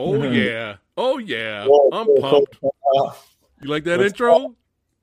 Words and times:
Oh 0.00 0.22
yeah. 0.22 0.76
Oh 0.96 1.18
yeah. 1.18 1.66
I'm 1.92 2.06
pumped. 2.16 2.58
You 2.62 3.68
like 3.68 3.84
that 3.84 4.00
intro? 4.00 4.56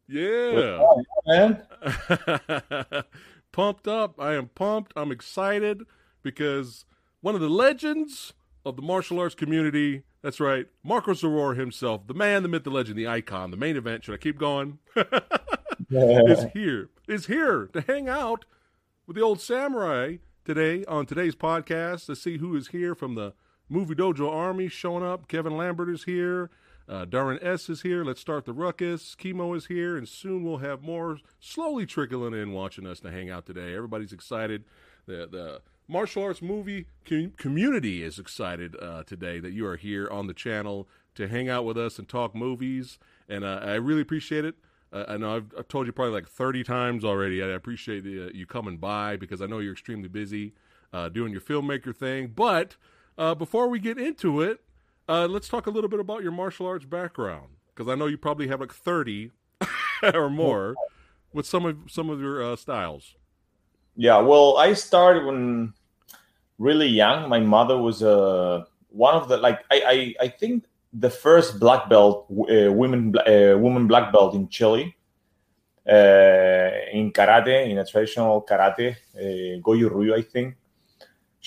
Yeah. 0.07 0.83
man. 1.27 1.61
pumped 3.51 3.87
up. 3.87 4.19
I 4.19 4.33
am 4.33 4.47
pumped. 4.47 4.93
I'm 4.95 5.11
excited 5.11 5.83
because 6.23 6.85
one 7.21 7.35
of 7.35 7.41
the 7.41 7.49
legends 7.49 8.33
of 8.65 8.75
the 8.75 8.81
martial 8.81 9.19
arts 9.19 9.35
community, 9.35 10.01
that's 10.23 10.39
right, 10.39 10.65
Marko 10.83 11.11
Zaror 11.11 11.55
himself, 11.55 12.07
the 12.07 12.15
man, 12.15 12.41
the 12.41 12.49
myth, 12.49 12.63
the 12.63 12.71
legend, 12.71 12.97
the 12.97 13.07
icon, 13.07 13.51
the 13.51 13.57
main 13.57 13.77
event, 13.77 14.03
should 14.03 14.15
I 14.15 14.17
keep 14.17 14.39
going? 14.39 14.79
yeah. 14.95 16.21
is 16.25 16.45
here. 16.53 16.89
Is 17.07 17.27
here 17.27 17.69
to 17.73 17.81
hang 17.81 18.09
out 18.09 18.45
with 19.05 19.15
the 19.15 19.21
old 19.21 19.39
samurai 19.39 20.17
today 20.43 20.83
on 20.85 21.05
today's 21.05 21.35
podcast 21.35 22.07
to 22.07 22.15
see 22.15 22.39
who 22.39 22.55
is 22.55 22.69
here 22.69 22.95
from 22.95 23.13
the 23.13 23.33
Movie 23.69 23.95
Dojo 23.95 24.31
Army 24.31 24.67
showing 24.67 25.03
up. 25.03 25.27
Kevin 25.27 25.57
Lambert 25.57 25.89
is 25.89 26.03
here. 26.03 26.49
Uh, 26.89 27.05
Darren 27.05 27.43
S 27.43 27.69
is 27.69 27.81
here. 27.81 28.05
Let's 28.05 28.21
start 28.21 28.45
the 28.45 28.53
ruckus. 28.53 29.15
Chemo 29.15 29.55
is 29.55 29.65
here, 29.65 29.97
and 29.97 30.07
soon 30.07 30.43
we'll 30.43 30.59
have 30.59 30.81
more 30.81 31.19
slowly 31.39 31.85
trickling 31.85 32.33
in 32.33 32.53
watching 32.53 32.87
us 32.87 33.01
to 33.01 33.11
hang 33.11 33.29
out 33.29 33.45
today. 33.45 33.75
Everybody's 33.75 34.13
excited. 34.13 34.63
The 35.05 35.27
the 35.29 35.61
martial 35.87 36.23
arts 36.23 36.41
movie 36.41 36.85
com- 37.07 37.33
community 37.37 38.03
is 38.03 38.19
excited 38.19 38.75
uh, 38.81 39.03
today 39.03 39.39
that 39.39 39.51
you 39.51 39.65
are 39.65 39.75
here 39.75 40.07
on 40.09 40.27
the 40.27 40.33
channel 40.33 40.87
to 41.15 41.27
hang 41.27 41.49
out 41.49 41.65
with 41.65 41.77
us 41.77 41.99
and 41.99 42.07
talk 42.07 42.33
movies, 42.33 42.99
and 43.27 43.43
uh, 43.43 43.59
I 43.61 43.73
really 43.75 44.01
appreciate 44.01 44.45
it. 44.45 44.55
Uh, 44.93 45.03
I 45.09 45.17
know 45.17 45.35
I've, 45.35 45.53
I've, 45.57 45.67
told 45.67 45.87
you 45.87 45.91
probably 45.91 46.13
like 46.13 46.29
30 46.29 46.63
times 46.63 47.03
already. 47.03 47.43
I 47.43 47.47
appreciate 47.47 48.05
the, 48.05 48.27
uh, 48.27 48.29
you 48.33 48.45
coming 48.45 48.77
by 48.77 49.17
because 49.17 49.41
I 49.41 49.45
know 49.45 49.59
you're 49.59 49.73
extremely 49.73 50.07
busy 50.07 50.53
uh, 50.93 51.09
doing 51.09 51.33
your 51.33 51.41
filmmaker 51.41 51.93
thing, 51.93 52.31
but 52.33 52.77
uh, 53.17 53.35
before 53.35 53.67
we 53.67 53.79
get 53.79 53.97
into 53.97 54.41
it, 54.41 54.59
uh, 55.09 55.25
let's 55.27 55.47
talk 55.47 55.67
a 55.67 55.69
little 55.69 55.89
bit 55.89 55.99
about 55.99 56.23
your 56.23 56.31
martial 56.31 56.67
arts 56.67 56.85
background 56.85 57.47
because 57.73 57.91
I 57.91 57.95
know 57.95 58.07
you 58.07 58.17
probably 58.17 58.47
have 58.47 58.59
like 58.59 58.73
thirty 58.73 59.31
or 60.13 60.29
more 60.29 60.75
with 61.33 61.45
some 61.45 61.65
of 61.65 61.77
some 61.87 62.09
of 62.09 62.19
your 62.19 62.43
uh, 62.43 62.55
styles. 62.55 63.15
Yeah, 63.95 64.19
well, 64.19 64.57
I 64.57 64.73
started 64.73 65.25
when 65.25 65.73
really 66.59 66.87
young. 66.87 67.29
My 67.29 67.39
mother 67.39 67.77
was 67.77 68.03
uh, 68.03 68.65
one 68.89 69.15
of 69.15 69.27
the 69.27 69.37
like 69.37 69.63
I 69.71 70.15
I, 70.19 70.25
I 70.25 70.27
think 70.27 70.65
the 70.93 71.09
first 71.09 71.59
black 71.59 71.89
belt 71.89 72.25
uh, 72.29 72.71
women 72.71 73.15
uh, 73.17 73.57
woman 73.57 73.87
black 73.87 74.11
belt 74.11 74.35
in 74.35 74.47
Chile 74.49 74.95
uh, 75.87 76.69
in 76.91 77.11
karate 77.11 77.69
in 77.69 77.77
a 77.77 77.85
traditional 77.85 78.41
karate 78.41 78.95
uh, 79.15 79.59
Goju 79.61 79.89
Ryu 79.93 80.15
I 80.15 80.21
think 80.21 80.55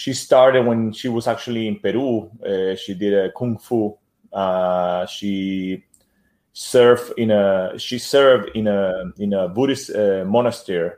she 0.00 0.14
started 0.14 0.64
when 0.64 0.92
she 0.92 1.08
was 1.10 1.26
actually 1.26 1.68
in 1.68 1.78
Peru. 1.78 2.30
Uh, 2.50 2.74
she 2.74 2.94
did 2.94 3.12
a 3.12 3.30
kung 3.32 3.58
fu. 3.58 3.98
Uh, 4.32 5.04
she 5.04 5.84
served 6.54 7.12
in 7.18 7.30
a 7.30 7.78
she 7.78 7.98
served 7.98 8.48
in 8.54 8.66
a 8.66 9.12
in 9.18 9.34
a 9.34 9.46
Buddhist 9.48 9.90
uh, 9.94 10.24
monastery 10.24 10.92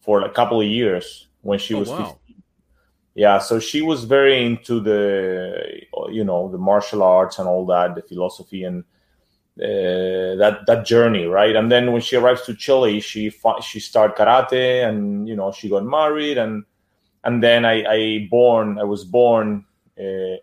for 0.00 0.22
a 0.22 0.30
couple 0.30 0.58
of 0.62 0.66
years 0.66 1.28
when 1.42 1.58
she 1.58 1.74
Oh, 1.74 1.80
was 1.80 1.90
wow. 1.90 2.16
15. 2.26 2.42
Yeah, 3.14 3.38
so 3.40 3.60
she 3.60 3.82
was 3.82 4.04
very 4.04 4.36
into 4.46 4.80
the 4.80 5.82
you 6.10 6.24
know 6.24 6.48
the 6.50 6.58
martial 6.70 7.02
arts 7.02 7.38
and 7.38 7.46
all 7.46 7.66
that, 7.66 7.94
the 7.94 8.02
philosophy 8.02 8.64
and 8.64 8.84
uh, 9.60 10.34
that 10.40 10.60
that 10.66 10.86
journey, 10.86 11.26
right? 11.26 11.54
And 11.54 11.70
then 11.70 11.92
when 11.92 12.00
she 12.00 12.16
arrives 12.16 12.42
to 12.46 12.54
Chile, 12.56 13.00
she 13.00 13.30
she 13.60 13.80
started 13.80 14.16
karate, 14.16 14.88
and 14.88 15.28
you 15.28 15.36
know 15.36 15.52
she 15.52 15.68
got 15.68 15.84
married, 15.84 16.38
and 16.38 16.64
and 17.24 17.42
then 17.42 17.64
I, 17.64 17.84
I 17.84 18.28
born 18.30 18.78
I 18.78 18.84
was 18.84 19.04
born. 19.04 19.64
Uh, 19.98 20.36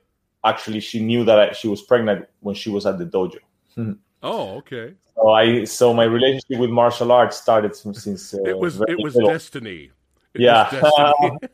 actually, 0.44 0.80
she 0.80 1.00
knew 1.02 1.24
that 1.25 1.40
I, 1.40 1.52
she 1.53 1.68
was 1.68 1.81
pregnant 1.81 2.28
when 2.40 2.56
she 2.56 2.69
was 2.69 2.86
at 2.86 2.97
the 2.97 3.06
dojo. 3.06 3.38
Oh, 4.24 4.58
okay. 4.58 4.94
So 5.16 5.30
I 5.31 5.64
so 5.64 5.96
my 5.96 6.03
relationship 6.03 6.59
with 6.59 6.70
martial 6.70 7.12
arts 7.12 7.38
started 7.38 7.75
since, 7.75 8.03
since 8.03 8.34
uh, 8.36 8.44
It 8.44 8.56
was 8.56 8.80
it 8.88 9.00
was 9.02 9.16
little. 9.16 9.31
destiny. 9.31 9.90
It 10.36 10.41
Yeah. 10.41 10.70
was 10.72 10.81
destiny. 10.81 11.38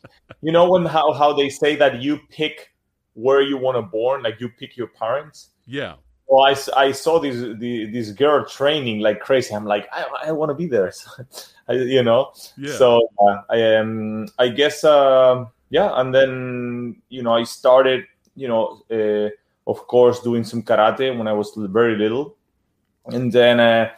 you 0.42 0.52
know 0.52 0.70
when 0.70 0.84
how 0.86 1.12
how 1.12 1.32
they 1.32 1.48
say 1.48 1.74
that 1.76 2.00
you 2.02 2.20
pick 2.30 2.70
where 3.14 3.42
you 3.42 3.56
want 3.56 3.76
to 3.78 3.82
born, 3.82 4.22
like 4.22 4.40
you 4.40 4.48
pick 4.48 4.76
your 4.76 4.88
parents. 4.88 5.50
yeah. 5.66 5.94
Well, 6.26 6.44
I, 6.46 6.54
I 6.86 6.92
saw 6.92 7.18
this 7.18 7.36
the, 7.58 7.84
this 7.92 8.10
girl 8.12 8.46
training 8.46 9.00
like 9.00 9.20
crazy. 9.20 9.54
I'm 9.54 9.66
like, 9.66 9.86
I, 9.92 10.28
I 10.28 10.32
want 10.32 10.50
to 10.50 10.54
be 10.54 10.66
there. 10.66 10.90
You 11.68 12.02
know. 12.02 12.32
Yeah. 12.56 12.76
So 12.76 13.08
uh, 13.18 13.42
I 13.48 13.76
um 13.76 14.28
I 14.38 14.48
guess 14.48 14.84
uh, 14.84 15.44
yeah, 15.70 15.90
and 15.94 16.14
then 16.14 17.02
you 17.08 17.22
know 17.22 17.32
I 17.32 17.44
started 17.44 18.04
you 18.34 18.48
know 18.48 18.82
uh, 18.90 19.30
of 19.70 19.86
course 19.86 20.20
doing 20.20 20.44
some 20.44 20.62
karate 20.62 21.16
when 21.16 21.28
I 21.28 21.32
was 21.32 21.52
very 21.56 21.96
little, 21.96 22.36
and 23.06 23.32
then 23.32 23.60
uh, 23.60 23.90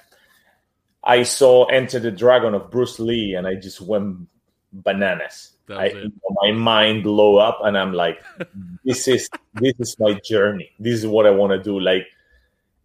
I 1.03 1.23
saw 1.23 1.65
Enter 1.67 1.99
the 1.99 2.11
Dragon 2.11 2.55
of 2.55 2.71
Bruce 2.71 2.99
Lee, 2.99 3.35
and 3.35 3.47
I 3.47 3.55
just 3.55 3.81
went 3.81 4.29
bananas. 4.73 5.53
I, 5.69 5.89
was 5.89 6.05
it. 6.05 6.13
my 6.43 6.53
mind 6.53 7.03
blew 7.03 7.39
up, 7.39 7.59
and 7.65 7.77
I'm 7.77 7.93
like, 7.93 8.23
this 8.85 9.09
is 9.09 9.29
this 9.55 9.75
is 9.79 9.97
my 9.99 10.15
journey. 10.25 10.71
This 10.79 11.01
is 11.01 11.07
what 11.07 11.27
I 11.27 11.31
want 11.31 11.53
to 11.53 11.63
do. 11.63 11.81
Like 11.81 12.07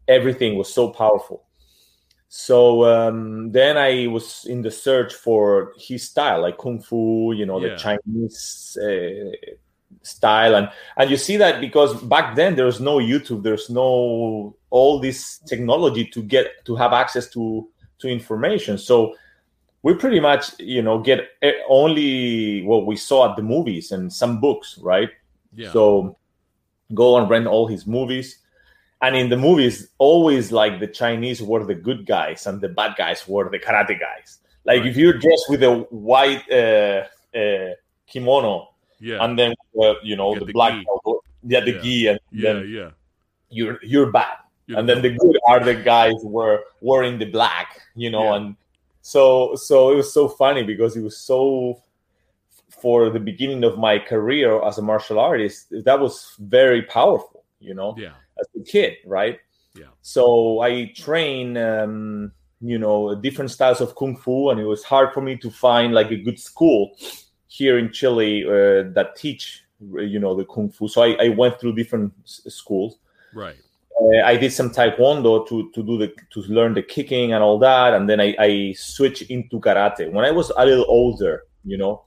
everything 0.07 0.57
was 0.57 0.73
so 0.73 0.89
powerful. 0.89 1.43
So 2.33 2.85
um, 2.85 3.51
then 3.51 3.77
I 3.77 4.07
was 4.07 4.45
in 4.45 4.61
the 4.61 4.71
search 4.71 5.13
for 5.13 5.73
his 5.77 6.03
style, 6.07 6.43
like 6.43 6.57
kung 6.57 6.79
fu, 6.79 7.33
you 7.33 7.45
know, 7.45 7.59
Yeah. 7.59 7.71
the 7.71 7.75
Chinese 7.75 8.77
uh, 8.81 9.35
style, 10.01 10.55
and 10.55 10.69
and 10.95 11.11
you 11.11 11.17
see 11.17 11.35
that 11.35 11.59
because 11.59 11.93
back 12.03 12.37
then 12.37 12.55
there's 12.55 12.79
no 12.79 12.99
YouTube, 12.99 13.43
there's 13.43 13.69
no 13.69 14.55
all 14.69 15.01
this 15.01 15.39
technology 15.39 16.05
to 16.05 16.23
get 16.23 16.63
to 16.63 16.77
have 16.77 16.93
access 16.93 17.29
to 17.31 17.67
to 17.99 18.07
information. 18.07 18.77
So 18.77 19.13
we 19.83 19.93
pretty 19.95 20.21
much, 20.21 20.57
you 20.57 20.81
know, 20.81 20.99
get 20.99 21.31
eh, 21.41 21.51
only 21.67 22.63
what 22.63 22.85
we 22.85 22.95
saw 22.95 23.29
at 23.29 23.35
the 23.35 23.43
movies 23.43 23.91
and 23.91 24.07
some 24.07 24.39
books, 24.39 24.79
right? 24.81 25.09
Yeah. 25.53 25.73
So 25.73 26.15
go 26.93 27.17
and 27.17 27.29
rent 27.29 27.47
all 27.47 27.67
his 27.67 27.85
movies. 27.85 28.39
And 29.01 29.15
in 29.15 29.29
the 29.29 29.37
movies, 29.37 29.89
always 29.97 30.51
like 30.51 30.79
the 30.79 30.87
Chinese 30.87 31.41
were 31.41 31.65
the 31.65 31.73
good 31.75 32.05
guys 32.05 32.45
and 32.45 32.61
the 32.61 32.69
bad 32.69 32.95
guys 32.97 33.27
were 33.27 33.49
the 33.49 33.57
karate 33.59 33.99
guys. 33.99 34.39
Like 34.63 34.81
Right. 34.81 34.87
if 34.89 34.95
you're 34.97 35.13
dressed 35.17 35.45
with 35.49 35.63
a 35.63 35.73
white 35.89 36.43
uh, 36.51 37.03
uh, 37.35 37.73
kimono 38.07 38.69
yeah. 38.99 39.23
and 39.23 39.37
then 39.39 39.55
uh, 39.81 39.95
you 40.03 40.15
know 40.15 40.33
Get 40.33 40.39
the, 40.41 40.45
the 40.45 40.53
black 40.53 40.85
belt, 40.85 41.23
yeah, 41.43 41.61
the 41.61 41.71
Yeah. 41.71 41.81
gi, 41.81 42.07
and 42.07 42.19
yeah. 42.31 42.53
then 42.53 42.69
Yeah. 42.69 42.89
you're 43.49 43.79
you're 43.83 44.11
bad. 44.11 44.37
You're 44.67 44.77
and 44.79 44.87
then 44.87 45.01
the 45.01 45.09
good 45.09 45.37
are 45.49 45.59
the 45.63 45.73
guys 45.75 46.13
were 46.23 46.63
wearing 46.81 47.17
the 47.17 47.25
black, 47.25 47.81
you 47.95 48.11
know, 48.11 48.23
Yeah. 48.25 48.35
and 48.35 48.55
so 49.01 49.55
so 49.55 49.91
it 49.91 49.95
was 49.95 50.13
so 50.13 50.27
funny 50.27 50.61
because 50.63 50.95
it 50.95 51.01
was 51.01 51.17
so 51.17 51.81
for 52.69 53.09
the 53.09 53.19
beginning 53.19 53.63
of 53.63 53.77
my 53.79 53.97
career 53.97 54.61
as 54.63 54.77
a 54.77 54.81
martial 54.81 55.19
artist, 55.19 55.67
that 55.71 55.99
was 55.99 56.35
very 56.39 56.83
powerful, 56.83 57.43
you 57.59 57.73
know, 57.73 57.95
yeah. 57.97 58.13
As 58.39 58.47
a 58.59 58.63
kid, 58.63 58.97
right? 59.05 59.39
Yeah. 59.75 59.87
So 60.01 60.61
I 60.61 60.91
train, 60.95 61.57
um, 61.57 62.31
you 62.59 62.77
know, 62.77 63.15
different 63.15 63.51
styles 63.51 63.81
of 63.81 63.95
kung 63.95 64.15
fu, 64.15 64.49
and 64.49 64.59
it 64.59 64.65
was 64.65 64.83
hard 64.83 65.13
for 65.13 65.21
me 65.21 65.37
to 65.37 65.49
find 65.49 65.93
like 65.93 66.11
a 66.11 66.17
good 66.17 66.39
school 66.39 66.91
here 67.47 67.77
in 67.77 67.91
Chile 67.91 68.43
uh, 68.45 68.91
that 68.93 69.15
teach, 69.15 69.63
you 69.79 70.19
know, 70.19 70.35
the 70.35 70.45
kung 70.45 70.69
fu. 70.69 70.87
So 70.87 71.03
I, 71.03 71.25
I 71.25 71.29
went 71.29 71.59
through 71.59 71.75
different 71.75 72.13
s- 72.23 72.41
schools. 72.47 72.97
Right. 73.33 73.55
Uh, 73.99 74.23
I 74.25 74.35
did 74.37 74.51
some 74.51 74.71
taekwondo 74.71 75.47
to 75.47 75.69
to 75.71 75.83
do 75.83 75.97
the 75.97 76.13
to 76.31 76.41
learn 76.41 76.73
the 76.73 76.81
kicking 76.81 77.33
and 77.33 77.43
all 77.43 77.59
that, 77.59 77.93
and 77.93 78.09
then 78.09 78.19
I, 78.19 78.35
I 78.39 78.73
switched 78.77 79.23
into 79.29 79.59
karate. 79.59 80.11
When 80.11 80.25
I 80.25 80.31
was 80.31 80.51
a 80.57 80.65
little 80.65 80.85
older, 80.87 81.43
you 81.63 81.77
know, 81.77 82.03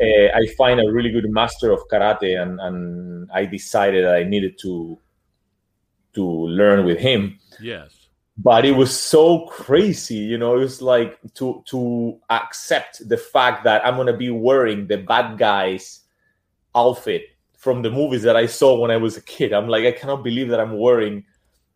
uh, 0.00 0.28
I 0.34 0.46
find 0.56 0.80
a 0.80 0.92
really 0.92 1.10
good 1.10 1.28
master 1.30 1.72
of 1.72 1.80
karate, 1.90 2.40
and 2.40 2.60
and 2.60 3.30
I 3.32 3.46
decided 3.46 4.06
I 4.06 4.22
needed 4.22 4.58
to 4.62 4.98
to 6.14 6.24
learn 6.24 6.84
with 6.84 6.98
him. 6.98 7.38
Yes. 7.60 7.90
but 8.38 8.64
it 8.64 8.72
was 8.72 8.90
so 8.98 9.44
crazy 9.46 10.16
you 10.16 10.38
know 10.38 10.56
it 10.56 10.60
was 10.64 10.80
like 10.80 11.18
to 11.34 11.62
to 11.66 12.18
accept 12.30 13.06
the 13.08 13.16
fact 13.16 13.62
that 13.64 13.84
i'm 13.86 13.94
going 13.96 14.06
to 14.08 14.16
be 14.16 14.30
wearing 14.30 14.86
the 14.88 14.96
bad 14.96 15.36
guys 15.38 16.00
outfit 16.74 17.22
from 17.58 17.82
the 17.82 17.90
movies 17.90 18.22
that 18.22 18.34
i 18.34 18.46
saw 18.46 18.78
when 18.80 18.90
i 18.90 18.96
was 18.96 19.16
a 19.18 19.22
kid 19.22 19.52
i'm 19.52 19.68
like 19.68 19.84
i 19.84 19.92
cannot 19.92 20.24
believe 20.24 20.48
that 20.48 20.58
i'm 20.60 20.78
wearing 20.78 21.22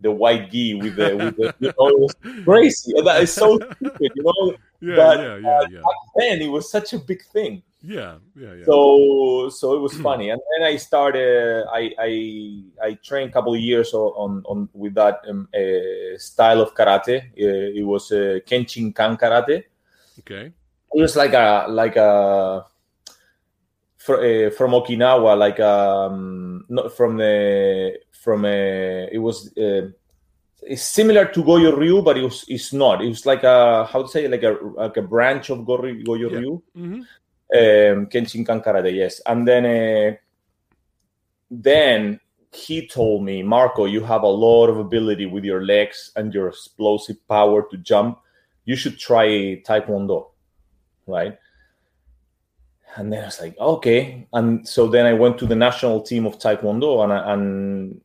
the 0.00 0.10
white 0.10 0.50
gi 0.50 0.74
with 0.74 0.96
the, 0.96 1.14
with 1.16 1.36
the 1.36 1.54
you 1.60 1.72
know, 1.78 1.88
it 1.88 1.98
was 2.00 2.14
crazy 2.44 2.92
that 3.04 3.22
is 3.22 3.32
so 3.32 3.58
stupid 3.76 4.10
you 4.16 4.22
know 4.24 4.56
Yeah, 4.80 4.96
but 4.96 5.18
yeah, 5.20 5.36
yeah, 5.36 5.60
yeah. 5.70 5.80
back 5.80 6.00
then 6.16 6.40
it 6.42 6.48
was 6.50 6.70
such 6.70 6.94
a 6.94 6.98
big 6.98 7.22
thing 7.36 7.62
Yeah, 7.86 8.18
yeah, 8.34 8.54
yeah. 8.58 8.64
so 8.66 9.48
so 9.48 9.74
it 9.76 9.80
was 9.80 9.94
funny. 10.06 10.30
And 10.30 10.40
then 10.50 10.66
i 10.66 10.74
started 10.76 11.64
i 11.70 11.82
i 11.98 12.12
i 12.82 12.94
trained 12.98 13.30
a 13.30 13.32
couple 13.32 13.54
of 13.54 13.60
years 13.60 13.94
on 13.94 14.42
on, 14.44 14.68
with 14.74 14.94
that 14.94 15.22
um, 15.30 15.46
uh, 15.54 16.18
style 16.18 16.60
of 16.60 16.74
karate. 16.74 17.16
Uh, 17.38 17.78
it 17.78 17.86
was 17.86 18.10
uh, 18.10 18.40
kenshin 18.46 18.92
kan 18.94 19.16
karate. 19.16 19.64
Okay. 20.18 20.50
it 20.94 21.02
was 21.02 21.14
like 21.14 21.34
a 21.34 21.66
like 21.68 21.94
a 21.96 22.64
fr- 23.98 24.22
uh, 24.24 24.50
from 24.50 24.72
okinawa 24.72 25.36
like 25.38 25.60
um 25.60 26.64
not 26.68 26.90
from 26.96 27.16
the 27.18 27.98
from 28.12 28.44
a 28.46 29.08
it 29.12 29.18
was 29.18 29.52
uh, 29.58 29.86
it's 30.62 30.82
similar 30.82 31.26
to 31.26 31.44
goju 31.44 31.70
ryu 31.76 32.02
but 32.02 32.16
it 32.16 32.24
was 32.24 32.44
it's 32.48 32.72
not. 32.72 32.98
It 33.04 33.08
was 33.08 33.26
like 33.26 33.44
a 33.44 33.84
how 33.86 34.02
to 34.02 34.08
say 34.08 34.26
like 34.26 34.42
a 34.42 34.58
like 34.74 34.96
a 34.96 35.02
branch 35.02 35.50
of 35.50 35.58
goju, 35.68 36.02
goju 36.02 36.30
Yeah. 36.32 36.38
ryu. 36.40 36.62
Hmm 36.74 37.02
um, 37.54 38.06
Kenshinkan 38.06 38.64
Karate, 38.64 38.94
yes. 38.94 39.20
And 39.26 39.46
then, 39.46 39.64
uh, 39.66 40.16
then 41.50 42.20
he 42.52 42.86
told 42.86 43.24
me, 43.24 43.42
Marko, 43.42 43.84
you 43.84 44.02
have 44.02 44.22
a 44.22 44.26
lot 44.26 44.68
of 44.68 44.78
ability 44.78 45.26
with 45.26 45.44
your 45.44 45.64
legs 45.64 46.10
and 46.16 46.32
your 46.32 46.48
explosive 46.48 47.16
power 47.28 47.66
to 47.70 47.76
jump. 47.76 48.18
You 48.64 48.76
should 48.76 48.98
try 48.98 49.26
Taekwondo, 49.66 50.30
right? 51.06 51.38
And 52.96 53.12
then 53.12 53.22
I 53.22 53.26
was 53.26 53.40
like, 53.40 53.58
okay. 53.58 54.26
And 54.32 54.66
so 54.66 54.86
then 54.86 55.04
I 55.04 55.12
went 55.12 55.38
to 55.38 55.46
the 55.46 55.54
national 55.54 56.00
team 56.00 56.24
of 56.24 56.38
Taekwondo, 56.38 57.04
and 57.04 57.12
I, 57.12 57.32
and 57.34 58.00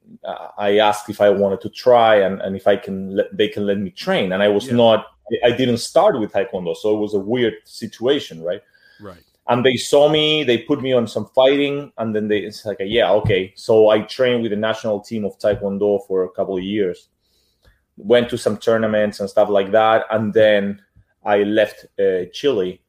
I 0.58 0.80
asked 0.80 1.10
if 1.10 1.22
I 1.22 1.30
wanted 1.30 1.62
to 1.62 1.70
try 1.70 2.18
and, 2.18 2.42
and 2.42 2.56
if 2.58 2.68
I 2.68 2.76
can 2.76 3.16
let, 3.16 3.36
they 3.36 3.48
can 3.48 3.66
let 3.66 3.78
me 3.78 3.90
train. 3.90 4.34
And 4.34 4.44
I 4.44 4.50
was 4.50 4.68
Yeah. 4.68 4.76
not. 4.76 5.06
I 5.46 5.52
didn't 5.52 5.78
start 5.78 6.20
with 6.20 6.34
Taekwondo, 6.34 6.76
so 6.76 6.94
it 6.94 7.00
was 7.00 7.14
a 7.14 7.20
weird 7.20 7.54
situation, 7.64 8.44
right? 8.44 8.62
And 9.52 9.66
they 9.66 9.76
saw 9.76 10.08
me 10.08 10.46
they 10.46 10.60
put 10.60 10.82
me 10.82 10.94
on 10.94 11.08
some 11.08 11.26
fighting 11.36 11.92
and 11.98 12.16
then 12.16 12.30
they 12.30 12.40
it's 12.40 12.66
like 12.66 12.78
yeah 12.80 13.12
okay. 13.12 13.52
So 13.58 13.90
i 13.90 14.00
trained 14.00 14.42
with 14.44 14.52
the 14.52 14.58
national 14.70 15.02
team 15.02 15.26
of 15.26 15.38
taekwondo 15.40 16.08
for 16.08 16.24
a 16.24 16.30
couple 16.30 16.56
of 16.56 16.64
years. 16.64 17.10
Went 17.98 18.30
to 18.30 18.38
some 18.38 18.56
tournaments 18.58 19.20
and 19.20 19.30
stuff 19.30 19.50
like 19.50 19.72
that 19.74 20.06
and 20.10 20.34
then 20.34 20.82
i 21.26 21.44
left 21.44 21.86
uh, 22.00 22.24
chile 22.32 22.82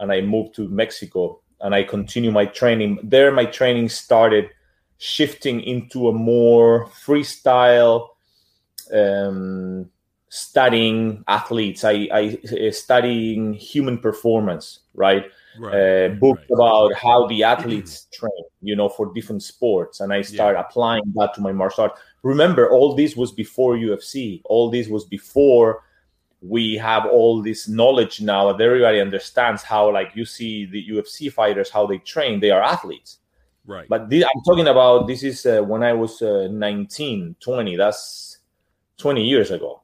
and 0.00 0.10
i 0.12 0.20
moved 0.20 0.54
to 0.56 0.68
mexico 0.68 1.40
and 1.60 1.74
i 1.76 1.84
continue 1.84 2.32
my 2.32 2.44
training. 2.44 2.98
There 3.04 3.30
my 3.30 3.44
training 3.44 3.88
started 3.88 4.50
shifting 4.98 5.60
into 5.60 6.08
a 6.08 6.12
more 6.12 6.88
freestyle 6.88 8.08
um, 8.92 9.88
studying 10.28 11.22
athletes. 11.28 11.84
I 11.84 12.08
i 12.12 12.38
uh, 12.50 12.72
studying 12.72 13.54
human 13.54 13.96
performance 13.98 14.80
right 14.94 15.26
Right. 15.58 15.74
uh, 15.74 16.08
books 16.14 16.42
right. 16.48 16.50
about 16.54 16.94
how 16.94 17.26
the 17.26 17.42
athletes 17.52 18.06
train, 18.12 18.30
you 18.62 18.76
know, 18.76 18.88
for 18.88 19.12
different 19.12 19.42
sports, 19.42 20.00
and 20.00 20.12
I 20.12 20.22
start 20.22 20.56
applying 20.56 21.02
that 21.16 21.34
to 21.34 21.40
my 21.40 21.52
martial 21.52 21.84
art. 21.84 21.92
Remember, 22.22 22.70
all 22.70 22.94
this 22.94 23.16
was 23.16 23.32
before 23.32 23.76
UFC. 23.76 24.42
All 24.44 24.70
this 24.70 24.88
was 24.88 25.04
before 25.04 25.82
we 26.42 26.74
have 26.76 27.04
all 27.06 27.42
this 27.42 27.68
knowledge 27.68 28.20
now 28.20 28.52
that 28.52 28.62
everybody 28.62 29.00
understands 29.00 29.62
how, 29.62 29.92
like, 29.92 30.12
you 30.14 30.24
see 30.24 30.64
the 30.66 30.88
UFC 30.88 31.30
fighters 31.32 31.70
how 31.70 31.86
they 31.86 31.98
train. 31.98 32.40
They 32.40 32.50
are 32.50 32.62
athletes, 32.62 33.18
Right. 33.66 33.86
but 33.88 34.08
this, 34.08 34.24
I'm 34.24 34.42
talking 34.42 34.68
about 34.68 35.06
this 35.06 35.22
is 35.22 35.44
uh, 35.44 35.62
when 35.62 35.82
I 35.82 35.92
was 35.92 36.22
uh, 36.22 36.48
19, 36.50 37.36
20. 37.40 37.76
That's 37.76 38.38
20 38.96 39.22
years 39.22 39.50
ago. 39.50 39.82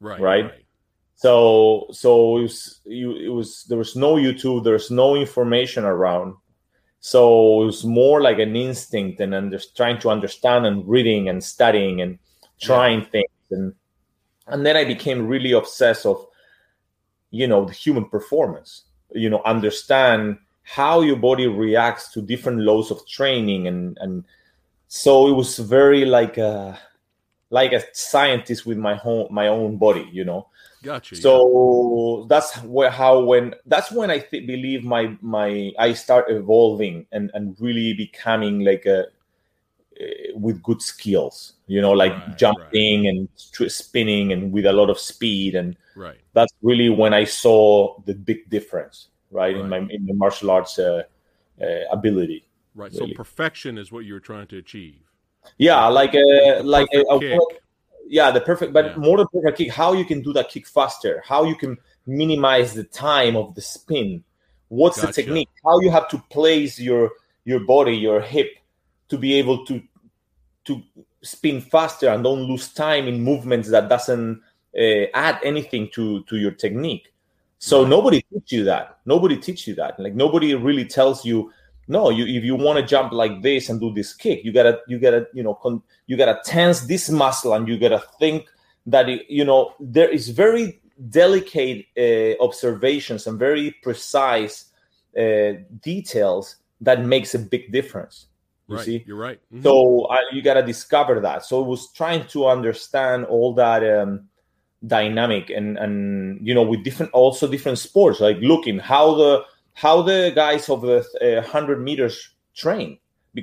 right. 0.00 0.20
right? 0.20 0.59
So 1.20 1.86
so 1.92 2.38
it 2.38 2.42
was 2.42 2.80
you 2.86 3.14
it 3.14 3.28
was 3.28 3.64
there 3.64 3.76
was 3.76 3.94
no 3.94 4.14
YouTube, 4.14 4.64
there's 4.64 4.90
no 4.90 5.16
information 5.16 5.84
around. 5.84 6.34
So 7.00 7.60
it 7.60 7.66
was 7.66 7.84
more 7.84 8.22
like 8.22 8.38
an 8.38 8.56
instinct 8.56 9.20
and 9.20 9.34
under, 9.34 9.60
trying 9.76 9.98
to 9.98 10.08
understand 10.08 10.64
and 10.64 10.88
reading 10.88 11.28
and 11.28 11.44
studying 11.44 12.00
and 12.00 12.18
trying 12.58 13.04
things 13.04 13.50
and 13.50 13.74
and 14.46 14.64
then 14.64 14.78
I 14.78 14.84
became 14.84 15.26
really 15.26 15.52
obsessed 15.52 16.06
of 16.06 16.26
you 17.30 17.46
know 17.46 17.66
the 17.66 17.74
human 17.74 18.06
performance. 18.08 18.84
You 19.12 19.28
know, 19.28 19.42
understand 19.44 20.38
how 20.62 21.02
your 21.02 21.16
body 21.16 21.48
reacts 21.48 22.12
to 22.12 22.22
different 22.22 22.60
loads 22.60 22.90
of 22.90 23.06
training 23.06 23.68
and 23.68 23.98
and 24.00 24.24
so 24.88 25.28
it 25.28 25.32
was 25.32 25.58
very 25.58 26.06
like 26.06 26.38
a 26.38 26.80
like 27.50 27.74
a 27.74 27.82
scientist 27.92 28.64
with 28.64 28.78
my 28.78 28.94
home 28.94 29.28
my 29.30 29.48
own 29.48 29.76
body, 29.76 30.08
you 30.10 30.24
know 30.24 30.46
Gotcha. 30.82 31.14
yeah. 31.14 31.20
so 31.20 32.26
that's 32.28 32.56
where 32.62 32.90
how 32.90 33.20
when 33.20 33.54
that's 33.66 33.90
when 33.92 34.10
i 34.10 34.18
th- 34.18 34.46
believe 34.46 34.84
my 34.84 35.16
my 35.20 35.72
i 35.78 35.92
start 35.92 36.30
evolving 36.30 37.06
and 37.12 37.30
and 37.34 37.56
really 37.60 37.92
becoming 37.94 38.60
like 38.60 38.86
a 38.86 39.00
uh, 40.00 40.04
with 40.34 40.62
good 40.62 40.80
skills 40.80 41.54
you 41.66 41.80
know 41.82 41.92
like 41.92 42.12
Right, 42.12 42.38
jumping 42.38 43.08
and 43.08 43.28
st- 43.34 43.70
spinning 43.70 44.32
and 44.32 44.50
with 44.52 44.64
a 44.64 44.72
lot 44.72 44.88
of 44.88 44.98
speed 44.98 45.54
and 45.54 45.76
right. 45.94 46.16
that's 46.32 46.52
really 46.62 46.88
when 46.88 47.12
i 47.12 47.24
saw 47.24 48.00
the 48.06 48.14
big 48.14 48.48
difference 48.48 49.08
right, 49.30 49.54
in 49.54 49.68
my 49.68 49.78
in 49.78 50.06
the 50.06 50.14
martial 50.14 50.50
arts 50.50 50.78
uh, 50.78 51.02
uh, 51.60 51.66
ability 51.92 52.44
Right. 52.74 52.92
So 52.94 53.06
perfection 53.16 53.76
is 53.78 53.90
what 53.90 54.04
you're 54.04 54.20
trying 54.20 54.46
to 54.46 54.56
achieve. 54.56 55.02
yeah 55.58 55.86
like 55.88 56.14
a 56.14 56.62
like 56.62 56.86
a, 56.94 57.04
Perfect 57.04 57.12
a 57.12 57.18
kick. 57.18 57.62
Yeah 58.16 58.30
the 58.30 58.40
perfect 58.40 58.72
but 58.72 58.84
Yeah. 58.86 58.96
more 58.96 59.16
than 59.18 59.26
perfect 59.32 59.58
kick 59.58 59.70
how 59.70 59.90
you 59.94 60.04
can 60.04 60.20
do 60.20 60.32
that 60.32 60.48
kick 60.50 60.66
faster 60.66 61.22
how 61.24 61.44
you 61.44 61.56
can 61.62 61.78
minimize 62.06 62.74
the 62.74 62.84
time 62.84 63.36
of 63.36 63.54
the 63.54 63.60
spin. 63.60 64.24
What's 64.68 65.00
the 65.00 65.12
technique? 65.12 65.48
How 65.64 65.80
you 65.80 65.90
have 65.90 66.08
to 66.10 66.18
place 66.30 66.78
your 66.78 67.12
your 67.44 67.60
body 67.60 67.96
your 67.96 68.20
hip 68.20 68.50
to 69.08 69.18
be 69.18 69.34
able 69.34 69.64
to 69.66 69.82
to 70.64 70.82
spin 71.22 71.60
faster 71.60 72.08
and 72.08 72.22
don't 72.22 72.42
lose 72.42 72.72
time 72.72 73.08
in 73.08 73.20
movements 73.20 73.68
that 73.70 73.88
doesn't 73.88 74.40
uh, 74.78 75.04
add 75.14 75.38
anything 75.42 75.88
to 75.94 76.22
to 76.24 76.36
your 76.36 76.52
technique. 76.52 77.12
So 77.58 77.82
Right. 77.82 77.90
nobody 77.90 78.22
teach 78.32 78.52
you 78.52 78.64
that. 78.64 78.98
Nobody 79.04 79.36
teach 79.36 79.66
you 79.66 79.74
that. 79.76 79.98
Like 79.98 80.14
nobody 80.14 80.54
really 80.54 80.84
tells 80.84 81.24
you 81.24 81.52
no 81.90 82.08
you 82.08 82.24
if 82.24 82.44
you 82.44 82.54
want 82.54 82.78
to 82.78 82.86
jump 82.86 83.12
like 83.12 83.42
this 83.42 83.68
and 83.68 83.80
do 83.80 83.92
this 83.92 84.14
kick 84.14 84.44
you 84.44 84.52
gotta 84.52 84.78
you 84.86 84.98
gotta 84.98 85.26
you 85.34 85.42
know 85.42 85.54
con- 85.54 85.82
you 86.06 86.16
gotta 86.16 86.40
tense 86.44 86.82
this 86.82 87.10
muscle 87.10 87.52
and 87.52 87.66
you 87.68 87.78
gotta 87.78 88.02
think 88.18 88.46
that 88.86 89.08
it, 89.08 89.28
you 89.28 89.44
know 89.44 89.74
there 89.80 90.08
is 90.08 90.28
very 90.28 90.80
delicate 91.10 91.86
uh, 91.98 92.42
observations 92.42 93.26
and 93.26 93.38
very 93.38 93.72
precise 93.82 94.66
uh, 95.18 95.52
details 95.82 96.56
that 96.80 97.04
makes 97.04 97.34
a 97.34 97.38
big 97.38 97.72
difference 97.72 98.26
you 98.68 98.76
right. 98.76 98.84
see 98.84 99.04
You're 99.06 99.16
right. 99.16 99.40
Mhm. 99.52 99.62
so 99.64 100.04
uh, 100.04 100.18
you 100.32 100.42
got 100.42 100.54
to 100.54 100.62
discover 100.62 101.18
that 101.20 101.44
so 101.44 101.60
it 101.60 101.66
was 101.66 101.92
trying 101.92 102.26
to 102.28 102.46
understand 102.46 103.24
all 103.24 103.52
that 103.54 103.82
um, 103.82 104.28
dynamic 104.86 105.50
and 105.50 105.76
and 105.76 106.46
you 106.46 106.54
know 106.54 106.62
with 106.62 106.84
different 106.84 107.12
also 107.12 107.48
different 107.48 107.78
sports 107.78 108.20
like 108.20 108.38
looking 108.40 108.78
how 108.78 109.14
the 109.14 109.44
how 109.80 110.02
the 110.02 110.30
guys 110.34 110.68
of 110.68 110.82
the 110.82 110.98
uh, 111.22 111.40
100 111.40 111.80
meters 111.80 112.34
train. 112.54 112.98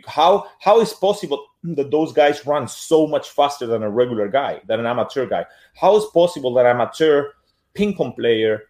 How 0.05 0.45
how 0.59 0.81
is 0.81 0.93
possible 0.93 1.47
that 1.63 1.89
those 1.89 2.13
guys 2.13 2.45
run 2.45 2.67
so 2.67 3.07
much 3.07 3.29
faster 3.31 3.65
than 3.65 3.81
a 3.81 3.89
regular 3.89 4.27
guy 4.27 4.61
than 4.67 4.79
an 4.79 4.85
amateur 4.85 5.25
guy? 5.25 5.45
How 5.73 5.97
is 5.97 6.05
possible 6.13 6.53
that 6.53 6.67
amateur 6.67 7.31
ping 7.73 7.95
pong 7.95 8.13
player 8.13 8.65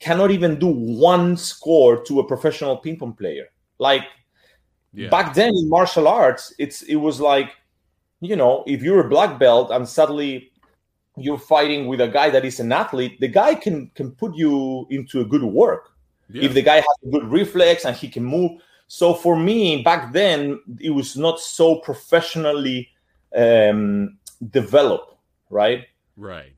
cannot 0.00 0.32
even 0.32 0.58
do 0.58 0.66
one 0.66 1.36
score 1.36 2.02
to 2.04 2.18
a 2.18 2.26
professional 2.26 2.78
ping 2.78 2.98
pong 2.98 3.12
player? 3.12 3.46
Like 3.78 4.04
yeah. 4.92 5.08
back 5.08 5.34
then 5.34 5.50
in 5.54 5.68
martial 5.68 6.08
arts 6.08 6.52
it's 6.58 6.82
it 6.82 6.96
was 6.96 7.20
like 7.20 7.50
you 8.20 8.34
know 8.34 8.64
if 8.66 8.82
you're 8.82 9.06
a 9.06 9.08
black 9.08 9.38
belt 9.38 9.70
and 9.70 9.88
suddenly 9.88 10.50
you're 11.16 11.38
fighting 11.38 11.86
with 11.86 12.00
a 12.00 12.08
guy 12.08 12.30
that 12.30 12.44
is 12.44 12.58
an 12.58 12.72
athlete 12.72 13.20
the 13.20 13.28
guy 13.28 13.54
can 13.54 13.90
can 13.94 14.10
put 14.10 14.34
you 14.34 14.86
into 14.90 15.20
a 15.20 15.24
good 15.24 15.44
work 15.44 15.93
yeah. 16.30 16.42
if 16.44 16.54
the 16.54 16.62
guy 16.62 16.76
has 16.76 16.96
a 17.04 17.10
good 17.10 17.24
reflex 17.30 17.84
and 17.84 17.96
he 17.96 18.08
can 18.08 18.24
move 18.24 18.60
so 18.86 19.14
for 19.14 19.36
me 19.36 19.82
back 19.82 20.12
then 20.12 20.60
it 20.80 20.90
was 20.90 21.16
not 21.16 21.40
so 21.40 21.76
professionally 21.76 22.88
um 23.36 24.18
developed 24.50 25.16
right 25.50 25.86
right. 26.16 26.52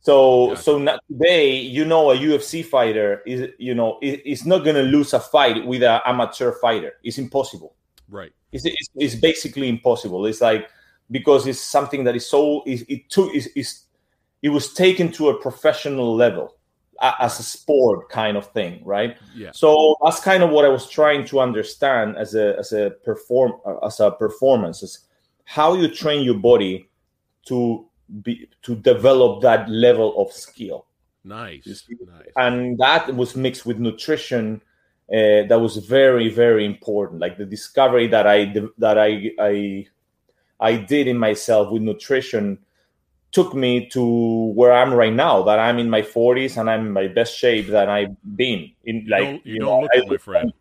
so 0.00 0.48
Gotcha. 0.48 0.62
so 0.62 0.78
not 0.78 1.00
today 1.08 1.56
you 1.56 1.84
know 1.84 2.10
a 2.10 2.16
ufc 2.16 2.64
fighter 2.64 3.22
is 3.26 3.48
you 3.58 3.74
know 3.74 3.98
is, 4.02 4.20
is 4.24 4.46
not 4.46 4.64
going 4.64 4.76
to 4.76 4.82
lose 4.82 5.12
a 5.14 5.20
fight 5.20 5.66
with 5.66 5.82
an 5.82 6.00
amateur 6.04 6.52
fighter 6.52 6.94
it's 7.02 7.18
impossible 7.18 7.74
Right. 8.10 8.32
it's, 8.52 8.64
it's, 8.64 8.90
it's 8.96 9.14
basically 9.14 9.68
impossible. 9.68 10.26
It's 10.26 10.40
like 10.40 10.68
because 11.10 11.46
it's 11.46 11.60
something 11.60 12.04
that 12.04 12.16
is 12.16 12.28
so 12.28 12.62
it, 12.66 12.84
it 12.88 13.08
took 13.08 13.32
is 13.34 13.46
is 13.48 13.84
it 14.42 14.48
was 14.48 14.72
taken 14.72 15.12
to 15.12 15.28
a 15.28 15.40
professional 15.40 16.14
level 16.14 16.56
as 17.00 17.40
a 17.40 17.42
sport 17.42 18.08
kind 18.10 18.36
of 18.36 18.46
thing, 18.52 18.82
right? 18.84 19.16
Yeah. 19.34 19.50
So 19.52 19.96
that's 20.04 20.20
kind 20.20 20.42
of 20.42 20.50
what 20.50 20.64
I 20.64 20.68
was 20.68 20.88
trying 20.88 21.24
to 21.26 21.40
understand 21.40 22.16
as 22.16 22.34
a 22.34 22.58
as 22.58 22.72
a 22.72 22.90
perform 23.04 23.52
as 23.84 24.00
a 24.00 24.10
performance 24.10 24.82
is 24.82 25.06
how 25.44 25.74
you 25.74 25.88
train 25.88 26.24
your 26.24 26.38
body 26.38 26.88
to 27.46 27.86
be 28.22 28.48
to 28.62 28.74
develop 28.76 29.42
that 29.42 29.68
level 29.68 30.20
of 30.20 30.32
skill. 30.32 30.86
Nice. 31.24 31.66
Nice. 31.66 32.26
And 32.36 32.78
that 32.78 33.14
was 33.14 33.36
mixed 33.36 33.66
with 33.66 33.78
nutrition. 33.78 34.62
Uh, 35.12 35.44
that 35.48 35.60
was 35.60 35.76
very 35.78 36.28
very 36.28 36.64
important. 36.66 37.20
Like 37.20 37.38
the 37.38 37.46
discovery 37.46 38.08
that 38.08 38.26
I 38.26 38.54
that 38.78 38.98
I 38.98 39.32
I 39.38 39.86
I 40.60 40.76
did 40.76 41.08
in 41.08 41.16
myself 41.18 41.72
with 41.72 41.82
nutrition 41.82 42.58
took 43.32 43.54
me 43.54 43.88
to 43.90 44.52
where 44.54 44.72
I'm 44.72 44.92
right 44.92 45.12
now. 45.12 45.42
That 45.44 45.58
I'm 45.58 45.78
in 45.78 45.88
my 45.90 46.02
40s 46.02 46.56
and 46.56 46.68
I'm 46.70 46.86
in 46.86 46.92
my 46.92 47.06
best 47.08 47.36
shape 47.36 47.68
that 47.68 47.88
I've 47.88 48.16
been 48.36 48.70
in. 48.84 49.06
Like 49.08 49.22
don't, 49.22 49.46
you, 49.46 49.52
you 49.54 49.58
don't 49.60 49.66
know, 49.68 49.80
look 49.80 49.90
I- 49.94 50.08
my 50.08 50.16
friend. 50.16 50.52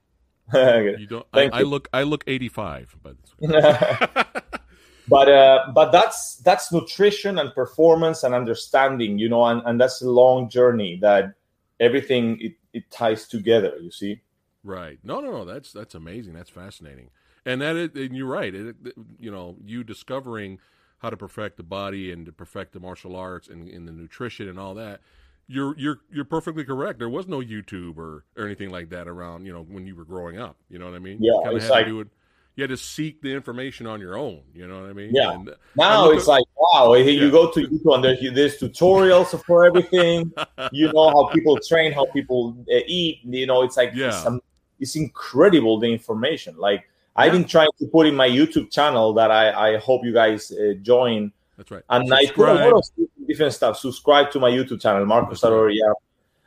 You 0.99 1.05
don't. 1.07 1.25
I, 1.31 1.37
Thank 1.37 1.53
I 1.53 1.59
you. 1.59 1.65
look. 1.65 1.87
I 1.93 2.03
look 2.03 2.23
85. 2.25 2.95
But 3.03 3.15
but 5.07 5.29
uh, 5.29 5.71
but 5.73 5.91
that's 5.91 6.37
that's 6.37 6.71
nutrition 6.71 7.37
and 7.39 7.53
performance 7.53 8.23
and 8.23 8.33
understanding, 8.33 9.17
you 9.19 9.29
know, 9.29 9.45
and, 9.45 9.61
and 9.65 9.79
that's 9.79 10.01
a 10.01 10.09
long 10.09 10.49
journey 10.49 10.97
that 11.01 11.33
everything 11.79 12.39
it, 12.41 12.53
it 12.73 12.89
ties 12.91 13.27
together. 13.27 13.73
You 13.81 13.91
see. 13.91 14.21
right. 14.63 14.99
No, 15.03 15.19
no, 15.19 15.31
no. 15.31 15.45
That's 15.45 15.71
that's 15.71 15.95
amazing. 15.95 16.33
That's 16.33 16.49
fascinating. 16.49 17.09
And 17.45 17.61
that 17.61 17.75
is, 17.75 17.89
and 17.95 18.15
you're 18.15 18.27
right. 18.27 18.53
It- 18.53 18.75
you 19.19 19.31
know, 19.31 19.55
you 19.63 19.83
discovering 19.83 20.59
how 20.99 21.09
to 21.09 21.17
perfect 21.17 21.57
the 21.57 21.63
body 21.63 22.11
and 22.11 22.25
to 22.25 22.31
perfect 22.31 22.73
the 22.73 22.79
martial 22.79 23.15
arts 23.15 23.47
and, 23.47 23.67
and 23.69 23.87
the 23.87 23.91
nutrition 23.91 24.47
and 24.47 24.59
all 24.59 24.73
that. 24.75 25.01
You're 25.47 25.75
you're 25.79 25.99
you're 26.11 26.25
perfectly 26.25 26.63
correct. 26.63 26.99
There 26.99 27.09
was 27.09 27.27
no 27.27 27.39
YouTube 27.39 27.97
or, 27.97 28.23
or 28.37 28.45
anything 28.45 28.69
like 28.69 28.89
that 28.91 29.07
around. 29.07 29.45
You 29.45 29.53
know, 29.53 29.63
when 29.63 29.87
you 29.87 29.95
were 29.95 30.05
growing 30.05 30.37
up. 30.37 30.57
You 30.69 30.77
know 30.77 30.85
what 30.85 30.93
I 30.93 30.99
mean? 30.99 31.17
Yeah, 31.21 31.49
you 31.49 31.55
it's 31.55 31.65
had 31.65 31.71
like- 31.71 31.85
to 31.85 31.91
do 31.91 31.99
it. 32.01 32.07
You 32.55 32.63
had 32.63 32.71
to 32.71 32.77
seek 32.77 33.21
the 33.21 33.29
information 33.33 33.87
on 33.87 34.01
your 34.01 34.17
own. 34.17 34.41
You 34.53 34.67
know 34.67 34.81
what 34.81 34.89
I 34.89 34.93
mean? 34.93 35.11
Yeah. 35.13 35.31
And, 35.31 35.49
Now 35.77 36.09
it's 36.11 36.23
at- 36.23 36.31
like 36.31 36.43
wow, 36.57 36.93
you 36.93 37.31
go 37.31 37.49
to 37.51 37.61
YouTube 37.67 37.95
and 37.95 38.03
there's, 38.03 38.19
there's 38.33 38.57
tutorials 38.59 39.41
for 39.45 39.65
everything. 39.65 40.33
you 40.73 40.91
know 40.91 41.09
how 41.09 41.29
people 41.33 41.57
train, 41.67 41.93
how 41.93 42.05
people 42.07 42.57
uh, 42.69 42.79
eat. 42.85 43.19
You 43.23 43.45
know, 43.47 43.63
it's 43.63 43.77
like 43.77 43.93
Yeah. 43.95 44.07
it's, 44.09 44.43
it's 44.79 44.95
incredible 44.97 45.79
the 45.79 45.87
information. 45.87 46.57
Like 46.57 46.89
I've 47.19 47.31
been 47.31 47.45
trying 47.45 47.69
to 47.79 47.85
put 47.87 48.07
in 48.07 48.15
my 48.15 48.29
YouTube 48.29 48.71
channel 48.71 49.13
that 49.13 49.29
I 49.31 49.45
I 49.67 49.77
hope 49.77 50.05
you 50.05 50.13
guys 50.13 50.51
uh, 50.51 50.73
join. 50.81 51.31
that's 51.57 51.71
right. 51.71 51.83
And 51.89 52.13
I 52.13 52.25
put 52.27 52.49
a 52.49 52.53
lot 52.53 52.73
of 52.73 53.27
different 53.27 53.53
stuff. 53.53 53.77
Subscribe 53.77 54.31
to 54.31 54.39
my 54.39 54.49
YouTube 54.49 54.81
channel, 54.81 55.05
Marko 55.05 55.33
Zaror, 55.33 55.69
yeah, 55.73 55.93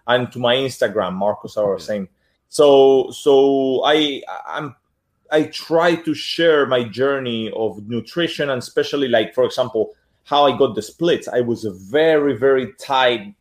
and 0.07 0.31
to 0.33 0.39
my 0.39 0.55
Instagram, 0.57 1.13
Marko 1.15 1.49
Zaror, 1.49 1.79
Yeah. 1.79 1.85
same. 1.85 2.09
So, 2.49 3.11
so 3.13 3.83
I, 3.85 4.23
I'm, 4.47 4.77
I 5.31 5.45
try 5.45 5.95
to 5.95 6.13
share 6.13 6.67
my 6.67 6.85
journey 6.85 7.51
of 7.57 7.89
nutrition, 7.89 8.51
and 8.51 8.59
especially 8.59 9.09
like, 9.09 9.35
for 9.35 9.45
example, 9.45 9.95
how 10.25 10.45
I 10.45 10.57
got 10.59 10.75
the 10.75 10.83
splits. 10.83 11.29
I 11.29 11.41
was 11.41 11.65
a 11.65 11.73
very, 11.73 12.37
very 12.37 12.75
tight. 12.79 13.35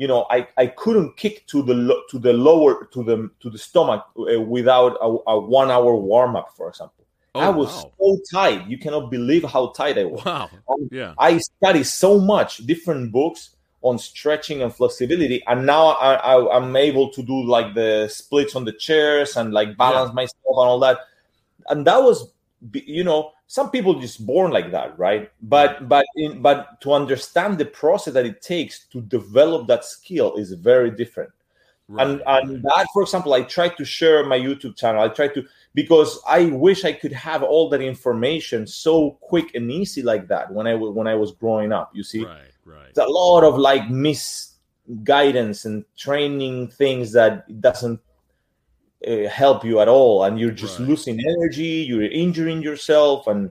You 0.00 0.08
know, 0.08 0.20
I, 0.30 0.48
I 0.56 0.66
couldn't 0.82 1.10
kick 1.22 1.46
to 1.52 1.62
the 1.62 1.76
to 2.10 2.18
the 2.18 2.32
lower 2.32 2.88
to 2.94 3.00
the 3.08 3.16
to 3.42 3.50
the 3.50 3.58
stomach 3.58 4.02
uh, 4.16 4.40
without 4.40 4.92
a, 5.08 5.08
a 5.32 5.34
one 5.38 5.70
hour 5.70 5.92
warm 5.94 6.36
up, 6.40 6.48
for 6.56 6.66
example. 6.70 7.04
Oh, 7.34 7.40
I 7.40 7.50
was 7.50 7.68
wow. 7.68 7.92
so 7.98 8.18
tight. 8.32 8.60
You 8.66 8.78
cannot 8.78 9.10
believe 9.10 9.44
how 9.44 9.64
tight 9.80 9.98
I 9.98 10.04
was. 10.04 10.24
Wow. 10.24 10.48
Um, 10.70 10.88
Yeah. 10.90 11.12
I 11.18 11.38
study 11.38 11.84
so 11.84 12.18
much 12.18 12.52
different 12.66 13.12
books 13.12 13.40
on 13.82 13.98
stretching 13.98 14.62
and 14.62 14.74
flexibility, 14.74 15.42
and 15.46 15.66
now 15.66 15.88
I, 15.88 16.14
I, 16.14 16.56
I'm 16.56 16.74
able 16.76 17.10
to 17.16 17.22
do 17.22 17.36
like 17.56 17.74
the 17.74 18.08
splits 18.08 18.56
on 18.56 18.64
the 18.64 18.72
chairs 18.72 19.36
and 19.36 19.52
like 19.52 19.76
balance 19.76 20.12
myself 20.14 20.56
and 20.62 20.68
all 20.72 20.80
that. 20.80 20.98
And 21.68 21.86
that 21.86 22.00
was, 22.02 22.32
you 22.72 23.04
know, 23.04 23.32
some 23.46 23.70
people 23.70 24.00
just 24.00 24.24
born 24.26 24.50
like 24.50 24.70
that, 24.70 24.98
right? 24.98 25.30
But 25.42 25.88
but 25.88 26.06
in, 26.16 26.42
but 26.42 26.80
to 26.82 26.92
understand 26.92 27.58
the 27.58 27.66
process 27.66 28.14
that 28.14 28.26
it 28.26 28.42
takes 28.42 28.86
to 28.86 29.00
develop 29.00 29.66
that 29.68 29.84
skill 29.84 30.36
is 30.36 30.52
very 30.52 30.90
different 30.90 31.32
and 31.98 32.22
Right, 32.24 32.44
and 32.44 32.62
that 32.62 32.86
for 32.92 33.02
example 33.02 33.34
i 33.34 33.42
try 33.42 33.68
to 33.68 33.84
share 33.84 34.24
my 34.24 34.38
youtube 34.38 34.76
channel 34.76 35.02
i 35.02 35.08
try 35.08 35.26
to 35.28 35.44
because 35.74 36.20
i 36.28 36.44
wish 36.46 36.84
i 36.84 36.92
could 36.92 37.12
have 37.12 37.42
all 37.42 37.68
that 37.70 37.80
information 37.80 38.66
so 38.66 39.12
quick 39.20 39.54
and 39.54 39.70
easy 39.70 40.02
like 40.02 40.28
that 40.28 40.52
when 40.52 40.66
i 40.66 40.74
when 40.74 41.06
i 41.08 41.14
was 41.14 41.32
growing 41.32 41.72
up 41.72 41.90
you 41.92 42.04
see 42.04 42.24
Right. 42.24 42.52
Right. 42.64 42.88
it's 42.90 42.98
a 42.98 43.04
lot 43.06 43.42
of 43.42 43.58
like 43.58 43.90
misguidance 43.90 45.64
and 45.64 45.84
training 45.96 46.68
things 46.68 47.10
that 47.12 47.60
doesn't 47.60 48.00
uh, 49.06 49.28
help 49.28 49.64
you 49.64 49.80
at 49.80 49.88
all 49.88 50.24
and 50.24 50.38
you're 50.38 50.50
just 50.50 50.78
Right. 50.78 50.88
losing 50.88 51.18
energy 51.20 51.84
you're 51.88 52.02
injuring 52.02 52.62
yourself 52.62 53.26
and 53.26 53.50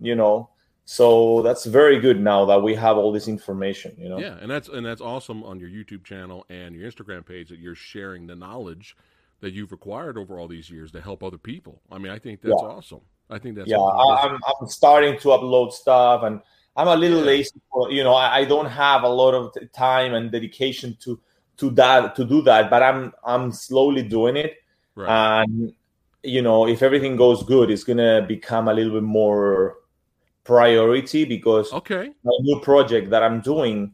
you 0.00 0.14
know 0.14 0.48
so 0.84 1.40
that's 1.42 1.64
very 1.66 2.00
good 2.00 2.20
now 2.20 2.44
that 2.44 2.62
we 2.62 2.74
have 2.74 2.96
all 2.96 3.12
this 3.12 3.28
information 3.28 3.94
you 3.98 4.08
know 4.08 4.18
Yeah, 4.18 4.36
and 4.40 4.50
that's 4.50 4.68
and 4.68 4.84
that's 4.84 5.00
awesome 5.00 5.42
on 5.44 5.58
your 5.60 5.70
YouTube 5.70 6.04
channel 6.04 6.44
and 6.50 6.74
your 6.74 6.90
Instagram 6.90 7.24
page 7.24 7.48
that 7.50 7.58
you're 7.58 7.74
sharing 7.74 8.26
the 8.26 8.34
knowledge 8.36 8.96
that 9.40 9.52
you've 9.54 9.72
acquired 9.72 10.18
over 10.18 10.38
all 10.38 10.48
these 10.48 10.68
years 10.70 10.92
to 10.92 11.00
help 11.00 11.22
other 11.22 11.38
people. 11.38 11.80
I 11.90 11.98
mean, 11.98 12.12
I 12.12 12.18
think 12.18 12.42
that's 12.42 12.62
Yeah. 12.62 12.68
awesome. 12.68 13.00
I 13.30 13.38
think 13.38 13.54
that's 13.56 13.70
yeah 13.70 13.76
awesome. 13.76 14.32
I'm, 14.32 14.40
I'm 14.60 14.68
starting 14.68 15.18
to 15.20 15.28
upload 15.28 15.72
stuff 15.72 16.24
and 16.24 16.40
i'm 16.76 16.88
a 16.88 16.96
little 16.96 17.20
Yeah. 17.20 17.24
lazy 17.32 17.60
for, 17.70 17.90
you 17.92 18.02
know 18.02 18.14
I, 18.14 18.38
I 18.38 18.44
don't 18.44 18.66
have 18.66 19.02
a 19.04 19.08
lot 19.08 19.34
of 19.34 19.54
time 19.72 20.14
and 20.14 20.30
dedication 20.32 20.96
to 21.04 21.20
to 21.58 21.70
that 21.70 22.16
to 22.16 22.24
do 22.24 22.42
that 22.42 22.70
but 22.70 22.82
i'm 22.82 23.12
i'm 23.24 23.52
slowly 23.52 24.02
doing 24.02 24.36
it 24.36 24.56
right. 25.00 25.42
and 25.42 25.72
you 26.22 26.42
know 26.42 26.66
if 26.66 26.82
everything 26.82 27.16
goes 27.16 27.42
good 27.44 27.70
it's 27.70 27.84
gonna 27.84 28.22
become 28.26 28.68
a 28.68 28.74
little 28.74 28.92
bit 28.92 29.02
more 29.02 29.76
priority 30.44 31.24
because 31.24 31.72
okay. 31.72 32.10
my 32.24 32.32
new 32.40 32.60
project 32.60 33.10
that 33.10 33.22
i'm 33.22 33.40
doing 33.40 33.92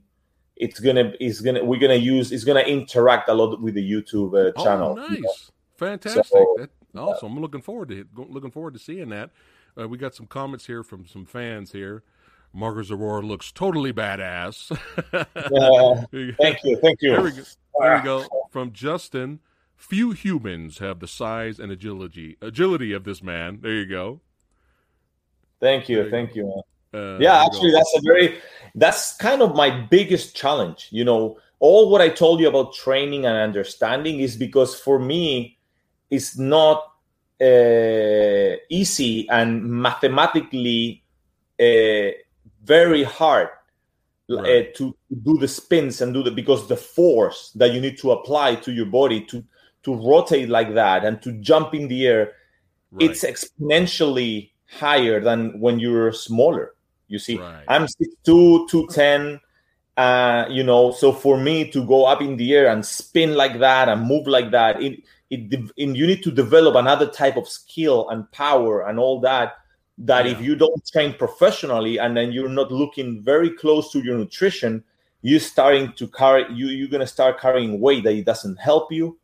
it's 0.56 0.80
gonna 0.80 1.12
is 1.20 1.40
gonna 1.40 1.62
we're 1.64 1.80
gonna 1.80 1.94
use 1.94 2.32
it's 2.32 2.44
gonna 2.44 2.60
interact 2.60 3.28
a 3.28 3.34
lot 3.34 3.60
with 3.60 3.74
the 3.74 3.90
youtube 3.92 4.34
uh, 4.34 4.62
channel 4.62 4.96
Oh, 4.98 5.06
you 5.08 5.20
know? 5.20 5.28
nice. 5.28 5.50
Fantastic. 5.76 6.24
So- 6.26 6.56
that, 6.58 6.70
awesome. 6.98 7.32
I'm 7.36 7.40
looking 7.40 7.60
forward 7.60 7.88
to 7.90 8.00
it. 8.00 8.06
Looking 8.16 8.50
forward 8.50 8.74
to 8.74 8.80
seeing 8.80 9.10
that. 9.10 9.30
Uh, 9.78 9.86
we 9.86 9.98
got 9.98 10.14
some 10.14 10.26
comments 10.26 10.66
here 10.66 10.82
from 10.82 11.06
some 11.06 11.26
fans 11.26 11.72
here. 11.72 12.02
Marko 12.54 12.80
Zaror 12.80 13.22
looks 13.22 13.52
totally 13.52 13.92
badass. 13.92 14.76
Yeah. 15.36 16.04
There 16.10 16.20
you 16.20 16.32
go. 16.32 16.36
thank 16.40 16.64
you 16.64 16.76
thank 16.78 17.02
you 17.02 17.10
There 17.10 17.22
we 17.22 17.30
go. 17.32 17.42
There 17.78 17.96
we 17.96 18.02
go. 18.02 18.26
From 18.50 18.72
Justin, 18.72 19.40
few 19.76 20.12
humans 20.12 20.78
have 20.78 21.00
the 21.00 21.08
size 21.08 21.58
and 21.58 21.70
agility 21.70 22.36
agility 22.40 22.92
of 22.92 23.04
this 23.04 23.22
man. 23.22 23.60
There 23.62 23.72
you 23.72 23.86
go. 23.86 24.20
thank 25.60 25.88
you 25.88 26.04
you 26.04 26.10
thank 26.10 26.34
you 26.34 26.44
man. 26.44 26.62
Uh, 26.94 27.18
yeah 27.18 27.44
actually 27.44 27.70
that's 27.70 27.94
a 27.96 28.00
very 28.02 28.38
that's 28.74 29.16
kind 29.16 29.42
of 29.42 29.54
my 29.54 29.70
biggest 29.70 30.36
challenge 30.36 30.88
you 30.90 31.04
know 31.04 31.36
all 31.58 31.90
what 31.90 32.00
i 32.00 32.08
told 32.08 32.40
you 32.40 32.48
about 32.48 32.74
training 32.74 33.26
and 33.26 33.36
understanding 33.36 34.20
is 34.20 34.36
because 34.36 34.78
for 34.78 34.98
me 34.98 35.58
it's 36.10 36.38
not 36.38 36.92
uh, 37.40 38.56
easy 38.70 39.28
and 39.28 39.62
mathematically 39.62 41.02
uh, 41.60 42.10
very 42.62 43.02
hard 43.02 43.48
uh, 44.30 44.42
to 44.74 44.96
do 45.22 45.38
the 45.38 45.48
spins 45.48 46.00
and 46.00 46.14
do 46.14 46.22
the 46.22 46.30
because 46.30 46.66
the 46.68 46.76
force 46.76 47.50
that 47.54 47.72
you 47.72 47.80
need 47.80 47.98
to 47.98 48.12
apply 48.12 48.54
to 48.54 48.72
your 48.72 48.86
body 48.86 49.20
to 49.20 49.44
to 49.86 49.94
rotate 49.94 50.48
like 50.48 50.74
that 50.74 51.04
and 51.04 51.22
to 51.22 51.30
jump 51.40 51.72
in 51.72 51.86
the 51.88 52.06
air 52.06 52.32
Right. 52.92 53.10
it's 53.10 53.24
exponentially 53.24 54.50
higher 54.68 55.20
than 55.20 55.60
when 55.60 55.78
you're 55.78 56.12
smaller. 56.12 56.74
You 57.08 57.18
see, 57.18 57.38
Right. 57.38 57.64
I'm 57.68 57.86
6'2, 57.86 58.66
210. 58.68 59.40
Uh, 59.96 60.46
you 60.50 60.62
know, 60.62 60.92
so 60.92 61.12
for 61.12 61.36
me 61.38 61.70
to 61.70 61.84
go 61.86 62.04
up 62.04 62.20
in 62.20 62.36
the 62.36 62.54
air 62.54 62.68
and 62.68 62.84
spin 62.84 63.34
like 63.34 63.58
that 63.60 63.88
and 63.88 64.06
move 64.06 64.26
like 64.26 64.50
that, 64.50 64.82
it, 64.82 65.02
it, 65.30 65.70
and 65.78 65.96
you 65.96 66.06
need 66.06 66.22
to 66.22 66.30
develop 66.30 66.74
another 66.74 67.06
type 67.06 67.36
of 67.36 67.48
skill 67.48 68.08
and 68.10 68.30
power 68.32 68.86
and 68.88 68.98
all 68.98 69.20
that. 69.20 69.54
That 69.98 70.26
if 70.26 70.40
you 70.42 70.54
don't 70.56 70.84
train 70.92 71.14
professionally 71.14 71.98
and 71.98 72.14
then 72.16 72.30
you're 72.30 72.50
not 72.50 72.70
looking 72.70 73.22
very 73.22 73.50
close 73.50 73.90
to 73.92 74.00
your 74.00 74.18
nutrition, 74.18 74.84
you're 75.22 75.40
starting 75.40 75.92
to 75.94 76.06
carry 76.08 76.44
you. 76.52 76.66
You're 76.66 76.88
gonna 76.88 77.06
start 77.06 77.40
carrying 77.40 77.80
weight 77.80 78.04
that 78.04 78.14
it 78.14 78.26
doesn't 78.26 78.56
help 78.56 78.92
you. 78.92 79.18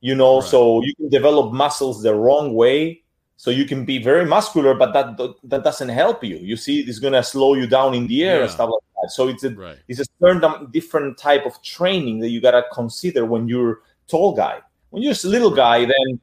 You 0.00 0.14
know, 0.14 0.40
Right. 0.40 0.48
so 0.48 0.82
you 0.82 0.94
can 0.94 1.08
develop 1.08 1.52
muscles 1.52 2.02
the 2.02 2.14
wrong 2.14 2.54
way 2.54 3.02
so 3.38 3.50
you 3.50 3.64
can 3.66 3.84
be 3.84 4.02
very 4.02 4.24
muscular 4.24 4.74
but 4.74 4.92
that 4.92 5.16
that 5.44 5.62
doesn't 5.62 5.90
help 5.90 6.24
you 6.24 6.36
you 6.36 6.56
see 6.56 6.80
it's 6.80 6.98
going 6.98 7.12
to 7.12 7.22
slow 7.22 7.54
you 7.54 7.66
down 7.66 7.92
in 7.94 8.06
the 8.06 8.24
air 8.24 8.42
and 8.42 8.50
stuff 8.50 8.70
like 8.70 8.82
that 9.02 9.10
so 9.10 9.28
it's 9.28 9.44
a 9.44 9.50
right. 9.50 9.78
it's 9.88 10.00
a 10.00 10.06
certain 10.20 10.70
different 10.70 11.18
type 11.18 11.44
of 11.44 11.60
training 11.62 12.18
that 12.18 12.30
you 12.30 12.40
got 12.40 12.52
to 12.52 12.64
consider 12.72 13.26
when 13.26 13.46
you're 13.46 13.80
tall 14.08 14.32
guy 14.34 14.58
when 14.90 15.02
you're 15.02 15.12
a 15.12 15.26
little 15.28 15.50
guy 15.50 15.80
then 15.84 16.20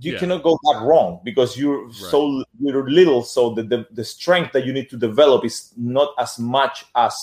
you 0.00 0.12
Yeah. 0.12 0.18
cannot 0.18 0.42
go 0.42 0.58
that 0.64 0.82
wrong 0.82 1.20
because 1.22 1.56
you're 1.56 1.92
so 1.92 2.42
you're 2.60 2.90
little 2.90 3.22
so 3.22 3.54
the, 3.54 3.62
the 3.62 3.86
the 3.92 4.04
strength 4.04 4.50
that 4.52 4.64
you 4.66 4.72
need 4.72 4.88
to 4.90 4.96
develop 4.96 5.44
is 5.44 5.72
not 5.76 6.08
as 6.18 6.38
much 6.38 6.86
as 6.96 7.14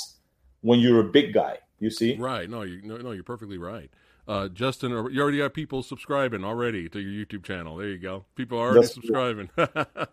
when 0.61 0.79
you're 0.79 1.01
a 1.01 1.11
big 1.11 1.33
guy. 1.33 1.57
You 1.79 1.89
see? 1.89 2.15
Right. 2.17 2.49
No, 2.49 2.63
you 2.63 2.81
no, 2.83 2.97
no 2.97 3.11
you're 3.11 3.23
perfectly 3.23 3.57
right. 3.57 3.89
Uh, 4.29 4.47
Justin, 4.47 4.91
you 4.91 5.21
already 5.21 5.39
got 5.39 5.55
people 5.55 5.81
subscribing 5.81 6.43
already 6.43 6.87
to 6.89 6.99
your 6.99 7.25
YouTube 7.25 7.43
channel. 7.43 7.77
There 7.77 7.87
you 7.89 7.97
go. 7.97 8.25
People 8.35 8.59
are 8.59 8.67
already 8.69 8.81
That's 8.81 8.93
subscribing. 8.93 9.49
That's 9.57 10.07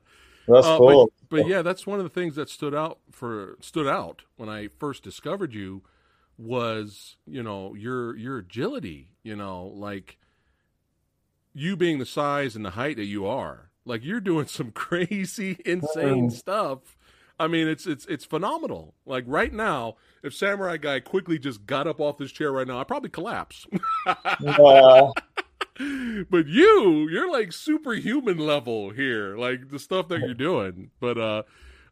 Uh, 0.49 0.79
cool. 0.79 1.11
But, 1.29 1.43
but 1.43 1.47
yeah, 1.47 1.61
that's 1.61 1.87
one 1.87 1.99
of 1.99 2.05
the 2.05 2.11
things 2.11 2.35
that 2.37 2.49
stood 2.49 2.75
out 2.75 3.01
for 3.11 3.57
stood 3.61 3.87
out 3.87 4.23
when 4.37 4.49
I 4.49 4.69
first 4.79 5.03
discovered 5.03 5.53
you 5.53 5.83
was 6.39 7.17
you 7.27 7.43
know 7.43 7.75
your 7.75 8.17
your 8.17 8.39
agility. 8.39 9.11
You 9.23 9.37
know, 9.37 9.67
like 9.67 10.19
you 11.53 11.77
being 11.77 11.99
the 11.99 12.07
size 12.07 12.57
and 12.57 12.65
the 12.65 12.71
height 12.71 12.97
that 12.97 13.07
you 13.07 13.27
are. 13.27 13.71
Like 13.85 14.05
you're 14.05 14.21
doing 14.21 14.47
some 14.47 14.71
crazy, 14.73 15.59
insane 15.67 16.31
Mm. 16.31 16.33
stuff. 16.33 16.96
I 17.39 17.49
mean, 17.49 17.69
it's 17.69 17.87
it's 17.87 18.07
it's 18.07 18.25
phenomenal. 18.25 18.95
Like 19.05 19.25
right 19.27 19.53
now, 19.53 19.97
if 20.23 20.35
Samurai 20.35 20.79
Guy 20.79 21.01
quickly 21.01 21.39
just 21.39 21.67
got 21.67 21.87
up 21.87 22.01
off 22.01 22.19
his 22.19 22.33
chair 22.33 22.51
right 22.53 22.67
now, 22.67 22.81
I'd 22.81 22.89
probably 22.89 23.11
collapse. 23.11 23.67
Uh, 24.07 25.11
but 26.31 26.47
you, 26.47 27.09
you're 27.11 27.31
like 27.31 27.53
superhuman 27.53 28.39
level 28.39 28.91
here, 28.91 29.37
like 29.37 29.71
the 29.71 29.79
stuff 29.79 30.09
that 30.09 30.21
you're 30.21 30.35
doing. 30.35 30.91
But 31.01 31.19
uh, 31.19 31.43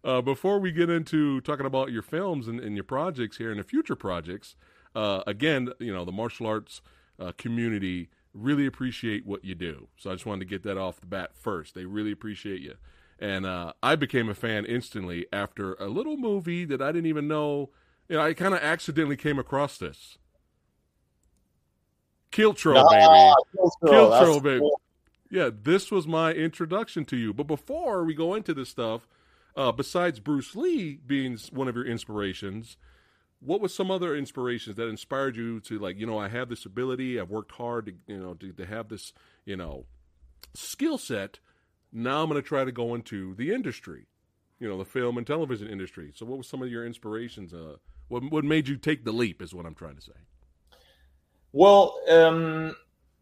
uh, 0.02 0.22
before 0.22 0.58
we 0.58 0.72
get 0.72 0.88
into 0.88 1.40
talking 1.42 1.66
about 1.66 1.92
your 1.92 2.02
films 2.02 2.48
and, 2.48 2.60
and 2.60 2.76
your 2.76 2.84
projects 2.84 3.36
here 3.36 3.50
and 3.50 3.60
the 3.60 3.64
future 3.64 3.96
projects, 3.96 4.56
uh, 4.94 5.22
again, 5.26 5.68
you 5.78 5.92
know, 5.92 6.04
the 6.04 6.12
martial 6.12 6.46
arts 6.46 6.80
uh, 7.18 7.32
community 7.36 8.08
really 8.32 8.66
appreciate 8.66 9.26
what 9.26 9.44
you 9.44 9.54
do. 9.54 9.88
So 9.96 10.10
I 10.10 10.14
just 10.14 10.26
wanted 10.26 10.40
to 10.40 10.46
get 10.46 10.62
that 10.64 10.78
off 10.78 11.00
the 11.00 11.06
bat 11.06 11.30
first. 11.34 11.74
They 11.74 11.84
really 11.84 12.12
appreciate 12.12 12.60
you. 12.60 12.74
And 13.18 13.47
uh, 13.47 13.73
I 13.83 13.97
became 13.97 14.28
a 14.28 14.35
fan 14.35 14.64
instantly 14.64 15.26
after 15.33 15.75
a 15.75 15.87
little 15.87 16.16
movie 16.16 16.64
that 16.64 16.83
I 16.83 16.92
didn't 16.92 17.06
even 17.06 17.28
know. 17.28 17.71
You 18.09 18.16
know, 18.16 18.23
I 18.23 18.35
kind 18.35 18.54
of 18.54 18.61
accidentally 18.61 19.16
came 19.16 19.38
across 19.38 19.78
this. 19.78 20.18
Kiltro, 22.33 22.75
baby. 22.90 23.02
ah, 23.09 23.35
Kiltro, 23.56 24.11
that's 24.11 24.28
Kiltro, 24.28 24.42
baby. 24.42 24.59
cool. 24.61 24.80
Yeah, 25.30 25.50
this 25.52 25.90
was 25.90 26.06
my 26.06 26.33
introduction 26.33 27.04
to 27.06 27.16
you. 27.16 27.33
But 27.33 27.47
before 27.47 28.04
we 28.04 28.14
go 28.14 28.35
into 28.35 28.52
this 28.54 28.68
stuff, 28.68 29.06
uh, 29.56 29.73
besides 29.73 30.21
Bruce 30.21 30.54
Lee 30.56 30.99
being 31.06 31.38
one 31.52 31.68
of 31.68 31.76
your 31.76 31.87
inspirations, 31.87 32.76
what 33.40 33.61
was 33.61 33.75
some 33.75 33.90
other 33.90 34.16
inspirations 34.16 34.76
that 34.76 34.88
inspired 34.88 35.37
you 35.37 35.61
to 35.61 35.78
like, 35.78 35.99
you 35.99 36.06
know, 36.06 36.18
I 36.18 36.28
have 36.28 36.49
this 36.49 36.64
ability, 36.66 37.21
I've 37.21 37.30
worked 37.30 37.52
hard 37.52 37.87
to, 37.87 37.92
you 38.06 38.18
know, 38.18 38.35
to, 38.35 38.52
to 38.52 38.66
have 38.66 38.88
this, 38.88 39.12
you 39.44 39.56
know, 39.56 39.87
skill 40.54 40.99
set. 40.99 41.38
Now 41.96 42.22
I'm 42.22 42.28
going 42.28 42.42
to 42.42 42.46
try 42.46 42.64
to 42.64 42.72
go 42.72 42.94
into 42.96 43.34
the 43.36 43.54
industry, 43.54 44.06
you 44.58 44.68
know, 44.68 44.76
the 44.76 44.84
film 44.84 45.16
and 45.16 45.24
television 45.26 45.68
industry. 45.68 46.10
So, 46.14 46.26
what 46.26 46.36
was 46.38 46.48
some 46.48 46.60
of 46.60 46.68
your 46.68 46.84
inspirations? 46.84 47.54
Uh, 47.54 47.76
what 48.08 48.22
what 48.30 48.44
made 48.44 48.66
you 48.68 48.76
take 48.76 49.04
the 49.04 49.12
leap? 49.12 49.40
Is 49.40 49.54
what 49.54 49.64
I'm 49.64 49.74
trying 49.74 49.94
to 49.96 50.02
say. 50.02 50.12
Well, 51.52 51.96
um, 52.10 52.74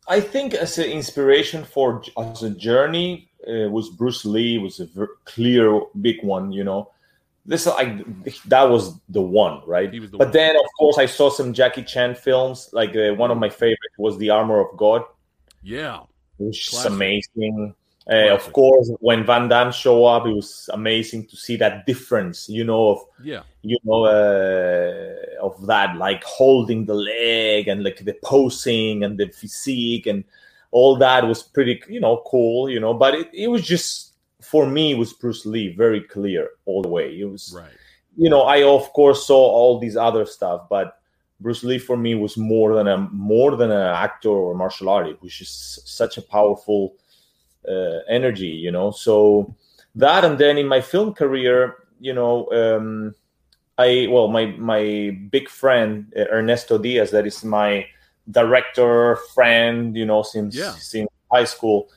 I 0.08 0.20
think 0.20 0.54
as 0.54 0.78
an 0.78 0.86
inspiration 0.86 1.64
for 1.64 2.02
as 2.18 2.42
a 2.42 2.50
journey 2.50 3.28
uh, 3.46 3.68
was 3.68 3.90
Bruce 3.90 4.24
Lee 4.24 4.56
was 4.58 4.80
a 4.80 4.86
ver- 4.86 5.16
clear 5.26 5.82
big 6.00 6.24
one. 6.24 6.50
You 6.50 6.64
know, 6.64 6.90
this 7.44 7.66
like 7.66 8.04
that 8.46 8.62
was 8.62 8.98
the 9.10 9.20
one, 9.20 9.60
right? 9.66 9.92
He 9.92 10.00
was 10.00 10.10
the 10.10 10.16
But 10.16 10.28
one. 10.28 10.32
then, 10.32 10.56
of 10.56 10.64
course, 10.78 10.96
I 10.96 11.04
saw 11.06 11.28
some 11.28 11.52
Jackie 11.52 11.82
Chan 11.82 12.14
films. 12.14 12.70
Like 12.72 12.96
uh, 12.96 13.12
one 13.14 13.30
of 13.30 13.36
my 13.36 13.50
favorites 13.50 13.96
was 13.98 14.16
The 14.16 14.30
Armor 14.30 14.60
of 14.60 14.76
God, 14.78 15.02
Yeah, 15.62 16.00
which 16.38 16.72
is 16.72 16.84
amazing. 16.86 17.74
Uh, 18.10 18.34
of 18.34 18.52
course, 18.52 18.90
when 18.98 19.24
Van 19.24 19.48
Damme 19.48 19.70
show 19.70 20.04
up, 20.04 20.26
it 20.26 20.34
was 20.34 20.68
amazing 20.72 21.26
to 21.26 21.36
see 21.36 21.56
that 21.56 21.86
difference. 21.86 22.48
You 22.48 22.64
know, 22.64 22.88
of 22.90 22.98
yeah, 23.22 23.42
you 23.62 23.78
know 23.84 24.04
uh, 24.04 25.44
of 25.44 25.66
that 25.66 25.96
like 25.96 26.24
holding 26.24 26.84
the 26.84 26.94
leg 26.94 27.68
and 27.68 27.84
like 27.84 28.04
the 28.04 28.16
posing 28.24 29.04
and 29.04 29.18
the 29.18 29.28
physique 29.28 30.06
and 30.06 30.24
all 30.72 30.96
that 30.96 31.26
was 31.26 31.42
pretty 31.42 31.80
you 31.88 32.00
know 32.00 32.22
cool 32.26 32.68
you 32.68 32.80
know 32.80 32.92
but 32.92 33.14
it, 33.14 33.30
it 33.32 33.48
was 33.48 33.62
just 33.62 34.14
for 34.40 34.66
me 34.66 34.94
was 34.94 35.12
bruce 35.12 35.46
lee 35.46 35.68
very 35.68 36.00
clear 36.00 36.48
all 36.64 36.82
the 36.82 36.88
way 36.88 37.16
it 37.16 37.24
was 37.24 37.52
right. 37.54 37.70
you 38.16 38.28
know 38.28 38.42
i 38.42 38.62
of 38.62 38.92
course 38.92 39.26
saw 39.26 39.36
all 39.36 39.78
these 39.78 39.96
other 39.96 40.26
stuff 40.26 40.62
but 40.68 40.98
bruce 41.40 41.62
lee 41.62 41.78
for 41.78 41.96
me 41.96 42.14
was 42.14 42.36
more 42.36 42.74
than 42.74 42.88
a 42.88 42.96
more 43.12 43.54
than 43.56 43.70
an 43.70 43.94
actor 43.94 44.30
or 44.30 44.54
martial 44.54 44.88
artist 44.88 45.22
which 45.22 45.40
is 45.40 45.80
such 45.84 46.16
a 46.16 46.22
powerful 46.22 46.96
energy 48.08 48.48
you 48.48 48.70
know 48.70 48.90
so 48.90 49.54
that 49.94 50.24
and 50.24 50.38
then 50.38 50.58
in 50.58 50.66
my 50.66 50.80
film 50.80 51.14
career 51.14 51.76
you 52.00 52.12
know 52.12 52.50
um, 52.52 53.14
I 53.78 54.06
well, 54.10 54.28
my 54.28 54.46
my 54.58 55.16
big 55.30 55.48
friend 55.48 56.12
uh, 56.16 56.26
Ernesto 56.30 56.78
Diaz, 56.78 57.10
that 57.10 57.26
is 57.26 57.44
my 57.44 57.86
director 58.30 59.16
friend, 59.34 59.96
you 59.96 60.04
know, 60.04 60.22
since 60.22 60.54
Yeah. 60.54 60.72
since 60.72 61.08
high 61.32 61.44
school. 61.44 61.88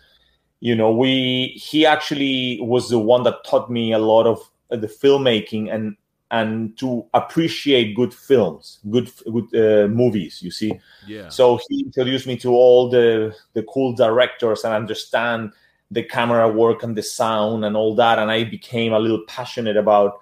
You 0.61 0.75
know, 0.75 0.91
we 0.91 1.47
he 1.55 1.85
actually 1.85 2.59
was 2.61 2.89
the 2.89 2.99
one 2.99 3.23
that 3.23 3.43
taught 3.43 3.69
me 3.69 3.93
a 3.93 3.99
lot 3.99 4.25
of 4.25 4.39
uh, 4.71 4.77
the 4.77 4.87
filmmaking 4.87 5.73
and 5.73 5.97
and 6.31 6.77
to 6.77 7.05
appreciate 7.13 7.95
good 7.95 8.13
films, 8.13 8.79
good 8.89 9.11
good 9.31 9.47
uh, 9.55 9.87
movies. 9.87 10.41
You 10.41 10.51
see, 10.51 10.71
Yeah, 11.07 11.29
so 11.29 11.59
he 11.69 11.83
introduced 11.85 12.27
me 12.27 12.35
to 12.37 12.49
all 12.49 12.89
the 12.89 13.35
the 13.53 13.63
cool 13.63 13.93
directors 13.93 14.63
and 14.63 14.73
understand 14.73 15.51
the 15.91 16.01
camera 16.03 16.49
work 16.49 16.81
and 16.83 16.95
the 16.97 17.03
sound 17.03 17.63
and 17.63 17.77
all 17.77 17.95
that. 17.95 18.17
And 18.19 18.31
I 18.31 18.43
became 18.43 18.91
a 18.93 18.99
little 18.99 19.23
passionate 19.27 19.77
about 19.77 20.19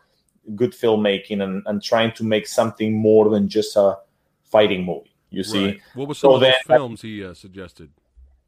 good 0.56 0.74
filmmaking 0.74 1.42
and, 1.42 1.64
and 1.66 1.82
trying 1.82 2.12
to 2.16 2.24
make 2.26 2.48
something 2.48 2.94
more 2.94 3.30
than 3.30 3.48
just 3.48 3.78
a 3.78 3.98
fighting 4.44 4.84
movie. 4.86 5.16
You 5.30 5.44
see, 5.44 5.66
Right. 5.66 5.82
What 5.96 6.08
was 6.10 6.18
some 6.20 6.32
So 6.32 6.36
of 6.36 6.42
then- 6.42 6.54
films 6.68 7.02
he 7.02 7.24
uh, 7.24 7.34
suggested? 7.34 7.90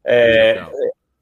uh, 0.06 0.68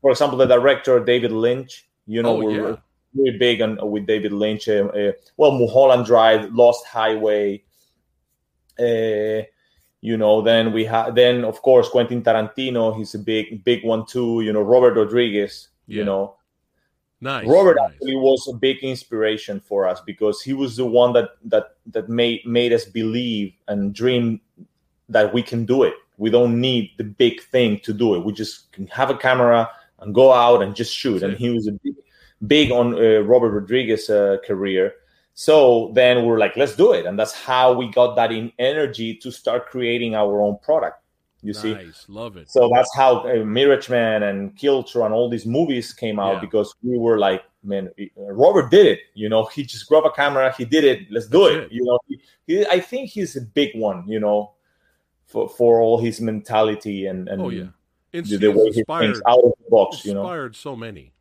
for 0.01 0.11
example, 0.11 0.37
the 0.37 0.47
director 0.47 1.03
David 1.03 1.33
Lynch. 1.33 1.89
You 2.07 2.23
know, 2.23 2.37
Oh, 2.37 2.45
we're 2.45 2.71
yeah. 2.71 2.77
Really 3.15 3.39
big 3.39 3.61
on 3.63 3.79
with 3.91 4.07
David 4.07 4.33
Lynch. 4.33 4.69
Uh, 4.69 4.87
uh, 4.87 5.13
well, 5.37 5.53
Mulholland 5.53 6.07
Drive, 6.07 6.53
Lost 6.53 6.87
Highway. 6.87 7.63
Uh, 8.79 9.43
you 10.01 10.17
know, 10.17 10.43
then 10.43 10.73
we 10.73 10.85
have 10.85 11.15
then 11.15 11.45
of 11.45 11.63
course 11.63 11.89
Quentin 11.89 12.23
Tarantino. 12.23 12.97
He's 12.97 13.15
a 13.15 13.19
big 13.19 13.65
big 13.65 13.85
one 13.85 14.05
too. 14.07 14.41
You 14.43 14.53
know, 14.53 14.63
Robert 14.63 14.95
Rodriguez. 14.97 15.69
Yeah. 15.87 15.99
You 15.99 16.05
know, 16.05 16.37
Nice. 17.21 17.47
Robert 17.47 17.77
nice. 17.81 17.93
actually 17.93 18.17
was 18.17 18.47
a 18.53 18.57
big 18.57 18.79
inspiration 18.83 19.59
for 19.61 19.89
us 19.89 20.03
because 20.05 20.43
he 20.43 20.53
was 20.53 20.77
the 20.77 20.85
one 20.85 21.15
that 21.15 21.31
that 21.45 21.77
that 21.87 22.09
made 22.11 22.45
made 22.45 22.73
us 22.73 22.85
believe 22.85 23.55
and 23.69 23.95
dream 23.95 24.41
that 25.09 25.33
we 25.33 25.43
can 25.43 25.65
do 25.65 25.85
it. 25.85 25.95
We 26.19 26.29
don't 26.29 26.61
need 26.61 26.91
the 26.99 27.05
big 27.05 27.41
thing 27.45 27.81
to 27.81 27.95
do 27.95 28.15
it. 28.15 28.25
We 28.25 28.33
just 28.35 28.71
can 28.73 28.87
have 28.89 29.09
a 29.09 29.17
camera 29.17 29.71
and 30.01 30.15
go 30.15 30.33
out 30.33 30.63
and 30.63 30.77
just 30.77 30.93
shoot. 30.95 31.21
That's 31.21 31.25
And 31.25 31.33
it. 31.33 31.39
he 31.39 31.51
was 31.51 31.67
a 31.67 31.73
big, 31.73 31.95
big 32.47 32.71
on 32.71 32.95
uh, 32.95 33.21
Robert 33.21 33.51
Rodriguez' 33.51 34.11
uh, 34.11 34.39
career. 34.47 34.95
So 35.35 35.91
then 35.95 36.25
we're 36.25 36.39
like, 36.39 36.57
let's 36.57 36.77
do 36.77 36.93
it, 36.93 37.07
and 37.07 37.19
that's 37.19 37.33
how 37.33 37.73
we 37.73 37.91
got 37.91 38.15
that 38.17 38.31
in 38.31 38.53
energy 38.59 39.17
to 39.17 39.33
start 39.33 39.67
creating 39.67 40.15
our 40.15 40.41
own 40.41 40.59
product. 40.63 41.01
You 41.43 41.53
see, 41.53 41.75
nice. 41.75 42.07
Love 42.09 42.39
it. 42.39 42.51
so 42.51 42.71
that's 42.75 42.89
how 42.97 43.29
uh, 43.29 43.45
Mirage 43.45 43.91
Man 43.91 44.23
and 44.23 44.57
Kiltro 44.57 45.05
and 45.05 45.13
all 45.13 45.29
these 45.29 45.45
movies 45.45 45.93
came 45.93 46.19
out 46.19 46.35
Yeah. 46.37 46.41
because 46.41 46.75
we 46.83 46.97
were 46.97 47.19
like, 47.19 47.43
man, 47.63 47.91
uh, 48.01 48.33
Robert 48.33 48.71
did 48.71 48.87
it. 48.87 49.01
You 49.13 49.29
know, 49.29 49.45
he 49.45 49.63
just 49.65 49.87
grabbed 49.87 50.07
a 50.07 50.11
camera, 50.13 50.55
he 50.57 50.65
did 50.65 50.85
it. 50.85 51.01
Let's 51.11 51.27
do 51.27 51.47
it. 51.49 51.65
it. 51.65 51.73
You 51.73 51.85
know, 51.85 51.99
he, 52.09 52.21
he, 52.47 52.67
I 52.67 52.81
think 52.81 53.11
he's 53.11 53.37
a 53.37 53.43
big 53.43 53.73
one. 53.75 54.09
You 54.09 54.21
know, 54.21 54.53
for 55.27 55.49
for 55.49 55.81
all 55.81 55.99
his 55.99 56.21
mentality 56.21 57.07
and 57.07 57.29
and 57.29 57.43
oh 57.43 57.49
yeah. 57.51 57.67
It's, 58.13 58.31
the, 58.31 58.37
the 58.37 58.53
way 58.53 58.71
he 58.71 58.79
inspired, 58.79 59.03
thinks 59.03 59.21
out 59.27 59.41
of 59.41 59.53
the 59.59 59.71
box. 59.71 60.05
You 60.05 60.15
know, 60.15 60.21
inspired 60.21 60.55
so 60.57 60.77
many. 60.77 61.13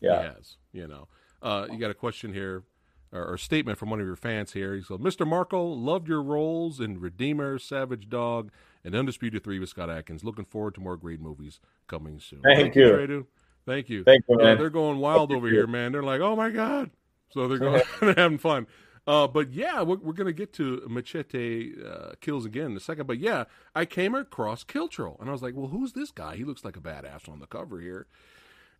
Yeah. 0.00 0.20
He 0.20 0.26
has. 0.28 0.56
You 0.72 0.86
know. 0.88 1.08
Uh, 1.42 1.66
you 1.70 1.78
got 1.78 1.90
a 1.90 1.94
question 1.94 2.32
here, 2.32 2.64
or, 3.12 3.22
or 3.22 3.34
a 3.34 3.38
statement 3.38 3.78
from 3.78 3.90
one 3.90 4.00
of 4.00 4.06
your 4.06 4.16
fans 4.16 4.52
here. 4.52 4.74
He 4.74 4.82
said, 4.82 4.98
"Mr. 4.98 5.26
Marko, 5.26 5.64
loved 5.64 6.08
your 6.08 6.22
roles 6.22 6.80
in 6.80 6.98
Redeemer, 7.00 7.58
Savage 7.58 8.08
Dog, 8.08 8.50
and 8.84 8.94
Undisputed 8.94 9.44
Three 9.44 9.58
with 9.58 9.68
Scott 9.68 9.88
Adkins. 9.90 10.24
Looking 10.24 10.44
forward 10.44 10.74
to 10.74 10.80
more 10.80 10.96
great 10.96 11.20
movies 11.20 11.60
coming 11.86 12.18
soon." 12.20 12.40
Thank 12.42 12.74
you. 12.74 13.26
Thank 13.66 13.88
you. 13.90 14.02
Thank 14.04 14.24
you, 14.28 14.36
Yeah, 14.38 14.44
man. 14.46 14.58
they're 14.58 14.70
going 14.70 14.98
wild 14.98 15.30
over 15.30 15.46
you. 15.46 15.54
here, 15.54 15.66
man. 15.66 15.92
They're 15.92 16.02
like, 16.02 16.20
"Oh 16.20 16.34
my 16.34 16.50
god!" 16.50 16.90
So 17.30 17.46
they're 17.46 17.58
going, 17.58 17.82
they're 18.00 18.14
having 18.14 18.38
fun. 18.38 18.66
Uh, 19.06 19.26
but 19.26 19.52
yeah, 19.52 19.80
we're, 19.82 19.96
we're 19.98 20.12
gonna 20.12 20.32
get 20.32 20.52
to 20.54 20.82
Machete 20.88 21.72
uh, 21.82 22.12
kills 22.20 22.44
again 22.44 22.72
in 22.72 22.76
a 22.76 22.80
second. 22.80 23.06
But 23.06 23.18
yeah, 23.18 23.44
I 23.74 23.84
came 23.84 24.14
across 24.14 24.64
Kiltro, 24.64 25.18
and 25.20 25.28
I 25.28 25.32
was 25.32 25.42
like, 25.42 25.54
"Well, 25.54 25.68
who's 25.68 25.92
this 25.92 26.10
guy? 26.10 26.36
He 26.36 26.44
looks 26.44 26.64
like 26.64 26.76
a 26.76 26.80
badass 26.80 27.28
on 27.28 27.38
the 27.38 27.46
cover 27.46 27.80
here." 27.80 28.06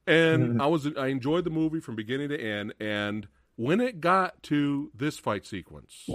And 0.08 0.62
I 0.62 0.66
was 0.66 0.88
I 0.96 1.08
enjoyed 1.08 1.44
the 1.44 1.50
movie 1.50 1.80
from 1.80 1.94
beginning 1.94 2.30
to 2.30 2.40
end. 2.40 2.72
And 2.80 3.28
when 3.56 3.80
it 3.80 4.00
got 4.00 4.42
to 4.44 4.90
this 4.94 5.18
fight 5.18 5.44
sequence, 5.44 6.08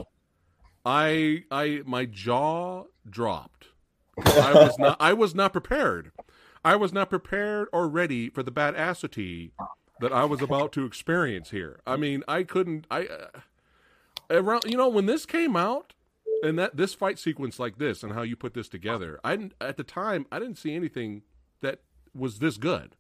I 0.84 1.44
I 1.52 1.82
my 1.86 2.06
jaw 2.06 2.86
dropped. 3.08 3.68
I 4.18 4.54
was 4.54 4.80
not 4.80 4.98
I 5.00 5.14
was 5.14 5.36
not 5.36 5.52
prepared. 5.52 6.12
I 6.66 6.76
was 6.76 6.92
not 6.92 7.10
prepared 7.10 7.68
or 7.72 7.88
ready 7.88 8.30
for 8.30 8.42
the 8.42 8.52
badassity 8.52 9.52
that 10.00 10.12
I 10.12 10.26
was 10.26 10.42
about 10.42 10.72
to 10.74 10.86
experience 10.86 11.52
here. 11.52 11.80
I 11.86 11.96
mean, 11.98 12.24
I 12.28 12.44
couldn't 12.44 12.88
I 12.90 13.06
uh, 13.06 13.40
around 14.32 14.64
you 14.66 14.78
know 14.78 14.90
when 14.90 15.06
this 15.06 15.28
came 15.28 15.56
out 15.56 15.94
and 16.42 16.58
that 16.58 16.78
this 16.78 16.96
fight 16.96 17.20
sequence 17.20 17.60
like 17.60 17.78
this 17.78 18.02
and 18.02 18.14
how 18.14 18.24
you 18.24 18.36
put 18.36 18.56
this 18.56 18.70
together, 18.70 19.20
I 19.24 19.36
didn't, 19.36 19.54
at 19.62 19.78
the 19.78 19.84
time 19.84 20.26
I 20.32 20.40
didn't 20.40 20.58
see 20.58 20.76
anything 20.76 21.22
that 21.62 21.82
was 22.16 22.40
this 22.40 22.58
good 22.58 22.96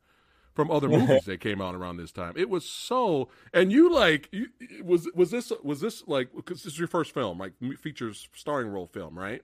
from 0.53 0.69
other 0.69 0.87
movies 0.87 1.25
that 1.25 1.39
came 1.39 1.61
out 1.61 1.75
around 1.75 1.97
this 1.97 2.11
time. 2.11 2.33
It 2.35 2.49
was 2.49 2.65
so, 2.65 3.29
and 3.53 3.71
you 3.71 3.91
like 3.91 4.29
you, 4.31 4.47
was 4.83 5.09
was 5.15 5.31
this 5.31 5.51
was 5.63 5.81
this 5.81 6.03
like 6.07 6.29
because 6.35 6.63
this 6.63 6.73
is 6.73 6.79
your 6.79 6.87
first 6.87 7.13
film, 7.13 7.39
like 7.39 7.53
features 7.79 8.27
starring 8.33 8.67
role 8.67 8.87
film, 8.87 9.17
right? 9.17 9.41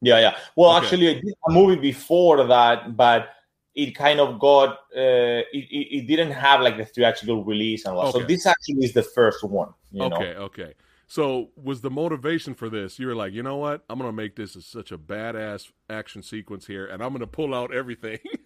Yeah, 0.00 0.20
yeah. 0.20 0.36
Well, 0.54 0.76
Okay. 0.76 0.86
actually, 0.86 1.08
I 1.08 1.14
did 1.14 1.34
a 1.48 1.52
movie 1.52 1.76
before 1.76 2.44
that, 2.44 2.96
but 2.96 3.30
it 3.74 3.94
kind 3.94 4.20
of 4.20 4.38
got 4.38 4.70
uh, 4.96 5.42
it, 5.52 5.66
it, 5.70 6.06
didn't 6.06 6.32
have 6.32 6.60
like 6.60 6.76
the 6.76 6.84
theatrical 6.84 7.44
release 7.44 7.84
and 7.84 7.96
all. 7.96 8.12
So 8.12 8.20
this 8.20 8.46
actually 8.46 8.84
is 8.84 8.92
the 8.92 9.02
first 9.02 9.42
one. 9.44 9.70
You 9.90 10.04
okay, 10.04 10.34
know? 10.34 10.42
okay. 10.44 10.74
So 11.06 11.50
was 11.56 11.80
the 11.80 11.90
motivation 11.90 12.54
for 12.54 12.68
this? 12.68 12.98
You 12.98 13.06
were 13.06 13.14
like, 13.14 13.32
you 13.32 13.42
know 13.42 13.56
what? 13.56 13.84
I'm 13.88 13.98
gonna 13.98 14.12
make 14.12 14.36
this 14.36 14.56
as 14.56 14.66
such 14.66 14.92
a 14.92 14.98
badass 14.98 15.70
action 15.88 16.22
sequence 16.22 16.66
here, 16.66 16.86
and 16.86 17.02
I'm 17.02 17.12
gonna 17.12 17.26
pull 17.26 17.54
out 17.54 17.74
everything. 17.74 18.18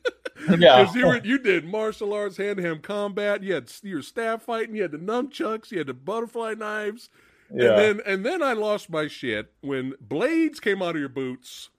Yeah. 0.58 0.82
Because 0.82 0.94
you 0.94 1.06
were, 1.06 1.18
you 1.18 1.38
did 1.38 1.64
martial 1.64 2.12
arts, 2.12 2.36
hand 2.36 2.58
to 2.58 2.62
hand 2.62 2.82
combat. 2.82 3.42
You 3.42 3.54
had 3.54 3.70
your 3.82 4.02
staff 4.02 4.42
fighting. 4.42 4.74
You 4.76 4.82
had 4.82 4.92
the 4.92 4.98
nunchucks. 4.98 5.70
You 5.70 5.78
had 5.78 5.86
the 5.86 5.94
butterfly 5.94 6.54
knives. 6.54 7.10
Yeah. 7.54 7.70
And 7.70 7.78
then 7.78 8.00
and 8.06 8.26
then 8.26 8.42
I 8.42 8.54
lost 8.54 8.90
my 8.90 9.08
shit 9.08 9.52
when 9.60 9.94
blades 10.00 10.60
came 10.60 10.82
out 10.82 10.94
of 10.94 11.00
your 11.00 11.08
boots. 11.08 11.70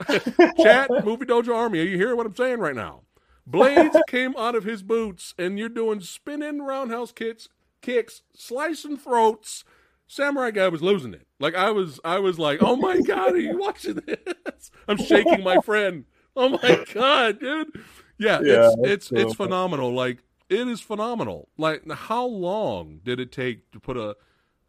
Chat 0.08 0.90
movie 1.04 1.24
dojo 1.24 1.54
army. 1.54 1.80
Are 1.80 1.84
you 1.84 1.96
hearing 1.96 2.16
what 2.16 2.26
I'm 2.26 2.34
saying 2.34 2.58
right 2.58 2.74
now? 2.74 3.02
Blades 3.46 3.96
came 4.08 4.34
out 4.36 4.54
of 4.54 4.64
his 4.64 4.82
boots, 4.82 5.34
and 5.38 5.58
you're 5.58 5.68
doing 5.68 6.00
spinning 6.00 6.62
roundhouse 6.62 7.12
kicks, 7.12 7.48
kicks, 7.80 8.22
slicing 8.34 8.96
throats. 8.96 9.64
Samurai 10.06 10.50
guy 10.50 10.68
was 10.68 10.82
losing 10.82 11.14
it. 11.14 11.26
Like 11.40 11.54
I 11.54 11.70
was, 11.70 12.00
I 12.04 12.18
was 12.18 12.38
like, 12.38 12.62
"Oh 12.62 12.76
my 12.76 13.00
god, 13.00 13.32
are 13.32 13.38
you 13.38 13.56
watching 13.56 14.02
this?" 14.06 14.70
I'm 14.88 14.98
shaking 14.98 15.42
my 15.42 15.60
friend. 15.60 16.04
Oh 16.36 16.50
my 16.50 16.84
god, 16.92 17.40
dude. 17.40 17.68
Yeah, 18.18 18.40
Yeah, 18.42 18.68
it's 18.68 18.76
it's 18.84 19.08
cool. 19.08 19.18
it's 19.18 19.34
phenomenal. 19.34 19.92
Like 19.92 20.18
it 20.48 20.66
is 20.68 20.80
phenomenal. 20.80 21.48
Like 21.58 21.88
how 21.90 22.24
long 22.26 23.00
did 23.04 23.18
it 23.20 23.32
take 23.32 23.70
to 23.72 23.80
put 23.80 23.96
a 23.96 24.16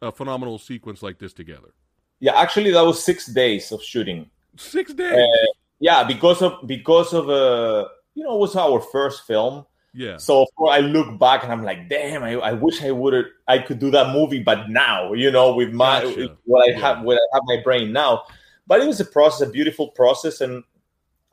a 0.02 0.12
phenomenal 0.12 0.58
sequence 0.58 1.02
like 1.02 1.18
this 1.18 1.32
together? 1.32 1.72
yeah, 2.20 2.34
actually, 2.38 2.70
that 2.72 2.82
was 2.82 3.02
six 3.04 3.26
days 3.26 3.70
of 3.72 3.82
shooting. 3.82 4.30
Six 4.56 4.94
days. 4.94 5.12
Uh, 5.12 5.46
yeah, 5.80 6.02
because 6.04 6.40
of 6.42 6.66
because 6.66 7.12
of 7.12 7.28
uh, 7.28 7.88
you 8.14 8.24
know, 8.24 8.34
it 8.36 8.38
was 8.40 8.56
our 8.56 8.80
first 8.80 9.26
film. 9.26 9.64
yeah. 9.92 10.16
So 10.16 10.46
I 10.68 10.80
look 10.80 11.18
back 11.18 11.42
and 11.44 11.52
I'm 11.52 11.62
like, 11.64 11.88
damn, 11.88 12.22
I, 12.22 12.32
I 12.36 12.52
wish 12.52 12.82
I 12.82 12.90
would 12.90 13.12
have 13.14 13.24
I 13.46 13.58
could 13.58 13.78
do 13.78 13.90
that 13.92 14.12
movie, 14.14 14.42
but 14.42 14.68
now, 14.70 15.12
you 15.12 15.30
know, 15.30 15.54
with 15.54 15.72
my 15.72 16.02
Gotcha. 16.02 16.16
with 16.20 16.30
what 16.44 16.68
I 16.68 16.72
Yeah. 16.72 16.80
have 16.80 17.02
what 17.04 17.16
I 17.18 17.26
have 17.34 17.42
my 17.46 17.60
brain 17.62 17.92
now. 17.92 18.22
But 18.66 18.80
it 18.80 18.86
was 18.86 18.98
a 19.00 19.04
process, 19.04 19.46
a 19.48 19.50
beautiful 19.50 19.88
process, 19.88 20.40
and 20.40 20.64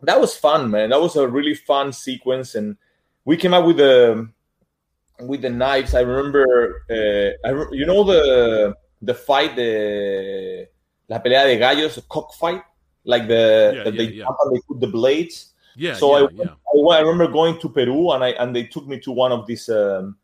that 0.04 0.20
was 0.20 0.36
fun, 0.36 0.70
man. 0.70 0.90
That 0.90 1.02
was 1.02 1.16
a 1.16 1.28
really 1.28 1.56
fun 1.56 1.94
sequence, 1.94 2.56
and 2.56 2.78
we 3.26 3.38
came 3.38 3.54
up 3.54 3.66
with 3.66 3.78
the 3.78 4.30
with 5.20 5.42
the 5.42 5.50
knives. 5.50 5.96
I 5.96 6.02
remember, 6.02 6.84
uh, 6.90 7.48
I 7.48 7.52
re- 7.52 7.78
you 7.78 7.86
know 7.86 8.04
the 8.04 8.76
the 9.02 9.14
fight, 9.14 9.56
the 9.56 10.68
la 11.10 11.20
pelea 11.20 11.46
de 11.46 11.58
gallos, 11.58 12.00
cockfight, 12.10 12.62
like 13.06 13.28
the 13.28 13.74
Yeah, 13.76 13.84
that 13.84 13.98
they 13.98 14.06
yeah, 14.06 14.26
yeah. 14.26 14.50
they 14.52 14.60
put 14.68 14.80
the 14.80 14.88
blades. 14.88 15.54
Yeah, 15.76 15.96
So 15.96 16.18
yeah, 16.18 16.26
I, 16.26 16.30
yeah. 16.32 16.94
I, 16.94 16.98
I 16.98 17.02
remember 17.02 17.28
going 17.28 17.60
to 17.60 17.70
Peru 17.70 18.12
and 18.12 18.24
I 18.24 18.30
and 18.32 18.56
they 18.56 18.64
took 18.64 18.88
me 18.88 19.00
to 19.00 19.12
one 19.12 19.32
of 19.32 19.48
these. 19.48 19.70
Um, 19.70 20.18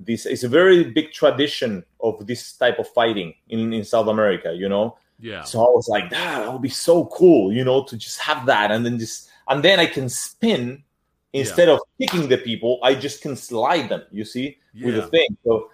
this 0.00 0.26
it's 0.26 0.42
a 0.42 0.48
very 0.48 0.84
big 0.84 1.12
tradition 1.12 1.84
of 2.00 2.26
this 2.26 2.52
type 2.54 2.80
of 2.80 2.88
fighting 2.88 3.32
in, 3.48 3.72
in 3.72 3.84
South 3.84 4.08
America, 4.08 4.52
you 4.52 4.68
know. 4.68 4.98
Yeah. 5.24 5.42
So 5.42 5.60
I 5.60 5.70
was 5.70 5.88
like, 5.88 6.10
that, 6.10 6.52
would 6.52 6.60
be 6.60 6.68
so 6.68 7.06
cool, 7.06 7.50
you 7.50 7.64
know, 7.64 7.82
to 7.84 7.96
just 7.96 8.18
have 8.20 8.44
that 8.44 8.70
and 8.70 8.84
then 8.84 8.98
just 8.98 9.30
and 9.48 9.62
then 9.62 9.80
I 9.80 9.86
can 9.86 10.10
spin 10.10 10.84
instead 11.32 11.68
of 11.70 11.80
kicking 11.98 12.28
the 12.28 12.36
people, 12.36 12.78
I 12.82 12.94
just 12.94 13.22
can 13.22 13.34
slide 13.34 13.88
them, 13.88 14.02
you 14.12 14.26
see, 14.26 14.58
with 14.78 14.94
the 14.94 15.06
thing. 15.08 15.36
So 15.42 15.70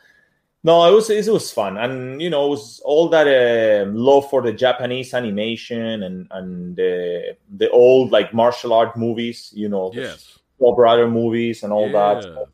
no, 0.62 0.86
it 0.88 0.94
was 0.94 1.10
it 1.10 1.26
was 1.28 1.50
fun, 1.50 1.78
and 1.78 2.22
you 2.22 2.30
know, 2.30 2.46
it 2.46 2.50
was 2.50 2.80
all 2.84 3.08
that 3.08 3.26
uh, 3.26 3.90
love 3.90 4.30
for 4.30 4.40
the 4.40 4.52
Japanese 4.52 5.14
animation 5.14 6.02
and 6.02 6.28
and 6.30 6.78
uh, 6.78 7.34
the 7.56 7.68
old 7.72 8.12
like 8.12 8.32
martial 8.32 8.72
art 8.72 8.96
movies, 8.96 9.50
you 9.54 9.68
know, 9.68 9.90
the 9.90 10.02
Yes. 10.02 10.38
Brother 10.76 11.08
movies 11.08 11.62
and 11.62 11.72
all 11.72 11.88
yeah. 11.88 12.20
that. 12.20 12.46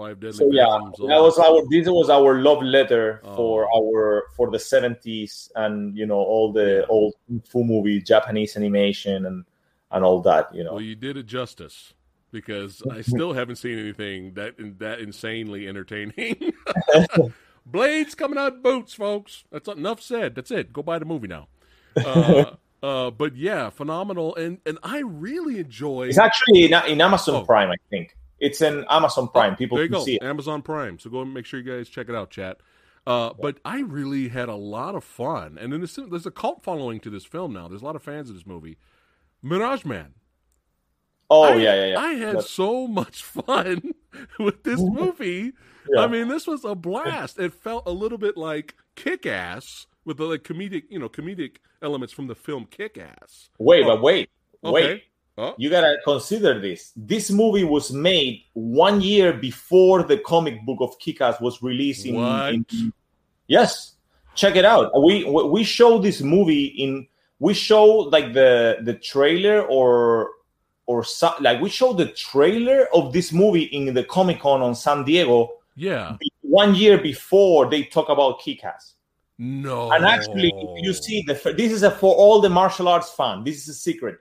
Five 0.00 0.20
deadly 0.20 0.38
So 0.38 0.50
yeah, 0.50 0.78
that 1.08 1.20
was 1.20 1.38
our 1.38 1.60
this 1.70 1.86
was 1.88 2.08
our 2.10 2.40
love 2.40 2.62
letter 2.62 3.20
Oh. 3.24 3.36
for 3.36 3.68
our 3.76 4.24
for 4.36 4.50
the 4.50 4.58
seventies 4.58 5.52
and 5.54 5.96
you 5.96 6.06
know 6.06 6.16
all 6.32 6.52
the 6.52 6.86
old 6.86 7.14
kung 7.28 7.42
fu 7.50 7.64
movie 7.64 8.00
Japanese 8.00 8.56
animation 8.56 9.26
and 9.26 9.44
and 9.92 10.04
all 10.04 10.20
that, 10.22 10.54
you 10.54 10.62
know. 10.64 10.74
Well, 10.74 10.80
you 10.82 10.94
did 10.94 11.16
it 11.16 11.26
justice 11.26 11.94
because 12.32 12.82
I 12.90 13.00
still 13.12 13.32
haven't 13.34 13.56
seen 13.56 13.78
anything 13.78 14.34
that 14.34 14.54
that 14.78 15.00
insanely 15.00 15.68
entertaining. 15.68 16.52
Blades 17.66 18.14
coming 18.14 18.38
out 18.38 18.62
boots, 18.62 18.94
folks. 18.94 19.44
That's 19.52 19.68
enough 19.68 20.00
said. 20.00 20.34
That's 20.34 20.50
it. 20.50 20.72
Go 20.72 20.82
buy 20.82 20.98
the 20.98 21.04
movie 21.04 21.28
now. 21.28 21.48
Uh, 21.96 22.54
uh, 22.82 23.10
but 23.10 23.36
yeah, 23.36 23.68
phenomenal, 23.70 24.34
and 24.36 24.58
and 24.64 24.78
I 24.82 25.00
really 25.00 25.58
enjoy. 25.58 26.08
It's 26.08 26.18
actually 26.18 26.64
in, 26.64 26.72
in 26.88 27.00
Amazon 27.00 27.34
Oh. 27.36 27.44
Prime, 27.44 27.70
I 27.70 27.76
think. 27.90 28.16
It's 28.40 28.60
in 28.62 28.84
Amazon 28.88 29.28
Prime. 29.28 29.54
People 29.56 29.76
there 29.76 29.84
you 29.84 29.90
can 29.90 29.98
go, 29.98 30.04
see 30.04 30.16
it. 30.16 30.22
Amazon 30.22 30.62
Prime. 30.62 30.98
So 30.98 31.10
go 31.10 31.20
and 31.22 31.32
make 31.34 31.46
sure 31.46 31.60
you 31.60 31.70
guys 31.70 31.88
check 31.88 32.08
it 32.08 32.14
out, 32.14 32.30
chat. 32.30 32.58
Uh, 33.06 33.32
but 33.40 33.58
I 33.64 33.80
really 33.80 34.28
had 34.28 34.48
a 34.48 34.54
lot 34.54 34.94
of 34.94 35.04
fun, 35.04 35.56
and 35.58 35.72
then 35.72 35.80
there's, 35.80 36.26
a 36.26 36.30
cult 36.30 36.62
following 36.62 37.00
to 37.00 37.10
this 37.10 37.24
film 37.24 37.52
now. 37.52 37.66
There's 37.66 37.80
a 37.82 37.84
lot 37.84 37.96
of 37.96 38.02
fans 38.02 38.28
of 38.28 38.36
this 38.36 38.46
movie. 38.46 38.76
Mirage 39.42 39.84
Man. 39.84 40.14
Oh 41.30 41.44
I, 41.44 41.54
yeah, 41.56 41.74
yeah, 41.74 41.86
yeah. 41.92 41.98
I 41.98 42.12
had 42.14 42.34
But- 42.36 42.44
so 42.46 42.86
much 42.86 43.22
fun 43.24 43.94
with 44.38 44.64
this 44.64 44.80
movie. 44.80 45.52
Yeah. 45.88 46.02
I 46.02 46.06
mean, 46.08 46.28
this 46.28 46.46
was 46.46 46.64
a 46.64 46.74
blast. 46.74 47.38
It 47.38 47.54
felt 47.54 47.84
a 47.86 47.90
little 47.92 48.18
bit 48.18 48.36
like 48.36 48.74
Kick 48.96 49.24
Ass 49.26 49.86
with 50.04 50.18
the 50.18 50.24
like 50.24 50.42
comedic, 50.42 50.84
you 50.90 50.98
know, 50.98 51.08
comedic 51.08 51.56
elements 51.82 52.12
from 52.12 52.26
the 52.26 52.34
film 52.34 52.66
Kick 52.70 52.98
Ass. 52.98 53.48
Wait, 53.58 53.84
but 53.84 54.02
wait, 54.02 54.28
Okay. 54.62 54.72
wait. 54.72 55.02
You 55.58 55.70
gotta 55.70 55.96
consider 56.04 56.60
this. 56.60 56.92
This 56.96 57.30
movie 57.30 57.64
was 57.64 57.92
made 57.92 58.44
one 58.54 59.00
year 59.00 59.32
before 59.32 60.02
the 60.02 60.18
comic 60.18 60.64
book 60.66 60.78
of 60.80 60.98
Kick-Ass 60.98 61.40
was 61.40 61.62
released. 61.62 62.06
In, 62.06 62.16
What? 62.16 62.54
in- 62.54 62.92
yes, 63.46 63.94
check 64.34 64.56
it 64.56 64.64
out. 64.64 64.90
We 65.02 65.24
we 65.24 65.64
show 65.64 65.98
this 65.98 66.20
movie 66.20 66.66
in. 66.66 67.06
We 67.38 67.54
show 67.54 67.84
like 67.84 68.34
the 68.34 68.78
the 68.82 68.94
trailer 68.94 69.62
or 69.62 70.30
or 70.86 71.04
so, 71.04 71.32
like 71.40 71.60
we 71.60 71.70
show 71.70 71.92
the 71.92 72.06
trailer 72.06 72.88
of 72.92 73.12
this 73.12 73.32
movie 73.32 73.64
in 73.64 73.94
the 73.94 74.04
Comic 74.04 74.40
Con 74.40 74.60
on 74.60 74.74
San 74.74 75.04
Diego 75.04 75.52
yeah. 75.76 76.16
one 76.42 76.74
year 76.74 76.98
before 76.98 77.70
they 77.70 77.84
talk 77.84 78.08
about 78.08 78.40
Kick-Ass. 78.40 78.94
No. 79.38 79.90
And 79.92 80.04
actually, 80.04 80.52
if 80.54 80.84
you 80.84 80.92
see 80.92 81.22
the 81.26 81.34
this 81.56 81.72
is 81.72 81.82
a, 81.82 81.90
for 81.90 82.14
all 82.14 82.40
the 82.42 82.50
martial 82.50 82.88
arts 82.88 83.10
fan. 83.10 83.42
This 83.42 83.56
is 83.62 83.68
a 83.68 83.74
secret. 83.74 84.18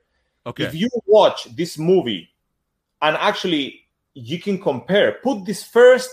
Okay. 0.50 0.66
If 0.66 0.76
you 0.76 0.90
watch 1.06 1.56
this 1.56 1.78
movie, 1.78 2.30
and 3.02 3.16
actually 3.18 3.86
you 4.14 4.40
can 4.40 4.60
compare, 4.60 5.20
put 5.24 5.46
this 5.46 5.64
first 5.64 6.10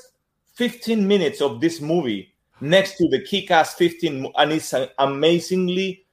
15 0.55 1.07
minutes 1.07 1.41
of 1.41 1.61
this 1.61 1.81
movie 1.81 2.33
next 2.61 2.97
to 2.97 3.09
the 3.09 3.21
Kick-Ass 3.21 3.75
15, 3.75 4.33
and 4.37 4.53
it's 4.53 4.75
amazingly 4.99 6.05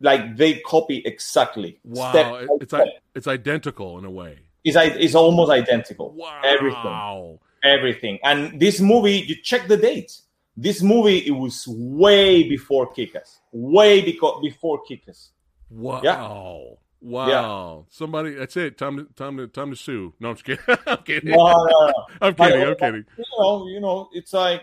like 0.00 0.36
they 0.36 0.54
copy 0.60 1.02
exactly. 1.04 1.78
wow. 1.84 2.10
Step 2.10 2.48
it's 2.60 2.70
step. 2.70 2.86
it's 3.14 3.26
identical 3.26 3.98
in 3.98 4.04
a 4.04 4.10
way. 4.10 4.38
It's, 4.64 4.76
it's 4.76 5.14
almost 5.14 5.50
identical. 5.50 6.12
Wow. 6.12 6.42
Everything. 6.44 7.38
Everything. 7.62 8.18
And 8.24 8.60
this 8.60 8.80
movie, 8.80 9.24
you 9.26 9.36
check 9.42 9.68
the 9.68 9.76
date. 9.76 10.20
This 10.56 10.82
movie, 10.82 11.18
it 11.18 11.30
was 11.30 11.64
way 11.68 12.48
before 12.48 12.92
Kick-Ass. 12.92 13.40
Way 13.52 14.02
beco- 14.02 14.42
before 14.42 14.82
Kick-Ass. 14.82 15.30
Wow. 15.70 16.78
Wow. 17.00 17.86
Somebody 17.90 18.30
that's 18.34 18.56
it. 18.56 18.78
Time 18.78 18.96
to 18.96 19.04
time 19.14 19.36
to 19.36 19.46
time 19.48 19.70
to 19.70 19.76
sue. 19.76 20.12
No, 20.20 20.30
I'm 20.30 20.36
just 20.36 20.44
kidding. 20.44 20.64
I'm 20.86 21.02
kidding. 21.04 21.30
No, 21.30 21.36
no, 21.36 21.86
no. 21.86 21.92
I'm 22.22 22.34
kidding. 22.34 22.62
I'm 22.62 22.74
kidding. 22.76 23.04
you 23.18 23.24
know, 23.38 23.68
you 23.68 23.80
know, 23.80 24.08
it's 24.12 24.32
like 24.32 24.62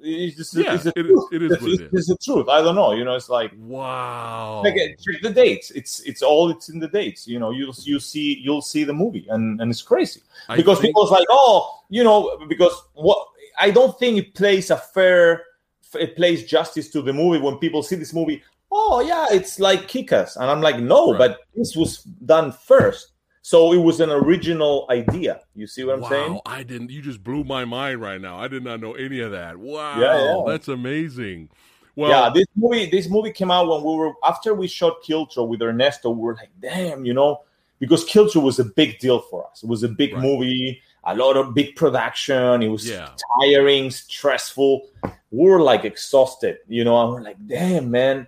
it's 0.00 0.36
just 0.36 0.54
Yeah, 0.54 0.74
it's 0.74 0.84
the 0.84 0.92
it 0.96 1.06
is- 1.06 1.12
truth. 1.12 1.32
it 1.32 1.42
is 1.42 1.52
It's, 1.52 1.64
it's- 1.82 2.06
the 2.08 2.16
truth. 2.22 2.48
I 2.48 2.60
don't 2.62 2.74
know. 2.74 2.92
You 2.92 3.04
know, 3.04 3.14
it's 3.14 3.28
like 3.28 3.52
Wow. 3.58 4.62
like, 4.64 4.74
check 4.74 5.22
the 5.22 5.30
dates. 5.30 5.70
It's 5.70 6.00
it's 6.00 6.22
all 6.22 6.50
it's 6.50 6.68
in 6.68 6.78
the 6.78 6.88
dates. 6.88 7.26
You 7.28 7.38
know, 7.38 7.50
you 7.50 7.72
you 7.82 8.00
see 8.00 8.38
you'll 8.42 8.62
see 8.62 8.84
the 8.84 8.92
movie 8.92 9.26
and 9.30 9.60
and 9.60 9.70
it's 9.70 9.82
crazy 9.82 10.20
because 10.56 10.78
think- 10.80 10.88
people's 10.90 11.10
like, 11.10 11.26
oh, 11.30 11.80
you 11.90 12.02
know, 12.04 12.38
because 12.48 12.72
what 12.94 13.28
I 13.58 13.70
don't 13.70 13.96
think 13.98 14.18
it 14.18 14.34
plays 14.34 14.70
a 14.70 14.76
fair 14.76 15.44
it 15.94 16.16
plays 16.16 16.44
justice 16.44 16.90
to 16.90 17.02
the 17.02 17.12
movie 17.12 17.38
when 17.38 17.56
people 17.58 17.80
see 17.82 17.94
this 17.94 18.12
movie. 18.12 18.42
Oh 18.76 19.00
yeah, 19.00 19.26
it's 19.30 19.60
like 19.60 19.86
Kick-Ass, 19.86 20.34
and 20.36 20.50
I'm 20.50 20.60
like, 20.60 20.80
no, 20.80 21.12
Right. 21.12 21.18
but 21.18 21.38
this 21.54 21.76
was 21.76 22.02
done 22.02 22.50
first. 22.50 23.12
So 23.42 23.72
it 23.72 23.78
was 23.78 24.00
an 24.00 24.10
original 24.10 24.86
idea. 24.90 25.42
You 25.54 25.66
see 25.66 25.84
what 25.84 25.96
I'm 25.96 26.00
wow, 26.00 26.08
saying? 26.08 26.40
I 26.46 26.62
didn't. 26.62 26.90
You 26.90 27.02
just 27.02 27.22
blew 27.22 27.44
my 27.44 27.64
mind 27.66 28.00
right 28.00 28.20
now. 28.20 28.38
I 28.38 28.48
did 28.48 28.64
not 28.64 28.80
know 28.80 28.94
any 28.94 29.20
of 29.20 29.32
that. 29.32 29.56
Wow, 29.58 30.00
Yeah, 30.00 30.24
yeah. 30.24 30.42
that's 30.46 30.68
amazing. 30.68 31.50
Well, 31.94 32.10
yeah, 32.10 32.30
this 32.34 32.46
movie 32.56 32.86
this 32.90 33.08
movie 33.08 33.30
came 33.30 33.50
out 33.52 33.68
when 33.68 33.84
we 33.84 33.96
were 33.96 34.12
after 34.24 34.54
we 34.54 34.66
shot 34.66 34.94
Kiltro 35.06 35.46
with 35.46 35.62
Ernesto. 35.62 36.10
We 36.10 36.22
were 36.22 36.34
like, 36.34 36.50
damn, 36.60 37.04
you 37.04 37.14
know, 37.14 37.42
because 37.78 38.04
Kiltro 38.06 38.42
was 38.42 38.58
a 38.58 38.64
big 38.64 38.98
deal 38.98 39.20
for 39.20 39.46
us. 39.48 39.62
It 39.62 39.68
was 39.68 39.84
a 39.84 39.88
big 39.88 40.14
Right. 40.14 40.22
movie, 40.22 40.80
a 41.04 41.14
lot 41.14 41.36
of 41.36 41.54
big 41.54 41.76
production. 41.76 42.62
It 42.62 42.68
was 42.68 42.88
Yeah. 42.88 43.10
tiring, 43.40 43.90
stressful. 43.92 44.88
We 45.30 45.48
were 45.50 45.60
like 45.60 45.84
exhausted, 45.84 46.58
you 46.66 46.82
know. 46.82 47.00
And 47.02 47.12
we're 47.12 47.20
like, 47.20 47.36
damn, 47.46 47.90
man, 47.90 48.26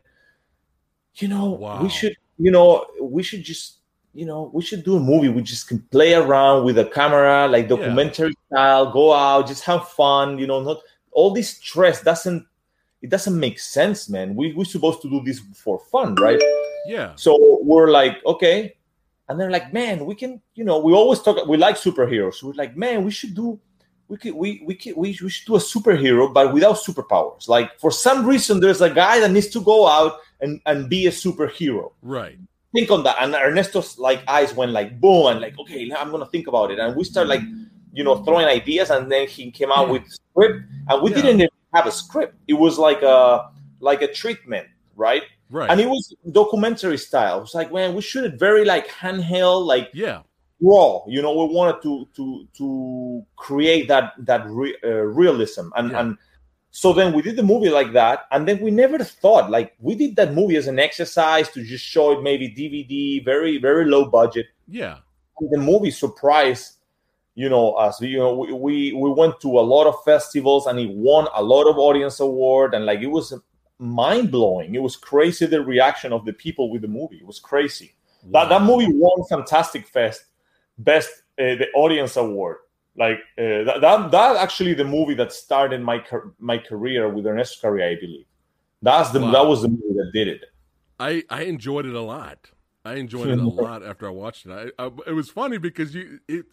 you 1.16 1.28
know, 1.28 1.50
Wow. 1.50 1.82
we 1.82 1.88
should, 1.88 2.16
you 2.38 2.50
know, 2.50 2.84
we 3.00 3.22
should 3.22 3.42
just, 3.42 3.78
you 4.14 4.26
know, 4.26 4.50
we 4.52 4.62
should 4.62 4.84
do 4.84 4.96
a 4.96 5.00
movie. 5.00 5.28
We 5.28 5.42
just 5.42 5.68
can 5.68 5.80
play 5.90 6.14
around 6.14 6.64
with 6.64 6.78
a 6.78 6.84
camera, 6.86 7.48
like 7.48 7.64
Yeah. 7.64 7.76
documentary 7.76 8.34
style, 8.48 8.90
go 8.92 9.12
out, 9.12 9.46
just 9.46 9.64
have 9.64 9.88
fun, 9.88 10.38
you 10.38 10.46
know, 10.46 10.60
not 10.62 10.78
all 11.12 11.30
this 11.32 11.50
stress 11.50 12.02
doesn't 12.02 12.46
it 13.02 13.10
doesn't 13.10 13.38
make 13.38 13.58
sense, 13.60 14.08
man. 14.08 14.34
We 14.34 14.52
we're 14.54 14.64
supposed 14.64 15.00
to 15.02 15.10
do 15.10 15.22
this 15.24 15.40
for 15.54 15.78
fun, 15.78 16.14
right? 16.16 16.42
yeah, 16.86 17.12
So 17.16 17.36
we're 17.62 17.90
like, 17.90 18.24
okay. 18.24 18.74
And 19.28 19.38
they're 19.38 19.50
like, 19.50 19.72
man, 19.72 20.06
we 20.06 20.14
can, 20.14 20.40
you 20.54 20.64
know, 20.64 20.78
we 20.78 20.92
always 20.92 21.20
talk 21.20 21.46
we 21.46 21.56
like 21.56 21.76
superheroes. 21.76 22.42
We're 22.42 22.52
like, 22.54 22.76
man, 22.76 23.04
we 23.04 23.10
should 23.10 23.34
do 23.34 23.58
we 24.08 24.16
could 24.16 24.34
we 24.34 24.62
we 24.64 24.74
could 24.74 24.96
we, 24.96 25.18
we 25.22 25.28
should 25.28 25.46
do 25.46 25.56
a 25.56 25.58
superhero, 25.58 26.32
but 26.32 26.52
without 26.54 26.76
superpowers. 26.76 27.48
Like 27.48 27.78
for 27.78 27.90
some 27.90 28.24
reason 28.24 28.60
there's 28.60 28.80
a 28.80 28.90
guy 28.90 29.20
that 29.20 29.30
needs 29.30 29.48
to 29.48 29.60
go 29.60 29.86
out 29.86 30.20
and, 30.40 30.60
and 30.66 30.88
be 30.88 31.06
a 31.06 31.10
superhero 31.10 31.92
right. 32.02 32.38
think 32.74 32.90
on 32.90 33.02
that. 33.04 33.16
And 33.20 33.34
Ernesto's 33.34 33.98
like 33.98 34.22
eyes 34.28 34.54
went 34.54 34.72
like 34.72 35.00
boom, 35.00 35.26
and 35.26 35.40
like, 35.40 35.58
okay, 35.58 35.86
now 35.86 35.96
I'm 35.96 36.10
gonna 36.10 36.26
think 36.26 36.46
about 36.46 36.70
it. 36.70 36.78
And 36.78 36.94
we 36.96 37.04
start 37.04 37.28
like, 37.28 37.42
you 37.92 38.04
know, 38.04 38.22
throwing 38.24 38.46
ideas, 38.46 38.90
and 38.90 39.10
then 39.10 39.26
he 39.28 39.50
came 39.50 39.72
out 39.72 39.86
Yeah. 39.86 39.92
with 39.92 40.02
script, 40.08 40.60
and 40.88 41.02
we 41.02 41.10
Yeah. 41.10 41.16
didn't 41.16 41.40
even 41.40 41.48
have 41.74 41.86
a 41.86 41.92
script. 41.92 42.34
It 42.48 42.54
was 42.54 42.78
like 42.78 43.02
a 43.02 43.50
like 43.80 44.02
a 44.02 44.12
treatment, 44.12 44.66
right? 44.96 45.22
Right. 45.48 45.70
And 45.70 45.80
it 45.80 45.88
was 45.88 46.12
documentary 46.32 46.98
style. 46.98 47.38
It 47.38 47.42
was 47.42 47.54
like, 47.54 47.72
man, 47.72 47.94
we 47.94 48.02
shoot 48.02 48.24
it 48.24 48.38
very 48.38 48.64
like 48.64 48.88
handheld, 48.88 49.64
like 49.66 49.90
yeah. 49.94 50.22
raw. 50.60 51.00
You 51.06 51.22
know, 51.22 51.32
we 51.32 51.54
wanted 51.54 51.80
to 51.82 52.08
to 52.16 52.46
to 52.58 53.24
create 53.36 53.86
that 53.88 54.12
that 54.18 54.44
re- 54.48 54.76
uh, 54.84 54.88
realism, 55.22 55.68
and 55.76 55.90
Yeah. 55.92 56.00
and 56.00 56.18
so 56.76 56.92
then 56.92 57.14
we 57.14 57.22
did 57.22 57.36
the 57.36 57.42
movie 57.42 57.70
like 57.70 57.94
that, 57.94 58.26
and 58.30 58.46
then 58.46 58.60
we 58.60 58.70
never 58.70 58.98
thought 58.98 59.50
like 59.50 59.72
we 59.78 59.94
did 59.94 60.14
that 60.16 60.34
movie 60.34 60.56
as 60.56 60.66
an 60.66 60.78
exercise 60.78 61.48
to 61.52 61.64
just 61.64 61.82
show 61.82 62.12
it 62.12 62.22
maybe 62.22 62.50
DVD, 62.50 63.24
very 63.24 63.56
very 63.56 63.86
low 63.86 64.04
budget. 64.10 64.44
Yeah. 64.68 64.98
And 65.40 65.50
the 65.50 65.56
movie 65.56 65.90
surprised 65.90 66.74
you 67.34 67.48
know 67.48 67.72
us. 67.72 67.98
You 68.02 68.18
know, 68.18 68.34
we, 68.34 68.52
we 68.52 68.92
we 68.92 69.10
went 69.10 69.40
to 69.40 69.58
a 69.58 69.64
lot 69.64 69.86
of 69.86 70.04
festivals, 70.04 70.66
and 70.66 70.78
it 70.78 70.90
won 70.90 71.28
a 71.34 71.42
lot 71.42 71.64
of 71.64 71.78
audience 71.78 72.20
award, 72.20 72.74
and 72.74 72.84
like 72.84 73.00
it 73.00 73.06
was 73.06 73.32
mind 73.78 74.30
blowing. 74.30 74.74
It 74.74 74.82
was 74.82 74.96
crazy 74.96 75.46
the 75.46 75.62
reaction 75.62 76.12
of 76.12 76.26
the 76.26 76.34
people 76.34 76.70
with 76.70 76.82
the 76.82 76.88
movie. 76.88 77.16
It 77.16 77.26
was 77.26 77.40
crazy. 77.40 77.94
That 78.32 78.50
that 78.50 78.60
movie 78.60 78.88
won 78.90 79.26
Fantastic 79.30 79.86
Fest 79.88 80.26
best 80.76 81.08
uh, 81.38 81.56
the 81.56 81.68
audience 81.74 82.16
award. 82.16 82.58
Like 82.98 83.18
uh, 83.38 83.64
that, 83.64 83.80
that 83.80 84.10
that 84.10 84.36
actually 84.36 84.74
the 84.74 84.84
movie 84.84 85.14
that 85.14 85.32
started 85.32 85.82
my 85.82 86.02
my 86.38 86.58
career 86.58 87.08
with 87.08 87.26
Ernesto 87.26 87.60
Carrier, 87.60 87.96
I 87.96 88.00
believe. 88.00 88.26
That's 88.82 89.10
the 89.10 89.20
Wow. 89.20 89.32
that 89.32 89.46
was 89.46 89.62
the 89.62 89.68
movie 89.68 89.94
that 89.94 90.10
did 90.12 90.28
it. 90.28 90.44
I 90.98 91.24
I 91.28 91.42
enjoyed 91.42 91.86
it 91.86 91.94
a 91.94 92.00
lot. 92.00 92.50
I 92.84 92.94
enjoyed 92.94 93.28
it 93.28 93.38
a 93.38 93.48
lot 93.64 93.84
after 93.84 94.06
I 94.06 94.10
watched 94.10 94.46
it. 94.46 94.72
I, 94.78 94.84
I, 94.84 94.90
it 95.06 95.12
was 95.12 95.28
funny 95.28 95.58
because 95.58 95.94
you 95.94 96.20
it 96.26 96.46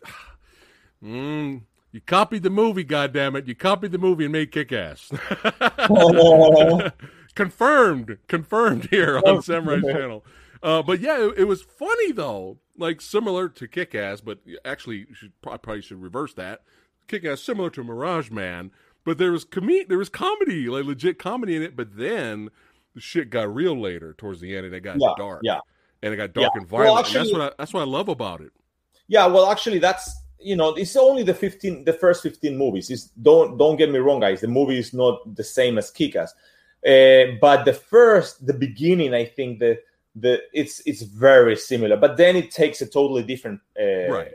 mm, 1.03 1.61
you 1.91 2.01
copied 2.01 2.43
the 2.43 2.49
movie. 2.49 2.83
God 2.83 3.13
damn 3.13 3.35
it! 3.35 3.47
You 3.47 3.55
copied 3.55 3.91
the 3.91 3.97
movie 3.99 4.25
and 4.25 4.33
made 4.33 4.51
kick 4.51 4.71
ass. 4.73 5.11
confirmed, 7.35 8.17
confirmed 8.27 8.87
here 8.89 9.21
on 9.25 9.41
Samurai 9.41 9.79
channel. 9.81 10.25
Uh, 10.63 10.81
but 10.81 11.01
yeah, 11.01 11.19
it, 11.27 11.39
it 11.39 11.43
was 11.43 11.61
funny 11.61 12.11
though. 12.11 12.57
Like 12.77 13.01
similar 13.01 13.49
to 13.49 13.67
Kick 13.67 13.93
Ass, 13.93 14.21
but 14.21 14.39
actually, 14.65 15.05
you 15.09 15.13
should 15.13 15.33
I 15.45 15.57
probably 15.57 15.81
should 15.83 16.01
reverse 16.01 16.33
that. 16.35 16.61
Kick 17.07 17.23
Ass 17.25 17.41
similar 17.43 17.69
to 17.71 17.83
Mirage 17.83 18.31
Man, 18.31 18.71
but 19.05 19.17
there 19.19 19.31
was 19.31 19.43
com- 19.43 19.69
there 19.87 19.97
was 19.97 20.09
comedy, 20.09 20.67
like 20.69 20.85
legit 20.85 21.19
comedy 21.19 21.55
in 21.55 21.61
it. 21.61 21.75
But 21.75 21.97
then 21.97 22.49
the 22.95 23.01
shit 23.01 23.29
got 23.29 23.53
real 23.53 23.79
later 23.79 24.13
towards 24.17 24.39
the 24.39 24.55
end, 24.55 24.65
and 24.65 24.73
it 24.73 24.79
got 24.81 24.97
Yeah, 24.99 25.13
dark. 25.17 25.41
yeah. 25.43 25.59
and 26.01 26.13
it 26.13 26.17
got 26.17 26.33
dark 26.33 26.51
Yeah. 26.55 26.61
and 26.61 26.71
Well, 26.71 26.83
violent. 26.95 27.07
and 27.07 27.15
that's 27.17 27.31
what 27.31 27.41
I, 27.41 27.51
that's 27.57 27.73
what 27.73 27.81
I 27.81 27.85
love 27.85 28.07
about 28.09 28.41
it. 28.41 28.51
Yeah, 29.07 29.27
well, 29.27 29.51
actually, 29.51 29.79
that's 29.79 30.09
you 30.39 30.55
know, 30.55 30.69
it's 30.73 30.95
only 30.95 31.23
the 31.23 31.33
fifteen, 31.33 31.83
the 31.85 31.93
first 31.93 32.23
fifteen 32.23 32.57
movies. 32.57 32.89
It's, 32.89 33.03
don't 33.21 33.57
don't 33.57 33.75
get 33.75 33.91
me 33.91 33.99
wrong, 33.99 34.19
guys. 34.21 34.41
The 34.41 34.47
movie 34.47 34.79
is 34.79 34.93
not 34.93 35.35
the 35.35 35.43
same 35.43 35.77
as 35.77 35.91
Kick-Ass, 35.91 36.33
uh, 36.87 37.35
but 37.39 37.65
the 37.65 37.73
first, 37.73 38.45
the 38.47 38.53
beginning, 38.53 39.13
I 39.13 39.25
think 39.25 39.59
the 39.59 39.79
the 40.15 40.41
it's 40.53 40.81
it's 40.85 41.01
very 41.01 41.55
similar. 41.55 41.97
But 41.97 42.17
then 42.17 42.35
it 42.35 42.51
takes 42.51 42.81
a 42.81 42.85
totally 42.85 43.23
different 43.23 43.61
uh, 43.79 44.11
Right. 44.11 44.31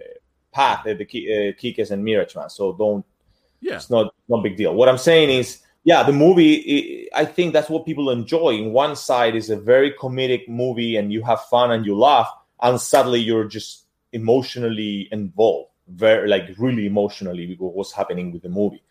path. 0.52 0.86
Uh, 0.86 0.94
the 0.94 1.04
uh, 1.04 1.60
Kick-Ass 1.60 1.90
and 1.90 2.04
Mirage 2.04 2.34
Man. 2.36 2.50
So 2.50 2.72
don't. 2.72 3.04
Yeah, 3.60 3.76
It's 3.76 3.90
not 3.90 4.14
no 4.28 4.40
big 4.40 4.56
deal. 4.56 4.74
What 4.74 4.88
I'm 4.88 4.98
saying 4.98 5.30
is, 5.30 5.62
yeah, 5.82 6.04
the 6.04 6.12
movie. 6.12 7.08
I 7.12 7.22
I 7.22 7.24
think 7.24 7.52
that's 7.52 7.68
what 7.68 7.84
people 7.86 8.10
enjoy. 8.10 8.50
In 8.50 8.72
one 8.72 8.94
side 8.94 9.34
is 9.34 9.50
a 9.50 9.56
very 9.56 9.92
comedic 9.92 10.48
movie, 10.48 10.96
and 10.96 11.12
you 11.12 11.22
have 11.24 11.40
fun 11.46 11.72
and 11.72 11.84
you 11.84 11.96
laugh, 11.96 12.30
and 12.62 12.80
suddenly 12.80 13.20
you're 13.20 13.48
just 13.48 13.86
emotionally 14.12 15.08
involved, 15.10 15.70
very 15.88 16.28
like 16.28 16.44
really 16.56 16.86
emotionally 16.86 17.48
with 17.48 17.58
what's 17.58 17.92
happening 17.92 18.32
with 18.32 18.42
the 18.42 18.48
movie. 18.48 18.82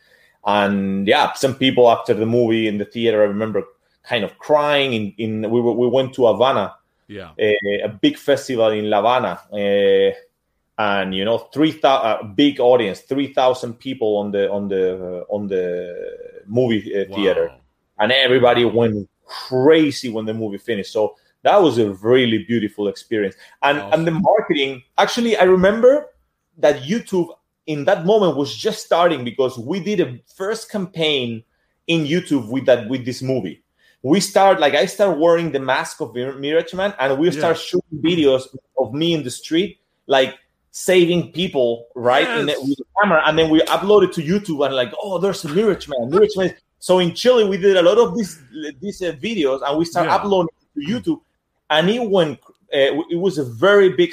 And 0.46 1.08
yeah, 1.08 1.34
some 1.34 1.56
people 1.56 1.90
after 1.90 2.14
the 2.14 2.26
movie 2.26 2.68
in 2.68 2.78
the 2.78 2.86
theater, 2.86 3.22
I 3.22 3.26
remember 3.26 3.64
kind 4.08 4.24
of 4.24 4.38
crying. 4.38 4.94
In 4.94 5.14
in 5.18 5.52
we 5.52 5.60
we 5.62 5.88
went 5.88 6.14
to 6.16 6.28
Havana 6.28 6.76
yeah, 7.08 7.32
a, 7.40 7.58
a 7.86 7.90
big 7.90 8.18
festival 8.18 8.70
in 8.72 8.90
La 8.90 8.98
Habana, 8.98 9.40
uh, 9.54 10.12
and 10.78 11.16
you 11.16 11.24
know, 11.26 11.38
three 11.38 11.72
thousand 11.72 12.36
big 12.36 12.60
audience, 12.60 13.02
three 13.02 13.34
thousand 13.34 13.76
people 13.76 14.18
on 14.18 14.32
the 14.32 14.52
on 14.52 14.68
the 14.68 15.24
uh, 15.30 15.34
on 15.34 15.48
the 15.48 16.44
movie 16.46 16.94
uh, 16.94 17.06
theater, 17.16 17.48
Wow. 17.48 17.60
and 18.00 18.12
everybody 18.12 18.66
went 18.66 19.10
crazy 19.26 20.10
when 20.10 20.26
the 20.26 20.34
movie 20.34 20.58
finished. 20.58 20.92
So 20.92 21.16
that 21.44 21.62
was 21.62 21.78
a 21.78 21.92
really 21.92 22.40
beautiful 22.44 22.88
experience, 22.90 23.36
and 23.62 23.80
Awesome. 23.80 24.00
and 24.00 24.08
the 24.08 24.12
marketing. 24.12 24.84
Actually, 24.98 25.38
I 25.38 25.44
remember 25.44 26.08
that 26.58 26.82
YouTube 26.84 27.30
in 27.68 27.86
that 27.86 28.06
moment 28.06 28.36
was 28.36 28.56
just 28.56 28.86
starting 28.86 29.24
because 29.24 29.58
we 29.58 29.80
did 29.80 30.00
a 30.00 30.20
first 30.36 30.70
campaign 30.70 31.44
in 31.88 32.06
YouTube 32.06 32.50
with 32.50 32.66
that 32.66 32.90
with 32.90 33.06
this 33.06 33.22
movie 33.22 33.64
we 34.14 34.20
start 34.32 34.60
like 34.60 34.74
I 34.84 34.86
start 34.86 35.18
wearing 35.24 35.52
the 35.52 35.60
mask 35.74 35.96
of 36.02 36.14
Mir- 36.16 36.38
Mirage 36.44 36.74
Man, 36.74 36.94
and 37.00 37.10
we 37.20 37.32
start 37.32 37.56
Yeah. 37.58 37.64
shooting 37.70 37.98
videos 38.10 38.44
of 38.78 38.94
me 38.94 39.08
in 39.18 39.22
the 39.24 39.32
street, 39.42 39.72
like 40.08 40.32
saving 40.72 41.32
people, 41.40 41.88
right, 41.96 42.30
in 42.40 42.48
Yes. 42.48 42.58
the, 42.58 42.64
with 42.68 42.78
the 42.78 42.86
camera, 43.02 43.20
and 43.26 43.34
then 43.38 43.50
we 43.50 43.60
upload 43.76 44.02
it 44.08 44.14
to 44.18 44.22
YouTube, 44.22 44.66
and 44.66 44.76
like, 44.76 44.92
oh, 45.02 45.18
there's 45.18 45.44
a 45.46 45.50
Mirage 45.50 45.88
Man, 45.92 46.10
Mirage 46.12 46.36
Man. 46.38 46.54
So 46.80 47.00
in 47.00 47.10
Chile, 47.16 47.44
we 47.52 47.58
did 47.58 47.76
a 47.78 47.82
lot 47.90 47.98
of 47.98 48.16
these 48.16 48.34
these 48.84 49.02
uh, 49.02 49.12
videos, 49.28 49.60
and 49.66 49.78
we 49.80 49.86
start 49.86 50.06
Yeah. 50.08 50.16
uploading 50.18 50.56
to 50.76 50.82
YouTube, 50.92 51.22
and 51.70 51.90
it 51.90 52.04
went. 52.18 52.40
Uh, 52.78 53.02
it 53.10 53.20
was 53.26 53.38
a 53.38 53.46
very 53.68 53.90
big, 54.02 54.12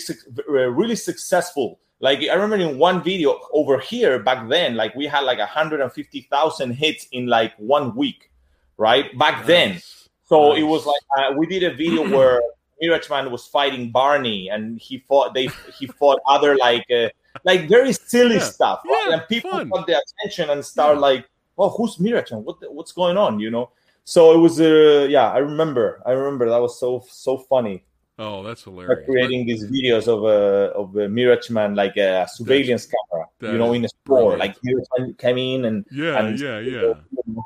uh, 0.48 0.52
really 0.80 0.96
successful. 0.96 1.68
Like 2.00 2.18
I 2.33 2.35
remember 2.35 2.57
in 2.70 2.78
one 2.78 3.02
video 3.02 3.30
over 3.52 3.78
here 3.90 4.14
back 4.28 4.48
then, 4.48 4.76
like 4.76 4.92
we 4.94 5.07
had 5.14 5.22
like 5.30 5.38
150,000 5.40 6.70
hits 6.72 7.07
in 7.12 7.26
like 7.26 7.52
one 7.59 7.94
week, 7.96 8.30
right? 8.76 9.16
Back 9.18 9.46
then. 9.46 9.80
So 10.24 10.50
Nice. 10.50 10.60
it 10.60 10.62
was 10.64 10.87
like 10.87 11.02
uh, 11.18 11.32
we 11.37 11.46
did 11.46 11.62
a 11.64 11.74
video 11.74 12.08
where 12.16 12.40
Mirage 12.80 13.08
Man 13.10 13.30
was 13.30 13.46
fighting 13.46 13.90
Barney, 13.90 14.48
and 14.48 14.78
he 14.80 14.98
fought. 14.98 15.34
They 15.34 15.48
he 15.78 15.87
fought 15.87 16.18
other 16.26 16.56
like 16.56 16.84
uh, 16.90 17.08
like 17.44 17.68
very 17.68 17.92
silly 17.92 18.37
Yeah. 18.37 18.40
stuff, 18.56 18.80
right? 18.84 19.04
Yeah, 19.08 19.14
and 19.14 19.28
people 19.28 19.50
fun. 19.50 19.68
got 19.70 19.87
their 19.87 20.00
attention 20.18 20.50
and 20.50 20.64
start 20.64 20.96
Yeah. 20.96 21.00
like, 21.00 21.28
"Oh, 21.58 21.68
who's 21.70 22.00
Mirage 22.00 22.32
Man? 22.32 22.42
What 22.44 22.60
the, 22.60 22.70
what's 22.70 22.92
going 22.92 23.16
on?" 23.16 23.38
You 23.38 23.50
know. 23.50 23.70
So 24.04 24.32
it 24.34 24.38
was 24.38 24.60
uh, 24.60 25.06
yeah, 25.08 25.30
I 25.30 25.38
remember. 25.38 26.02
I 26.04 26.12
remember 26.12 26.48
that 26.50 26.60
was 26.60 26.78
so 26.80 27.04
so 27.08 27.38
funny. 27.38 27.84
Oh, 28.16 28.44
that's 28.44 28.62
hilarious. 28.62 29.05
creating 29.07 29.44
these 29.46 29.64
videos 29.68 30.07
of 30.07 30.22
a 30.24 30.72
of 30.72 30.94
a 30.96 31.09
Mirage 31.09 31.50
Man 31.50 31.74
like 31.74 31.96
a 31.96 32.27
surveillance 32.29 32.87
camera, 32.87 33.27
you 33.40 33.59
know, 33.59 33.72
in 33.72 33.85
a 33.85 33.88
store. 33.88 34.37
brilliant. 34.37 34.38
Like 34.38 34.57
Mirage 34.62 34.87
Man 34.98 35.14
came 35.14 35.37
in 35.38 35.64
and, 35.64 35.85
yeah, 35.90 36.24
and 36.24 36.38
yeah, 36.38 36.61
yeah. 36.61 36.92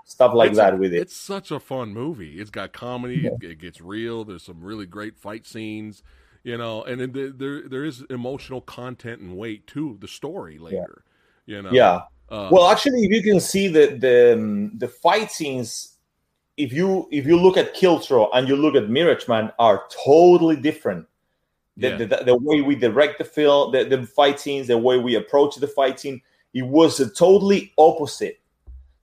stuff 0.05 0.35
like 0.35 0.51
It's- 0.53 0.57
that 0.59 0.79
with 0.79 0.93
it. 0.93 1.01
It's 1.01 1.17
such 1.17 1.51
a 1.51 1.59
fun 1.59 1.95
movie. 1.95 2.39
It's 2.39 2.51
got 2.51 2.75
comedy. 2.75 3.27
It, 3.27 3.33
it 3.43 3.59
gets 3.59 3.81
real. 3.81 4.25
There's 4.27 4.43
some 4.43 4.61
really 4.63 4.85
great 4.85 5.17
fight 5.17 5.47
scenes, 5.47 6.03
you 6.45 6.59
know, 6.59 6.83
and 6.85 7.01
then 7.01 7.13
there 7.39 7.63
there, 7.67 7.85
is 7.85 8.03
emotional 8.11 8.61
content 8.61 9.23
and 9.23 9.39
weight 9.39 9.67
to 9.69 9.97
the 10.01 10.09
story 10.09 10.59
later. 10.59 11.03
You 11.47 11.63
know, 11.63 11.71
Yeah. 11.73 12.01
Uh, 12.31 12.51
well 12.53 12.69
actually 12.69 13.05
if 13.05 13.11
you 13.11 13.23
can 13.23 13.41
see 13.41 13.69
the 13.69 13.97
the 13.99 14.35
um, 14.35 14.77
the 14.77 14.87
fight 14.87 15.33
scenes 15.33 15.97
if 16.59 16.73
you 16.73 17.09
if 17.11 17.27
you 17.27 17.41
look 17.41 17.57
at 17.57 17.75
Kiltro 17.75 18.29
and 18.35 18.47
you 18.49 18.57
look 18.57 18.75
at 18.75 18.91
Mirage 18.91 19.27
Man 19.29 19.51
are 19.59 19.85
totally 20.05 20.57
different 20.57 21.07
the, 21.77 21.89
Yeah. 21.91 21.97
the, 21.97 22.25
the 22.25 22.37
way 22.37 22.61
we 22.61 22.75
direct 22.75 23.19
the 23.19 23.25
film 23.25 23.73
the, 23.73 23.85
the 23.85 24.07
fight 24.07 24.39
scenes 24.41 24.67
the 24.67 24.77
way 24.77 24.99
we 24.99 25.15
approach 25.15 25.57
the 25.57 25.69
fight 25.69 26.01
scene 26.01 26.21
it 26.53 26.63
was 26.63 27.01
a 27.01 27.09
totally 27.09 27.73
opposite 27.79 28.41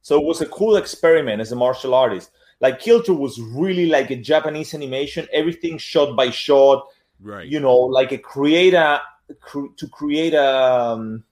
so 0.02 0.20
it 0.20 0.26
was 0.26 0.42
a 0.42 0.46
cool 0.48 0.76
experiment 0.76 1.42
as 1.42 1.52
a 1.52 1.56
martial 1.56 1.94
artist 1.94 2.32
like 2.62 2.80
Kiltro 2.80 3.18
was 3.18 3.40
really 3.40 3.86
like 3.88 4.12
a 4.12 4.16
Japanese 4.16 4.74
animation, 4.74 5.28
everything 5.34 5.78
shot 5.78 6.16
by 6.16 6.30
shot. 6.30 6.88
Right. 7.20 7.48
You 7.48 7.60
know, 7.60 7.76
like 7.76 8.12
a 8.12 8.18
create 8.18 8.74
a 8.74 9.02
cr- 9.42 9.74
to 9.76 9.88
create 9.88 10.34
a 10.34 10.72
um, 10.72 11.24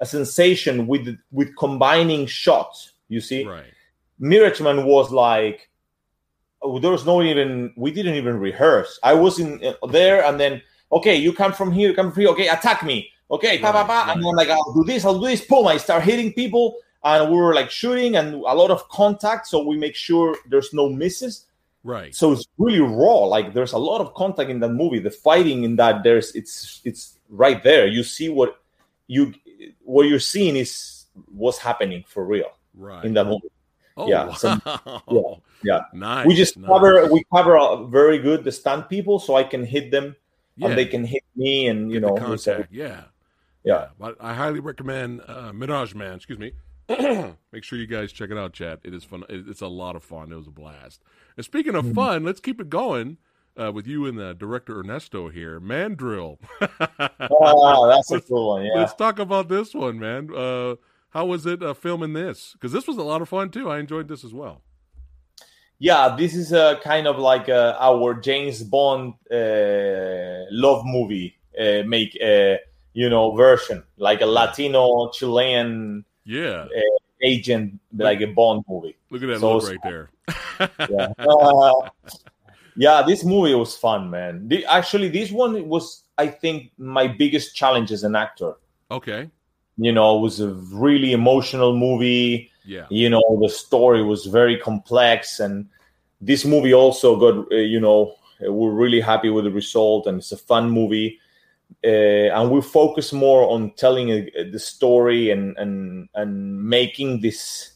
a 0.00 0.06
sensation 0.06 0.86
with 0.86 1.16
with 1.30 1.54
combining 1.56 2.26
shots. 2.26 2.94
You 3.08 3.20
see, 3.20 3.46
right. 3.46 3.64
Mirage 4.20 4.60
Man 4.60 4.84
was 4.84 5.10
like 5.10 5.68
oh, 6.62 6.78
there 6.78 6.92
was 6.92 7.06
no 7.06 7.22
even 7.22 7.72
we 7.76 7.90
didn't 7.90 8.14
even 8.14 8.38
rehearse. 8.38 8.98
I 9.02 9.14
was 9.14 9.40
in 9.40 9.60
uh, 9.64 9.86
there 9.88 10.24
and 10.24 10.38
then 10.38 10.62
okay, 10.92 11.16
you 11.16 11.32
come 11.32 11.52
from 11.52 11.72
here, 11.72 11.94
come 11.94 12.12
from 12.12 12.20
here. 12.20 12.30
Okay, 12.30 12.48
attack 12.48 12.84
me. 12.84 13.10
Okay, 13.30 13.58
pa, 13.58 13.72
pa, 13.72 13.84
pa. 13.84 14.04
Right, 14.04 14.12
and 14.12 14.20
right. 14.20 14.24
then 14.24 14.36
like 14.36 14.50
I'll 14.50 14.74
do 14.74 14.84
this, 14.84 15.04
I'll 15.04 15.18
do 15.18 15.26
this. 15.26 15.44
Boom! 15.44 15.66
I 15.66 15.76
start 15.76 16.02
hitting 16.02 16.32
people, 16.32 16.76
and 17.04 17.30
we 17.30 17.36
were 17.36 17.54
like 17.54 17.70
shooting 17.70 18.16
and 18.16 18.34
a 18.34 18.54
lot 18.54 18.70
of 18.70 18.88
contact, 18.88 19.46
so 19.46 19.64
we 19.64 19.76
make 19.76 19.94
sure 19.94 20.36
there's 20.48 20.72
no 20.72 20.88
misses. 20.88 21.46
Right. 21.82 22.14
So 22.14 22.32
it's 22.32 22.44
really 22.58 22.80
raw. 22.80 23.24
Like 23.24 23.54
there's 23.54 23.72
a 23.72 23.78
lot 23.78 24.00
of 24.00 24.14
contact 24.14 24.50
in 24.50 24.60
that 24.60 24.70
movie. 24.70 24.98
The 24.98 25.10
fighting 25.10 25.64
in 25.64 25.76
that 25.76 26.02
there's 26.02 26.34
it's 26.34 26.80
it's 26.84 27.18
right 27.28 27.62
there. 27.62 27.86
You 27.86 28.02
see 28.02 28.28
what 28.28 28.60
you 29.06 29.32
what 29.84 30.06
you're 30.08 30.18
seeing 30.18 30.56
is 30.56 31.06
what's 31.32 31.58
happening 31.58 32.04
for 32.06 32.24
real 32.24 32.52
Right. 32.74 33.04
in 33.04 33.14
that 33.14 33.24
movie. 33.24 33.48
Oh, 34.04 34.08
yeah, 34.08 34.26
Wow. 34.26 34.32
some- 34.34 34.62
yeah, 35.10 35.34
yeah. 35.62 35.80
Nice. 35.92 36.26
we 36.26 36.34
just 36.34 36.56
nice. 36.56 36.68
cover 36.68 37.06
we 37.12 37.24
cover 37.32 37.58
uh, 37.58 37.84
very 37.84 38.18
good 38.18 38.44
the 38.44 38.52
stunt 38.52 38.88
people, 38.88 39.18
so 39.18 39.36
I 39.36 39.44
can 39.44 39.64
hit 39.64 39.90
them 39.90 40.16
yeah. 40.56 40.68
and 40.68 40.78
they 40.78 40.86
can 40.86 41.04
hit 41.04 41.22
me, 41.36 41.68
and 41.68 41.90
you 41.90 42.00
get 42.00 42.08
know, 42.08 42.14
contact. 42.16 42.72
Yeah. 42.72 43.02
yeah. 43.64 43.88
But 43.98 44.16
I 44.20 44.34
highly 44.34 44.60
recommend 44.60 45.22
uh, 45.26 45.52
Mirage 45.52 45.94
Man. 45.94 46.14
Excuse 46.16 46.38
me. 46.38 46.52
Make 47.52 47.62
sure 47.62 47.78
you 47.78 47.86
guys 47.86 48.10
check 48.12 48.30
it 48.30 48.36
out, 48.38 48.52
chat. 48.52 48.80
It 48.82 48.92
is 48.94 49.04
fun. 49.04 49.22
It's 49.28 49.60
a 49.60 49.68
lot 49.68 49.94
of 49.96 50.02
fun. 50.02 50.32
It 50.32 50.36
was 50.36 50.48
a 50.48 50.50
blast. 50.50 51.02
And 51.36 51.44
speaking 51.44 51.74
Mm-hmm. 51.74 51.90
of 51.90 51.94
fun, 51.94 52.24
let's 52.24 52.40
keep 52.40 52.60
it 52.60 52.68
going 52.68 53.18
uh, 53.56 53.70
with 53.72 53.86
you 53.86 54.06
and 54.06 54.18
the 54.18 54.34
director 54.34 54.80
Ernesto 54.80 55.28
here. 55.28 55.60
Mandrill. 55.60 56.38
Oh, 57.20 57.86
that's 57.94 58.10
a 58.10 58.20
cool 58.20 58.48
one. 58.54 58.64
Yeah. 58.66 58.72
Let's 58.74 58.94
talk 58.94 59.18
about 59.20 59.48
this 59.48 59.72
one, 59.72 59.98
man. 60.00 60.30
Uh, 60.34 60.74
how 61.10 61.26
was 61.26 61.46
it 61.46 61.62
uh, 61.62 61.74
filming 61.74 62.12
this? 62.12 62.52
Because 62.54 62.72
this 62.72 62.86
was 62.86 62.96
a 62.96 63.02
lot 63.02 63.22
of 63.22 63.28
fun 63.28 63.50
too. 63.50 63.68
I 63.70 63.78
enjoyed 63.78 64.08
this 64.08 64.24
as 64.24 64.32
well. 64.34 64.62
Yeah, 65.78 66.14
this 66.16 66.34
is 66.34 66.52
a 66.52 66.78
kind 66.82 67.06
of 67.06 67.18
like 67.18 67.48
uh, 67.48 67.76
our 67.80 68.14
James 68.14 68.62
Bond 68.62 69.14
uh, 69.32 70.44
love 70.50 70.84
movie 70.84 71.36
uh, 71.58 71.82
make 71.86 72.16
uh, 72.22 72.56
you 72.92 73.08
know 73.08 73.34
version, 73.34 73.82
like 73.96 74.20
a 74.20 74.26
Latino 74.26 75.10
Chilean 75.10 76.04
Yeah. 76.24 76.66
agent, 77.22 77.80
like 77.96 78.20
a 78.20 78.26
Bond 78.26 78.64
movie. 78.68 78.96
Look 79.10 79.22
at 79.22 79.28
that 79.28 79.40
So 79.40 79.56
look 79.56 79.68
right 79.68 79.78
there. 79.82 80.10
Yeah, 80.90 81.08
Uh, 81.18 81.88
yeah, 82.76 83.02
this 83.02 83.24
movie 83.24 83.54
was 83.54 83.76
fun, 83.76 84.10
man. 84.10 84.48
The, 84.48 84.64
actually, 84.66 85.08
this 85.08 85.30
one 85.32 85.66
was, 85.68 86.04
I 86.18 86.26
think, 86.28 86.72
my 86.78 87.08
biggest 87.08 87.56
challenge 87.56 87.90
as 87.90 88.04
an 88.04 88.14
actor. 88.16 88.52
okay. 88.90 89.30
You 89.82 89.92
know, 89.92 90.18
it 90.18 90.20
was 90.20 90.40
a 90.40 90.48
really 90.86 91.12
emotional 91.12 91.72
movie. 91.76 92.50
Yeah. 92.64 92.86
you 92.90 93.08
know 93.10 93.24
the 93.42 93.48
story 93.48 94.02
was 94.04 94.26
very 94.26 94.56
complex 94.58 95.40
and 95.40 95.66
this 96.20 96.44
movie 96.44 96.74
also 96.74 97.16
got 97.24 97.34
uh, 97.50 97.56
you 97.56 97.80
know 97.80 98.14
we're 98.40 98.70
really 98.84 99.00
happy 99.00 99.30
with 99.30 99.44
the 99.44 99.50
result 99.50 100.06
and 100.06 100.18
it's 100.18 100.30
a 100.32 100.36
fun 100.36 100.70
movie 100.70 101.18
uh, 101.82 102.28
and 102.36 102.50
we 102.50 102.60
focus 102.60 103.12
more 103.12 103.42
on 103.50 103.70
telling 103.76 104.12
uh, 104.12 104.44
the 104.52 104.58
story 104.58 105.30
and 105.32 105.56
and 105.56 106.08
and 106.14 106.30
making 106.62 107.20
this 107.22 107.72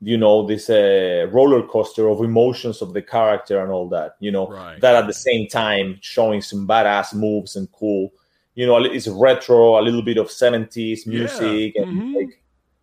you 0.00 0.16
know 0.16 0.46
this 0.46 0.68
uh, 0.70 1.26
roller 1.30 1.62
coaster 1.62 2.08
of 2.08 2.20
emotions 2.20 2.82
of 2.82 2.92
the 2.92 3.02
character 3.02 3.60
and 3.62 3.70
all 3.70 3.88
that 3.88 4.16
you 4.18 4.32
know 4.32 4.46
Right. 4.48 4.80
that 4.80 4.94
at 4.96 5.06
the 5.06 5.14
same 5.28 5.46
time 5.48 5.98
showing 6.00 6.40
some 6.42 6.66
badass 6.66 7.14
moves 7.14 7.54
and 7.56 7.68
cool 7.70 8.10
you 8.56 8.66
know 8.66 8.82
it's 8.82 9.06
retro 9.06 9.78
a 9.78 9.82
little 9.82 10.02
bit 10.02 10.16
of 10.18 10.26
70s 10.28 11.06
Yeah. 11.06 11.12
music 11.12 11.76
and 11.76 11.86
Mhm. 12.02 12.14
like 12.16 12.42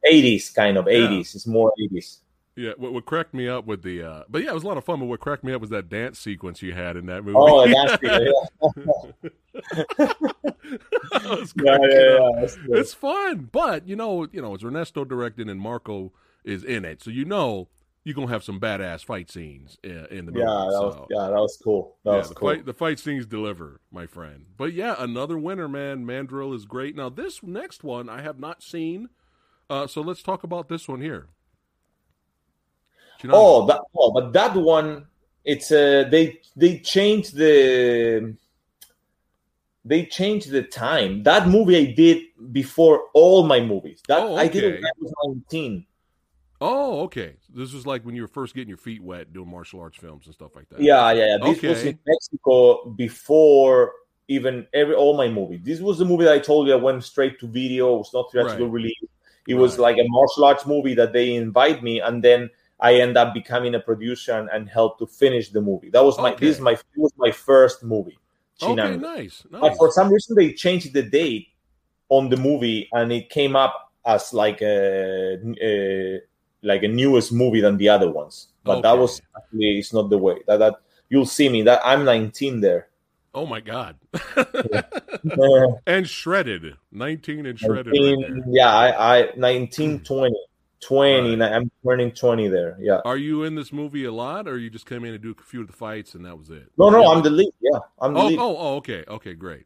80s 0.10 0.50
kind 0.52 0.78
of 0.78 0.86
Yeah. 0.88 1.10
80s 1.10 1.36
it's 1.36 1.46
more 1.48 1.74
80s 1.78 2.20
Yeah, 2.56 2.74
what, 2.78 2.94
what 2.94 3.06
cracked 3.06 3.34
me 3.34 3.48
up 3.50 3.66
with 3.66 3.82
the, 3.82 4.04
uh, 4.04 4.24
but 4.30 4.44
yeah, 4.44 4.52
it 4.52 4.54
was 4.54 4.62
a 4.64 4.68
lot 4.68 4.78
of 4.78 4.86
fun. 4.86 5.00
But 5.00 5.08
what 5.08 5.20
cracked 5.20 5.44
me 5.44 5.54
up 5.54 5.62
was 5.62 5.72
that 5.72 5.90
dance 5.90 6.20
sequence 6.20 6.62
you 6.62 6.72
had 6.76 6.96
in 6.96 7.08
that 7.08 7.24
movie. 7.26 7.36
oh 7.42 7.66
that's 7.74 7.98
yeah. 8.04 8.20
Yeah, 11.56 11.78
yeah, 11.82 12.42
yeah. 12.42 12.46
It's 12.80 12.94
fun, 12.94 13.50
but 13.52 13.88
you 13.88 13.96
know, 13.96 14.28
you 14.32 14.42
know, 14.42 14.54
it's 14.54 14.64
Ernesto 14.64 15.04
directing 15.04 15.50
and 15.50 15.60
Marko 15.60 16.12
is 16.44 16.64
in 16.64 16.86
it, 16.86 17.02
so 17.02 17.10
you 17.10 17.26
know 17.26 17.70
you're 18.04 18.16
gonna 18.16 18.28
have 18.28 18.44
some 18.44 18.60
badass 18.60 19.06
fight 19.06 19.32
scenes 19.32 19.78
in, 19.84 20.06
in 20.08 20.26
the 20.26 20.32
movie. 20.32 20.40
yeah 20.40 20.46
that 20.46 20.72
so. 20.72 20.86
was 20.86 21.08
yeah 21.10 21.28
that 21.30 21.40
was 21.40 21.58
cool 21.64 21.98
that 22.04 22.12
yeah, 22.12 22.18
was 22.18 22.30
the 22.30 22.36
cool 22.36 22.50
fight 22.50 22.66
the 22.66 22.74
fight 22.74 23.00
scenes 23.00 23.26
deliver, 23.26 23.80
my 23.92 24.06
friend. 24.06 24.46
But 24.58 24.74
yeah, 24.74 24.96
another 25.00 25.38
winner, 25.38 25.68
man. 25.68 26.06
Mandrill 26.06 26.54
is 26.54 26.66
great. 26.66 26.96
Now 26.96 27.10
this 27.10 27.42
next 27.44 27.84
one 27.84 28.10
I 28.10 28.22
have 28.22 28.40
not 28.40 28.62
seen, 28.62 29.10
uh, 29.70 29.88
so 29.88 30.02
let's 30.02 30.22
talk 30.22 30.44
about 30.44 30.68
this 30.68 30.88
one 30.88 31.02
here. 31.02 31.28
Oh 33.30 33.66
that 33.68 33.82
oh 33.96 34.12
but 34.12 34.34
that 34.34 34.56
one 34.56 35.06
it's 35.46 35.72
uh 35.72 36.06
they 36.10 36.42
they 36.56 36.80
changed 36.80 37.36
the 37.36 38.36
they 39.86 40.06
changed 40.06 40.50
the 40.50 40.64
time 40.64 41.24
that 41.24 41.48
movie 41.48 41.78
i 41.78 41.86
did 41.92 42.24
before 42.52 43.06
all 43.14 43.44
my 43.44 43.60
movies 43.60 44.02
that 44.08 44.20
Oh, 44.20 44.36
i 44.36 44.48
did 44.48 44.64
it 44.64 44.68
okay. 44.68 44.76
when 44.76 44.86
i 44.86 44.92
was 45.00 45.14
19 45.48 45.86
Oh, 46.62 47.02
okay. 47.02 47.36
This 47.54 47.74
was 47.74 47.86
like 47.86 48.04
when 48.06 48.16
you 48.16 48.22
were 48.22 48.28
first 48.28 48.56
getting 48.56 48.70
your 48.70 48.78
feet 48.78 49.02
wet 49.04 49.34
doing 49.34 49.50
martial 49.50 49.82
arts 49.82 49.98
films 49.98 50.26
and 50.26 50.34
stuff 50.34 50.56
like 50.56 50.70
that. 50.70 50.80
yeah 50.82 51.12
yeah, 51.12 51.38
yeah. 51.38 51.52
this 51.54 51.62
was 51.62 51.84
in 51.84 52.00
mexico 52.08 52.86
before 52.92 53.92
even 54.30 54.66
every 54.74 54.96
all 54.96 55.18
my 55.18 55.28
movies 55.28 55.60
this 55.64 55.82
was 55.82 55.98
the 56.00 56.06
movie 56.06 56.24
that 56.24 56.34
i 56.34 56.40
told 56.40 56.66
you 56.68 56.74
i 56.74 56.78
went 56.78 57.04
straight 57.04 57.38
to 57.40 57.48
video 57.48 57.96
it 57.96 57.98
was 57.98 58.14
not 58.14 58.32
theatrical 58.32 58.68
Right. 58.68 58.74
release 58.74 59.10
it 59.48 59.56
was 59.56 59.78
like 59.78 59.98
a 59.98 60.06
martial 60.08 60.46
arts 60.46 60.66
movie 60.66 60.94
that 60.96 61.12
they 61.12 61.36
invite 61.36 61.84
me 61.84 62.00
and 62.00 62.24
then 62.24 62.50
i 62.80 62.96
end 62.96 63.18
up 63.18 63.34
becoming 63.34 63.76
a 63.76 63.80
producer 63.82 64.32
and, 64.40 64.50
and 64.54 64.70
help 64.70 64.98
to 65.00 65.06
finish 65.06 65.50
the 65.50 65.60
movie 65.62 65.90
that 65.90 66.04
was 66.04 66.18
my 66.18 66.32
Okay. 66.32 66.46
this 66.46 66.56
is 66.56 66.62
my 66.62 66.72
it 66.72 66.80
was 66.96 67.12
my 67.18 67.32
first 67.32 67.84
movie 67.84 68.18
Okay, 68.62 68.96
nice. 68.96 69.44
nice. 69.52 69.62
but 69.62 69.76
for 69.76 69.92
some 69.92 70.10
reason 70.14 70.36
they 70.38 70.54
changed 70.54 70.94
the 70.94 71.04
date 71.04 71.50
on 72.08 72.30
the 72.30 72.38
movie 72.38 72.88
and 72.94 73.12
it 73.12 73.30
came 73.30 73.56
up 73.58 73.92
as 74.06 74.32
like 74.34 74.62
a, 74.62 75.38
a 75.62 76.20
like 76.64 76.84
a 76.84 76.88
newest 76.88 77.32
movie 77.32 77.62
than 77.62 77.78
the 77.78 77.90
other 77.90 78.10
ones 78.10 78.48
but 78.64 78.82
that 78.82 78.98
was 78.98 79.22
actually 79.38 79.78
it's 79.80 79.94
not 79.94 80.10
the 80.10 80.18
way 80.18 80.36
that, 80.48 80.58
that 80.58 80.76
you'll 81.10 81.26
see 81.26 81.50
me 81.50 81.62
that 81.64 81.82
i'm 81.86 82.04
19 82.06 82.62
there 82.62 82.88
Oh 83.36 83.48
my 83.48 83.62
god. 83.62 83.96
Uh, 85.40 85.68
and 85.88 86.08
shredded. 86.08 86.76
19 86.92 87.46
and 87.46 87.58
shredded 87.60 87.94
19, 87.94 88.22
there. 88.22 88.44
yeah 88.50 88.72
i 88.72 89.20
i 89.20 89.30
19 89.38 90.02
20 90.02 90.36
20 90.82 91.36
Right. 91.38 91.52
i'm 91.54 91.72
turning 91.84 92.12
20 92.12 92.48
there 92.50 92.78
yeah 92.80 93.00
Are 93.06 93.16
you 93.18 93.44
in 93.44 93.56
this 93.56 93.72
movie 93.72 94.04
a 94.06 94.12
lot 94.12 94.48
or 94.48 94.58
you 94.58 94.70
just 94.70 94.86
came 94.86 95.04
in 95.06 95.14
to 95.14 95.18
do 95.18 95.34
a 95.40 95.44
few 95.44 95.62
of 95.62 95.68
the 95.68 95.74
fights 95.74 96.14
and 96.14 96.26
that 96.26 96.38
was 96.38 96.50
it? 96.50 96.70
no 96.78 96.90
no 96.90 97.02
Yeah. 97.02 97.08
i'm 97.10 97.24
the 97.24 97.30
lead 97.30 97.52
yeah 97.62 97.80
i'm 98.00 98.14
the 98.14 98.20
Oh, 98.20 98.26
lead 98.28 98.40
oh, 98.40 98.58
oh, 98.58 98.76
okay. 98.78 99.04
Okay, 99.08 99.34
great. 99.34 99.66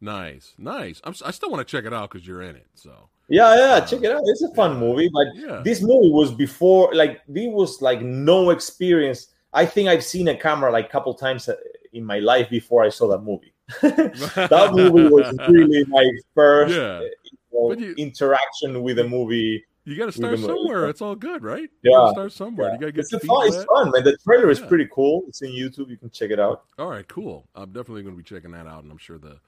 Nice. 0.00 0.54
Nice. 0.58 1.00
I'm, 1.04 1.14
I 1.24 1.30
still 1.30 1.50
want 1.50 1.66
to 1.66 1.70
check 1.70 1.84
it 1.84 1.92
out 1.92 2.10
cuz 2.10 2.26
you're 2.26 2.42
in 2.42 2.56
it. 2.56 2.66
So, 2.74 3.08
Yeah, 3.28 3.56
yeah, 3.56 3.80
check 3.80 4.02
it 4.02 4.12
out. 4.12 4.22
It's 4.24 4.42
a 4.42 4.54
fun 4.54 4.78
movie, 4.78 5.10
but 5.12 5.26
yeah. 5.34 5.60
this 5.64 5.82
movie 5.82 6.10
was 6.10 6.30
before, 6.32 6.94
like, 6.94 7.22
this 7.26 7.48
was 7.48 7.82
like 7.82 8.00
no 8.00 8.50
experience. 8.50 9.28
I 9.52 9.66
think 9.66 9.88
I've 9.88 10.04
seen 10.04 10.28
a 10.28 10.36
camera 10.36 10.70
like 10.70 10.86
a 10.86 10.88
couple 10.88 11.12
times 11.14 11.48
uh, 11.48 11.56
in 11.92 12.04
my 12.04 12.18
life 12.20 12.48
before 12.50 12.84
I 12.84 12.88
saw 12.88 13.08
that 13.08 13.22
movie. 13.22 13.52
that 13.82 14.70
movie 14.72 15.08
was 15.08 15.34
really 15.48 15.84
my 15.88 16.08
first 16.34 16.74
Yeah. 16.74 16.98
uh, 16.98 17.00
you 17.00 17.10
know, 17.52 17.72
you- 17.72 17.94
interaction 17.96 18.82
with 18.82 18.98
a 19.00 19.04
movie. 19.08 19.64
You 19.84 19.96
got 19.96 20.06
to 20.06 20.12
start 20.12 20.38
somewhere. 20.40 20.88
It's 20.88 21.00
all 21.00 21.14
good, 21.14 21.44
right? 21.44 21.70
Yeah. 21.84 21.92
You 21.92 22.06
to 22.06 22.10
start 22.12 22.32
somewhere. 22.32 22.68
Yeah. 22.68 22.72
You 22.74 22.78
got 22.80 22.86
to 22.86 22.92
get 22.92 23.00
It's, 23.02 23.12
your 23.12 23.18
a 23.18 23.20
feet 23.20 23.28
fun, 23.28 23.46
it's 23.46 23.64
fun, 23.64 23.90
man. 23.92 24.02
The 24.04 24.16
trailer 24.18 24.50
is 24.50 24.58
Yeah. 24.60 24.66
pretty 24.66 24.88
cool. 24.92 25.22
It's 25.28 25.42
in 25.42 25.50
YouTube. 25.52 25.88
You 25.90 25.96
can 25.96 26.10
check 26.10 26.30
it 26.30 26.40
out. 26.40 26.64
All 26.76 26.88
right, 26.88 27.06
cool. 27.06 27.46
I'm 27.54 27.70
definitely 27.72 28.02
going 28.02 28.14
to 28.14 28.18
be 28.18 28.24
checking 28.24 28.50
that 28.50 28.66
out, 28.66 28.82
and 28.82 28.90
I'm 28.90 28.98
sure 28.98 29.16
the 29.18 29.38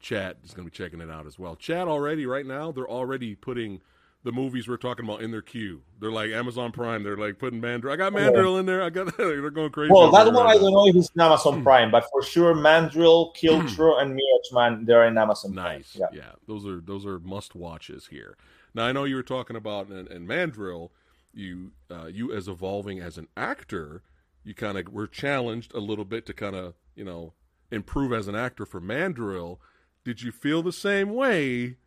chat 0.00 0.38
is 0.44 0.52
going 0.52 0.66
to 0.66 0.70
be 0.70 0.76
checking 0.76 1.00
it 1.00 1.10
out 1.10 1.26
as 1.26 1.38
well. 1.38 1.56
Chat 1.56 1.88
already 1.88 2.26
right 2.26 2.46
now, 2.46 2.72
they're 2.72 2.88
already 2.88 3.34
putting 3.34 3.80
the 4.26 4.32
movies 4.32 4.66
we're 4.66 4.76
talking 4.76 5.04
about 5.04 5.22
in 5.22 5.30
their 5.30 5.40
queue. 5.40 5.82
They're 6.00 6.10
like 6.10 6.30
Amazon 6.32 6.72
Prime. 6.72 7.04
They're 7.04 7.16
like 7.16 7.38
putting 7.38 7.60
Mandrill. 7.60 7.92
I 7.92 7.96
got 7.96 8.12
Mandrill 8.12 8.58
in 8.58 8.66
there. 8.66 8.82
I 8.82 8.90
got. 8.90 9.16
they're 9.18 9.50
going 9.50 9.70
crazy. 9.70 9.92
Well, 9.92 10.10
that 10.10 10.26
one 10.26 10.44
right 10.44 10.56
I 10.56 10.58
don't 10.58 10.72
now. 10.72 10.78
know 10.78 10.88
if 10.88 10.96
it's 10.96 11.10
in 11.14 11.20
Amazon 11.20 11.62
Prime, 11.62 11.92
but 11.92 12.04
for 12.10 12.24
sure, 12.24 12.52
Mandrill, 12.52 13.32
Kiltro, 13.36 14.02
and 14.02 14.10
Mirage 14.10 14.52
Man, 14.52 14.84
they're 14.84 15.06
in 15.06 15.16
Amazon 15.16 15.54
Prime. 15.54 15.76
Nice. 15.76 15.96
Yeah. 15.98 16.06
Yeah. 16.12 16.32
those 16.48 16.66
are 16.66 16.80
those 16.80 17.06
are 17.06 17.20
must 17.20 17.54
watches 17.54 18.08
here. 18.08 18.36
Now 18.74 18.86
I 18.86 18.92
know 18.92 19.04
you 19.04 19.14
were 19.14 19.22
talking 19.22 19.54
about 19.54 19.88
and, 19.88 20.08
in 20.08 20.26
Mandrill, 20.26 20.90
you 21.32 21.70
uh, 21.88 22.06
you 22.06 22.32
as 22.32 22.48
evolving 22.48 22.98
as 22.98 23.18
an 23.18 23.28
actor, 23.36 24.02
you 24.42 24.54
kind 24.54 24.76
of 24.76 24.92
were 24.92 25.06
challenged 25.06 25.72
a 25.72 25.80
little 25.80 26.04
bit 26.04 26.26
to 26.26 26.32
kind 26.32 26.56
of 26.56 26.74
you 26.96 27.04
know 27.04 27.32
improve 27.70 28.12
as 28.12 28.26
an 28.26 28.34
actor 28.34 28.66
for 28.66 28.80
Mandrill. 28.80 29.60
Did 30.06 30.22
you 30.22 30.30
feel 30.30 30.62
the 30.62 30.70
same 30.72 31.12
way 31.14 31.78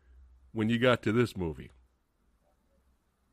when 0.52 0.68
you 0.68 0.78
got 0.78 1.02
to 1.04 1.10
this 1.12 1.38
movie? 1.38 1.70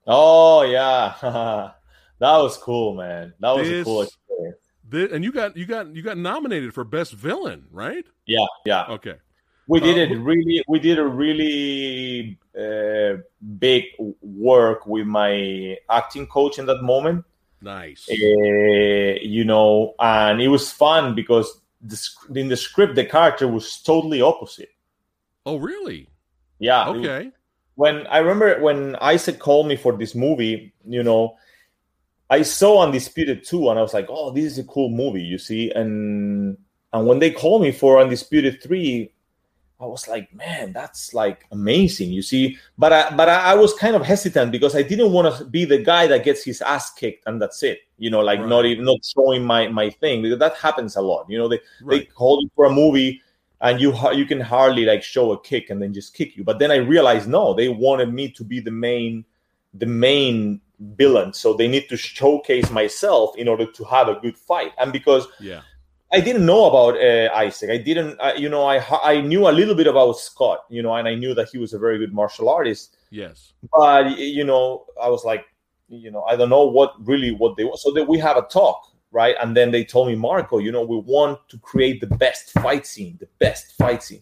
Oh 0.07 0.61
yeah, 0.61 1.13
that 2.19 2.37
was 2.37 2.57
cool, 2.57 2.95
man. 2.95 3.33
That 3.41 3.51
was 3.51 3.67
This- 3.67 3.81
a 3.81 3.83
cool 3.83 4.01
experience. 4.03 4.55
Thi- 4.89 5.09
and 5.13 5.25
you 5.25 5.33
got 5.33 5.57
you 5.57 5.65
got 5.65 5.93
you 5.93 6.01
got 6.01 6.17
nominated 6.17 6.73
for 6.73 6.85
best 6.85 7.11
villain, 7.11 7.65
right? 7.69 8.05
Yeah, 8.27 8.45
yeah. 8.65 8.85
Okay. 8.91 9.15
We 9.67 9.81
did 9.81 9.97
Uh, 9.97 10.13
it 10.13 10.17
really. 10.19 10.63
We 10.69 10.79
did 10.79 10.99
a 10.99 11.05
really 11.05 12.39
uh, 12.57 13.17
big 13.59 13.83
work 14.21 14.87
with 14.87 15.05
my 15.05 15.75
acting 15.89 16.27
coach 16.27 16.59
in 16.59 16.65
that 16.67 16.81
moment. 16.81 17.25
Nice. 17.59 18.07
Uh, 18.09 18.15
you 19.21 19.43
know, 19.43 19.95
and 19.99 20.39
it 20.41 20.47
was 20.47 20.71
fun 20.71 21.13
because 21.13 21.59
the, 21.81 21.99
in 22.35 22.47
the 22.47 22.55
script 22.55 22.95
the 22.95 23.03
character 23.03 23.49
was 23.49 23.81
totally 23.81 24.21
opposite. 24.21 24.69
Oh, 25.47 25.57
really? 25.57 26.09
Yeah. 26.59 26.89
Okay. 26.89 27.31
when 27.75 28.05
I 28.07 28.17
remember 28.19 28.59
when 28.61 28.95
Isaac 28.97 29.37
called 29.39 29.67
me 29.67 29.75
for 29.77 29.95
this 29.97 30.15
movie, 30.15 30.73
you 30.85 31.03
know, 31.03 31.37
I 32.29 32.41
saw 32.43 32.83
Undisputed 32.83 33.45
2 33.45 33.69
and 33.69 33.79
I 33.79 33.81
was 33.81 33.93
like, 33.93 34.07
oh, 34.09 34.31
this 34.31 34.43
is 34.45 34.57
a 34.59 34.63
cool 34.65 34.89
movie, 34.89 35.21
you 35.23 35.37
see. 35.37 35.71
And 35.71 36.57
and 36.93 37.07
when 37.07 37.19
they 37.19 37.31
called 37.31 37.61
me 37.61 37.71
for 37.71 37.99
Undisputed 37.99 38.61
3, 38.63 39.11
I 39.79 39.85
was 39.85 40.07
like, 40.07 40.33
man, 40.33 40.73
that's 40.73 41.13
like 41.13 41.45
amazing, 41.51 42.09
you 42.11 42.23
see. 42.23 42.57
But 42.77 42.91
I 42.93 43.15
but 43.15 43.29
I, 43.29 43.51
I 43.51 43.55
was 43.55 43.73
kind 43.75 43.95
of 43.95 44.03
hesitant 44.03 44.51
because 44.51 44.75
I 44.75 44.81
didn't 44.81 45.11
want 45.13 45.37
to 45.37 45.45
be 45.45 45.63
the 45.65 45.77
guy 45.77 46.07
that 46.07 46.25
gets 46.25 46.43
his 46.43 46.61
ass 46.61 46.91
kicked 46.93 47.27
and 47.27 47.39
that's 47.41 47.61
it. 47.63 47.79
You 47.99 48.09
know, 48.09 48.21
like 48.21 48.39
Right. 48.39 48.49
not 48.49 48.65
even 48.65 48.85
not 48.85 49.05
showing 49.05 49.45
my 49.45 49.67
my 49.69 49.89
thing 49.91 50.23
because 50.23 50.39
that 50.39 50.55
happens 50.57 50.95
a 50.97 51.01
lot. 51.01 51.27
You 51.29 51.37
know, 51.37 51.47
they 51.47 51.59
they 51.89 51.99
Right. 51.99 52.13
call 52.15 52.41
you 52.41 52.49
for 52.55 52.65
a 52.65 52.71
movie 52.73 53.21
and 53.61 53.81
you 53.81 53.93
you 54.13 54.25
can 54.25 54.39
hardly 54.39 54.85
like 54.85 55.01
show 55.03 55.31
a 55.31 55.39
kick 55.41 55.69
and 55.69 55.81
then 55.81 55.93
just 55.93 56.13
kick 56.13 56.35
you. 56.37 56.43
But 56.43 56.59
then 56.59 56.71
i 56.71 56.75
realized 56.77 57.27
no 57.27 57.53
they 57.53 57.69
wanted 57.69 58.13
me 58.13 58.29
to 58.31 58.43
be 58.43 58.59
the 58.59 58.71
main 58.71 59.25
the 59.73 59.85
main 59.85 60.61
villain. 60.79 61.33
So 61.33 61.53
they 61.53 61.67
need 61.67 61.89
to 61.89 61.97
showcase 61.97 62.69
myself 62.69 63.35
in 63.35 63.47
order 63.47 63.65
to 63.65 63.83
have 63.85 64.07
a 64.09 64.15
good 64.15 64.37
fight. 64.37 64.71
And 64.77 64.93
because 64.93 65.27
Yeah. 65.39 65.61
i 66.13 66.19
didn't 66.21 66.45
know 66.45 66.63
about 66.71 66.93
uh, 67.01 67.29
isaac. 67.35 67.69
I 67.69 67.77
didn't 67.89 68.13
uh, 68.19 68.33
you 68.43 68.49
know 68.49 68.63
i 68.65 68.77
i 69.03 69.19
knew 69.21 69.43
a 69.49 69.55
little 69.59 69.75
bit 69.75 69.87
about 69.87 70.13
scott 70.13 70.59
you 70.69 70.81
know 70.83 70.93
and 70.95 71.05
i 71.07 71.15
knew 71.15 71.33
that 71.33 71.49
he 71.51 71.57
was 71.63 71.73
a 71.73 71.79
very 71.85 71.97
good 71.97 72.13
martial 72.13 72.47
artist. 72.49 72.95
Yes. 73.09 73.53
but 73.77 74.17
you 74.17 74.43
know 74.49 74.85
i 75.05 75.09
was 75.15 75.23
like 75.31 75.43
you 76.03 76.11
know 76.13 76.23
i 76.31 76.35
don't 76.37 76.49
know 76.55 76.65
what 76.77 76.89
really 77.11 77.31
what 77.41 77.55
they 77.57 77.65
want 77.65 77.79
so 77.79 77.91
that 77.95 78.05
we 78.11 78.17
have 78.19 78.37
a 78.37 78.45
talk 78.59 78.79
right 79.11 79.35
and 79.41 79.55
then 79.55 79.71
they 79.71 79.83
told 79.83 80.07
me 80.07 80.15
Marko 80.15 80.57
you 80.59 80.71
know 80.71 80.83
we 80.83 80.97
want 80.97 81.39
to 81.49 81.57
create 81.59 82.01
the 82.01 82.07
best 82.07 82.51
fight 82.51 82.85
scene 82.85 83.17
the 83.19 83.27
best 83.39 83.73
fight 83.77 84.03
scene 84.03 84.21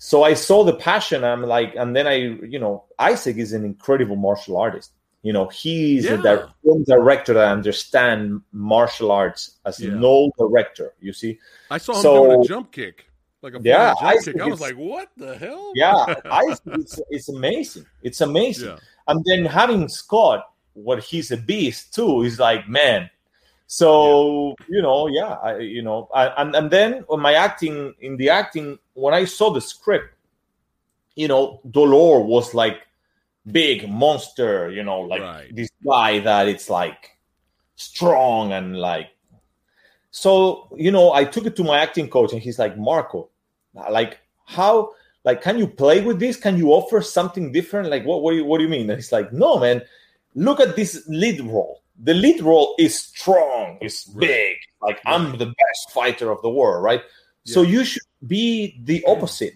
so 0.00 0.22
i 0.22 0.32
saw 0.32 0.62
the 0.62 0.74
passion 0.74 1.24
i'm 1.24 1.42
like 1.42 1.74
and 1.74 1.94
then 1.96 2.06
i 2.06 2.14
you 2.14 2.58
know 2.58 2.84
isaac 3.00 3.36
is 3.36 3.52
an 3.52 3.64
incredible 3.64 4.14
martial 4.14 4.56
artist 4.56 4.92
you 5.22 5.32
know 5.32 5.46
he's 5.48 6.06
a 6.06 6.14
Yeah. 6.22 6.46
film 6.62 6.84
director 6.84 7.34
that 7.34 7.48
understand 7.50 8.40
martial 8.52 9.10
arts 9.10 9.58
as 9.66 9.80
Yeah. 9.80 9.94
no 9.94 10.30
director 10.38 10.94
you 11.00 11.12
see 11.12 11.38
I 11.70 11.78
saw 11.78 11.94
him 11.94 12.02
So- 12.02 12.26
doing 12.26 12.40
a 12.40 12.44
jump 12.44 12.70
kick. 12.72 13.04
Like 13.42 13.54
a 13.54 13.60
Yeah, 13.62 13.94
I 14.00 14.16
kick. 14.18 14.40
I 14.40 14.46
was 14.46 14.60
like, 14.60 14.74
what 14.76 15.08
the 15.16 15.36
hell? 15.36 15.72
yeah 15.74 16.14
isaac 16.42 16.60
it's, 16.66 17.00
it's 17.10 17.28
amazing 17.28 17.86
it's 18.02 18.20
amazing 18.20 18.68
Yeah. 18.68 18.78
and 19.08 19.24
then 19.26 19.44
having 19.44 19.88
Scott, 19.88 20.40
what 20.74 21.02
he's 21.02 21.30
a 21.32 21.36
beast 21.36 21.92
too, 21.94 22.22
is 22.22 22.38
like 22.38 22.68
man. 22.68 23.10
So 23.68 24.56
you 24.66 24.80
know, 24.80 25.08
yeah, 25.08 25.34
I, 25.42 25.58
you 25.58 25.82
know, 25.82 26.08
I, 26.14 26.28
and 26.40 26.56
and 26.56 26.70
then 26.70 27.04
on 27.08 27.20
my 27.20 27.34
acting 27.34 27.94
in 28.00 28.16
the 28.16 28.30
acting, 28.30 28.78
when 28.94 29.12
I 29.12 29.26
saw 29.26 29.50
the 29.50 29.60
script, 29.60 30.14
you 31.16 31.28
know, 31.28 31.60
Dolor 31.70 32.20
was 32.20 32.54
like 32.54 32.86
big 33.52 33.86
monster, 33.86 34.70
you 34.70 34.82
know, 34.82 35.00
like 35.00 35.20
Right. 35.20 35.54
this 35.54 35.70
guy 35.84 36.18
that 36.20 36.48
it's 36.48 36.70
like 36.70 37.10
strong 37.76 38.52
and 38.52 38.78
like. 38.78 39.10
So 40.12 40.68
you 40.74 40.90
know, 40.90 41.12
I 41.12 41.24
took 41.24 41.44
it 41.44 41.54
to 41.56 41.62
my 41.62 41.78
acting 41.78 42.08
coach, 42.08 42.32
and 42.32 42.40
he's 42.40 42.58
like, 42.58 42.78
Marko, 42.78 43.28
like 43.90 44.18
how 44.46 44.92
like 45.24 45.42
can 45.42 45.58
you 45.58 45.66
play 45.66 46.00
with 46.00 46.18
this 46.18 46.38
can 46.38 46.56
you 46.56 46.70
offer 46.70 47.02
something 47.02 47.52
different 47.52 47.90
like 47.90 48.04
what 48.06 48.22
what 48.22 48.30
do 48.30 48.38
you, 48.38 48.44
what 48.46 48.58
do 48.58 48.64
you 48.64 48.70
mean 48.70 48.88
and 48.88 48.98
he's 48.98 49.12
like 49.12 49.30
no 49.32 49.58
man 49.58 49.82
look 50.34 50.58
at 50.58 50.74
this 50.74 51.04
lead 51.08 51.38
role 51.42 51.82
the 52.02 52.14
lead 52.14 52.40
role 52.40 52.74
is 52.78 52.94
strong 53.00 53.78
it's 53.80 54.06
Right. 54.14 54.20
big. 54.28 54.56
Like 54.80 55.00
i'm 55.06 55.36
the 55.38 55.46
best 55.46 55.82
fighter 55.92 56.30
of 56.30 56.40
the 56.42 56.50
world 56.50 56.82
right? 56.82 57.02
So 57.44 57.62
you 57.62 57.82
should 57.84 58.02
be 58.26 58.78
the 58.84 59.02
opposite. 59.06 59.54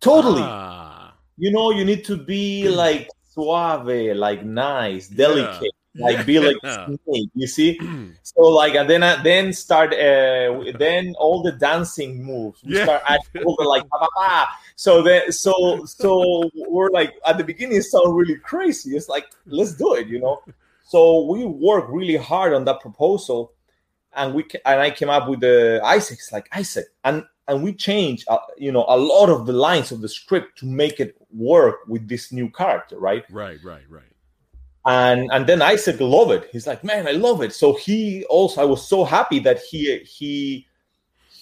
Totally. 0.00 0.42
Ah. 0.42 1.14
you 1.38 1.50
know 1.52 1.70
you 1.70 1.84
need 1.84 2.04
to 2.04 2.16
be 2.16 2.68
like 2.68 3.08
suave 3.34 4.16
like 4.16 4.42
nice 4.44 5.08
delicate 5.08 5.72
like 5.96 6.24
be 6.26 6.38
like 6.40 6.56
Yeah. 6.62 6.86
snake 7.04 7.30
you 7.34 7.46
see? 7.46 7.78
So 8.26 8.42
like 8.42 8.74
and 8.74 8.90
then 8.90 9.02
uh, 9.04 9.20
then 9.22 9.52
start 9.52 9.92
uh 9.94 10.64
then 10.78 11.14
all 11.18 11.42
the 11.42 11.52
dancing 11.52 12.24
moves 12.24 12.58
we 12.64 12.74
Yeah. 12.74 12.82
start 12.84 13.02
adding 13.06 13.46
over 13.46 13.64
like 13.64 13.84
ba, 13.88 13.98
ba, 14.02 14.08
ba. 14.16 14.46
so 14.74 15.00
then 15.00 15.30
so 15.30 15.52
so 15.86 16.50
we're 16.74 16.90
like 16.90 17.14
at 17.24 17.38
the 17.38 17.44
beginning 17.44 17.76
it 17.78 17.84
sounded 17.84 18.12
really 18.12 18.36
crazy. 18.36 18.96
It's 18.96 19.08
like 19.08 19.26
let's 19.46 19.74
do 19.74 19.94
it 19.94 20.08
you 20.08 20.18
know 20.20 20.42
so 20.88 21.24
we 21.26 21.44
worked 21.44 21.90
really 21.90 22.16
hard 22.16 22.52
on 22.54 22.64
that 22.64 22.80
proposal 22.80 23.52
and 24.14 24.34
we 24.34 24.42
and 24.64 24.80
i 24.80 24.90
came 24.90 25.10
up 25.10 25.28
with 25.28 25.40
the 25.40 25.80
isaac's 25.84 26.32
like 26.32 26.46
isaac 26.52 26.86
and 27.04 27.24
and 27.48 27.62
we 27.62 27.72
changed 27.72 28.24
uh, 28.28 28.38
you 28.56 28.72
know 28.72 28.84
a 28.88 28.96
lot 28.96 29.28
of 29.28 29.46
the 29.46 29.52
lines 29.52 29.92
of 29.92 30.00
the 30.00 30.08
script 30.08 30.58
to 30.58 30.66
make 30.66 30.98
it 31.00 31.16
work 31.32 31.76
with 31.86 32.08
this 32.08 32.32
new 32.32 32.48
character 32.50 32.96
right 32.98 33.24
Right, 33.30 33.58
right, 33.64 33.86
right. 33.88 34.12
and 34.86 35.28
and 35.34 35.46
then 35.46 35.60
Isaac 35.62 35.98
loved 36.00 36.30
it. 36.38 36.48
He's 36.52 36.66
like, 36.66 36.82
man, 36.84 37.08
I 37.08 37.12
love 37.12 37.42
it. 37.42 37.52
So 37.52 37.74
he 37.74 38.24
also, 38.36 38.62
I 38.62 38.64
was 38.64 38.86
so 38.88 39.04
happy 39.04 39.38
that 39.40 39.58
he 39.68 39.98
he 40.18 40.66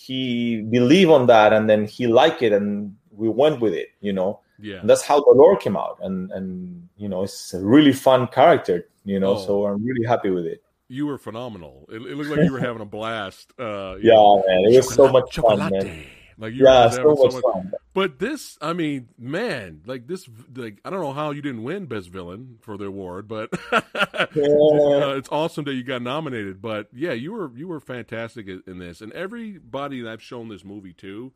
he 0.07 0.63
believed 0.63 1.11
on 1.11 1.27
that, 1.27 1.53
and 1.53 1.69
then 1.69 1.85
he 1.87 2.07
liked 2.07 2.43
it, 2.43 2.53
and 2.53 2.97
we 3.11 3.29
went 3.29 3.61
with 3.61 3.75
it. 3.75 3.89
You 4.01 4.13
know, 4.19 4.41
Yeah. 4.59 4.81
and 4.81 4.89
that's 4.89 5.03
how 5.03 5.21
Dolor 5.25 5.57
came 5.57 5.77
out, 5.77 5.99
and 6.03 6.31
and 6.33 6.89
you 6.97 7.09
know, 7.09 7.23
it's 7.23 7.53
a 7.55 7.61
really 7.61 7.93
fun 7.93 8.27
character. 8.29 8.77
You 9.05 9.21
know, 9.21 9.35
Oh. 9.37 9.47
so 9.47 9.67
I'm 9.67 9.85
really 9.85 10.07
happy 10.07 10.31
with 10.31 10.47
it. 10.47 10.63
You 10.89 11.07
were 11.07 11.19
phenomenal. 11.19 11.87
It, 11.91 11.97
it 12.03 12.17
looked 12.17 12.31
like 12.31 12.41
you 12.47 12.53
were 12.53 12.61
having 12.69 12.83
a 12.83 12.87
blast. 12.87 13.53
Uh, 13.59 13.97
Yeah, 14.01 14.15
know, 14.15 14.45
man, 14.47 14.65
it 14.65 14.77
was 14.77 14.95
so 14.95 15.09
much 15.11 15.35
fun, 15.35 15.59
chocolate. 15.59 15.85
man. 15.85 16.05
Like 16.37 16.53
you 16.53 16.65
Yeah, 16.65 16.91
so 16.91 17.05
much 17.05 17.19
so 17.19 17.29
much 17.29 17.43
fun. 17.45 17.73
But 17.95 18.19
this, 18.19 18.59
I 18.61 18.73
mean, 18.73 19.09
man, 19.19 19.83
like 19.87 20.09
this, 20.09 20.29
like 20.57 20.81
I 20.85 20.91
don't 20.91 21.01
know 21.01 21.13
how 21.13 21.31
you 21.31 21.41
didn't 21.43 21.63
win 21.63 21.87
best 21.87 22.09
villain 22.09 22.59
for 22.61 22.77
the 22.77 22.87
award, 22.87 23.29
but 23.29 23.51
uh, 23.73 24.27
it's 24.35 25.29
awesome 25.31 25.65
that 25.65 25.75
you 25.75 25.83
got 25.85 26.03
nominated. 26.03 26.61
But 26.61 26.89
yeah, 26.93 27.13
you 27.13 27.33
were 27.33 27.51
you 27.57 27.69
were 27.69 27.81
fantastic 27.81 28.49
in 28.49 28.63
in 28.67 28.79
this, 28.79 29.01
and 29.01 29.13
everybody 29.13 30.01
that 30.01 30.11
I've 30.11 30.23
shown 30.23 30.49
this 30.49 30.65
movie 30.65 30.93
to, 30.95 31.33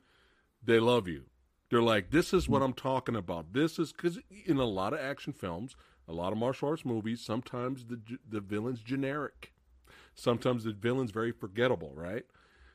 they 0.64 0.80
love 0.80 1.06
you. 1.08 1.24
They're 1.70 1.82
like, 1.82 2.10
this 2.10 2.32
is 2.32 2.48
what 2.48 2.62
I'm 2.62 2.72
talking 2.72 3.14
about. 3.14 3.52
This 3.52 3.78
is 3.78 3.92
because 3.92 4.18
in 4.46 4.56
a 4.56 4.64
lot 4.64 4.92
of 4.94 5.00
action 5.00 5.32
films, 5.32 5.76
a 6.08 6.12
lot 6.12 6.32
of 6.32 6.38
martial 6.38 6.68
arts 6.68 6.84
movies, 6.84 7.20
sometimes 7.20 7.84
the 7.86 8.00
the 8.28 8.40
villain's 8.40 8.80
generic, 8.80 9.52
sometimes 10.14 10.64
the 10.64 10.72
villain's 10.72 11.10
very 11.10 11.32
forgettable, 11.32 11.92
right? 11.94 12.24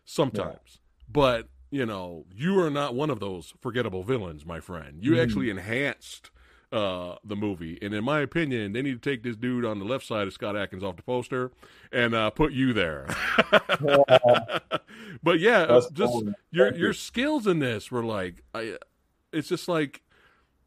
Sometimes, 0.06 0.80
but 1.12 1.48
you 1.72 1.86
know, 1.86 2.26
you 2.36 2.60
are 2.60 2.70
not 2.70 2.94
one 2.94 3.10
of 3.10 3.20
those 3.20 3.56
forgettable 3.60 4.04
villains, 4.04 4.46
my 4.46 4.60
friend. 4.60 5.00
You 5.02 5.20
actually 5.20 5.50
enhanced 5.50 6.30
uh, 6.72 7.16
the 7.24 7.36
movie, 7.36 7.80
and 7.82 7.96
in 7.96 8.04
my 8.04 8.20
opinion, 8.20 8.74
they 8.74 8.84
need 8.84 9.02
to 9.02 9.10
take 9.10 9.24
this 9.24 9.36
dude 9.36 9.66
on 9.66 9.80
the 9.80 9.86
left 9.86 10.06
side 10.06 10.28
of 10.28 10.34
Scott 10.34 10.56
Adkins 10.56 10.84
off 10.84 10.98
the 10.98 11.04
poster 11.04 11.52
and 11.92 12.14
uh, 12.14 12.30
put 12.30 12.52
you 12.54 12.74
there. 12.74 13.08
but 15.24 15.40
yeah, 15.40 15.66
That's 15.66 15.90
just 15.90 16.12
cool, 16.14 16.34
your 16.52 16.72
your 16.74 16.88
you. 16.90 16.94
skills 16.94 17.48
in 17.48 17.58
this 17.58 17.90
were 17.90 18.04
like, 18.04 18.44
I, 18.54 18.78
it's 19.32 19.48
just 19.50 19.68
like 19.68 20.03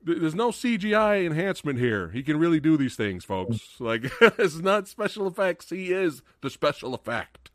there's 0.07 0.34
no 0.34 0.50
CGI 0.50 1.26
enhancement 1.26 1.78
here. 1.78 2.11
He 2.11 2.22
can 2.22 2.38
really 2.38 2.61
do 2.61 2.76
these 2.76 2.94
things, 2.96 3.24
folks. 3.24 3.80
Like 3.80 4.04
it's 4.20 4.57
not 4.57 4.88
special 4.88 5.26
effects. 5.26 5.70
He 5.70 5.92
is 5.92 6.22
the 6.40 6.50
special 6.50 6.94
effect. 6.94 7.50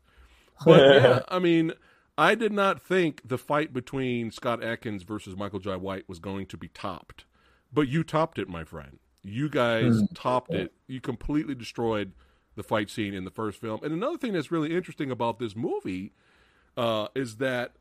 But 0.64 0.80
yeah, 1.02 1.20
I 1.28 1.38
mean, 1.38 1.72
I 2.18 2.34
did 2.34 2.52
not 2.52 2.80
think 2.80 3.22
the 3.24 3.38
fight 3.38 3.72
between 3.72 4.30
Scott 4.30 4.62
Adkins 4.62 5.02
versus 5.02 5.36
Michael 5.36 5.60
Jai 5.60 5.76
White 5.76 6.08
was 6.08 6.18
going 6.18 6.46
to 6.46 6.56
be 6.56 6.68
topped. 6.68 7.24
But 7.72 7.88
you 7.88 8.04
topped 8.04 8.38
it, 8.38 8.48
my 8.48 8.64
friend. 8.64 8.98
You 9.22 9.48
guys 9.48 10.02
topped 10.14 10.52
it. 10.52 10.72
You 10.86 11.00
completely 11.00 11.54
destroyed 11.54 12.12
the 12.54 12.62
fight 12.62 12.90
scene 12.90 13.14
in 13.14 13.24
the 13.24 13.30
first 13.30 13.60
film. 13.60 13.80
And 13.82 13.92
another 13.92 14.18
thing 14.18 14.34
that's 14.34 14.50
really 14.50 14.74
interesting 14.74 15.10
about 15.10 15.38
this 15.38 15.56
movie 15.56 16.12
uh, 16.76 17.08
is 17.14 17.36
that 17.36 17.76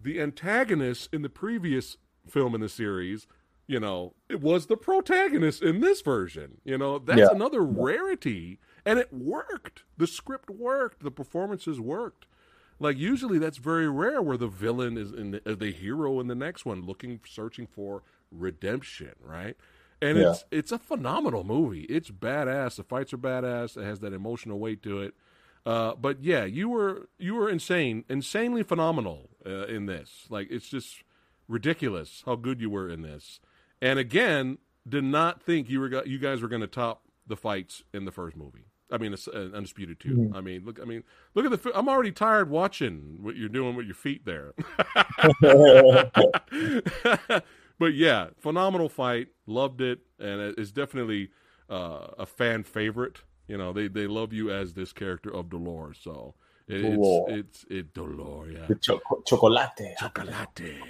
the 0.00 0.20
antagonist 0.20 1.08
in 1.12 1.22
the 1.22 1.28
previous 1.28 1.96
film 2.28 2.54
in 2.54 2.60
the 2.60 2.68
series, 2.68 3.26
you 3.68 3.78
know, 3.78 4.14
it 4.28 4.40
was 4.40 4.66
the 4.66 4.76
protagonist 4.76 5.62
in 5.62 5.80
this 5.80 6.00
version. 6.00 6.60
You 6.64 6.76
know, 6.78 6.98
that's 6.98 7.20
Yeah. 7.20 7.28
another 7.30 7.62
rarity. 7.62 8.58
And 8.84 8.98
it 8.98 9.12
worked. 9.12 9.84
The 9.96 10.06
script 10.08 10.48
worked. 10.50 11.02
The 11.04 11.10
performances 11.10 11.78
worked. 11.78 12.26
Like 12.80 12.96
usually 12.96 13.38
that's 13.38 13.58
very 13.58 13.88
rare 13.88 14.22
where 14.22 14.36
the 14.38 14.48
villain 14.48 14.96
is 14.96 15.12
in 15.12 15.32
the, 15.32 15.42
uh, 15.50 15.54
the 15.54 15.70
hero 15.72 16.18
in 16.20 16.28
the 16.28 16.34
next 16.34 16.64
one 16.64 16.82
looking 16.86 17.20
searching 17.28 17.66
for 17.66 18.02
redemption, 18.32 19.14
right? 19.22 19.56
and 20.00 20.16
Yeah. 20.16 20.30
it's 20.30 20.44
it's 20.52 20.72
a 20.72 20.78
phenomenal 20.78 21.42
movie. 21.42 21.82
It's 21.82 22.08
badass. 22.10 22.76
The 22.76 22.84
fights 22.84 23.12
are 23.12 23.18
badass. 23.18 23.76
It 23.76 23.82
has 23.84 23.98
that 24.00 24.12
emotional 24.12 24.60
weight 24.60 24.80
to 24.84 25.00
it. 25.02 25.14
Uh, 25.66 25.96
but 25.96 26.22
yeah, 26.22 26.44
you 26.44 26.68
were 26.68 27.08
you 27.18 27.34
were 27.34 27.50
insane, 27.50 28.04
insanely 28.08 28.62
phenomenal 28.62 29.28
uh, 29.44 29.66
in 29.66 29.86
this. 29.86 30.26
Like 30.30 30.46
it's 30.52 30.68
just 30.68 31.02
ridiculous 31.48 32.22
how 32.26 32.36
good 32.36 32.60
you 32.60 32.70
were 32.70 32.88
in 32.88 33.02
this. 33.02 33.40
And 33.80 33.98
again, 33.98 34.58
did 34.88 35.04
not 35.04 35.42
think 35.42 35.68
you 35.68 35.80
were 35.80 36.04
you 36.04 36.18
guys 36.18 36.42
were 36.42 36.48
going 36.48 36.62
to 36.62 36.66
top 36.66 37.02
the 37.26 37.36
fights 37.36 37.82
in 37.92 38.04
the 38.04 38.12
first 38.12 38.36
movie. 38.36 38.64
I 38.90 38.96
mean, 38.96 39.12
it's, 39.12 39.28
uh, 39.28 39.50
Undisputed 39.54 40.00
2 40.00 40.08
Mhm. 40.08 40.34
I 40.34 40.40
mean, 40.40 40.64
look. 40.64 40.80
I 40.80 40.84
mean, 40.84 41.04
look 41.34 41.44
at 41.44 41.62
the. 41.62 41.78
I'm 41.78 41.88
already 41.88 42.10
tired 42.12 42.48
watching 42.48 43.18
what 43.20 43.36
you're 43.36 43.50
doing 43.50 43.76
with 43.76 43.84
your 43.86 43.94
feet 43.94 44.24
there. 44.24 44.54
but 47.78 47.94
yeah, 47.94 48.28
phenomenal 48.38 48.88
fight. 48.88 49.28
Loved 49.46 49.80
it, 49.80 50.00
and 50.18 50.40
it's 50.58 50.72
definitely 50.72 51.30
uh, 51.68 52.08
a 52.18 52.26
fan 52.26 52.64
favorite. 52.64 53.20
You 53.46 53.58
know, 53.58 53.72
they 53.72 53.88
they 53.88 54.06
love 54.06 54.32
you 54.32 54.50
as 54.50 54.72
this 54.74 54.92
character 54.92 55.30
of 55.34 55.50
Dolores. 55.50 55.98
So 56.00 56.34
it, 56.68 56.84
it's 56.84 57.28
it's 57.28 57.64
it 57.70 57.94
Dolores. 57.94 58.54
Yeah. 58.54 58.66
The 58.68 58.74
choco- 58.76 59.22
chocolate. 59.26 59.70
Chocolate. 59.98 60.34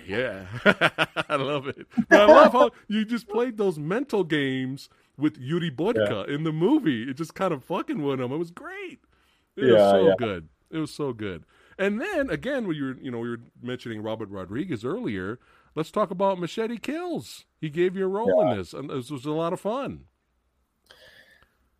Yeah. 0.06 0.46
I 1.28 1.36
love 1.36 1.68
it. 1.68 1.86
But 2.08 2.20
I 2.22 2.26
love 2.26 2.52
how 2.52 2.70
you 2.88 3.04
just 3.04 3.28
played 3.28 3.56
those 3.56 3.78
mental 3.78 4.24
games 4.24 4.88
with 5.16 5.36
Yuri 5.38 5.70
Boyka 5.70 6.28
in 6.28 6.44
the 6.44 6.52
movie. 6.52 7.04
It 7.10 7.16
just 7.16 7.34
kind 7.34 7.52
of 7.52 7.64
fucking 7.64 8.02
with 8.02 8.20
him. 8.20 8.32
It 8.32 8.36
was 8.36 8.50
great. 8.50 8.98
It 9.56 9.62
was 9.64 9.70
Yeah, 9.72 9.90
so 9.90 10.06
yeah. 10.08 10.14
good. 10.18 10.48
It 10.70 10.78
was 10.78 10.92
so 10.92 11.12
good. 11.12 11.44
And 11.78 12.00
then 12.00 12.28
again, 12.28 12.66
when 12.66 12.76
you 12.76 12.84
were 12.84 12.96
you 13.00 13.10
know, 13.10 13.18
we 13.18 13.30
were 13.30 13.40
mentioning 13.62 14.02
Robert 14.02 14.28
Rodriguez 14.30 14.84
earlier, 14.84 15.38
let's 15.76 15.90
talk 15.92 16.10
about 16.10 16.38
Machete 16.40 16.76
Kills. 16.78 17.44
He 17.60 17.70
gave 17.70 17.96
you 17.96 18.04
a 18.04 18.08
role 18.08 18.42
in 18.50 18.56
this, 18.58 18.72
and 18.72 18.90
this 18.90 19.10
was 19.10 19.24
a 19.24 19.30
lot 19.32 19.52
of 19.52 19.60
fun. 19.60 20.04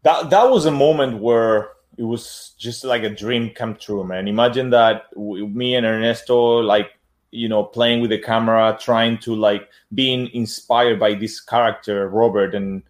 that 0.02 0.30
that 0.30 0.50
was 0.50 0.66
a 0.66 0.70
moment 0.70 1.20
where 1.20 1.70
it 1.98 2.04
was 2.04 2.54
just 2.56 2.84
like 2.84 3.02
a 3.02 3.10
dream 3.10 3.50
come 3.50 3.74
true 3.74 4.04
man. 4.04 4.28
Imagine 4.28 4.70
that 4.70 5.14
me 5.16 5.74
and 5.74 5.84
ernesto 5.84 6.60
like 6.60 6.92
you 7.30 7.48
know 7.48 7.64
playing 7.64 8.00
with 8.00 8.10
the 8.10 8.18
camera 8.18 8.78
trying 8.80 9.18
to 9.18 9.34
like 9.34 9.68
being 9.92 10.30
inspired 10.32 10.98
by 10.98 11.12
this 11.12 11.40
character 11.40 12.08
robert 12.08 12.54
and 12.54 12.82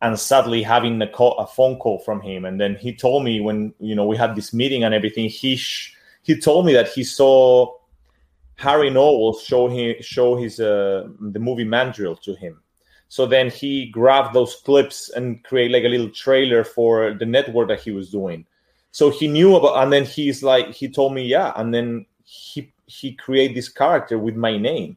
and 0.00 0.18
sadly 0.18 0.62
having 0.62 1.00
a, 1.02 1.08
call, 1.08 1.36
a 1.38 1.46
phone 1.46 1.76
call 1.76 1.98
from 2.00 2.20
him. 2.20 2.44
And 2.44 2.60
then 2.60 2.76
he 2.76 2.94
told 2.94 3.24
me 3.24 3.40
when 3.40 3.74
you 3.78 3.94
know 3.94 4.06
we 4.06 4.16
had 4.16 4.34
this 4.34 4.52
meeting 4.52 4.82
and 4.82 4.94
everything 4.94 5.28
he 5.28 5.56
sh- 5.56 5.94
he 6.22 6.38
told 6.38 6.66
me 6.66 6.72
that 6.72 6.88
he 6.88 7.04
saw 7.04 7.74
harry 8.56 8.90
knowles 8.90 9.40
show 9.40 9.68
him 9.68 9.94
show 10.00 10.34
his 10.36 10.58
uh, 10.58 11.06
the 11.20 11.38
movie 11.38 11.62
mandrill 11.64 12.16
to 12.16 12.34
him 12.34 12.60
so 13.08 13.26
then 13.26 13.50
he 13.50 13.86
grabbed 13.86 14.34
those 14.34 14.56
clips 14.56 15.08
and 15.10 15.42
create 15.44 15.70
like 15.70 15.84
a 15.84 15.88
little 15.88 16.10
trailer 16.10 16.62
for 16.64 17.14
the 17.14 17.26
network 17.26 17.68
that 17.68 17.80
he 17.80 17.90
was 17.90 18.10
doing. 18.10 18.46
So 18.90 19.10
he 19.10 19.28
knew 19.28 19.56
about, 19.56 19.82
and 19.82 19.92
then 19.92 20.04
he's 20.04 20.42
like, 20.42 20.72
he 20.74 20.88
told 20.88 21.14
me, 21.14 21.24
yeah, 21.26 21.52
and 21.56 21.72
then 21.72 22.06
he 22.24 22.72
he 22.86 23.12
created 23.12 23.56
this 23.56 23.68
character 23.68 24.18
with 24.18 24.34
my 24.36 24.56
name. 24.56 24.96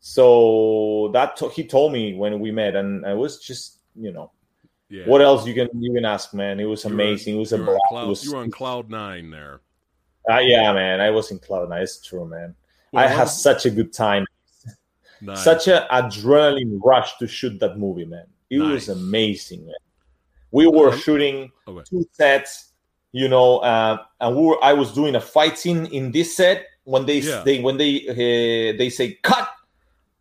So 0.00 1.10
that 1.14 1.36
to- 1.38 1.48
he 1.48 1.64
told 1.64 1.92
me 1.92 2.14
when 2.14 2.38
we 2.40 2.50
met, 2.50 2.76
and 2.76 3.04
I 3.06 3.14
was 3.14 3.38
just, 3.40 3.78
you 3.94 4.12
know, 4.12 4.30
Yeah. 4.88 5.04
what 5.06 5.20
else 5.20 5.46
you 5.46 5.54
can 5.54 5.68
you 5.80 5.92
can 5.94 6.04
ask, 6.04 6.32
man? 6.34 6.60
It 6.60 6.64
was 6.64 6.84
You 6.84 6.90
were- 6.90 6.94
amazing. 6.94 7.36
it 7.36 7.38
was 7.38 7.52
a 7.52 7.58
were 7.58 7.64
blast. 7.64 7.80
Cloud, 7.88 8.08
was, 8.08 8.24
you 8.24 8.32
were 8.32 8.38
on 8.38 8.50
cloud 8.50 8.90
nine 8.90 9.30
there. 9.30 9.60
Uh, 10.30 10.38
yeah, 10.38 10.72
man. 10.72 11.00
I 11.00 11.10
was 11.10 11.30
in 11.30 11.38
cloud 11.38 11.68
nine. 11.70 11.82
It's 11.82 12.00
true, 12.04 12.26
man. 12.26 12.54
I 12.94 13.06
Well, 13.06 13.16
had 13.18 13.24
such 13.28 13.66
a 13.66 13.70
good 13.70 13.92
time. 13.92 14.26
Nice. 15.20 15.42
such 15.44 15.68
an 15.68 15.82
adrenaline 15.90 16.78
rush 16.84 17.16
to 17.18 17.26
shoot 17.26 17.58
that 17.60 17.78
movie, 17.78 18.04
man. 18.04 18.26
It 18.50 18.58
Nice. 18.58 18.88
was 18.88 18.88
amazing, 18.90 19.66
man. 19.66 19.74
We 20.52 20.66
were 20.66 20.92
Um, 20.92 20.98
shooting 20.98 21.52
okay. 21.68 21.82
two 21.88 22.04
sets, 22.12 22.72
you 23.12 23.28
know, 23.28 23.58
uh, 23.58 23.98
and 24.20 24.36
we 24.36 24.42
were. 24.42 24.62
I 24.64 24.72
was 24.72 24.92
doing 24.92 25.14
a 25.16 25.20
fight 25.20 25.58
scene 25.58 25.86
in 25.86 26.12
this 26.12 26.36
set. 26.36 26.66
When 26.84 27.04
they 27.06 27.18
Yeah. 27.18 27.42
they 27.44 27.60
when 27.60 27.76
they 27.78 28.06
uh, 28.08 28.78
they 28.78 28.88
say 28.90 29.18
cut, 29.22 29.48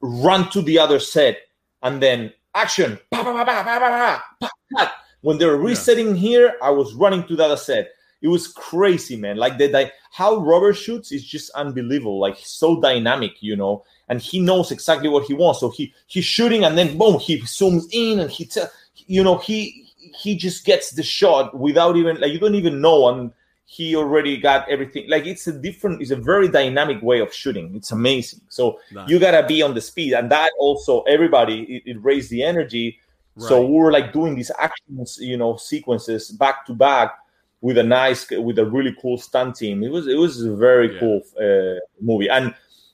run 0.01 0.49
to 0.49 0.61
the 0.61 0.79
other 0.79 0.99
set, 0.99 1.37
and 1.83 2.01
then 2.01 2.33
action. 2.55 2.97
Pa, 3.11 3.23
pa, 3.23 4.49
cut. 4.77 4.91
When 5.21 5.37
they 5.37 5.45
were 5.45 5.57
resetting 5.57 6.15
here, 6.15 6.55
I 6.61 6.69
was 6.71 6.93
running 6.95 7.23
to 7.27 7.35
the 7.35 7.45
other 7.45 7.57
set. 7.57 7.91
It 8.25 8.29
was 8.29 8.47
crazy, 8.47 9.15
man. 9.15 9.37
Like 9.37 9.59
the, 9.59 9.91
how 10.09 10.37
Robert 10.37 10.73
shoots 10.73 11.11
is 11.11 11.23
just 11.23 11.51
unbelievable. 11.51 12.19
Like 12.19 12.37
so 12.37 12.81
dynamic, 12.81 13.33
you 13.39 13.55
know, 13.55 13.85
and 14.09 14.19
he 14.19 14.39
knows 14.39 14.71
exactly 14.71 15.09
what 15.09 15.25
he 15.25 15.35
wants. 15.35 15.59
So 15.59 15.69
he 15.69 15.93
he's 16.07 16.25
shooting, 16.25 16.65
and 16.65 16.75
then 16.75 16.97
boom, 16.97 17.19
he 17.19 17.39
zooms 17.41 17.83
in, 17.91 18.19
and 18.19 18.31
he, 18.31 18.45
te- 18.45 18.61
you 18.95 19.23
know, 19.23 19.37
he 19.37 19.91
he 19.95 20.35
just 20.35 20.65
gets 20.65 20.89
the 20.89 21.03
shot 21.03 21.55
without 21.55 21.97
even 21.97 22.19
like 22.19 22.33
you 22.33 22.39
don't 22.39 22.55
even 22.55 22.81
know, 22.81 23.09
and 23.09 23.31
he 23.65 23.95
already 23.95 24.37
got 24.37 24.67
everything. 24.69 25.07
Like 25.07 25.27
it's 25.27 25.45
a 25.45 25.53
different, 25.53 26.01
it's 26.01 26.09
a 26.09 26.15
very 26.15 26.47
dynamic 26.47 27.03
way 27.03 27.19
of 27.19 27.31
shooting. 27.31 27.75
It's 27.75 27.91
amazing. 27.91 28.41
So 28.49 28.79
Nice. 28.91 29.07
you 29.07 29.19
gotta 29.19 29.45
be 29.45 29.61
on 29.61 29.75
the 29.75 29.81
speed, 29.81 30.13
and 30.13 30.31
that 30.31 30.51
also 30.57 31.03
everybody 31.03 31.61
it, 31.75 31.91
it 31.91 32.03
raised 32.03 32.31
the 32.31 32.41
energy. 32.41 32.97
So 33.37 33.63
we 33.63 33.73
were 33.73 33.91
like 33.91 34.13
doing 34.13 34.33
these 34.33 34.49
actions, 34.57 35.19
you 35.21 35.37
know, 35.37 35.57
sequences 35.57 36.31
back 36.31 36.65
to 36.65 36.73
back 36.73 37.19
with 37.65 37.79
a 37.79 37.83
nice, 37.83 38.29
with 38.29 38.59
a 38.59 38.65
really 38.65 38.95
cool 39.01 39.17
stunt 39.17 39.55
team. 39.55 39.81
It 39.83 39.89
was 39.89 40.05
it 40.05 40.19
was 40.23 40.39
a 40.43 40.55
very 40.55 40.93
Yeah. 40.93 40.99
cool 40.99 41.21
uh, 41.45 41.79
movie, 41.99 42.29
and 42.29 42.53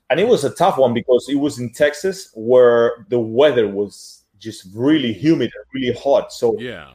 and 0.10 0.18
it 0.18 0.28
was 0.34 0.46
a 0.46 0.50
tough 0.50 0.78
one 0.78 0.94
because 0.94 1.28
it 1.28 1.36
was 1.36 1.60
in 1.60 1.74
Texas 1.74 2.32
where 2.36 3.06
the 3.10 3.20
weather 3.20 3.68
was 3.68 4.24
just 4.40 4.68
really 4.74 5.12
humid 5.12 5.52
and 5.54 5.66
really 5.76 5.94
hot. 6.00 6.32
So 6.32 6.58
yeah. 6.58 6.94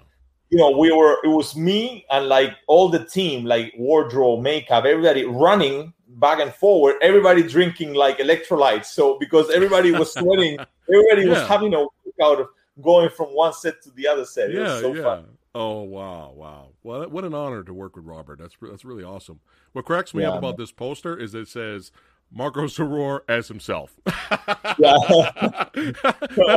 you 0.49 0.57
know, 0.57 0.71
we 0.71 0.91
were 0.91 1.19
it 1.23 1.29
was 1.29 1.55
me 1.55 2.07
and 2.11 2.31
like 2.31 2.53
all 2.67 2.89
the 2.89 3.05
team, 3.05 3.45
like 3.45 3.75
wardrobe, 3.77 4.41
makeup, 4.41 4.87
everybody 4.87 5.25
running 5.27 5.93
back 6.09 6.41
and 6.41 6.55
forward, 6.55 6.95
everybody 7.03 7.43
drinking 7.43 7.93
like 7.93 8.17
electrolytes. 8.27 8.87
So 8.87 9.19
because 9.19 9.51
everybody 9.51 9.93
was 9.93 10.15
sweating, 10.15 10.57
everybody 10.89 11.29
was 11.29 11.47
having 11.47 11.75
a 11.75 11.81
workout 11.81 12.41
of 12.41 12.49
going 12.81 13.11
from 13.11 13.27
one 13.45 13.53
set 13.53 13.83
to 13.83 13.91
the 13.91 14.09
other 14.09 14.25
set. 14.25 14.49
It 14.49 14.55
yeah, 14.55 14.63
was 14.63 14.81
so 14.81 14.95
yeah. 14.95 15.03
fun. 15.03 15.36
Oh 15.59 15.81
wow, 15.85 16.33
wow! 16.37 16.69
Well, 16.83 17.09
what 17.09 17.25
an 17.25 17.33
honor 17.33 17.63
to 17.63 17.73
work 17.73 17.97
with 17.97 18.05
Robert. 18.05 18.39
That's 18.39 18.55
that's 18.61 18.85
really 18.85 19.05
awesome. 19.05 19.41
What 19.73 19.87
cracks 19.87 20.13
me 20.13 20.23
Yeah, 20.23 20.33
up 20.33 20.39
about 20.41 20.59
this 20.59 20.71
poster 20.71 21.19
is 21.19 21.35
it 21.35 21.49
says 21.49 21.93
Marko 22.31 22.65
Zaror 22.67 23.21
as 23.27 23.49
himself. 23.49 23.97
That's 24.05 24.21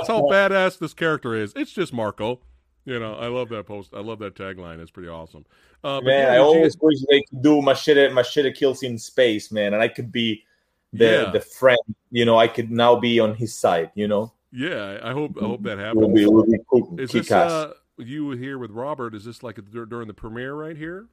how 0.07 0.21
badass 0.29 0.79
this 0.79 0.93
character 0.93 1.33
is. 1.33 1.53
It's 1.55 1.71
just 1.71 1.93
Marko. 1.93 2.41
You 2.85 2.99
know, 2.99 3.13
I 3.15 3.27
love 3.27 3.49
that 3.49 3.65
post. 3.67 3.93
I 3.93 3.99
love 4.01 4.19
that 4.19 4.35
tagline. 4.35 4.79
It's 4.81 4.91
pretty 4.91 5.09
awesome. 5.09 5.45
Uh, 5.83 6.01
Man, 6.01 6.25
yeah, 6.27 6.31
I 6.31 6.35
you- 6.35 6.41
always 6.41 6.77
wish 6.81 6.97
they 7.09 7.21
could 7.29 7.41
do 7.41 7.61
my 7.61 7.71
machete 7.73 8.09
machete 8.13 8.51
kills 8.51 8.83
in 8.83 8.97
space, 8.97 9.51
man, 9.51 9.73
and 9.73 9.81
I 9.81 9.87
could 9.87 10.11
be 10.11 10.43
the 10.91 11.05
Yeah. 11.05 11.31
the 11.31 11.41
friend. 11.41 11.79
You 12.11 12.25
know, 12.25 12.37
I 12.37 12.47
could 12.47 12.71
now 12.71 12.99
be 12.99 13.19
on 13.19 13.35
his 13.35 13.57
side. 13.57 13.91
You 13.95 14.07
know, 14.07 14.33
yeah. 14.51 14.99
I 15.03 15.11
hope 15.13 15.37
I 15.41 15.45
hope 15.45 15.63
that 15.63 15.79
it 15.79 15.95
would 15.95 15.95
happens. 16.03 16.13
be, 16.15 16.23
it 16.23 16.31
would 16.33 16.51
be 16.51 16.57
cool. 16.69 16.99
Is 16.99 17.11
this 17.11 17.31
uh, 17.31 17.73
you 18.07 18.31
here 18.31 18.57
with 18.57 18.71
Robert? 18.71 19.13
Is 19.15 19.25
this 19.25 19.43
like 19.43 19.57
a, 19.57 19.61
during 19.61 20.07
the 20.07 20.13
premiere 20.13 20.53
right 20.53 20.77
here? 20.77 21.07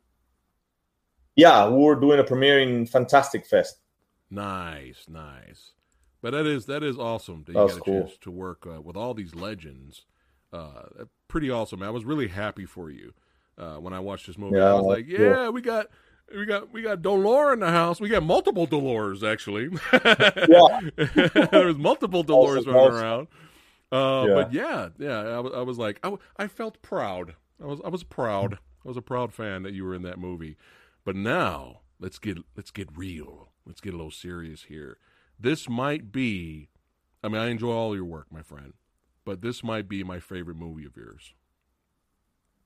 yeah, 1.36 1.68
we 1.68 1.76
were 1.82 1.96
doing 1.96 2.18
a 2.18 2.24
premiere 2.24 2.60
in 2.60 2.86
Fantastic 2.86 3.44
Fest. 3.46 3.76
Nice, 4.30 5.04
nice. 5.08 5.72
But 6.22 6.30
that 6.30 6.46
is 6.46 6.66
that 6.66 6.82
is 6.82 6.98
awesome 6.98 7.44
that 7.46 7.52
you 7.52 7.58
That's 7.60 7.74
got 7.74 7.78
a 7.78 7.84
cool. 7.84 8.00
chance 8.02 8.18
to 8.22 8.30
work 8.30 8.66
uh, 8.66 8.80
with 8.80 8.96
all 8.96 9.14
these 9.14 9.34
legends. 9.34 10.06
Uh, 10.52 11.04
pretty 11.28 11.50
awesome. 11.50 11.82
I 11.82 11.90
was 11.90 12.04
really 12.04 12.28
happy 12.28 12.64
for 12.64 12.90
you 12.90 13.12
uh, 13.58 13.74
when 13.74 13.92
I 13.92 14.00
watched 14.00 14.26
this 14.26 14.38
movie. 14.38 14.58
I 14.58 14.72
was 14.74 14.86
like, 14.86 15.06
yeah, 15.06 15.50
we 15.50 15.60
got 15.60 15.88
we 16.34 16.46
got 16.46 16.72
we 16.72 16.82
got 16.82 17.02
Dolores 17.02 17.54
in 17.54 17.60
the 17.60 17.70
house. 17.70 18.00
We 18.00 18.08
got 18.08 18.22
multiple 18.22 18.66
Dolores 18.66 19.22
actually. 19.22 19.68
Yeah. 19.92 20.80
there 21.52 21.66
was 21.66 21.76
multiple 21.76 22.22
Dolores 22.22 22.66
Awesome, 22.66 22.74
running 22.74 22.90
awesome. 22.92 23.04
around. 23.04 23.28
Uh, 23.92 24.26
Yeah. 24.28 24.34
But 24.34 24.52
yeah, 24.52 24.88
yeah, 24.98 25.18
I, 25.20 25.40
was- 25.40 25.66
was 25.66 25.78
like, 25.78 25.98
I, 26.02 26.08
w- 26.08 26.22
I 26.36 26.46
felt 26.48 26.82
proud. 26.82 27.34
I 27.62 27.66
was 27.66 27.80
I 27.84 27.88
was 27.88 28.04
proud. 28.04 28.54
I 28.84 28.88
was 28.88 28.96
a 28.96 29.02
proud 29.02 29.32
fan 29.32 29.62
that 29.62 29.72
you 29.72 29.84
were 29.84 29.94
in 29.94 30.02
that 30.02 30.18
movie. 30.18 30.56
But 31.04 31.16
now 31.16 31.80
let's 31.98 32.18
get 32.18 32.38
let's 32.56 32.70
get 32.70 32.88
real. 32.96 33.50
Let's 33.64 33.80
get 33.80 33.94
a 33.94 33.96
little 33.96 34.10
serious 34.10 34.64
here. 34.64 34.98
This 35.38 35.68
might 35.68 36.12
be. 36.12 36.68
I 37.24 37.28
mean, 37.28 37.40
I 37.40 37.48
enjoy 37.48 37.72
all 37.72 37.94
your 37.96 38.04
work, 38.04 38.26
my 38.30 38.42
friend, 38.42 38.74
but 39.24 39.40
this 39.42 39.64
might 39.64 39.88
be 39.88 40.04
my 40.04 40.20
favorite 40.20 40.56
movie 40.56 40.84
of 40.86 40.96
yours. 40.96 41.34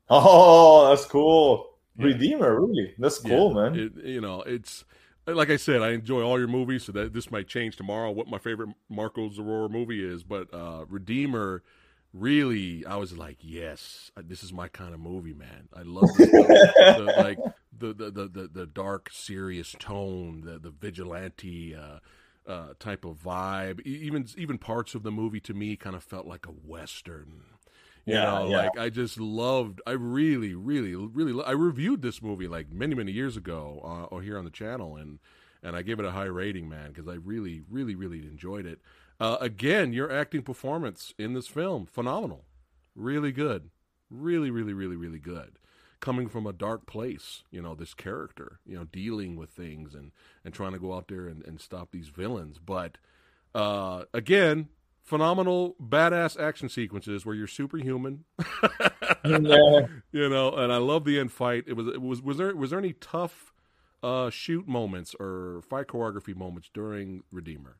Oh, 0.08 0.88
that's 0.90 1.06
cool. 1.06 1.78
Yeah. 1.96 2.06
Redeemer, 2.06 2.60
really? 2.60 2.94
That's 2.98 3.18
cool, 3.18 3.54
Yeah, 3.54 3.70
man. 3.70 3.78
It, 3.78 4.04
you 4.04 4.20
know, 4.20 4.42
it's 4.42 4.84
like 5.34 5.50
I 5.50 5.56
said, 5.56 5.82
I 5.82 5.90
enjoy 5.90 6.22
all 6.22 6.38
your 6.38 6.48
movies, 6.48 6.84
so 6.84 6.92
that 6.92 7.12
this 7.12 7.30
might 7.30 7.48
change 7.48 7.76
tomorrow. 7.76 8.10
What 8.10 8.28
my 8.28 8.38
favorite 8.38 8.70
Marko 8.88 9.28
Zarora 9.28 9.70
movie 9.70 10.04
is, 10.04 10.22
but 10.22 10.52
uh, 10.52 10.84
Redeemer, 10.88 11.62
really, 12.12 12.84
I 12.86 12.96
was 12.96 13.16
like, 13.16 13.38
yes, 13.40 14.10
uh, 14.16 14.22
this 14.24 14.42
is 14.42 14.52
my 14.52 14.68
kind 14.68 14.94
of 14.94 15.00
movie, 15.00 15.34
man. 15.34 15.68
I 15.74 15.82
love 15.82 16.08
the, 16.16 17.14
like 17.18 17.38
the, 17.76 17.92
the 17.92 18.10
the 18.10 18.50
the 18.52 18.66
dark, 18.66 19.10
serious 19.12 19.74
tone, 19.78 20.42
the 20.44 20.58
the 20.58 20.70
vigilante. 20.70 21.74
Uh, 21.74 21.98
uh, 22.48 22.74
type 22.80 23.04
of 23.04 23.22
vibe. 23.22 23.80
Even 23.82 24.26
even 24.36 24.58
parts 24.58 24.94
of 24.94 25.02
the 25.02 25.10
movie 25.10 25.40
to 25.40 25.54
me 25.54 25.76
kind 25.76 25.94
of 25.94 26.02
felt 26.02 26.26
like 26.26 26.46
a 26.46 26.50
western. 26.50 27.42
You 28.06 28.18
Yeah, 28.18 28.18
know, 28.18 28.48
yeah. 28.48 28.50
like 28.50 28.76
I 28.76 28.90
just 28.90 29.18
loved. 29.20 29.80
I 29.86 29.92
really, 29.92 30.54
really, 30.54 30.94
really. 30.94 31.32
lo- 31.32 31.44
I 31.44 31.52
reviewed 31.52 32.02
this 32.02 32.22
movie 32.22 32.48
like 32.48 32.72
many, 32.72 32.94
many 32.94 33.12
years 33.12 33.36
ago, 33.36 33.80
uh, 33.84 34.04
or 34.14 34.22
here 34.22 34.38
on 34.38 34.44
the 34.44 34.50
channel, 34.50 34.96
and 34.96 35.18
and 35.62 35.76
I 35.76 35.82
gave 35.82 35.98
it 36.00 36.06
a 36.06 36.10
high 36.12 36.24
rating, 36.24 36.68
man, 36.68 36.88
because 36.88 37.06
I 37.08 37.14
really, 37.14 37.62
really, 37.68 37.94
really 37.94 38.20
enjoyed 38.20 38.66
it. 38.66 38.80
Uh, 39.20 39.36
again, 39.40 39.92
your 39.92 40.10
acting 40.10 40.42
performance 40.42 41.14
in 41.18 41.34
this 41.34 41.46
film, 41.46 41.84
phenomenal, 41.86 42.46
really 42.94 43.32
good, 43.32 43.70
really, 44.10 44.50
really, 44.50 44.72
really, 44.72 44.96
really 44.96 45.18
good. 45.18 45.58
Coming 46.00 46.28
from 46.28 46.46
a 46.46 46.52
dark 46.54 46.86
place, 46.86 47.42
you 47.50 47.60
know, 47.60 47.74
this 47.74 47.92
character, 47.92 48.58
you 48.64 48.74
know, 48.74 48.84
dealing 48.84 49.36
with 49.36 49.50
things 49.50 49.94
and 49.94 50.12
and 50.44 50.54
trying 50.54 50.72
to 50.72 50.78
go 50.78 50.94
out 50.94 51.08
there 51.08 51.26
and, 51.28 51.44
and 51.44 51.60
stop 51.60 51.90
these 51.92 52.08
villains, 52.08 52.58
but 52.58 52.96
uh, 53.54 54.04
again, 54.14 54.68
phenomenal, 55.10 55.74
badass 55.82 56.40
action 56.40 56.68
sequences 56.68 57.26
where 57.26 57.34
you're 57.34 57.48
superhuman. 57.48 58.24
Yeah. 59.24 59.86
you 60.12 60.28
know, 60.28 60.54
and 60.54 60.72
I 60.72 60.76
love 60.76 61.04
the 61.04 61.18
end 61.18 61.32
fight. 61.32 61.64
It 61.66 61.74
was 61.74 61.88
it 61.88 62.00
was 62.00 62.22
was 62.22 62.38
there 62.38 62.54
was 62.54 62.70
there 62.70 62.78
any 62.78 62.94
tough 62.94 63.52
uh, 64.02 64.30
shoot 64.30 64.66
moments 64.66 65.14
or 65.18 65.62
fight 65.68 65.88
choreography 65.88 66.34
moments 66.34 66.70
during 66.72 67.24
Redeemer? 67.32 67.76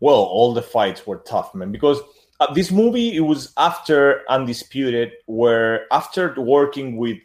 Well, 0.00 0.16
all 0.16 0.52
the 0.52 0.62
fights 0.62 1.06
were 1.06 1.18
tough, 1.18 1.54
man, 1.54 1.70
because 1.70 2.00
uh, 2.40 2.52
this 2.52 2.72
movie 2.72 3.16
it 3.16 3.20
was 3.20 3.52
after 3.56 4.22
Undisputed, 4.28 5.12
where 5.26 5.86
after 5.92 6.34
working 6.36 6.96
with 6.96 7.18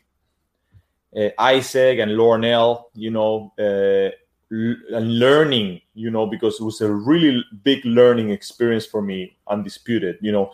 uh, 1.18 1.30
Isaac 1.40 1.98
and 1.98 2.12
Larnell, 2.12 2.84
you 2.94 3.10
know, 3.10 3.54
uh, 3.58 4.16
and 4.50 5.20
learning, 5.20 5.82
you 5.94 6.10
know, 6.10 6.26
because 6.26 6.60
it 6.60 6.64
was 6.64 6.82
a 6.82 6.92
really 6.92 7.44
big 7.64 7.84
learning 7.86 8.30
experience 8.32 8.86
for 8.86 9.02
me, 9.02 9.38
Undisputed, 9.48 10.18
you 10.22 10.32
know, 10.32 10.52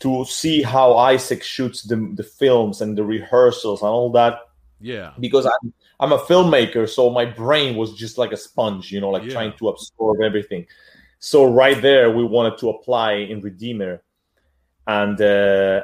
to 0.00 0.24
see 0.24 0.62
how 0.62 0.96
Isaac 0.96 1.42
shoots 1.42 1.82
the, 1.82 1.96
the 2.14 2.22
films 2.22 2.80
and 2.80 2.96
the 2.96 3.04
rehearsals 3.04 3.82
and 3.82 3.88
all 3.88 4.10
that 4.12 4.40
Yeah, 4.80 5.12
because 5.18 5.46
I'm 5.46 5.72
I'm 6.00 6.12
a 6.12 6.18
filmmaker, 6.18 6.88
so 6.88 7.10
my 7.10 7.26
brain 7.26 7.76
was 7.76 7.92
just 7.94 8.16
like 8.18 8.32
a 8.32 8.36
sponge, 8.36 8.90
you 8.92 9.00
know, 9.00 9.10
like 9.10 9.24
Yeah. 9.24 9.32
trying 9.34 9.52
to 9.58 9.68
absorb 9.68 10.22
everything. 10.22 10.66
So 11.18 11.44
right 11.52 11.80
there, 11.82 12.10
we 12.10 12.24
wanted 12.24 12.56
to 12.58 12.70
apply 12.70 13.12
in 13.28 13.40
Redeemer, 13.42 14.02
and 14.86 15.20
uh, 15.20 15.82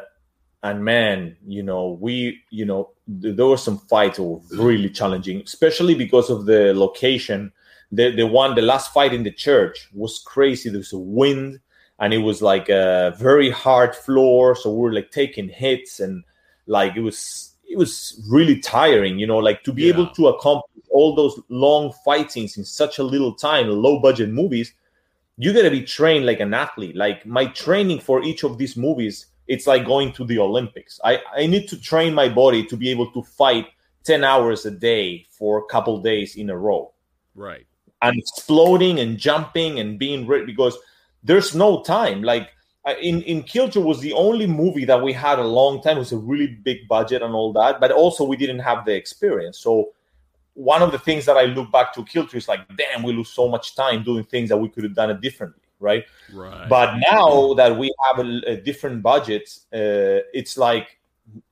and 0.71 0.85
man, 0.85 1.37
you 1.47 1.63
know, 1.63 1.99
we 2.01 2.43
you 2.51 2.65
know 2.65 2.91
th- 3.21 3.37
there 3.37 3.47
were 3.47 3.57
some 3.57 3.79
fights 3.79 4.17
that 4.17 4.23
were 4.25 4.41
really 4.53 4.91
challenging, 4.91 5.43
especially 5.43 5.95
because 5.95 6.31
of 6.31 6.47
the 6.47 6.73
location. 6.75 7.53
The 7.93 8.11
the 8.11 8.27
one 8.27 8.55
the 8.55 8.63
last 8.63 8.93
fight 8.93 9.13
in 9.15 9.23
the 9.23 9.31
church 9.33 9.89
was 9.95 10.19
crazy. 10.19 10.69
There 10.71 10.79
was 10.79 10.93
a 10.93 10.99
wind, 10.99 11.61
and 11.99 12.13
it 12.13 12.19
was 12.19 12.43
like 12.43 12.69
a 12.69 13.15
very 13.19 13.51
hard 13.51 13.95
floor, 13.95 14.55
so 14.57 14.71
we 14.73 14.81
were 14.83 14.93
like 14.93 15.11
taking 15.11 15.49
hits 15.49 16.01
and 16.01 16.25
like 16.67 16.97
it 16.97 17.01
was 17.01 17.53
it 17.69 17.77
was 17.79 18.21
really 18.29 18.59
tiring 18.61 19.19
you 19.19 19.27
know 19.27 19.39
like 19.39 19.63
to 19.65 19.73
be 19.73 19.83
Yeah. 19.83 19.95
able 19.95 20.07
to 20.11 20.29
accomplish 20.29 20.85
all 20.91 21.15
those 21.15 21.39
long 21.49 21.93
fight 22.05 22.31
scenes 22.33 22.57
in 22.57 22.65
such 22.65 22.99
a 22.99 23.03
little 23.03 23.35
time 23.35 23.69
low 23.69 23.99
budget 24.01 24.31
movies 24.31 24.73
you 25.37 25.53
got 25.53 25.63
to 25.63 25.71
be 25.71 25.83
trained 25.83 26.25
like 26.27 26.41
an 26.41 26.55
athlete 26.55 26.97
like 26.97 27.27
my 27.27 27.47
training 27.47 28.01
for 28.01 28.23
each 28.23 28.45
of 28.45 28.57
these 28.59 28.77
movies 28.77 29.27
it's 29.49 29.67
like 29.67 29.85
going 29.85 30.13
to 30.13 30.25
the 30.25 30.39
olympics 30.39 31.01
i 31.05 31.21
i 31.35 31.47
need 31.47 31.69
to 31.69 31.81
train 31.81 32.13
my 32.15 32.29
body 32.29 32.65
to 32.65 32.77
be 32.77 32.91
able 32.91 33.11
to 33.11 33.23
fight 33.23 33.67
10 34.05 34.23
hours 34.25 34.67
a 34.67 34.71
day 34.71 35.27
for 35.31 35.59
a 35.59 35.65
couple 35.67 36.01
days 36.01 36.37
in 36.37 36.51
a 36.51 36.57
row 36.57 36.93
right. 37.35 37.67
and 38.03 38.17
exploding 38.19 39.01
and 39.01 39.19
jumping 39.19 39.79
and 39.81 39.99
being 39.99 40.27
ready 40.27 40.47
because 40.47 40.77
there's 41.27 41.55
no 41.55 41.83
time. 41.83 42.23
Like 42.23 42.51
in 43.03 43.23
in 43.23 43.43
Kiltro 43.43 43.85
was 43.85 44.01
the 44.01 44.13
only 44.13 44.47
movie 44.47 44.85
that 44.85 45.03
we 45.03 45.13
had 45.13 45.39
a 45.39 45.47
long 45.47 45.83
time. 45.83 45.97
It 45.97 46.01
was 46.01 46.13
a 46.13 46.19
really 46.19 46.47
big 46.47 46.89
budget 46.89 47.23
and 47.23 47.35
all 47.35 47.53
that, 47.55 47.81
but 47.81 47.91
also 47.91 48.25
we 48.25 48.37
didn't 48.37 48.61
have 48.61 48.85
the 48.85 48.95
experience. 48.95 49.59
So 49.59 49.93
one 50.55 50.83
of 50.83 50.93
the 50.93 50.99
things 50.99 51.27
that 51.27 51.37
I 51.37 51.45
look 51.45 51.71
back 51.71 51.93
to 51.95 52.03
Kiltro 52.03 52.37
is 52.37 52.49
like, 52.49 52.61
damn, 52.77 53.03
we 53.03 53.13
lose 53.13 53.29
so 53.29 53.49
much 53.49 53.75
time 53.75 54.03
doing 54.03 54.25
things 54.25 54.49
that 54.49 54.57
we 54.57 54.69
could 54.71 54.85
have 54.85 54.95
done 54.95 55.11
it 55.11 55.21
differently, 55.21 55.66
right? 55.81 56.05
Right. 56.33 56.69
But 56.69 56.99
now 57.11 57.55
that 57.55 57.77
we 57.77 57.93
have 58.09 58.25
a, 58.25 58.41
a 58.47 58.57
different 58.57 59.03
budget, 59.03 59.49
uh, 59.73 60.25
it's 60.33 60.57
like 60.57 60.99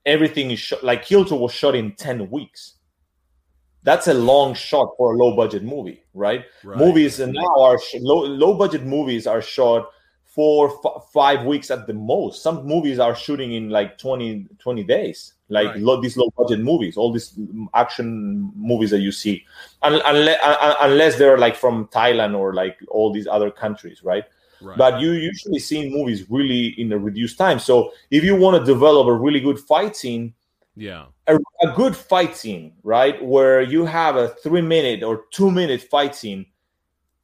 everything 0.07 0.51
is 0.51 0.59
shot. 0.59 0.83
Like 0.83 1.05
Kiltro 1.05 1.39
was 1.39 1.53
shot 1.53 1.75
in 1.75 1.93
ten 1.93 2.31
weeks. 2.31 2.75
That's 3.83 4.09
a 4.09 4.15
long 4.15 4.55
shot 4.55 4.95
for 4.97 5.15
a 5.15 5.17
low 5.17 5.37
budget 5.37 5.63
movie, 5.63 6.03
right? 6.15 6.45
right. 6.63 6.79
movies 6.79 7.21
and 7.21 7.35
now 7.35 7.61
are 7.61 7.79
sh- 7.79 7.97
low 8.01 8.25
low 8.25 8.55
budget 8.55 8.85
movies 8.85 9.27
are 9.27 9.43
shot 9.43 9.91
for 10.35 10.73
f- 10.85 11.05
five 11.13 11.45
weeks 11.45 11.71
at 11.71 11.87
the 11.87 11.95
most 11.95 12.43
some 12.43 12.67
movies 12.67 12.99
are 12.99 13.15
shooting 13.15 13.53
in 13.53 13.71
like 13.71 13.97
20 13.99 14.49
20 14.59 14.83
days 14.83 15.34
like 15.49 15.69
Right. 15.69 15.81
lo- 15.81 16.01
these 16.01 16.17
low 16.17 16.31
budget 16.39 16.61
movies 16.61 16.97
all 16.97 17.13
these 17.13 17.39
action 17.75 18.51
movies 18.57 18.91
that 18.91 19.01
you 19.01 19.13
see 19.13 19.45
Un- 19.83 20.01
unless, 20.07 20.39
unless 20.81 21.19
they're 21.19 21.37
like 21.39 21.55
from 21.55 21.87
thailand 21.89 22.37
or 22.37 22.55
like 22.55 22.79
all 22.89 23.13
these 23.13 23.27
other 23.27 23.51
countries 23.51 24.03
right 24.03 24.25
Right. 24.63 24.79
but 24.79 25.01
you 25.01 25.13
usually 25.13 25.59
see 25.59 25.91
movies 25.91 26.31
really 26.31 26.69
in 26.81 26.91
a 26.93 26.99
reduced 26.99 27.37
time 27.37 27.59
so 27.59 27.93
if 28.11 28.25
you 28.25 28.35
want 28.37 28.59
to 28.59 28.65
develop 28.65 29.07
a 29.09 29.13
really 29.13 29.41
good 29.41 29.59
fight 29.59 29.95
scene 29.97 30.33
yeah. 30.77 31.07
a, 31.29 31.37
a 31.63 31.73
good 31.77 31.95
fight 31.95 32.37
scene, 32.37 32.73
right, 32.83 33.23
where 33.25 33.63
you 33.63 33.85
have 33.85 34.17
a 34.17 34.29
three 34.43 34.61
minute 34.61 35.05
or 35.05 35.25
two 35.31 35.49
minute 35.51 35.83
fight 35.83 36.17
scene, 36.17 36.47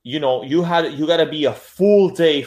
you 0.05 0.21
know, 0.21 0.45
you 0.45 0.63
had 0.63 0.93
you 0.95 1.05
got 1.05 1.17
to 1.17 1.27
be 1.27 1.47
a 1.47 1.53
full 1.53 2.11
day 2.11 2.47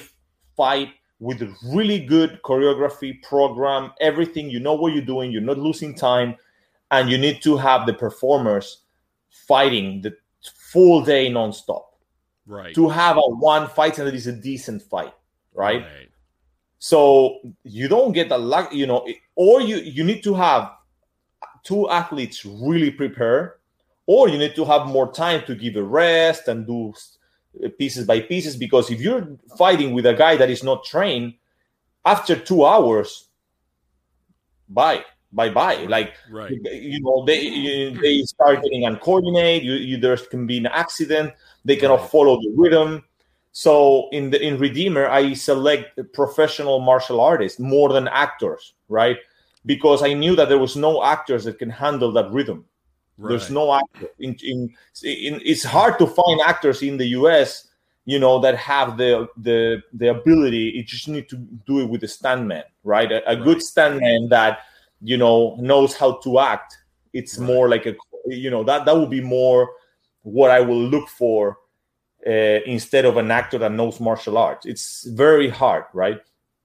fight 0.55 0.89
with 1.23 1.41
a 1.41 1.55
really 1.63 1.99
good 1.99 2.41
choreography 2.43 3.21
program, 3.23 3.91
everything. 4.01 4.49
You 4.49 4.59
know 4.59 4.73
what 4.73 4.93
you're 4.93 5.05
doing. 5.05 5.31
You're 5.31 5.41
not 5.41 5.57
losing 5.57 5.95
time, 5.95 6.35
and 6.91 7.09
you 7.09 7.17
need 7.17 7.41
to 7.43 7.55
have 7.55 7.85
the 7.87 7.93
performers 7.93 8.79
fighting 9.29 10.01
the 10.01 10.15
full 10.71 11.01
day 11.03 11.29
nonstop 11.29 11.85
Right. 12.45 12.75
to 12.75 12.89
have 12.89 13.15
a 13.15 13.21
one 13.21 13.69
fight 13.69 13.97
and 13.99 14.07
that 14.07 14.13
is 14.13 14.27
a 14.27 14.33
decent 14.33 14.81
fight, 14.81 15.13
right? 15.53 15.81
Right. 15.83 16.09
So 16.79 17.39
you 17.63 17.87
don't 17.87 18.11
get 18.11 18.27
the 18.27 18.37
luck, 18.37 18.73
you 18.73 18.85
know, 18.85 19.07
or 19.35 19.61
you 19.61 19.77
you 19.77 20.03
need 20.03 20.23
to 20.23 20.33
have 20.33 20.73
two 21.63 21.89
athletes 21.89 22.43
really 22.43 22.91
prepare, 22.91 23.55
or 24.07 24.27
you 24.27 24.37
need 24.37 24.55
to 24.55 24.65
have 24.65 24.87
more 24.87 25.09
time 25.13 25.45
to 25.45 25.55
give 25.55 25.77
a 25.77 25.83
rest 25.83 26.49
and 26.49 26.67
do 26.67 26.93
pieces 27.77 28.05
by 28.05 28.19
pieces. 28.19 28.55
Because 28.55 28.89
if 28.91 28.99
you're 29.01 29.37
fighting 29.57 29.93
with 29.93 30.05
a 30.05 30.13
guy 30.13 30.35
that 30.37 30.49
is 30.49 30.63
not 30.63 30.83
trained, 30.83 31.33
after 32.05 32.35
two 32.35 32.65
hours, 32.65 33.29
bye, 34.67 35.03
bye, 35.31 35.49
bye. 35.49 35.85
Like 35.87 36.13
Right. 36.29 36.51
you 36.51 36.99
know, 37.01 37.23
they 37.25 37.41
you- 37.41 38.01
they 38.01 38.21
start 38.23 38.61
getting 38.63 38.85
uncoordinated. 38.85 39.63
You, 39.65 39.73
you 39.73 39.97
there 39.97 40.17
can 40.17 40.45
be 40.47 40.57
an 40.57 40.67
accident. 40.67 41.33
They 41.65 41.75
cannot 41.75 42.01
Right. 42.01 42.09
follow 42.09 42.37
the 42.37 42.53
rhythm. 42.55 43.03
So 43.51 44.09
in 44.11 44.31
the 44.31 44.41
in 44.41 44.57
Redeemer, 44.57 45.07
I 45.07 45.33
select 45.33 45.99
professional 46.13 46.79
martial 46.79 47.21
artists 47.21 47.59
more 47.59 47.93
than 47.93 48.07
actors, 48.07 48.73
right? 48.89 49.17
Because 49.65 50.01
I 50.03 50.13
knew 50.13 50.35
that 50.35 50.49
there 50.49 50.57
was 50.57 50.75
no 50.75 51.03
actors 51.03 51.43
that 51.45 51.59
can 51.59 51.69
handle 51.69 52.11
that 52.13 52.31
rhythm. 52.31 52.65
There's 53.17 53.49
no 53.49 53.73
actor. 53.73 54.09
In, 54.19 54.35
in, 54.43 54.75
in 55.03 55.41
it's 55.45 55.63
hard 55.63 55.97
to 55.99 56.07
find 56.07 56.41
actors 56.41 56.81
in 56.81 56.97
the 56.97 57.05
U.S. 57.19 57.69
You 58.05 58.19
know 58.19 58.39
that 58.39 58.55
have 58.57 58.97
the 58.97 59.27
the 59.37 59.81
the 59.93 60.09
ability. 60.09 60.73
You 60.75 60.83
just 60.83 61.07
need 61.07 61.29
to 61.29 61.37
do 61.37 61.79
it 61.79 61.89
with 61.89 62.03
a 62.03 62.07
stuntman, 62.07 62.63
right? 62.83 63.11
A, 63.11 63.29
a 63.29 63.35
good 63.35 63.57
Right. 63.57 63.63
stuntman 63.63 64.29
that 64.29 64.59
you 65.01 65.17
know 65.17 65.55
knows 65.59 65.95
how 65.95 66.13
to 66.23 66.39
act. 66.39 66.77
It's 67.13 67.37
Right. 67.37 67.47
more 67.47 67.69
like 67.69 67.85
a 67.85 67.95
you 68.25 68.49
know 68.49 68.63
that 68.63 68.85
that 68.85 68.95
would 68.97 69.09
be 69.09 69.21
more 69.21 69.69
what 70.23 70.51
I 70.51 70.59
will 70.59 70.81
look 70.81 71.07
for 71.09 71.57
uh, 72.25 72.59
instead 72.65 73.05
of 73.05 73.17
an 73.17 73.31
actor 73.31 73.57
that 73.59 73.71
knows 73.71 73.99
martial 73.99 74.37
arts. 74.37 74.65
It's 74.65 75.05
very 75.05 75.49
hard, 75.49 75.85
right? 75.93 76.19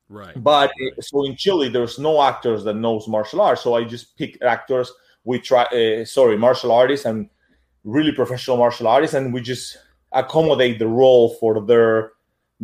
Right. 0.08 0.42
But 0.42 0.70
Right. 0.80 0.92
uh, 0.98 1.02
so 1.02 1.24
in 1.26 1.36
Chile, 1.36 1.68
there's 1.68 1.98
no 1.98 2.22
actors 2.22 2.64
that 2.64 2.74
knows 2.74 3.06
martial 3.08 3.40
arts. 3.40 3.62
So 3.62 3.74
I 3.74 3.84
just 3.84 4.16
pick 4.16 4.40
actors. 4.42 4.90
We 5.28 5.36
try, 5.50 5.64
uh, 5.64 6.04
sorry, 6.06 6.36
martial 6.38 6.72
artists 6.72 7.04
and 7.10 7.28
really 7.84 8.12
professional 8.12 8.56
martial 8.64 8.86
artists, 8.88 9.14
and 9.18 9.24
we 9.34 9.40
just 9.52 9.76
accommodate 10.12 10.78
the 10.78 10.88
role 11.02 11.26
for 11.40 11.52
their 11.70 12.12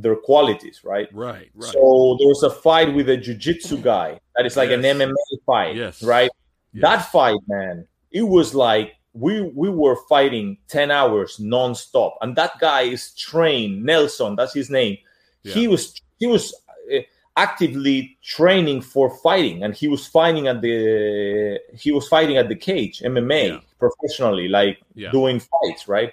their 0.04 0.16
qualities, 0.28 0.76
right? 0.82 1.08
Right. 1.12 1.50
Right. 1.54 1.72
So 1.72 2.16
there 2.18 2.30
was 2.34 2.42
a 2.42 2.50
fight 2.66 2.88
with 2.96 3.08
a 3.08 3.16
jiu-jitsu 3.16 3.76
guy 3.92 4.18
that 4.34 4.44
is 4.46 4.56
like 4.56 4.70
an 4.70 4.82
MMA 4.82 5.14
fight, 5.46 5.76
Yes. 5.76 6.02
right? 6.02 6.30
Yes. 6.72 6.82
That 6.86 7.00
fight, 7.12 7.38
man, 7.46 7.86
it 8.10 8.26
was 8.36 8.54
like 8.54 8.88
we 9.12 9.32
we 9.62 9.68
were 9.82 9.96
fighting 10.08 10.56
10 10.68 10.90
hours 10.90 11.38
non-stop. 11.38 12.16
And 12.22 12.34
that 12.36 12.52
guy 12.58 12.82
is 12.96 13.14
trained, 13.14 13.84
Nelson, 13.84 14.34
that's 14.36 14.54
his 14.54 14.70
name. 14.70 14.96
He 15.44 15.68
was 15.68 15.82
he 16.18 16.26
was 16.26 16.44
uh, 16.92 17.00
actively 17.36 18.16
training 18.22 18.80
for 18.80 19.10
fighting 19.18 19.64
and 19.64 19.74
he 19.74 19.88
was 19.88 20.06
fighting 20.06 20.46
at 20.46 20.60
the 20.60 21.58
he 21.74 21.90
was 21.90 22.06
fighting 22.06 22.36
at 22.36 22.48
the 22.48 22.54
cage 22.54 23.00
MMA 23.00 23.48
Yeah. 23.48 23.60
professionally 23.78 24.48
like 24.48 24.78
Yeah. 24.94 25.10
doing 25.10 25.40
fights, 25.40 25.88
right? 25.88 26.12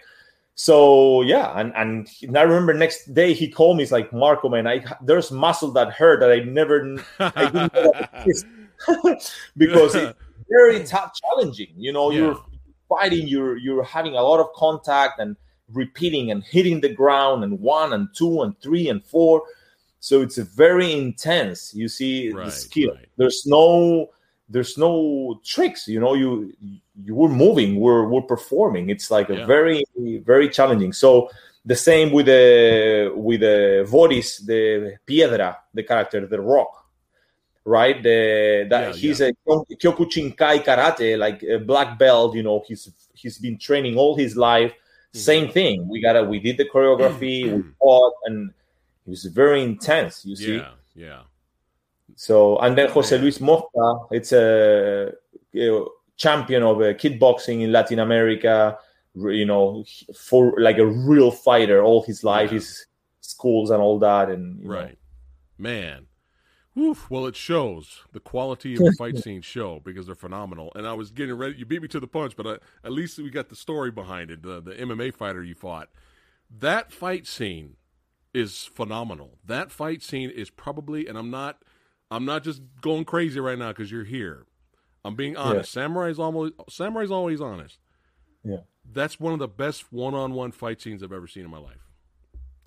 So 0.56 1.22
yeah, 1.22 1.54
and 1.60 1.72
and, 1.76 2.08
and 2.24 2.38
I 2.38 2.42
remember 2.42 2.74
next 2.74 3.14
day 3.14 3.34
he 3.34 3.48
called 3.48 3.78
me. 3.78 3.84
He's 3.84 3.92
like, 3.92 4.12
Marko, 4.12 4.50
man, 4.50 4.68
I 4.68 4.84
there's 5.02 5.32
muscle 5.32 5.72
that 5.72 5.92
hurt 5.92 6.20
that 6.22 6.32
I 6.32 6.40
never, 6.40 6.98
I 7.20 7.46
didn't 7.46 7.74
know 7.74 7.94
because 9.58 9.96
it's 9.96 10.14
very 10.50 10.84
tough, 10.94 11.14
challenging. 11.22 11.74
You 11.78 11.94
know, 11.94 12.10
Yeah. 12.12 12.18
you're 12.20 12.40
fighting, 12.90 13.28
you're 13.28 13.58
you're 13.58 13.84
having 13.84 14.16
a 14.16 14.22
lot 14.22 14.40
of 14.40 14.48
contact 14.54 15.20
and 15.20 15.36
repeating 15.72 16.32
and 16.32 16.44
hitting 16.44 16.82
the 16.82 16.90
ground 16.90 17.44
and 17.44 17.60
one 17.60 17.94
and 17.94 18.10
two 18.16 18.42
and 18.42 18.60
three 18.62 18.90
and 18.90 19.04
four. 19.06 19.44
So 20.02 20.22
it's 20.22 20.38
a 20.38 20.44
very 20.44 20.92
intense. 20.92 21.74
You 21.74 21.88
see 21.88 22.32
Right, 22.32 22.46
the 22.48 22.52
skill. 22.52 22.92
right. 22.96 23.08
There's 23.18 23.44
no 23.46 24.10
there's 24.50 24.78
no 24.78 25.40
tricks. 25.46 25.88
You 25.88 26.00
know, 26.02 26.14
you 26.16 26.52
you 27.08 27.14
were 27.16 27.30
moving, 27.30 27.80
we're 27.80 28.06
we're 28.12 28.28
performing. 28.36 28.90
It's 28.90 29.10
like 29.10 29.30
a 29.30 29.38
Yeah. 29.38 29.46
very 29.46 29.84
very 30.32 30.50
challenging. 30.50 30.92
So 30.92 31.30
the 31.64 31.76
same 31.76 32.12
with 32.12 32.26
the 32.26 33.14
with 33.16 33.40
the 33.42 33.86
Voris, 33.88 34.30
the 34.46 34.98
Piedra, 35.06 35.58
the 35.74 35.84
character, 35.84 36.26
the 36.26 36.42
rock, 36.42 36.74
right? 37.64 38.02
The 38.02 38.66
that 38.72 38.84
Yeah, 38.88 38.94
he's 39.02 39.22
a 39.22 39.32
Kyokushinkai 39.48 40.56
karate, 40.68 41.18
like 41.18 41.44
a 41.44 41.60
black 41.60 41.98
belt. 42.00 42.36
You 42.36 42.44
know, 42.44 42.64
he's 42.68 42.90
he's 43.14 43.38
been 43.38 43.58
training 43.60 43.96
all 43.98 44.16
his 44.16 44.36
life. 44.36 44.72
Mm-hmm. 44.74 45.20
Same 45.32 45.48
thing. 45.58 45.88
We 45.88 46.02
gotta 46.02 46.24
we 46.24 46.40
did 46.40 46.58
the 46.58 46.66
choreography, 46.74 47.38
we 47.56 47.64
fought, 47.80 48.14
and 48.26 48.52
it 49.06 49.10
was 49.10 49.26
very 49.26 49.64
intense. 49.64 50.26
You 50.26 50.36
see. 50.36 50.56
Yeah, 50.58 50.70
yeah. 50.96 51.22
So 52.16 52.58
and 52.60 52.78
then 52.78 52.90
Jose 52.90 53.18
Luis 53.18 53.40
Mosca, 53.40 54.00
it's 54.12 54.32
a, 54.34 55.14
a 55.56 55.86
champion 56.18 56.64
of 56.64 56.78
uh, 56.78 56.94
kickboxing 56.94 57.62
in 57.62 57.72
Latin 57.72 58.00
America. 58.00 58.78
You 59.14 59.46
know, 59.46 59.84
for 60.16 60.54
like 60.58 60.78
a 60.78 60.86
real 60.86 61.32
fighter 61.32 61.84
all 61.84 62.02
his 62.04 62.24
life, 62.24 62.50
Yeah. 62.50 62.56
his 62.56 62.86
schools 63.20 63.70
and 63.70 63.82
all 63.82 64.00
that, 64.00 64.30
and 64.30 64.62
you 64.62 64.70
know. 64.70 64.74
Right. 64.76 64.98
Man. 65.58 66.08
Woof. 66.74 67.10
Well, 67.12 67.26
it 67.26 67.36
shows 67.36 68.06
the 68.14 68.22
quality 68.22 68.74
of 68.76 68.80
the 68.80 68.94
fight 68.98 69.18
scenes 69.18 69.44
show 69.44 69.82
because 69.84 70.06
they're 70.06 70.16
phenomenal. 70.16 70.72
And 70.76 70.88
I 70.88 70.94
was 70.94 71.12
getting 71.12 71.36
ready. 71.36 71.58
You 71.58 71.66
beat 71.66 71.82
me 71.82 71.90
to 71.90 72.00
the 72.00 72.08
punch, 72.08 72.38
but 72.38 72.48
I, 72.48 72.54
at 72.86 72.94
least 72.94 73.18
we 73.20 73.30
got 73.30 73.50
the 73.50 73.58
story 73.58 73.92
behind 73.92 74.32
it. 74.32 74.42
The, 74.42 74.62
the 74.62 74.72
MMA 74.76 75.14
fighter 75.14 75.44
you 75.44 75.54
fought. 75.56 75.90
That 76.50 76.94
fight 76.94 77.28
scene 77.28 77.76
is 78.34 78.70
phenomenal. 78.74 79.38
That 79.46 79.72
fight 79.72 80.02
scene 80.02 80.30
is 80.30 80.50
probably, 80.50 81.08
and 81.08 81.18
I'm 81.18 81.30
not, 81.30 81.64
I'm 82.10 82.26
not 82.26 82.44
just 82.44 82.62
going 82.82 83.06
crazy 83.06 83.40
right 83.40 83.58
now 83.58 83.70
because 83.70 83.92
you're 83.92 84.04
here. 84.04 84.46
I'm 85.04 85.16
being 85.16 85.36
honest. 85.36 85.72
Samurai's 85.72 86.20
almost, 86.20 86.54
Samurai's 86.70 87.12
always 87.12 87.42
honest. 87.42 87.80
Yeah. 88.44 88.58
That's 88.92 89.20
one 89.20 89.34
of 89.34 89.40
the 89.40 89.48
best 89.48 89.92
one-on-one 89.92 90.52
fight 90.52 90.82
scenes 90.82 91.04
I've 91.04 91.14
ever 91.14 91.28
seen 91.28 91.46
in 91.46 91.52
my 91.52 91.58
life. 91.60 91.88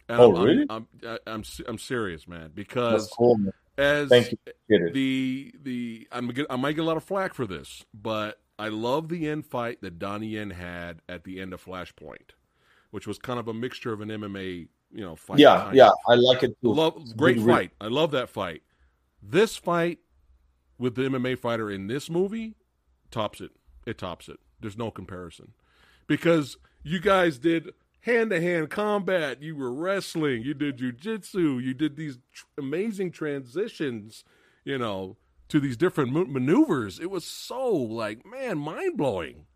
And 0.08 0.20
Oh, 0.20 0.36
I'm, 0.36 0.42
really? 0.42 0.66
I'm, 0.68 0.86
I'm, 1.06 1.18
I'm, 1.26 1.44
I'm 1.66 1.78
serious, 1.78 2.28
man. 2.28 2.50
Because 2.54 3.08
cool. 3.16 3.38
man. 3.38 3.52
as 3.78 4.08
Thank 4.08 4.32
you. 4.68 4.90
The 4.92 5.54
the 5.62 6.08
I'm 6.12 6.28
get, 6.28 6.46
I 6.50 6.56
might 6.56 6.72
get 6.72 6.82
a 6.82 6.84
lot 6.84 6.96
of 6.96 7.04
flack 7.04 7.34
for 7.34 7.46
this, 7.46 7.84
but 7.94 8.40
I 8.58 8.68
love 8.68 9.08
the 9.08 9.28
end 9.28 9.46
fight 9.46 9.80
that 9.80 9.98
Donnie 9.98 10.28
Yen 10.28 10.50
had 10.50 11.00
at 11.08 11.24
the 11.24 11.40
end 11.40 11.52
of 11.52 11.64
Flashpoint, 11.64 12.32
which 12.90 13.06
was 13.06 13.18
kind 13.18 13.40
of 13.40 13.48
a 13.48 13.54
mixture 13.54 13.92
of 13.92 14.00
an 14.00 14.08
MMA, 14.08 14.68
you 14.94 15.00
know, 15.02 15.16
fight. 15.16 15.38
yeah, 15.38 15.70
yeah, 15.74 15.88
of. 15.88 15.94
I 16.08 16.14
like 16.14 16.42
it 16.42 16.56
too. 16.62 16.72
Love 16.72 17.16
great 17.16 17.36
Really- 17.38 17.52
fight. 17.52 17.70
I 17.80 17.88
love 17.88 18.12
that 18.12 18.28
fight. 18.30 18.62
This 19.22 19.56
fight 19.56 19.98
with 20.78 20.94
the 20.94 21.02
MMA 21.02 21.38
fighter 21.38 21.70
in 21.70 21.86
this 21.88 22.08
movie 22.08 22.54
tops 23.10 23.40
it. 23.40 23.50
It 23.86 23.98
tops 23.98 24.28
it. 24.28 24.38
There's 24.60 24.76
no 24.78 24.90
comparison. 24.90 25.52
Because 26.06 26.56
you 26.82 27.00
guys 27.00 27.38
did 27.38 27.72
hand 28.00 28.30
to 28.30 28.40
hand 28.40 28.70
combat, 28.70 29.42
you 29.42 29.56
were 29.56 29.72
wrestling, 29.72 30.42
you 30.42 30.52
did 30.54 30.78
jujitsu, 30.78 31.62
you 31.62 31.74
did 31.74 31.96
these 31.96 32.18
tr- 32.32 32.44
amazing 32.58 33.10
transitions, 33.10 34.24
you 34.64 34.76
know, 34.78 35.16
to 35.48 35.58
these 35.60 35.76
different 35.76 36.12
ma- 36.12 36.24
maneuvers. 36.24 36.98
It 37.00 37.10
was 37.10 37.24
so 37.24 37.70
like, 37.72 38.24
man, 38.26 38.58
mind 38.58 38.96
blowing. 38.96 39.46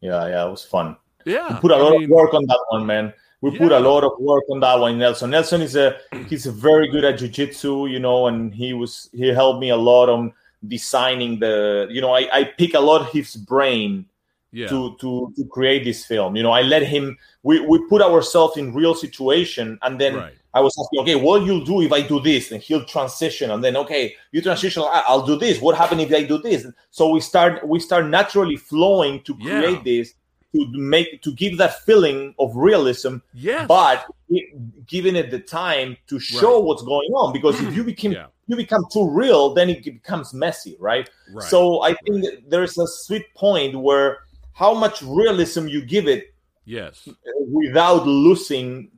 Yeah, 0.00 0.26
yeah, 0.26 0.46
it 0.46 0.50
was 0.50 0.64
fun. 0.64 0.96
Yeah. 1.24 1.54
We 1.54 1.60
put 1.60 1.70
a 1.70 1.74
I 1.74 1.78
lot 1.78 1.92
mean, 1.92 2.04
of 2.04 2.10
work 2.10 2.34
on 2.34 2.44
that 2.46 2.64
one, 2.70 2.86
man. 2.86 3.12
We 3.42 3.56
put 3.56 3.72
a 3.72 3.80
lot 3.80 4.04
of 4.04 4.12
work 4.18 4.44
on 4.50 4.60
that 4.60 4.78
one, 4.78 4.98
Nelson. 4.98 5.30
Nelson 5.30 5.62
is 5.62 5.74
a 5.76 5.96
he's 6.28 6.44
very 6.46 6.88
good 6.88 7.04
at 7.04 7.18
jujitsu, 7.18 7.90
you 7.90 7.98
know, 7.98 8.26
and 8.26 8.54
he 8.54 8.74
was 8.74 9.08
he 9.12 9.28
helped 9.28 9.60
me 9.60 9.70
a 9.70 9.76
lot 9.76 10.08
on 10.10 10.32
designing 10.68 11.38
the 11.40 11.86
you 11.90 12.00
know, 12.00 12.12
I, 12.12 12.28
I 12.32 12.44
pick 12.44 12.74
a 12.74 12.80
lot 12.80 13.00
of 13.00 13.10
his 13.12 13.36
brain 13.36 14.04
Yeah. 14.52 14.68
to 14.68 14.96
to 15.00 15.32
to 15.36 15.44
create 15.46 15.84
this 15.84 16.04
film. 16.04 16.36
You 16.36 16.42
know, 16.42 16.50
I 16.52 16.62
let 16.62 16.82
him 16.82 17.16
we, 17.42 17.60
we 17.60 17.78
put 17.88 18.02
ourselves 18.02 18.56
in 18.58 18.74
real 18.74 18.94
situation 18.94 19.78
and 19.82 19.98
then 19.98 20.16
right. 20.16 20.34
I 20.52 20.60
was 20.60 20.74
asking, 20.82 21.00
okay, 21.02 21.14
what 21.14 21.44
you'll 21.46 21.64
do 21.64 21.80
if 21.80 21.92
I 21.92 22.02
do 22.02 22.18
this? 22.20 22.50
And 22.50 22.60
he'll 22.60 22.84
transition, 22.84 23.52
and 23.52 23.62
then 23.62 23.76
okay, 23.76 24.16
you 24.32 24.42
transition. 24.42 24.82
I'll 24.84 25.24
do 25.24 25.36
this. 25.38 25.60
What 25.62 25.76
happens 25.78 26.02
if 26.02 26.12
I 26.12 26.24
do 26.24 26.38
this? 26.38 26.66
So 26.90 27.10
we 27.10 27.20
start 27.20 27.66
we 27.66 27.78
start 27.78 28.06
naturally 28.06 28.56
flowing 28.56 29.22
to 29.22 29.32
Yeah. 29.38 29.60
create 29.60 29.84
this 29.84 30.14
to 30.54 30.66
make 30.72 31.22
to 31.22 31.32
give 31.34 31.58
that 31.58 31.80
feeling 31.84 32.34
of 32.38 32.54
realism, 32.56 33.16
Yes. 33.34 33.66
but 33.68 34.04
it- 34.28 34.86
giving 34.86 35.16
it 35.16 35.30
the 35.30 35.38
time 35.38 35.96
to 36.08 36.18
show 36.18 36.56
Right. 36.56 36.64
what's 36.64 36.82
going 36.82 37.10
on. 37.12 37.32
Because 37.32 37.60
if 37.60 37.74
you 37.74 37.84
become 37.92 38.12
yeah. 38.12 38.26
you 38.46 38.56
become 38.56 38.84
too 38.92 39.08
real, 39.08 39.54
then 39.54 39.70
it 39.70 39.84
becomes 39.84 40.34
messy, 40.34 40.76
right? 40.80 41.08
Right. 41.32 41.48
So 41.48 41.82
I 41.82 41.94
think 41.94 42.24
that 42.24 42.50
there's 42.50 42.76
a 42.78 42.86
sweet 42.86 43.26
point 43.34 43.76
where 43.78 44.18
how 44.52 44.74
much 44.74 45.02
realism 45.02 45.68
you 45.68 45.80
give 45.84 46.08
it 46.08 46.34
yes. 46.64 47.08
without 47.48 48.06
losing 48.06 48.90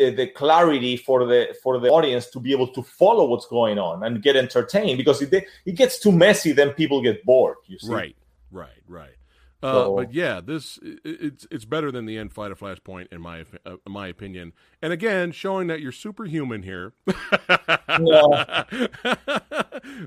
uh, 0.00 0.10
the 0.10 0.28
clarity 0.28 0.96
for 0.96 1.26
the 1.26 1.54
for 1.62 1.78
the 1.78 1.88
audience 1.90 2.30
to 2.30 2.40
be 2.40 2.52
able 2.52 2.68
to 2.68 2.82
follow 2.82 3.26
what's 3.26 3.46
going 3.46 3.78
on 3.78 4.04
and 4.04 4.22
get 4.22 4.36
entertained 4.36 4.96
because 4.96 5.20
if 5.20 5.28
they, 5.28 5.44
it 5.66 5.72
gets 5.72 5.98
too 5.98 6.10
messy 6.10 6.52
then 6.52 6.70
people 6.70 7.02
get 7.02 7.22
bored 7.26 7.56
you 7.66 7.78
see 7.78 7.92
Right, 7.92 8.16
right, 8.50 8.80
right. 8.88 9.10
Uh, 9.62 9.72
So- 9.72 9.96
but 9.96 10.12
yeah, 10.12 10.40
this 10.40 10.78
it's 10.82 11.46
it's 11.50 11.64
better 11.64 11.92
than 11.92 12.06
the 12.06 12.18
end 12.18 12.32
fight 12.32 12.50
of 12.50 12.58
Flashpoint 12.58 13.12
in 13.12 13.20
my 13.20 13.44
uh, 13.64 13.76
in 13.86 13.92
my 13.92 14.08
opinion. 14.08 14.52
And 14.80 14.92
again, 14.92 15.30
showing 15.32 15.68
that 15.68 15.80
you're 15.80 15.92
superhuman 15.92 16.62
here. 16.62 16.92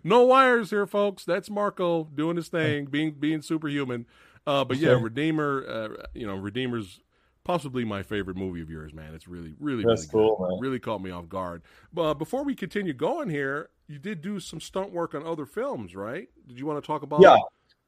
no 0.04 0.24
wires 0.24 0.70
here, 0.70 0.86
folks. 0.88 1.24
That's 1.26 1.50
Marko 1.50 2.06
doing 2.16 2.36
his 2.36 2.48
thing, 2.48 2.86
being 2.92 3.12
being 3.12 3.42
superhuman. 3.42 4.06
Uh, 4.48 4.64
but 4.64 4.78
yeah. 4.78 4.92
Redeemer. 5.00 5.66
Uh, 5.68 6.04
you 6.14 6.28
know, 6.28 6.36
Redeemer's 6.36 7.00
possibly 7.44 7.84
my 7.86 8.04
favorite 8.04 8.38
movie 8.38 8.62
of 8.62 8.70
yours, 8.70 8.94
man. 8.94 9.14
It's 9.14 9.28
really, 9.28 9.54
really, 9.60 9.84
That's 9.88 10.12
really 10.14 10.28
good. 10.28 10.36
cool, 10.38 10.48
man. 10.50 10.60
Really 10.60 10.80
caught 10.80 11.02
me 11.02 11.12
off 11.12 11.30
guard. 11.30 11.62
But 11.94 12.16
before 12.16 12.44
we 12.44 12.56
continue 12.56 12.94
going 12.94 13.30
here, 13.30 13.70
you 13.88 14.00
did 14.00 14.22
do 14.22 14.40
some 14.40 14.60
stunt 14.60 14.92
work 14.92 15.14
on 15.14 15.26
other 15.26 15.46
films, 15.46 15.96
right? 15.96 16.28
Did 16.48 16.58
you 16.60 16.66
want 16.66 16.84
to 16.84 16.86
talk 16.86 17.04
about? 17.04 17.22
Yeah. 17.22 17.38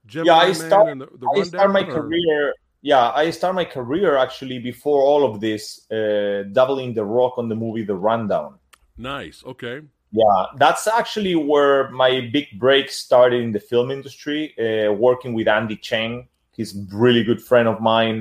Gemini 0.07 0.27
Yeah, 0.33 0.37
I 0.49 0.51
start- 0.53 0.99
the, 0.99 1.07
the 1.21 1.27
i 1.39 1.43
start 1.43 1.71
my 1.71 1.81
or- 1.81 1.93
career 1.97 2.53
yeah 2.81 3.11
i 3.23 3.29
start 3.31 3.53
my 3.55 3.65
career 3.65 4.17
actually 4.17 4.59
before 4.59 5.01
all 5.01 5.23
of 5.29 5.33
this 5.41 5.63
uh, 5.91 6.43
doubling 6.57 6.93
the 6.93 7.03
rock 7.03 7.33
on 7.37 7.49
the 7.49 7.55
movie 7.55 7.83
the 7.83 7.95
rundown 8.09 8.51
Nice. 8.97 9.43
Okay. 9.45 9.81
yeah 10.11 10.41
that's 10.63 10.85
actually 10.87 11.35
where 11.35 11.89
my 12.03 12.11
big 12.31 12.47
break 12.63 12.85
started 12.89 13.39
in 13.43 13.51
the 13.51 13.59
film 13.71 13.87
industry 13.97 14.41
uh, 14.65 14.91
working 15.07 15.31
with 15.37 15.47
andy 15.47 15.75
cheng 15.87 16.27
he's 16.55 16.71
a 16.75 16.79
really 17.05 17.23
good 17.29 17.41
friend 17.49 17.67
of 17.67 17.77
mine 17.81 18.19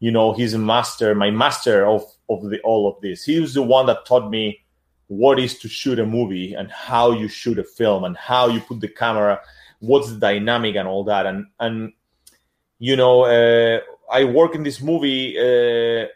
you 0.00 0.10
know 0.16 0.32
he's 0.38 0.54
a 0.54 0.58
master 0.74 1.14
my 1.14 1.30
master 1.30 1.76
of 1.94 2.02
of 2.28 2.38
the 2.50 2.58
all 2.70 2.82
of 2.90 3.00
this 3.06 3.18
he 3.24 3.38
was 3.40 3.54
the 3.54 3.62
one 3.76 3.86
that 3.86 4.04
taught 4.10 4.28
me 4.38 4.44
what 5.22 5.38
is 5.38 5.58
to 5.62 5.68
shoot 5.68 5.98
a 5.98 6.06
movie 6.18 6.54
and 6.58 6.70
how 6.70 7.06
you 7.20 7.28
shoot 7.28 7.58
a 7.58 7.64
film 7.80 8.04
and 8.04 8.16
how 8.16 8.48
you 8.48 8.60
put 8.68 8.80
the 8.80 8.88
camera 9.02 9.38
what's 9.86 10.10
the 10.12 10.18
dynamic 10.18 10.76
and 10.76 10.88
all 10.88 11.04
that 11.04 11.26
and 11.26 11.46
and 11.60 11.92
you 12.78 12.96
know 12.96 13.24
uh, 13.24 13.80
i 14.10 14.24
work 14.24 14.54
in 14.54 14.62
this 14.62 14.80
movie 14.80 15.36
uh, 15.38 16.06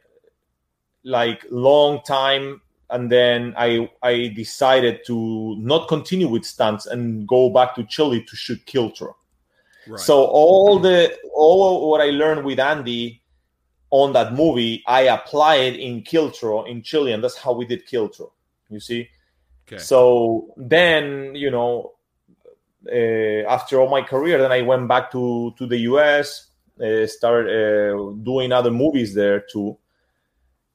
like 1.04 1.44
long 1.50 2.00
time 2.02 2.60
and 2.90 3.10
then 3.10 3.54
i 3.56 3.88
i 4.02 4.28
decided 4.28 5.00
to 5.06 5.56
not 5.58 5.88
continue 5.88 6.28
with 6.28 6.44
stunts 6.44 6.86
and 6.86 7.26
go 7.26 7.50
back 7.50 7.74
to 7.74 7.84
chile 7.84 8.22
to 8.24 8.36
shoot 8.36 8.64
kiltro 8.66 9.14
Right. 9.88 10.00
so 10.00 10.24
all 10.24 10.78
the 10.78 11.16
all 11.34 11.90
what 11.90 12.00
I 12.02 12.10
learned 12.10 12.44
with 12.44 12.58
Andy 12.58 13.22
on 13.90 14.12
that 14.12 14.34
movie, 14.34 14.82
I 14.86 15.02
applied 15.02 15.76
in 15.76 16.02
Kiltro 16.02 16.68
in 16.68 16.82
Chile, 16.82 17.12
and 17.12 17.24
that's 17.24 17.38
how 17.38 17.52
we 17.54 17.64
did 17.64 17.86
Kiltro. 17.86 18.30
You 18.68 18.80
see. 18.80 19.08
okay. 19.66 19.78
So 19.78 20.52
then, 20.58 21.34
you 21.34 21.50
know, 21.50 21.94
after 22.86 23.80
all 23.80 23.90
my 23.90 24.02
career, 24.02 24.38
then 24.38 24.52
I 24.52 24.62
went 24.62 24.88
back 24.88 25.10
to 25.12 25.54
to 25.58 25.66
the 25.66 25.78
U.S. 25.90 26.48
Uh, 26.80 27.06
started 27.06 27.50
uh, 27.50 28.12
doing 28.22 28.52
other 28.52 28.70
movies 28.70 29.12
there 29.12 29.40
too. 29.40 29.76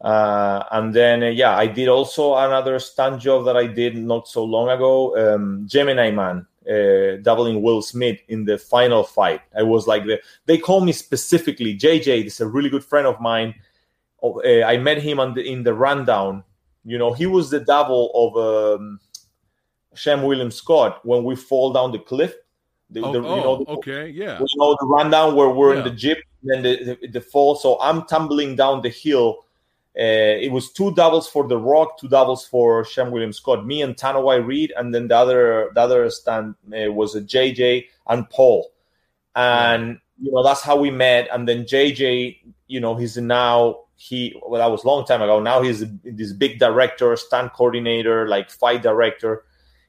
Uh, 0.01 0.61
and 0.71 0.93
then, 0.93 1.23
uh, 1.23 1.27
yeah, 1.27 1.55
I 1.55 1.65
did 1.65 1.87
also 1.87 2.35
another 2.35 2.77
stunt 2.79 3.21
job 3.21 3.45
that 3.45 3.55
I 3.55 3.67
did 3.67 3.95
not 3.95 4.27
so 4.27 4.43
long 4.43 4.69
ago. 4.69 5.15
Um, 5.17 5.63
Gemini 5.65 6.11
Man, 6.11 6.45
uh, 6.69 7.21
doubling 7.21 7.61
Will 7.61 7.81
Smith 7.81 8.19
in 8.27 8.43
the 8.43 8.57
final 8.57 9.03
fight. 9.03 9.39
I 9.57 9.63
was 9.63 9.87
like 9.87 10.03
the. 10.03 10.19
They 10.45 10.57
call 10.57 10.81
me 10.81 10.91
specifically 10.91 11.77
JJ. 11.77 12.25
This 12.25 12.33
is 12.35 12.41
a 12.41 12.47
really 12.47 12.69
good 12.69 12.83
friend 12.83 13.07
of 13.07 13.21
mine. 13.21 13.55
uh, 14.21 14.41
I 14.41 14.77
met 14.77 15.01
him 15.01 15.21
on 15.21 15.35
the, 15.35 15.49
in 15.49 15.63
the 15.63 15.73
rundown. 15.73 16.43
You 16.83 16.97
know, 16.97 17.13
he 17.13 17.27
was 17.27 17.49
the 17.49 17.61
double 17.61 18.11
of 18.13 18.35
um, 18.35 18.99
Seann 19.95 20.25
William 20.27 20.51
Scott 20.51 21.05
when 21.05 21.23
we 21.23 21.35
fall 21.35 21.73
down 21.73 21.91
the 21.91 21.99
cliff. 21.99 22.35
The, 22.89 23.01
Oh, 23.01 23.11
the- 23.13 23.19
oh, 23.27 23.35
you 23.35 23.41
know, 23.43 23.57
the, 23.57 23.71
okay, 23.71 24.07
yeah. 24.09 24.39
you 24.39 24.45
know 24.57 24.75
the 24.79 24.85
rundown 24.85 25.35
where 25.35 25.49
we're 25.49 25.75
in 25.75 25.83
the 25.83 25.89
jeep 25.91 26.17
and 26.43 26.51
then 26.51 26.61
the, 26.63 26.97
the, 27.01 27.07
the 27.07 27.21
fall. 27.21 27.55
So 27.55 27.79
I'm 27.81 28.05
tumbling 28.05 28.55
down 28.55 28.81
the 28.81 28.89
hill. 28.89 29.39
Uh, 29.97 30.37
it 30.41 30.51
was 30.51 30.71
two 30.71 30.91
doubles 30.95 31.27
for 31.29 31.47
The 31.47 31.57
Rock, 31.57 31.99
two 31.99 32.07
doubles 32.07 32.45
for 32.45 32.83
Seann 32.83 33.11
William 33.11 33.31
Scott, 33.31 33.65
me 33.65 33.81
and 33.83 33.95
Tanoai 33.95 34.45
Reed, 34.45 34.73
and 34.75 34.93
then 34.93 35.07
the 35.07 35.15
other 35.15 35.69
the 35.75 35.81
other 35.81 36.09
stand 36.09 36.55
uh, 36.75 36.91
was 36.91 37.15
a 37.15 37.21
JJ 37.21 37.85
and 38.07 38.27
Paul, 38.31 38.71
and 39.35 39.99
you 40.21 40.31
know 40.31 40.43
that's 40.43 40.61
how 40.61 40.75
we 40.77 40.89
met. 40.89 41.27
And 41.31 41.47
then 41.47 41.65
JJ, 41.65 42.37
you 42.67 42.79
know, 42.79 42.95
he's 42.95 43.17
now 43.17 43.81
he 43.95 44.35
well 44.45 44.59
that 44.61 44.71
was 44.71 44.83
a 44.83 44.87
long 44.87 45.05
time 45.05 45.21
ago. 45.21 45.39
Now 45.39 45.61
he's 45.61 45.83
this 46.03 46.33
big 46.33 46.59
director, 46.59 47.15
stand 47.15 47.51
coordinator, 47.53 48.27
like 48.27 48.49
fight 48.49 48.81
director 48.81 49.45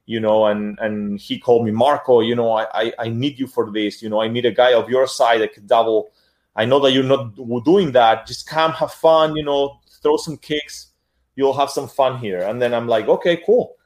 you 0.06 0.20
know, 0.20 0.46
and 0.46 0.78
and 0.80 1.18
he 1.18 1.38
called 1.38 1.64
me 1.64 1.70
Marko. 1.70 2.20
You 2.20 2.34
know, 2.34 2.52
I, 2.52 2.66
I 2.74 2.92
I 2.98 3.08
need 3.08 3.38
you 3.38 3.46
for 3.46 3.70
this. 3.70 4.02
You 4.02 4.08
know, 4.08 4.20
I 4.20 4.28
need 4.28 4.44
a 4.44 4.52
guy 4.52 4.74
of 4.74 4.88
your 4.88 5.06
side 5.06 5.40
that 5.40 5.54
could 5.54 5.66
double. 5.66 6.10
I 6.56 6.64
know 6.64 6.78
that 6.80 6.92
you're 6.92 7.02
not 7.02 7.34
doing 7.64 7.92
that. 7.92 8.26
Just 8.26 8.46
come, 8.46 8.72
have 8.72 8.92
fun. 8.92 9.36
You 9.36 9.44
know, 9.44 9.80
throw 10.02 10.16
some 10.16 10.36
kicks. 10.36 10.92
You'll 11.36 11.54
have 11.54 11.70
some 11.70 11.88
fun 11.88 12.18
here. 12.18 12.42
And 12.42 12.62
then 12.62 12.72
I'm 12.72 12.86
like, 12.86 13.08
okay, 13.08 13.42
cool. 13.44 13.76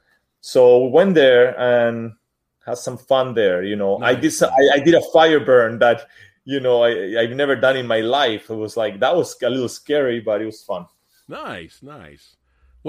So 0.41 0.85
we 0.85 0.91
went 0.91 1.15
there 1.15 1.59
and 1.59 2.13
had 2.65 2.77
some 2.77 2.97
fun 2.97 3.33
there. 3.33 3.63
You 3.63 3.75
know, 3.75 3.99
I 4.01 4.13
did 4.13 4.31
some, 4.31 4.51
I, 4.51 4.75
I 4.75 4.79
did 4.79 4.93
a 4.93 5.01
fire 5.11 5.39
burn 5.39 5.79
that 5.79 6.07
you 6.45 6.59
know 6.59 6.83
I 6.83 7.21
I've 7.21 7.31
never 7.31 7.55
done 7.55 7.77
in 7.77 7.87
my 7.87 8.01
life. 8.01 8.49
It 8.49 8.55
was 8.55 8.77
like 8.77 8.99
that 8.99 9.15
was 9.15 9.35
a 9.41 9.49
little 9.49 9.69
scary, 9.69 10.19
but 10.19 10.41
it 10.41 10.45
was 10.45 10.61
fun. 10.63 10.85
Nice, 11.27 11.79
nice. 11.81 12.35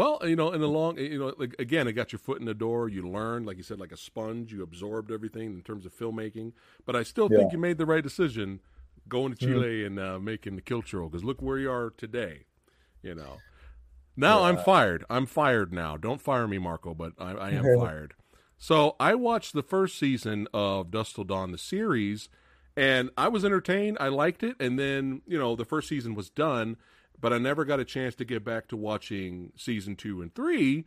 Well, 0.00 0.18
you 0.24 0.34
know, 0.34 0.50
in 0.52 0.62
the 0.62 0.68
long, 0.68 0.96
you 0.96 1.18
know, 1.18 1.34
like, 1.36 1.54
again, 1.58 1.86
it 1.86 1.92
got 1.92 2.10
your 2.10 2.20
foot 2.20 2.40
in 2.40 2.46
the 2.46 2.54
door. 2.54 2.88
You 2.88 3.06
learned, 3.06 3.44
like 3.44 3.58
you 3.58 3.62
said, 3.62 3.78
like 3.78 3.92
a 3.92 3.98
sponge. 3.98 4.50
You 4.50 4.62
absorbed 4.62 5.12
everything 5.12 5.52
in 5.52 5.60
terms 5.60 5.84
of 5.84 5.94
filmmaking. 5.94 6.52
But 6.86 6.96
I 6.96 7.02
still 7.02 7.28
think 7.28 7.52
you 7.52 7.58
made 7.58 7.76
the 7.76 7.84
right 7.84 8.02
decision 8.02 8.60
going 9.10 9.34
to 9.34 9.36
Mhm. 9.36 9.48
Chile 9.48 9.84
and 9.84 10.00
uh, 10.00 10.18
making 10.18 10.56
the 10.56 10.62
Churro 10.62 11.10
because 11.10 11.22
look 11.22 11.42
where 11.42 11.58
you 11.58 11.70
are 11.70 11.90
today. 11.90 12.44
You 13.02 13.14
know. 13.14 13.36
Now 14.16 14.44
I'm 14.44 14.56
fired. 14.56 15.04
I'm 15.10 15.26
fired 15.26 15.70
now. 15.70 15.98
Don't 15.98 16.20
fire 16.20 16.48
me, 16.48 16.56
Marko, 16.56 16.94
but 16.94 17.12
I, 17.18 17.32
I 17.32 17.50
am 17.50 17.64
fired. 17.78 18.14
So 18.56 18.96
I 18.98 19.14
watched 19.14 19.52
the 19.52 19.62
first 19.62 19.98
season 19.98 20.48
of 20.54 20.90
Dusk 20.90 21.14
Till 21.14 21.24
Dawn, 21.24 21.52
the 21.52 21.58
series, 21.58 22.30
and 22.74 23.10
I 23.18 23.28
was 23.28 23.44
entertained. 23.44 23.98
I 24.00 24.08
liked 24.08 24.42
it, 24.42 24.56
and 24.58 24.78
then 24.78 25.20
you 25.26 25.38
know 25.38 25.56
the 25.56 25.66
first 25.66 25.88
season 25.88 26.14
was 26.14 26.30
done, 26.30 26.78
but 27.20 27.32
I 27.32 27.38
never 27.38 27.64
got 27.64 27.80
a 27.80 27.84
chance 27.84 28.14
to 28.16 28.24
get 28.24 28.44
back 28.44 28.68
to 28.68 28.76
watching 28.76 29.52
season 29.56 29.96
two 29.96 30.22
and 30.22 30.34
three. 30.34 30.84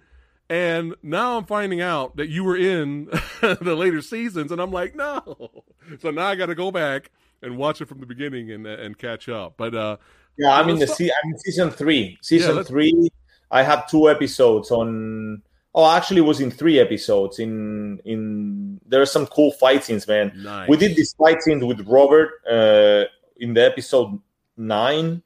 And 0.50 0.96
now 1.02 1.38
I'm 1.38 1.46
finding 1.46 1.80
out 1.82 2.18
that 2.18 2.28
you 2.30 2.44
were 2.44 2.58
in 2.58 3.06
the 3.42 3.76
later 3.78 4.02
seasons, 4.02 4.52
and 4.52 4.62
I'm 4.62 4.72
like, 4.72 4.96
no. 4.96 5.64
So 6.00 6.12
now 6.12 6.26
I 6.28 6.36
got 6.36 6.48
to 6.48 6.56
go 6.56 6.70
back 6.72 7.12
and 7.42 7.58
watch 7.58 7.82
it 7.82 7.88
from 7.88 8.00
the 8.00 8.06
beginning 8.06 8.52
and 8.52 8.68
and 8.68 8.98
catch 8.98 9.30
up. 9.30 9.54
But 9.58 9.74
uh, 9.74 9.98
Yeah, 10.38 10.54
I'm 10.54 10.70
in 10.70 10.80
the 10.80 10.88
se- 10.88 11.12
I'm 11.24 11.32
in 11.32 11.40
season 11.40 11.72
three. 11.72 12.18
Season 12.22 12.56
let's- 12.56 12.70
three, 12.70 13.10
I 13.52 13.64
have 13.64 13.90
two 13.90 14.10
episodes 14.10 14.70
on. 14.72 15.42
Oh, 15.76 15.90
actually, 15.90 16.20
it 16.20 16.26
was 16.26 16.40
in 16.40 16.52
three 16.52 16.78
episodes. 16.80 17.40
In 17.40 18.00
in 18.06 18.80
there 18.86 19.02
are 19.02 19.08
some 19.08 19.26
cool 19.28 19.52
fight 19.52 19.84
scenes, 19.84 20.08
man. 20.08 20.32
nice. 20.36 20.70
We 20.70 20.78
did 20.78 20.96
this 20.96 21.14
fight 21.14 21.42
scene 21.42 21.66
with 21.66 21.88
Robert 21.88 22.30
uh, 22.50 23.06
in 23.38 23.54
the 23.54 23.64
episode 23.66 24.20
nine. 24.58 25.24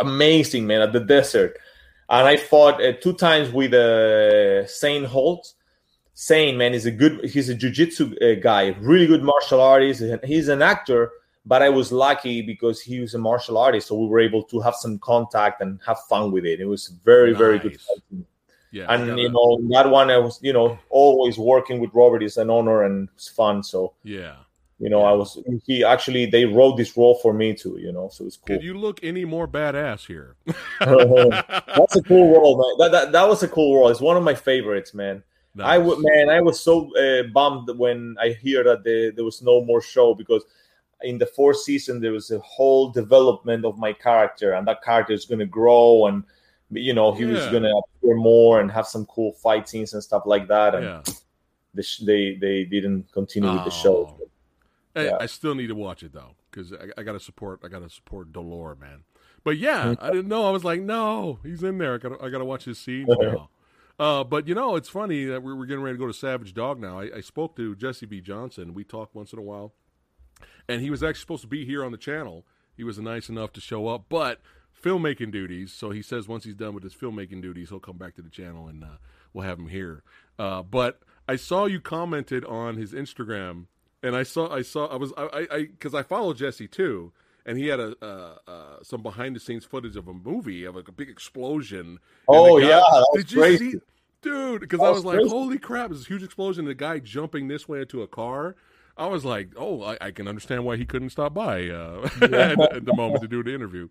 Amazing, 0.00 0.66
man, 0.66 0.82
at 0.82 0.92
the 0.92 1.00
desert. 1.00 1.58
And 2.08 2.26
I 2.26 2.36
fought 2.36 2.82
uh, 2.82 2.92
two 3.00 3.14
times 3.14 3.50
with 3.50 3.72
uh, 3.72 4.66
Zane 4.66 5.04
Holtz. 5.04 5.54
Zane, 6.16 6.58
man, 6.58 6.74
is 6.74 6.84
a 6.86 6.90
good. 6.90 7.24
He's 7.24 7.48
a 7.48 7.54
jujitsu 7.54 8.20
uh, 8.22 8.40
guy, 8.40 8.76
really 8.80 9.06
good 9.06 9.22
martial 9.22 9.60
artist. 9.60 10.02
and 10.02 10.22
He's 10.24 10.48
an 10.48 10.60
actor, 10.60 11.10
but 11.46 11.62
I 11.62 11.70
was 11.70 11.90
lucky 11.90 12.42
because 12.42 12.82
he 12.82 13.00
was 13.00 13.14
a 13.14 13.18
martial 13.18 13.56
artist, 13.56 13.88
so 13.88 13.94
we 13.98 14.06
were 14.06 14.20
able 14.20 14.42
to 14.44 14.60
have 14.60 14.74
some 14.74 14.98
contact 14.98 15.62
and 15.62 15.80
have 15.86 15.98
fun 16.08 16.30
with 16.30 16.44
it. 16.44 16.60
It 16.60 16.66
was 16.66 16.88
very, 16.88 17.32
very 17.32 17.58
good. 17.58 17.72
Nice. 17.72 17.82
fight 17.86 18.26
yeah, 18.72 18.86
And 18.88 19.06
gotta- 19.06 19.20
you 19.22 19.28
know 19.28 19.60
that 19.70 19.88
one, 19.90 20.10
I 20.10 20.18
was, 20.18 20.38
you 20.42 20.52
know, 20.52 20.78
always 20.88 21.38
working 21.38 21.78
with 21.78 21.90
Robert 21.92 22.22
is 22.22 22.38
an 22.38 22.48
honor 22.50 22.84
and 22.84 23.08
it's 23.14 23.28
fun. 23.28 23.62
So 23.62 23.92
yeah. 24.02 24.36
You 24.82 24.90
know, 24.90 25.02
I 25.02 25.12
was 25.12 25.38
he 25.66 25.84
actually 25.84 26.26
they 26.26 26.44
wrote 26.44 26.76
this 26.76 26.96
role 26.96 27.14
for 27.22 27.32
me 27.32 27.54
too. 27.54 27.76
You 27.78 27.92
know, 27.92 28.08
so 28.12 28.24
it's 28.26 28.36
cool. 28.36 28.56
Could 28.56 28.64
you 28.64 28.74
look 28.74 28.98
any 29.02 29.24
more 29.24 29.46
badass 29.46 30.06
here? 30.06 30.34
That's 30.80 31.96
a 31.96 32.02
cool 32.02 32.32
role, 32.34 32.54
man. 32.58 32.72
That, 32.78 32.92
that 32.96 33.12
that 33.12 33.28
was 33.28 33.42
a 33.42 33.48
cool 33.48 33.76
role. 33.76 33.88
It's 33.88 34.00
one 34.00 34.16
of 34.16 34.24
my 34.24 34.34
favorites, 34.34 34.92
man. 34.92 35.22
I 35.60 35.76
Nice. 35.76 35.86
would, 35.86 35.98
man, 36.00 36.30
I 36.30 36.40
was 36.40 36.58
so 36.58 36.74
uh, 36.96 37.24
bummed 37.24 37.68
when 37.76 38.16
I 38.18 38.30
hear 38.30 38.64
that 38.64 38.84
there, 38.84 39.12
there 39.12 39.24
was 39.24 39.42
no 39.42 39.62
more 39.62 39.82
show 39.82 40.14
because 40.14 40.42
in 41.02 41.18
the 41.18 41.26
fourth 41.26 41.58
season 41.58 42.00
there 42.00 42.12
was 42.12 42.30
a 42.30 42.38
whole 42.40 42.88
development 42.90 43.64
of 43.66 43.76
my 43.76 43.92
character, 43.92 44.54
and 44.54 44.66
that 44.66 44.82
character 44.82 45.12
is 45.12 45.26
going 45.26 45.40
to 45.40 45.46
grow, 45.60 46.06
and 46.06 46.24
you 46.70 46.94
know 46.94 47.12
he 47.12 47.24
was 47.26 47.44
going 47.48 47.64
to 47.64 47.74
appear 47.82 48.16
more 48.16 48.60
and 48.60 48.70
have 48.72 48.86
some 48.88 49.04
cool 49.06 49.32
fight 49.44 49.68
scenes 49.68 49.92
and 49.94 50.02
stuff 50.02 50.22
like 50.26 50.48
that. 50.48 50.74
And 50.74 50.84
Yeah. 50.84 51.02
the 51.74 51.82
sh- 51.82 52.02
they 52.10 52.22
they 52.40 52.64
didn't 52.64 53.12
continue 53.12 53.52
with 53.52 53.64
the 53.64 53.70
show. 53.84 54.16
Yeah. 54.94 55.16
I 55.20 55.26
still 55.26 55.54
need 55.54 55.68
to 55.68 55.74
watch 55.74 56.02
it 56.02 56.12
though 56.12 56.36
because 56.50 56.72
I, 56.72 57.00
I 57.00 57.02
got 57.02 57.12
to 57.12 57.20
support. 57.20 57.60
I 57.64 57.68
got 57.68 57.82
to 57.82 57.90
support 57.90 58.32
Dolor, 58.32 58.76
man. 58.76 59.04
But 59.44 59.58
yeah, 59.58 59.94
I 60.00 60.10
didn't 60.10 60.28
know. 60.28 60.46
I 60.46 60.50
was 60.50 60.64
like, 60.64 60.80
no, 60.80 61.38
he's 61.42 61.62
in 61.62 61.78
there. 61.78 61.94
I 61.94 61.98
got. 61.98 62.22
I 62.22 62.28
got 62.28 62.38
to 62.38 62.44
watch 62.44 62.64
his 62.64 62.78
scenes 62.78 63.08
now. 63.20 63.48
Uh, 63.98 64.24
but 64.24 64.48
you 64.48 64.54
know, 64.54 64.76
it's 64.76 64.88
funny 64.88 65.24
that 65.26 65.42
we're, 65.42 65.54
we're 65.54 65.66
getting 65.66 65.82
ready 65.82 65.96
to 65.96 66.00
go 66.00 66.06
to 66.06 66.14
Savage 66.14 66.54
Dog 66.54 66.80
now. 66.80 67.00
I, 67.00 67.16
I 67.16 67.20
spoke 67.20 67.56
to 67.56 67.74
Jesse 67.76 68.06
V. 68.06 68.20
Johnson. 68.20 68.74
We 68.74 68.84
talk 68.84 69.14
once 69.14 69.32
in 69.32 69.38
a 69.38 69.42
while, 69.42 69.74
and 70.68 70.80
he 70.80 70.90
was 70.90 71.02
actually 71.02 71.20
supposed 71.20 71.42
to 71.42 71.48
be 71.48 71.64
here 71.64 71.84
on 71.84 71.92
the 71.92 71.98
channel. 71.98 72.44
He 72.76 72.84
was 72.84 72.98
nice 72.98 73.28
enough 73.28 73.52
to 73.52 73.60
show 73.60 73.88
up, 73.88 74.06
but 74.08 74.40
filmmaking 74.82 75.30
duties. 75.30 75.72
So 75.72 75.90
he 75.90 76.02
says 76.02 76.28
once 76.28 76.44
he's 76.44 76.54
done 76.54 76.74
with 76.74 76.82
his 76.82 76.94
filmmaking 76.94 77.42
duties, 77.42 77.68
he'll 77.68 77.80
come 77.80 77.98
back 77.98 78.14
to 78.16 78.22
the 78.22 78.30
channel 78.30 78.66
and 78.66 78.82
uh, 78.82 78.96
we'll 79.32 79.44
have 79.44 79.58
him 79.58 79.68
here. 79.68 80.02
Uh, 80.38 80.62
but 80.62 81.00
I 81.28 81.36
saw 81.36 81.66
you 81.66 81.80
commented 81.80 82.44
on 82.44 82.76
his 82.76 82.92
Instagram, 82.92 83.66
and 84.02 84.16
I 84.16 84.22
saw 84.22 84.52
I 84.52 84.62
saw 84.62 84.86
I 84.86 84.96
was 84.96 85.12
I 85.16 85.46
I 85.50 85.58
because 85.66 85.94
I, 85.94 86.02
follow 86.02 86.34
Jesse 86.34 86.68
too, 86.68 87.12
and 87.46 87.58
he 87.58 87.68
had 87.68 87.80
a 87.80 87.94
uh, 88.02 88.36
uh, 88.50 88.76
some 88.82 89.02
behind 89.02 89.36
the 89.36 89.40
scenes 89.40 89.64
footage 89.64 89.96
of 89.96 90.08
a 90.08 90.12
movie 90.14 90.64
of 90.64 90.74
like 90.76 90.88
a 90.88 90.92
big 90.92 91.08
explosion. 91.08 91.98
Oh 92.28 92.60
guy- 92.60 92.68
yeah, 92.68 92.82
did 93.14 93.32
you 93.32 93.38
crazy. 93.38 93.70
see, 93.72 93.78
dude? 94.22 94.60
Because 94.60 94.80
I 94.80 94.90
was 94.90 95.04
like, 95.04 95.16
crazy. 95.16 95.30
holy 95.30 95.58
crap! 95.58 95.90
This 95.90 96.06
huge 96.06 96.22
explosion. 96.22 96.64
The 96.64 96.74
guy 96.74 96.98
jumping 96.98 97.48
this 97.48 97.68
way 97.68 97.80
into 97.80 98.02
a 98.02 98.06
car. 98.08 98.56
I 98.94 99.06
was 99.06 99.24
like, 99.24 99.48
oh, 99.56 99.82
I, 99.82 99.96
I 100.02 100.10
can 100.10 100.28
understand 100.28 100.66
why 100.66 100.76
he 100.76 100.84
couldn't 100.84 101.10
stop 101.10 101.32
by 101.32 101.66
uh, 101.70 102.06
at, 102.22 102.32
at 102.60 102.84
the 102.84 102.92
moment 102.94 103.22
to 103.22 103.28
do 103.28 103.42
the 103.42 103.54
interview. 103.54 103.88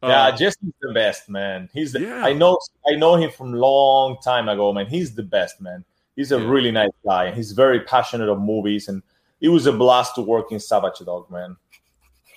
Yeah, 0.00 0.26
Uh, 0.28 0.36
Jesse's 0.36 0.72
the 0.80 0.92
best, 0.92 1.28
man. 1.28 1.68
He's 1.74 1.90
the, 1.92 2.00
Yeah. 2.02 2.24
I 2.24 2.34
know 2.34 2.60
I 2.88 2.94
know 2.94 3.16
him 3.16 3.30
from 3.32 3.52
long 3.52 4.16
time 4.22 4.48
ago, 4.48 4.72
man. 4.72 4.86
He's 4.86 5.12
the 5.16 5.24
best, 5.24 5.60
man. 5.60 5.84
He's 6.14 6.30
a 6.30 6.38
Yeah. 6.38 6.46
really 6.48 6.70
nice 6.70 6.92
guy. 7.04 7.32
He's 7.32 7.50
very 7.50 7.80
passionate 7.80 8.28
of 8.28 8.40
movies, 8.40 8.86
and 8.86 9.02
it 9.44 9.50
was 9.50 9.66
a 9.66 9.72
blast 9.72 10.14
to 10.14 10.22
work 10.22 10.52
in 10.52 10.58
Savage 10.58 11.00
Dog, 11.04 11.30
man. 11.30 11.54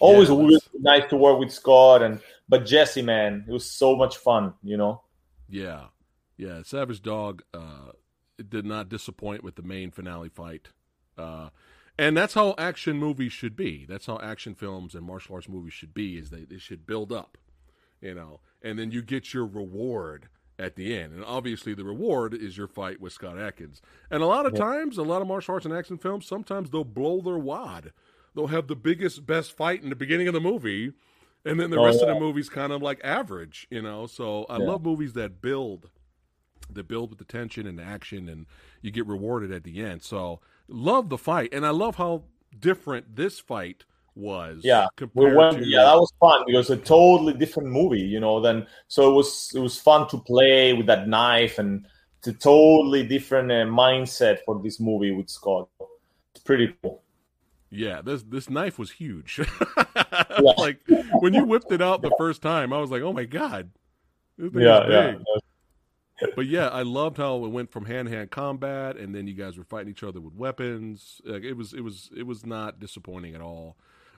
Always 0.02 0.28
Yeah, 0.28 0.36
really 0.36 0.60
nice 0.80 1.10
to 1.10 1.16
work 1.16 1.40
with 1.40 1.54
Scott, 1.54 2.02
and 2.02 2.20
but 2.50 2.66
Jesse, 2.66 3.02
man, 3.02 3.46
it 3.48 3.52
was 3.52 3.72
so 3.72 3.96
much 3.96 4.18
fun, 4.18 4.54
you 4.62 4.76
know. 4.76 5.04
Yeah, 5.48 5.86
yeah. 6.36 6.64
Savage 6.64 7.02
Dog 7.02 7.44
uh, 7.54 7.94
it 8.38 8.50
did 8.50 8.66
not 8.66 8.90
disappoint 8.90 9.42
with 9.42 9.56
the 9.56 9.62
main 9.62 9.90
finale 9.90 10.28
fight, 10.28 10.68
uh, 11.18 11.48
and 11.98 12.18
that's 12.18 12.34
how 12.34 12.56
action 12.58 12.98
movies 12.98 13.32
should 13.32 13.56
be. 13.56 13.86
That's 13.88 14.08
how 14.08 14.20
action 14.22 14.54
films 14.54 14.94
and 14.94 15.06
martial 15.06 15.36
arts 15.36 15.48
movies 15.48 15.74
should 15.74 15.94
be. 15.94 16.18
Is 16.18 16.30
they, 16.30 16.44
they 16.44 16.58
should 16.58 16.86
build 16.86 17.14
up, 17.14 17.38
you 18.02 18.16
know, 18.16 18.42
and 18.62 18.78
then 18.78 18.92
you 18.92 19.02
get 19.02 19.34
your 19.34 19.46
reward 19.46 20.28
at 20.60 20.76
the 20.76 20.96
end. 20.98 21.14
And 21.14 21.24
obviously, 21.24 21.74
the 21.74 21.84
reward 21.84 22.34
is 22.34 22.58
your 22.58 22.68
fight 22.68 23.00
with 23.00 23.14
Scott 23.14 23.38
Adkins. 23.38 23.82
And 24.10 24.24
a 24.24 24.28
lot 24.28 24.46
of 24.46 24.54
Yeah. 24.54 24.60
times, 24.60 24.98
a 24.98 25.04
lot 25.04 25.22
of 25.22 25.28
martial 25.28 25.54
arts 25.54 25.66
and 25.66 25.74
action 25.74 25.98
films, 25.98 26.26
sometimes 26.26 26.70
they'll 26.70 26.84
blow 26.84 27.22
their 27.22 27.38
wad. 27.38 27.92
They'll 28.36 28.48
have 28.48 28.68
the 28.68 28.76
biggest, 28.76 29.26
best 29.26 29.56
fight 29.56 29.84
in 29.84 29.90
the 29.90 29.96
beginning 29.96 30.28
of 30.28 30.34
the 30.34 30.42
movie, 30.42 30.94
and 31.46 31.60
then 31.60 31.70
the 31.70 31.80
Oh, 31.80 31.84
rest 31.86 32.02
of 32.02 32.08
the 32.08 32.14
uh, 32.14 32.20
movie's 32.20 32.50
kind 32.50 32.72
of 32.72 32.82
like 32.82 33.00
average, 33.04 33.68
you 33.70 33.82
know. 33.82 34.06
So 34.08 34.46
I 34.50 34.58
Yeah. 34.58 34.66
love 34.66 34.84
movies 34.84 35.14
that 35.14 35.42
build, 35.42 35.90
that 36.70 36.88
build 36.88 37.10
with 37.10 37.20
the 37.20 37.26
tension 37.26 37.66
and 37.66 37.80
the 37.80 37.84
action, 37.84 38.28
and 38.30 38.46
you 38.82 38.92
get 38.92 39.08
rewarded 39.08 39.52
at 39.52 39.64
the 39.64 39.82
end. 39.84 40.04
So 40.04 40.40
love 40.68 41.10
the 41.10 41.18
fight, 41.18 41.54
and 41.54 41.66
I 41.66 41.70
love 41.72 41.96
how 41.96 42.24
different 42.58 43.16
this 43.16 43.40
fight 43.40 43.86
was. 44.18 44.62
Yeah, 44.64 44.88
We 45.14 45.34
went, 45.34 45.60
to 45.60 45.66
yeah, 45.66 45.84
that 45.84 45.96
was 45.96 46.12
fun 46.20 46.44
because 46.46 46.70
a 46.70 46.78
totally 46.78 47.34
different 47.34 47.70
movie, 47.70 48.02
you 48.02 48.20
know. 48.20 48.42
Then 48.42 48.68
so 48.88 49.12
it 49.12 49.14
was 49.14 49.52
it 49.56 49.60
was 49.60 49.80
fun 49.80 50.08
to 50.10 50.18
play 50.18 50.74
with 50.74 50.88
that 50.88 51.08
knife 51.08 51.60
and 51.60 51.86
it's 52.20 52.28
a 52.28 52.34
totally 52.34 53.06
different 53.06 53.52
uh, 53.52 53.66
mindset 53.66 54.40
for 54.46 54.62
this 54.62 54.80
movie 54.80 55.12
with 55.12 55.30
Scott. 55.30 55.70
It's 56.34 56.44
pretty 56.44 56.76
cool. 56.82 57.04
Yeah, 57.70 58.02
this 58.02 58.24
this 58.24 58.50
knife 58.50 58.80
was 58.80 58.92
huge. 58.92 59.40
like 60.58 60.80
when 61.20 61.34
you 61.34 61.46
whipped 61.46 61.72
it 61.72 61.82
out 61.82 62.02
the 62.02 62.16
first 62.18 62.42
time, 62.42 62.74
I 62.74 62.80
was 62.80 62.90
like, 62.90 63.02
"Oh 63.02 63.14
my 63.14 63.26
god, 63.26 63.70
Yeah, 64.38 64.88
yeah. 64.88 65.16
But 66.36 66.48
yeah, 66.48 66.70
I 66.70 66.82
loved 66.82 67.18
how 67.18 67.46
it 67.46 67.50
went 67.50 67.72
from 67.72 67.86
hand 67.86 68.08
to 68.08 68.16
hand 68.16 68.32
combat, 68.32 68.98
and 68.98 69.14
then 69.14 69.28
you 69.28 69.36
guys 69.36 69.58
were 69.58 69.64
fighting 69.64 69.92
each 69.92 70.04
other 70.04 70.20
with 70.20 70.34
weapons. 70.34 71.22
Like, 71.24 71.44
it 71.44 71.54
was, 71.54 71.74
it 71.74 71.82
was, 71.82 72.10
it 72.16 72.24
was 72.24 72.44
not 72.44 72.80
disappointing 72.80 73.36
at 73.36 73.42
all. 73.42 73.78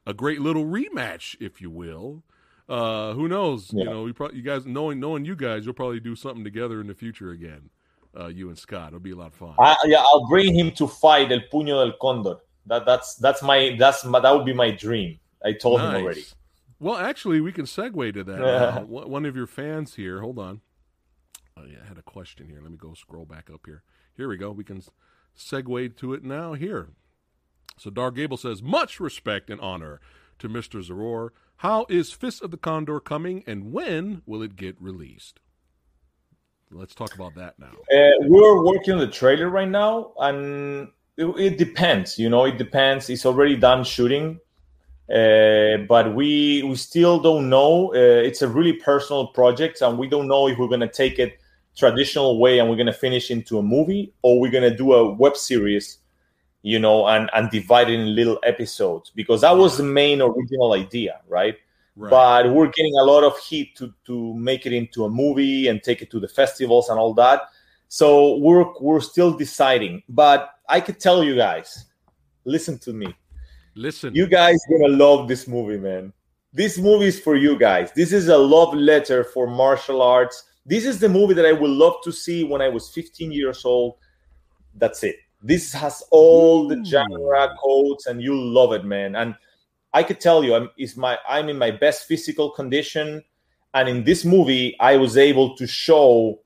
A 0.09 0.13
great 0.13 0.41
little 0.41 0.65
rematch, 0.65 1.35
if 1.39 1.61
you 1.61 1.69
will. 1.69 2.23
Uh, 2.67 3.13
who 3.13 3.27
knows? 3.27 3.71
You 3.71 3.85
know, 3.85 4.07
you, 4.07 4.13
probably, 4.15 4.37
you 4.37 4.43
guys 4.43 4.65
knowing 4.65 4.99
knowing 4.99 5.23
you 5.23 5.35
guys, 5.35 5.65
you'll 5.65 5.75
probably 5.75 5.99
do 5.99 6.15
something 6.15 6.43
together 6.43 6.81
in 6.81 6.87
the 6.87 6.95
future 6.95 7.29
again. 7.29 7.69
Uh, 8.19 8.25
you 8.25 8.49
and 8.49 8.57
Scott, 8.57 8.87
it'll 8.87 8.99
be 8.99 9.11
a 9.11 9.15
lot 9.15 9.27
of 9.27 9.35
fun. 9.35 9.53
I, 9.59 9.75
yeah, 9.85 9.99
I'll 9.99 10.27
bring 10.27 10.55
him 10.55 10.71
to 10.71 10.87
fight 10.87 11.31
El 11.31 11.41
Puño 11.53 11.85
del 11.85 11.93
Cóndor. 12.01 12.39
That 12.65 12.87
that's 12.87 13.17
that's 13.17 13.43
my 13.43 13.75
that's 13.77 14.03
my, 14.03 14.19
that 14.19 14.31
would 14.35 14.45
be 14.45 14.53
my 14.53 14.71
dream. 14.71 15.19
I 15.45 15.53
told 15.53 15.79
him 15.79 15.93
already. 15.93 16.25
Well, 16.79 16.97
actually, 16.97 17.39
we 17.39 17.51
can 17.51 17.65
segue 17.65 18.13
to 18.15 18.23
that. 18.23 18.87
one 18.87 19.25
of 19.25 19.35
your 19.35 19.47
fans 19.47 19.93
here. 19.93 20.21
Hold 20.21 20.39
on. 20.39 20.61
Oh 21.55 21.65
yeah, 21.69 21.77
I 21.85 21.87
had 21.87 21.99
a 21.99 22.03
question 22.03 22.47
here. 22.47 22.61
Let 22.63 22.71
me 22.71 22.77
go 22.77 22.95
scroll 22.95 23.25
back 23.25 23.51
up 23.53 23.61
here. 23.67 23.83
Here 24.17 24.27
we 24.27 24.37
go. 24.37 24.49
We 24.49 24.63
can 24.63 24.81
segue 25.37 25.95
to 25.97 26.13
it 26.15 26.23
now. 26.23 26.53
Here. 26.53 26.89
So 27.79 27.89
Dar 27.89 28.11
Gable 28.11 28.37
says, 28.37 28.61
"Much 28.61 28.99
respect 28.99 29.49
and 29.49 29.59
honor 29.61 30.01
to 30.39 30.49
Mr. 30.49 30.83
Zaror. 30.85 31.29
How 31.57 31.85
is 31.89 32.11
Fist 32.11 32.41
of 32.41 32.51
the 32.51 32.57
Condor 32.57 32.99
coming, 32.99 33.43
and 33.47 33.71
when 33.71 34.21
will 34.25 34.41
it 34.41 34.55
get 34.55 34.75
released?" 34.81 35.39
Let's 36.71 36.93
talk 36.93 37.15
about 37.15 37.33
that 37.35 37.57
now. 37.57 37.71
Uh, 37.91 38.11
we're 38.27 38.63
working 38.63 38.93
on 38.93 38.99
the 38.99 39.07
trailer 39.07 39.49
right 39.49 39.67
now, 39.67 40.13
and 40.19 40.89
it, 41.17 41.25
it 41.25 41.57
depends. 41.57 42.19
You 42.19 42.29
know, 42.29 42.45
it 42.45 42.57
depends. 42.57 43.09
It's 43.09 43.25
already 43.25 43.55
done 43.55 43.83
shooting, 43.83 44.39
uh, 45.09 45.77
but 45.87 46.13
we 46.13 46.61
we 46.63 46.75
still 46.75 47.19
don't 47.19 47.49
know. 47.49 47.93
Uh, 47.93 48.27
it's 48.27 48.41
a 48.43 48.47
really 48.47 48.73
personal 48.73 49.27
project, 49.27 49.81
and 49.81 49.97
we 49.97 50.07
don't 50.07 50.27
know 50.27 50.47
if 50.47 50.59
we're 50.59 50.67
gonna 50.67 50.91
take 50.91 51.17
it 51.17 51.39
traditional 51.75 52.39
way 52.39 52.59
and 52.59 52.69
we're 52.69 52.75
gonna 52.75 52.93
finish 52.93 53.31
into 53.31 53.57
a 53.57 53.63
movie, 53.63 54.13
or 54.21 54.39
we're 54.39 54.51
gonna 54.51 54.75
do 54.75 54.93
a 54.93 55.11
web 55.13 55.37
series. 55.37 55.99
You 56.61 56.79
know, 56.79 57.07
and 57.07 57.29
and 57.33 57.49
divide 57.49 57.89
it 57.89 57.99
in 57.99 58.15
little 58.15 58.39
episodes 58.43 59.11
because 59.15 59.41
that 59.41 59.55
was 59.55 59.77
the 59.77 59.83
main 59.83 60.21
original 60.21 60.73
idea, 60.73 61.21
right? 61.27 61.55
Right. 61.95 62.11
but 62.11 62.53
we're 62.53 62.67
getting 62.67 62.95
a 62.97 63.03
lot 63.03 63.25
of 63.25 63.37
heat 63.39 63.75
to 63.77 63.93
to 64.05 64.33
make 64.35 64.65
it 64.65 64.71
into 64.71 65.03
a 65.03 65.09
movie 65.09 65.67
and 65.67 65.83
take 65.83 66.01
it 66.01 66.09
to 66.11 66.19
the 66.19 66.29
festivals 66.29 66.87
and 66.89 66.97
all 66.97 67.13
that. 67.15 67.41
So 67.89 68.37
we're 68.37 68.65
we're 68.79 69.01
still 69.01 69.33
deciding. 69.33 70.03
But 70.07 70.51
I 70.69 70.79
could 70.79 70.99
tell 70.99 71.23
you 71.23 71.35
guys, 71.35 71.85
listen 72.45 72.77
to 72.79 72.93
me. 72.93 73.13
Listen, 73.75 74.13
You 74.13 74.27
guys 74.27 74.57
gonna 74.69 74.93
love 74.93 75.27
this 75.27 75.47
movie, 75.47 75.77
man. 75.77 76.13
This 76.53 76.77
movie 76.77 77.05
is 77.05 77.19
for 77.19 77.35
you 77.35 77.57
guys. 77.57 77.91
This 77.93 78.11
is 78.11 78.27
a 78.27 78.37
love 78.37 78.73
letter 78.73 79.23
for 79.23 79.47
martial 79.47 80.01
arts. 80.01 80.43
This 80.65 80.85
is 80.85 80.99
the 80.99 81.09
movie 81.09 81.33
that 81.33 81.45
I 81.45 81.51
would 81.53 81.69
love 81.69 81.95
to 82.03 82.11
see 82.11 82.43
when 82.43 82.61
I 82.61 82.69
was 82.69 82.89
15 82.91 83.31
years 83.31 83.65
old. 83.65 83.95
That's 84.75 85.03
it. 85.03 85.17
This 85.41 85.71
has 85.73 86.03
all 86.11 86.67
the 86.67 86.83
genre 86.83 87.55
codes, 87.61 88.07
and 88.07 88.21
you 88.21 88.35
love 88.35 88.73
it, 88.73 88.83
man. 88.83 89.15
And 89.15 89.35
I 89.93 90.03
could 90.03 90.19
tell 90.19 90.43
you, 90.43 90.55
I'm 90.55 90.69
is 90.77 90.97
my 90.97 91.17
I'm 91.27 91.49
in 91.49 91.57
my 91.57 91.71
best 91.71 92.07
physical 92.07 92.49
condition, 92.51 93.23
and 93.73 93.87
in 93.87 94.03
this 94.03 94.25
movie, 94.25 94.75
I 94.79 94.97
was 94.97 95.17
able 95.17 95.55
to 95.55 95.65
show 95.65 96.39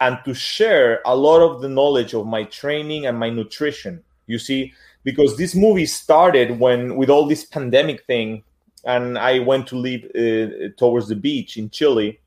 and 0.00 0.18
to 0.24 0.34
share 0.34 1.00
a 1.06 1.16
lot 1.16 1.40
of 1.40 1.62
the 1.62 1.68
knowledge 1.68 2.14
of 2.14 2.26
my 2.26 2.44
training 2.44 3.06
and 3.06 3.18
my 3.18 3.30
nutrition. 3.30 4.02
You 4.26 4.38
see, 4.38 4.72
because 5.04 5.36
this 5.36 5.54
movie 5.54 5.86
started 5.86 6.58
when 6.58 6.96
with 6.96 7.10
all 7.10 7.26
this 7.26 7.44
pandemic 7.44 8.04
thing, 8.06 8.42
and 8.84 9.18
I 9.18 9.38
went 9.38 9.66
to 9.68 9.76
live 9.76 10.04
uh, 10.14 10.68
towards 10.76 11.08
the 11.08 11.16
beach 11.16 11.56
in 11.56 11.70
Chile 11.70 12.20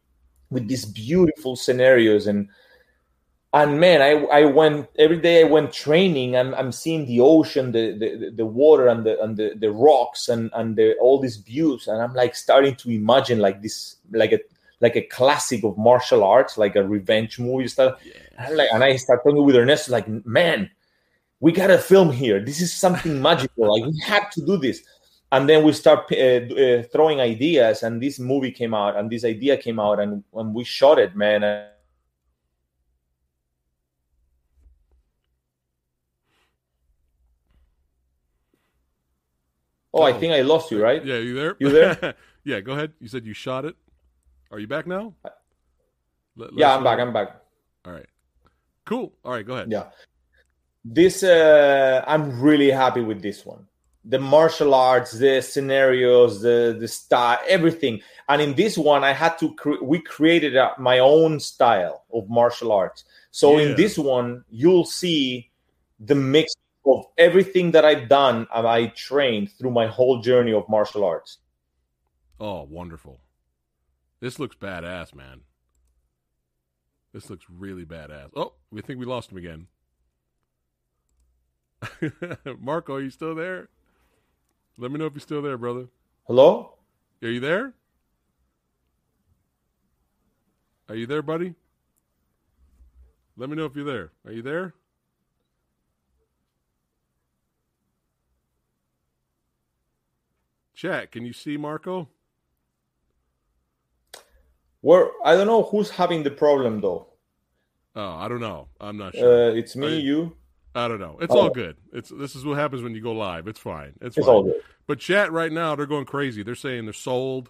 with 0.50 0.68
these 0.68 0.86
beautiful 0.86 1.56
scenarios 1.56 2.28
and 2.28 2.48
and 3.64 3.80
man 3.80 4.02
I, 4.02 4.42
I 4.42 4.46
went 4.46 4.88
every 5.00 5.18
day 5.18 5.42
i 5.42 5.44
went 5.44 5.74
training 5.74 6.38
i'm, 6.38 6.54
I'm 6.54 6.72
seeing 6.72 7.06
the 7.06 7.20
ocean 7.22 7.72
the, 7.72 7.98
the, 7.98 8.32
the 8.36 8.46
water 8.46 8.88
and 8.88 9.04
the 9.06 9.20
and 9.22 9.36
the, 9.36 9.54
the 9.56 9.72
rocks 9.72 10.30
and 10.30 10.52
and 10.54 10.76
the, 10.76 10.96
all 10.98 11.20
these 11.20 11.38
views. 11.38 11.88
And 11.88 12.02
i'm 12.02 12.14
like 12.14 12.36
starting 12.36 12.76
to 12.76 12.90
imagine 12.92 13.40
like 13.40 13.62
this 13.62 13.98
like 14.12 14.32
a 14.32 14.40
like 14.80 14.96
a 14.96 15.02
classic 15.02 15.64
of 15.64 15.78
martial 15.78 16.24
arts 16.24 16.58
like 16.58 16.76
a 16.76 16.84
revenge 16.84 17.40
movie 17.40 17.68
stuff. 17.68 18.00
And, 18.38 18.48
I'm 18.48 18.58
like, 18.58 18.70
and 18.72 18.84
i 18.84 18.96
start 18.96 19.24
talking 19.24 19.44
with 19.44 19.56
ernesto 19.56 19.92
like 19.92 20.08
man 20.26 20.70
we 21.40 21.52
gotta 21.52 21.78
film 21.78 22.12
here. 22.12 22.44
This 22.44 22.62
is 22.62 22.74
something 22.74 23.22
magical. 23.30 23.72
Like 23.72 23.92
we 23.92 24.00
have 24.08 24.32
to 24.32 24.42
do 24.42 24.58
this. 24.58 24.82
And 25.32 25.48
then 25.48 25.64
we 25.64 25.72
start 25.74 26.12
uh, 26.12 26.16
uh, 26.16 26.84
throwing 26.92 27.20
ideas 27.20 27.84
and 27.84 28.02
this 28.02 28.18
movie 28.18 28.52
came 28.52 28.74
out 28.74 28.96
and 28.96 29.10
this 29.10 29.26
idea 29.26 29.58
came 29.58 29.80
out 29.80 30.00
and 30.00 30.24
when 30.32 30.54
we 30.54 30.64
shot 30.64 31.00
it 31.00 31.16
man. 31.16 31.44
uh, 31.44 31.68
Oh, 39.98 40.04
I 40.04 40.12
Uh-oh. 40.12 40.20
think 40.20 40.34
I 40.34 40.42
lost 40.42 40.72
you, 40.72 40.82
right? 40.82 41.04
Yeah, 41.04 41.18
you 41.18 41.34
there? 41.34 41.56
You 41.60 41.70
there? 41.70 42.16
yeah, 42.44 42.60
go 42.62 42.74
ahead. 42.74 42.94
You 43.00 43.08
said 43.08 43.26
you 43.26 43.34
shot 43.34 43.66
it. 43.66 43.76
Are 44.52 44.60
you 44.60 44.68
back 44.68 44.86
now? 44.88 45.14
Let- 45.24 45.34
let 46.54 46.60
Yeah, 46.60 46.76
I'm 46.76 46.84
back. 46.84 47.00
I'm 47.00 47.12
back. 47.14 47.42
All 47.86 47.94
right. 47.94 48.06
Cool. 48.86 49.12
All 49.26 49.32
right, 49.34 49.46
go 49.46 49.54
ahead. 49.56 49.72
Yeah. 49.72 49.86
This 50.86 51.24
uh 51.24 52.04
I'm 52.08 52.40
really 52.40 52.72
happy 52.72 53.02
with 53.02 53.22
this 53.22 53.46
one. 53.46 53.68
The 54.06 54.20
martial 54.20 54.74
arts, 54.74 55.12
the 55.12 55.42
scenarios, 55.42 56.40
the 56.42 56.78
the 56.80 56.88
style, 56.88 57.40
everything. 57.48 58.00
And 58.30 58.42
in 58.42 58.54
this 58.56 58.78
one, 58.78 59.04
I 59.04 59.12
had 59.12 59.38
to 59.40 59.54
cre- 59.56 59.84
we 59.84 60.00
created 60.00 60.56
a, 60.56 60.72
my 60.78 61.00
own 61.00 61.40
style 61.42 62.06
of 62.14 62.30
martial 62.30 62.72
arts. 62.72 63.04
So 63.32 63.58
Yeah. 63.58 63.64
in 63.72 63.76
this 63.76 63.98
one, 63.98 64.46
you'll 64.50 64.86
see 64.86 65.50
the 66.00 66.16
mix 66.16 66.54
of 66.88 67.06
everything 67.18 67.72
that 67.72 67.86
I've 67.86 68.08
done 68.08 68.48
and 68.54 68.68
I 68.68 68.88
trained 68.88 69.52
through 69.52 69.72
my 69.72 69.88
whole 69.88 70.22
journey 70.22 70.54
of 70.54 70.68
martial 70.70 71.04
arts. 71.04 71.40
Oh, 72.40 72.64
wonderful. 72.64 73.20
This 74.20 74.40
looks 74.40 74.56
badass, 74.56 75.14
man. 75.14 75.42
This 77.14 77.30
looks 77.30 77.46
really 77.50 77.86
badass. 77.86 78.30
Oh, 78.36 78.54
we 78.72 78.82
think 78.82 79.00
we 79.00 79.06
lost 79.06 79.32
him 79.32 79.38
again. 79.38 79.68
Marko, 82.60 82.96
are 82.96 83.02
you 83.02 83.10
still 83.10 83.36
there? 83.36 83.70
Let 84.78 84.92
me 84.92 85.00
know 85.00 85.06
if 85.06 85.14
you're 85.14 85.22
still 85.22 85.42
there, 85.42 85.58
brother. 85.58 85.88
Hello? 86.26 86.78
Are 87.22 87.30
you 87.30 87.40
there? 87.40 87.74
Are 90.90 90.96
you 90.96 91.06
there, 91.06 91.22
buddy? 91.22 91.56
Let 93.36 93.50
me 93.50 93.56
know 93.56 93.66
if 93.66 93.76
you're 93.76 93.86
there. 93.86 94.12
Are 94.26 94.32
you 94.32 94.42
there? 94.42 94.74
Chat, 100.78 101.12
can 101.12 101.26
you 101.26 101.34
see 101.34 101.58
Marko? 101.58 102.08
Where 104.82 105.10
I 105.26 105.36
don't 105.36 105.48
know 105.48 105.64
who's 105.64 105.90
having 105.90 106.22
the 106.22 106.30
problem 106.30 106.82
though. 106.82 107.08
Oh, 107.96 108.12
I 108.16 108.28
don't 108.28 108.40
know. 108.40 108.68
I'm 108.80 108.96
not 108.96 109.16
sure. 109.16 109.50
Uh, 109.50 109.54
it's 109.56 109.76
me, 109.76 109.88
Are 109.88 110.00
you-. 110.00 110.38
I 110.76 110.88
don't 110.88 111.00
know. 111.00 111.18
It's 111.20 111.34
Oh. 111.34 111.40
all 111.40 111.50
good. 111.50 111.78
It's 111.92 112.10
this 112.10 112.36
is 112.36 112.46
what 112.46 112.60
happens 112.60 112.84
when 112.84 112.94
you 112.94 113.02
go 113.02 113.12
live. 113.14 113.48
It's 113.48 113.60
fine. 113.60 113.96
It's, 114.02 114.18
It's 114.18 114.28
fine. 114.28 114.36
all 114.36 114.44
good. 114.44 114.62
But 114.86 115.00
chat 115.00 115.32
right 115.32 115.52
now, 115.52 115.76
they're 115.76 115.88
going 115.88 116.06
crazy. 116.06 116.44
They're 116.44 116.54
saying 116.54 116.86
they're 116.86 116.94
sold. 116.94 117.50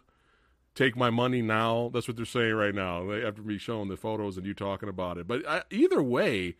Take 0.73 0.95
my 0.95 1.09
money 1.09 1.41
now. 1.41 1.91
That's 1.93 2.07
what 2.07 2.15
they're 2.15 2.25
saying 2.25 2.53
right 2.53 2.73
now. 2.73 3.05
They 3.07 3.25
after 3.25 3.41
me 3.41 3.57
showing 3.57 3.89
the 3.89 3.97
photos 3.97 4.37
and 4.37 4.45
you 4.47 4.53
talking 4.53 4.87
about 4.87 5.17
it. 5.17 5.27
But 5.27 5.45
I, 5.45 5.63
either 5.69 6.01
way, 6.01 6.55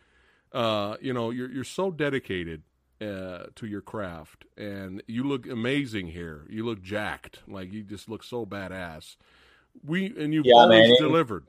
uh, 0.52 0.98
you 1.00 1.14
know, 1.14 1.30
you're 1.30 1.50
you're 1.50 1.64
so 1.64 1.90
dedicated 1.90 2.62
uh, 3.00 3.46
to 3.54 3.66
your 3.66 3.80
craft, 3.80 4.44
and 4.56 5.02
you 5.06 5.24
look 5.24 5.46
amazing 5.46 6.08
here. 6.08 6.46
You 6.48 6.64
look 6.66 6.82
jacked. 6.82 7.40
Like 7.46 7.72
you 7.72 7.82
just 7.82 8.08
look 8.08 8.22
so 8.24 8.44
badass. 8.44 9.16
We 9.84 10.06
and 10.18 10.34
you've 10.34 10.46
Yeah, 10.46 10.54
always 10.54 10.88
man. 10.88 10.96
delivered. 10.98 11.46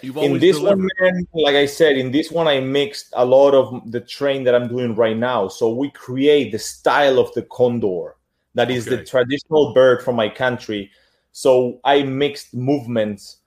You've 0.00 0.16
always 0.16 0.32
in 0.32 0.40
this 0.40 0.56
delivered. 0.56 0.78
one 0.78 0.88
man 1.00 1.26
like 1.34 1.54
i 1.54 1.66
said 1.66 1.96
in 1.96 2.10
this 2.10 2.30
one 2.30 2.48
i 2.48 2.58
mixed 2.58 3.10
a 3.12 3.24
lot 3.24 3.54
of 3.54 3.92
the 3.92 4.00
train 4.00 4.42
that 4.42 4.54
i'm 4.54 4.66
doing 4.66 4.94
right 4.96 5.16
now 5.16 5.46
so 5.48 5.72
we 5.72 5.90
create 5.90 6.50
the 6.50 6.58
style 6.58 7.18
of 7.18 7.32
the 7.34 7.42
condor 7.42 8.16
that 8.54 8.70
is 8.70 8.86
Okay. 8.86 8.96
the 8.96 9.04
traditional 9.04 9.72
bird 9.74 10.02
from 10.02 10.16
my 10.16 10.28
country 10.28 10.90
so 11.30 11.78
i 11.84 12.02
mixed 12.02 12.54
movements 12.54 13.41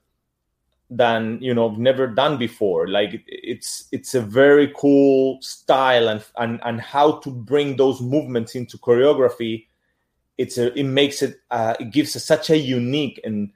than 0.88 1.38
you 1.40 1.52
know 1.52 1.70
never 1.70 2.06
done 2.06 2.38
before 2.38 2.86
like 2.86 3.24
it's 3.26 3.88
it's 3.90 4.14
a 4.14 4.20
very 4.20 4.72
cool 4.76 5.36
style 5.42 6.08
and 6.08 6.24
and 6.36 6.60
and 6.64 6.80
how 6.80 7.18
to 7.18 7.30
bring 7.30 7.76
those 7.76 8.00
movements 8.00 8.54
into 8.54 8.78
choreography 8.78 9.66
it's 10.38 10.58
a 10.58 10.76
it 10.78 10.84
makes 10.84 11.22
it 11.22 11.40
uh, 11.50 11.74
it 11.80 11.90
gives 11.90 12.14
us 12.14 12.24
such 12.24 12.50
a 12.50 12.56
unique 12.56 13.20
and 13.24 13.50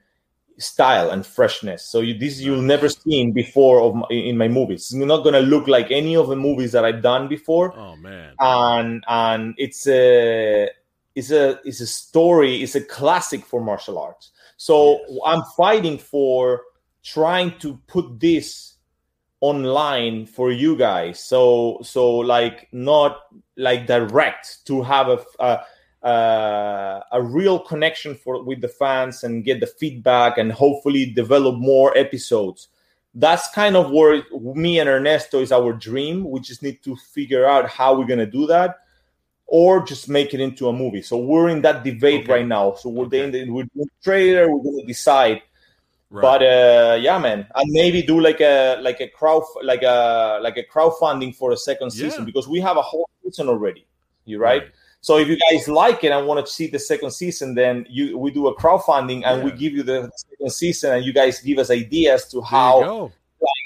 style 0.57 1.09
and 1.09 1.25
freshness. 1.25 1.83
So 1.83 2.01
you, 2.01 2.17
this 2.17 2.39
you'll 2.39 2.61
never 2.61 2.89
seen 2.89 3.31
before 3.31 3.81
of 3.81 3.95
my, 3.95 4.05
in 4.09 4.37
my 4.37 4.47
movies. 4.47 4.91
It's 4.91 4.93
not 4.93 5.23
gonna 5.23 5.41
look 5.41 5.67
like 5.67 5.91
any 5.91 6.15
of 6.15 6.27
the 6.27 6.35
movies 6.35 6.71
that 6.71 6.85
I've 6.85 7.01
done 7.01 7.27
before. 7.27 7.77
Oh 7.77 7.95
man. 7.95 8.35
And 8.39 9.03
and 9.07 9.55
it's 9.57 9.87
a 9.87 10.69
it's 11.15 11.31
a 11.31 11.59
it's 11.65 11.81
a 11.81 11.87
story. 11.87 12.61
It's 12.63 12.75
a 12.75 12.81
classic 12.81 13.45
for 13.45 13.61
martial 13.61 13.97
arts. 13.99 14.31
So 14.57 14.99
Yes. 15.07 15.19
I'm 15.25 15.43
fighting 15.57 15.97
for 15.97 16.61
trying 17.03 17.57
to 17.59 17.79
put 17.87 18.19
this 18.19 18.75
online 19.39 20.25
for 20.27 20.51
you 20.51 20.75
guys. 20.75 21.19
So 21.23 21.79
so 21.83 22.17
like 22.17 22.67
not 22.71 23.21
like 23.57 23.87
direct 23.87 24.65
to 24.67 24.83
have 24.83 25.07
a 25.09 25.19
a, 25.39 25.59
a, 26.07 27.03
a 27.13 27.21
real 27.21 27.59
connection 27.59 28.15
for 28.15 28.43
with 28.43 28.61
the 28.61 28.67
fans 28.67 29.23
and 29.23 29.43
get 29.43 29.59
the 29.59 29.67
feedback 29.67 30.37
and 30.37 30.51
hopefully 30.51 31.05
develop 31.07 31.55
more 31.57 31.97
episodes. 31.97 32.67
That's 33.13 33.49
kind 33.51 33.75
of 33.75 33.91
where 33.91 34.23
me 34.31 34.79
and 34.79 34.87
ernesto 34.87 35.41
is 35.41 35.51
our 35.51 35.73
dream. 35.73 36.29
We 36.29 36.39
just 36.39 36.63
need 36.63 36.81
to 36.83 36.95
figure 36.95 37.45
out 37.45 37.67
how 37.69 37.97
we're 37.97 38.05
going 38.05 38.19
to 38.19 38.25
do 38.25 38.47
that 38.47 38.77
or 39.47 39.83
just 39.83 40.07
make 40.07 40.33
it 40.33 40.39
into 40.39 40.69
a 40.69 40.73
movie. 40.73 41.01
So 41.01 41.17
we're 41.17 41.49
in 41.49 41.61
that 41.63 41.83
debate 41.83 42.23
Okay. 42.23 42.33
right 42.33 42.47
now. 42.47 42.75
So 42.75 42.89
we're 42.89 43.07
Okay. 43.07 43.29
the, 43.31 43.49
we're 43.49 43.65
doing 43.75 43.89
trailer 44.01 44.49
we're 44.49 44.63
going 44.63 44.79
to 44.81 44.85
decide 44.87 45.41
Right. 46.13 46.21
but 46.21 46.43
uh, 46.43 46.97
yeah, 46.99 47.17
man, 47.17 47.47
and 47.55 47.71
maybe 47.71 48.01
do 48.01 48.19
like 48.19 48.41
a 48.41 48.77
like 48.81 48.99
a 48.99 49.07
crowd 49.07 49.43
like 49.63 49.81
a 49.81 50.39
like 50.43 50.57
a 50.57 50.63
crowdfunding 50.63 51.33
for 51.35 51.51
a 51.53 51.57
second 51.57 51.91
season 51.91 52.19
Yeah. 52.19 52.25
because 52.25 52.49
we 52.49 52.59
have 52.59 52.75
a 52.75 52.81
whole 52.81 53.09
season 53.23 53.47
already. 53.47 53.85
You 54.25 54.37
right? 54.39 54.63
So 54.99 55.17
if 55.17 55.27
you 55.29 55.37
guys 55.49 55.67
like 55.69 56.03
it 56.03 56.11
and 56.11 56.27
want 56.27 56.45
to 56.45 56.51
see 56.51 56.67
the 56.67 56.77
second 56.79 57.11
season, 57.11 57.55
then 57.55 57.85
you 57.89 58.17
we 58.17 58.29
do 58.29 58.47
a 58.49 58.55
crowdfunding 58.55 59.23
and 59.25 59.41
we 59.43 59.51
give 59.51 59.71
you 59.73 59.83
the 59.83 60.11
second 60.15 60.51
season, 60.51 60.93
and 60.95 61.05
you 61.05 61.13
guys 61.13 61.39
give 61.39 61.57
us 61.59 61.71
ideas 61.71 62.27
to 62.27 62.41
how 62.41 62.79
you 62.79 62.85
go. 62.85 63.11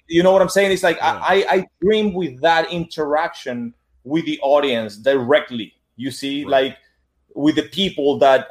you 0.07 0.21
know 0.23 0.31
what 0.31 0.41
I'm 0.43 0.49
saying? 0.49 0.71
It's 0.71 0.83
like 0.83 0.97
Yeah. 0.97 1.19
I, 1.21 1.35
I 1.35 1.53
I 1.55 1.67
dream 1.81 2.13
with 2.13 2.39
that 2.41 2.71
interaction 2.71 3.73
with 4.03 4.23
the 4.25 4.39
audience 4.41 4.97
directly. 4.97 5.73
You 5.97 6.11
see, 6.11 6.43
Right. 6.43 6.51
like 6.51 6.77
with 7.33 7.55
the 7.55 7.63
people 7.69 8.19
that 8.19 8.47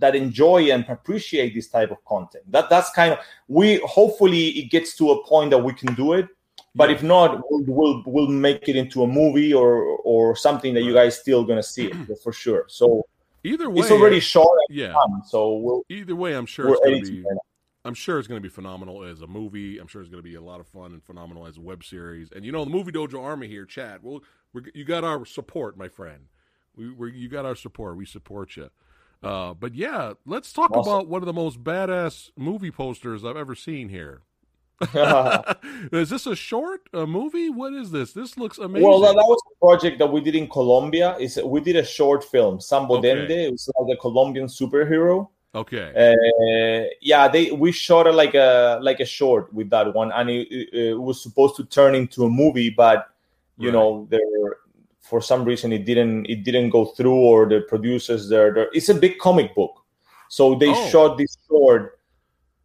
that 0.00 0.14
enjoy 0.14 0.70
and 0.70 0.84
appreciate 0.88 1.54
this 1.54 1.68
type 1.68 1.90
of 1.90 2.04
content. 2.04 2.44
That 2.50 2.70
that's 2.70 2.90
kind 2.90 3.12
of 3.12 3.18
we 3.48 3.80
hopefully 3.84 4.48
it 4.50 4.70
gets 4.70 4.96
to 4.96 5.10
a 5.12 5.26
point 5.26 5.50
that 5.50 5.58
we 5.58 5.72
can 5.72 5.94
do 5.94 6.12
it. 6.14 6.28
But 6.74 6.90
if 6.90 7.02
not, 7.02 7.42
we'll, 7.50 7.64
we'll 7.66 8.02
we'll 8.06 8.28
make 8.28 8.68
it 8.68 8.76
into 8.76 9.02
a 9.02 9.06
movie 9.06 9.52
or 9.52 9.82
or 10.04 10.36
something 10.36 10.72
that 10.74 10.82
you 10.82 10.94
guys 10.94 11.18
still 11.18 11.44
gonna 11.44 11.62
see 11.62 11.86
it 11.86 12.18
for 12.22 12.32
sure. 12.32 12.64
So 12.68 13.06
Either 13.44 13.68
way, 13.68 13.80
it's 13.80 13.90
already 13.90 14.20
shot 14.20 14.46
and 14.68 14.78
yeah. 14.78 14.94
So 15.26 15.56
we'll 15.56 15.82
Either 15.88 16.14
way, 16.14 16.34
I'm 16.34 16.46
sure 16.46 16.70
it's 16.70 17.08
to 17.08 17.12
be. 17.12 17.22
right. 17.22 17.38
I'm 17.84 17.94
sure 17.94 18.18
it's 18.18 18.28
going 18.28 18.40
to 18.40 18.42
be 18.42 18.52
phenomenal 18.52 19.02
as 19.02 19.22
a 19.22 19.26
movie. 19.26 19.78
I'm 19.78 19.88
sure 19.88 20.00
it's 20.02 20.10
going 20.10 20.22
to 20.22 20.28
be 20.28 20.36
a 20.36 20.40
lot 20.40 20.60
of 20.60 20.68
fun 20.68 20.92
and 20.92 21.02
phenomenal 21.02 21.46
as 21.46 21.56
a 21.56 21.60
web 21.60 21.82
series. 21.82 22.30
And 22.30 22.44
you 22.44 22.52
know, 22.52 22.64
the 22.64 22.70
movie 22.70 22.92
Dojo 22.92 23.22
Army 23.22 23.48
here, 23.48 23.64
Chad. 23.64 24.00
Well, 24.02 24.22
we're, 24.52 24.62
you 24.72 24.84
got 24.84 25.02
our 25.02 25.24
support, 25.24 25.76
my 25.76 25.88
friend. 25.88 26.26
We, 26.76 26.90
we 26.90 27.12
you 27.12 27.28
got 27.28 27.44
our 27.44 27.56
support. 27.56 27.96
We 27.96 28.06
support 28.06 28.56
you. 28.56 28.70
Uh, 29.22 29.54
but 29.54 29.74
yeah, 29.74 30.14
let's 30.26 30.52
talk 30.52 30.70
Awesome. 30.72 30.92
about 30.92 31.08
one 31.08 31.22
of 31.22 31.26
the 31.26 31.32
most 31.32 31.62
badass 31.62 32.30
movie 32.36 32.70
posters 32.70 33.24
I've 33.24 33.36
ever 33.36 33.54
seen 33.54 33.88
here. 33.88 34.22
is 35.92 36.10
this 36.10 36.26
a 36.26 36.34
short 36.34 36.88
a 36.92 37.06
movie? 37.06 37.48
What 37.48 37.72
is 37.72 37.92
this? 37.92 38.12
This 38.12 38.36
looks 38.36 38.58
amazing. 38.58 38.88
Well, 38.88 39.00
that, 39.00 39.14
was 39.14 39.40
a 39.54 39.64
project 39.64 39.98
that 40.00 40.08
we 40.08 40.20
did 40.20 40.34
in 40.34 40.48
Colombia. 40.48 41.16
Is 41.20 41.38
we 41.44 41.60
did 41.60 41.76
a 41.76 41.84
short 41.84 42.24
film, 42.24 42.58
Zambo 42.58 42.98
Okay. 42.98 43.14
Dende. 43.14 43.30
It 43.46 43.52
was 43.52 43.70
like 43.78 43.96
a 43.96 44.00
Colombian 44.00 44.46
superhero. 44.46 45.28
okay. 45.54 45.92
Uh, 45.94 46.88
yeah, 47.00 47.28
they 47.28 47.52
we 47.52 47.70
shot 47.70 48.08
it 48.08 48.12
like 48.14 48.34
a 48.34 48.80
like 48.82 48.98
a 48.98 49.04
short 49.04 49.52
with 49.54 49.70
that 49.70 49.94
one, 49.94 50.10
and 50.12 50.28
it, 50.30 50.48
it, 50.50 50.74
it 50.74 50.94
was 51.00 51.22
supposed 51.22 51.54
to 51.56 51.64
turn 51.64 51.94
into 51.94 52.24
a 52.24 52.28
movie, 52.28 52.70
but 52.70 53.06
you 53.58 53.68
Right. 53.68 53.74
know, 53.74 54.06
there 54.10 54.56
for 55.02 55.20
some 55.20 55.44
reason 55.44 55.72
it 55.72 55.84
didn't 55.84 56.26
it 56.26 56.44
didn't 56.44 56.70
go 56.70 56.86
through, 56.86 57.14
or 57.14 57.48
the 57.48 57.60
producers 57.68 58.28
there. 58.28 58.54
there 58.54 58.68
it's 58.72 58.88
a 58.88 58.94
big 58.94 59.18
comic 59.18 59.54
book, 59.54 59.84
so 60.28 60.54
they 60.54 60.70
Oh. 60.70 60.88
shot 60.88 61.18
this 61.18 61.36
short 61.48 61.98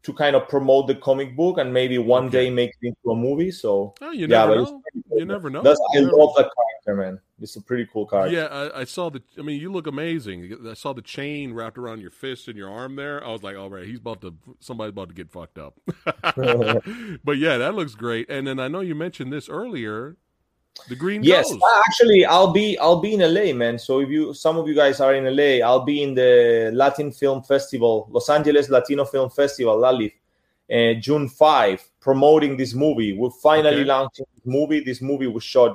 to 0.03 0.13
kind 0.13 0.35
of 0.38 0.47
promote 0.47 0.88
the 0.88 0.95
comic 0.95 1.35
book 1.35 1.57
and 1.57 1.73
maybe 1.73 1.97
one 1.97 2.27
Okay. 2.27 2.45
day 2.45 2.49
make 2.49 2.71
it 2.81 2.88
into 2.88 3.11
a 3.11 3.15
movie. 3.15 3.51
So 3.51 3.93
oh, 4.01 4.11
you 4.11 4.21
yeah, 4.21 4.45
never 4.45 4.55
know. 4.55 4.65
cool, 4.65 5.19
You 5.19 5.25
never 5.25 5.49
know. 5.49 5.61
That's, 5.63 5.81
I 5.95 5.99
never- 5.99 6.11
love 6.15 6.33
that 6.38 6.49
character, 6.85 7.03
man. 7.03 7.19
It's 7.41 7.55
a 7.57 7.61
pretty 7.61 7.85
cool 7.91 8.07
character. 8.07 8.35
Yeah, 8.35 8.45
I, 8.45 8.81
I 8.81 8.83
saw 8.85 9.09
the. 9.09 9.21
I 9.38 9.41
mean, 9.41 9.59
you 9.59 9.71
look 9.71 9.85
amazing. 9.85 10.57
I 10.69 10.73
saw 10.75 10.93
the 10.93 11.01
chain 11.03 11.53
wrapped 11.53 11.77
around 11.77 11.99
your 12.01 12.09
fist 12.09 12.47
and 12.47 12.55
your 12.57 12.69
arm 12.69 12.95
there. 12.95 13.23
I 13.23 13.31
was 13.31 13.43
like, 13.43 13.55
all 13.57 13.69
right, 13.69 13.85
he's 13.85 13.99
about 13.99 14.21
to. 14.21 14.33
Somebody's 14.59 14.91
about 14.91 15.09
to 15.09 15.13
get 15.15 15.29
fucked 15.29 15.57
up. 15.59 15.77
but 17.23 17.38
yeah, 17.38 17.57
that 17.57 17.73
looks 17.75 17.93
great. 17.95 18.29
And 18.29 18.47
then 18.47 18.59
I 18.59 18.67
know 18.69 18.79
you 18.79 18.95
mentioned 18.95 19.33
this 19.33 19.49
earlier. 19.49 20.15
The 20.88 20.95
green 20.95 21.23
Yes, 21.23 21.49
Ghost. 21.51 21.61
uh, 21.63 21.82
actually, 21.88 22.25
I'll 22.25 22.51
be 22.53 22.78
I'll 22.80 23.01
be 23.01 23.13
in 23.13 23.19
LA, 23.21 23.53
man. 23.53 23.78
So 23.78 23.99
if 23.99 24.09
you 24.09 24.34
some 24.34 24.57
of 24.57 24.67
you 24.67 24.73
guys 24.75 24.99
are 25.01 25.13
in 25.15 25.25
LA, 25.36 25.65
I'll 25.65 25.84
be 25.86 26.01
in 26.03 26.13
the 26.13 26.71
Latin 26.73 27.11
Film 27.11 27.43
Festival, 27.43 28.07
Los 28.11 28.30
Angeles 28.30 28.69
Latino 28.69 29.03
Film 29.05 29.30
Festival, 29.30 29.78
LALIF, 29.78 30.13
uh, 30.71 30.99
June 30.99 31.28
five, 31.28 31.84
promoting 31.99 32.55
this 32.57 32.73
movie. 32.73 33.13
We're 33.13 33.30
finally 33.32 33.82
Okay. 33.82 33.86
launching 33.86 34.25
this 34.36 34.45
movie. 34.45 34.80
This 34.80 35.01
movie 35.01 35.28
was 35.28 35.43
shot, 35.43 35.71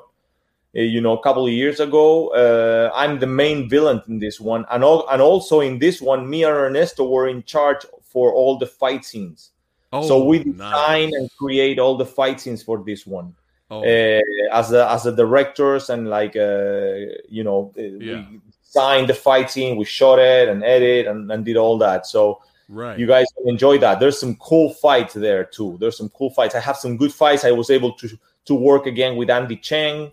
uh, 0.76 0.80
you 0.80 1.00
know, 1.00 1.18
a 1.18 1.22
couple 1.22 1.44
of 1.46 1.52
years 1.52 1.80
ago. 1.80 2.28
Uh, 2.28 2.90
I'm 2.94 3.18
the 3.18 3.26
main 3.26 3.68
villain 3.68 4.00
in 4.08 4.18
this 4.18 4.40
one, 4.40 4.64
and 4.70 4.82
all, 4.82 5.06
and 5.08 5.20
also 5.20 5.60
in 5.60 5.78
this 5.78 6.00
one, 6.00 6.28
me 6.28 6.44
and 6.44 6.54
Ernesto 6.54 7.04
were 7.06 7.28
in 7.28 7.42
charge 7.42 7.84
for 8.02 8.32
all 8.32 8.56
the 8.58 8.66
fight 8.66 9.04
scenes. 9.04 9.50
Oh, 9.92 10.06
so 10.08 10.24
we 10.24 10.38
nice. 10.38 10.54
design 10.54 11.10
and 11.14 11.28
create 11.38 11.78
all 11.78 11.96
the 11.98 12.06
fight 12.06 12.40
scenes 12.40 12.62
for 12.62 12.82
this 12.86 13.06
one 13.06 13.34
Oh, 13.72 13.80
uh, 13.80 14.20
as 14.58 14.68
the 14.68 14.82
as 14.94 15.02
the 15.04 15.12
directors 15.12 15.88
and 15.88 16.08
like 16.08 16.36
uh, 16.36 17.08
you 17.36 17.42
know 17.42 17.72
uh, 17.78 17.82
Yeah. 17.82 18.24
we 18.30 18.40
signed 18.62 19.08
the 19.08 19.14
fight 19.14 19.50
scene 19.50 19.76
we 19.78 19.84
shot 19.86 20.18
it 20.18 20.48
and 20.50 20.62
edit 20.62 21.06
and, 21.06 21.30
and 21.32 21.40
did 21.44 21.56
all 21.56 21.78
that 21.78 22.06
so 22.06 22.40
right. 22.68 22.98
you 22.98 23.06
guys 23.06 23.26
enjoy 23.46 23.78
that 23.78 23.98
there's 24.00 24.18
some 24.20 24.34
cool 24.36 24.68
fights 24.74 25.14
there 25.14 25.44
too 25.44 25.76
there's 25.80 25.96
some 25.96 26.10
cool 26.10 26.30
fights 26.30 26.54
i 26.54 26.60
have 26.60 26.76
some 26.76 26.96
good 26.96 27.12
fights 27.12 27.44
i 27.44 27.50
was 27.52 27.70
able 27.70 27.92
to 28.00 28.08
to 28.44 28.54
work 28.54 28.84
again 28.86 29.16
with 29.16 29.28
andy 29.30 29.56
cheng 29.56 30.10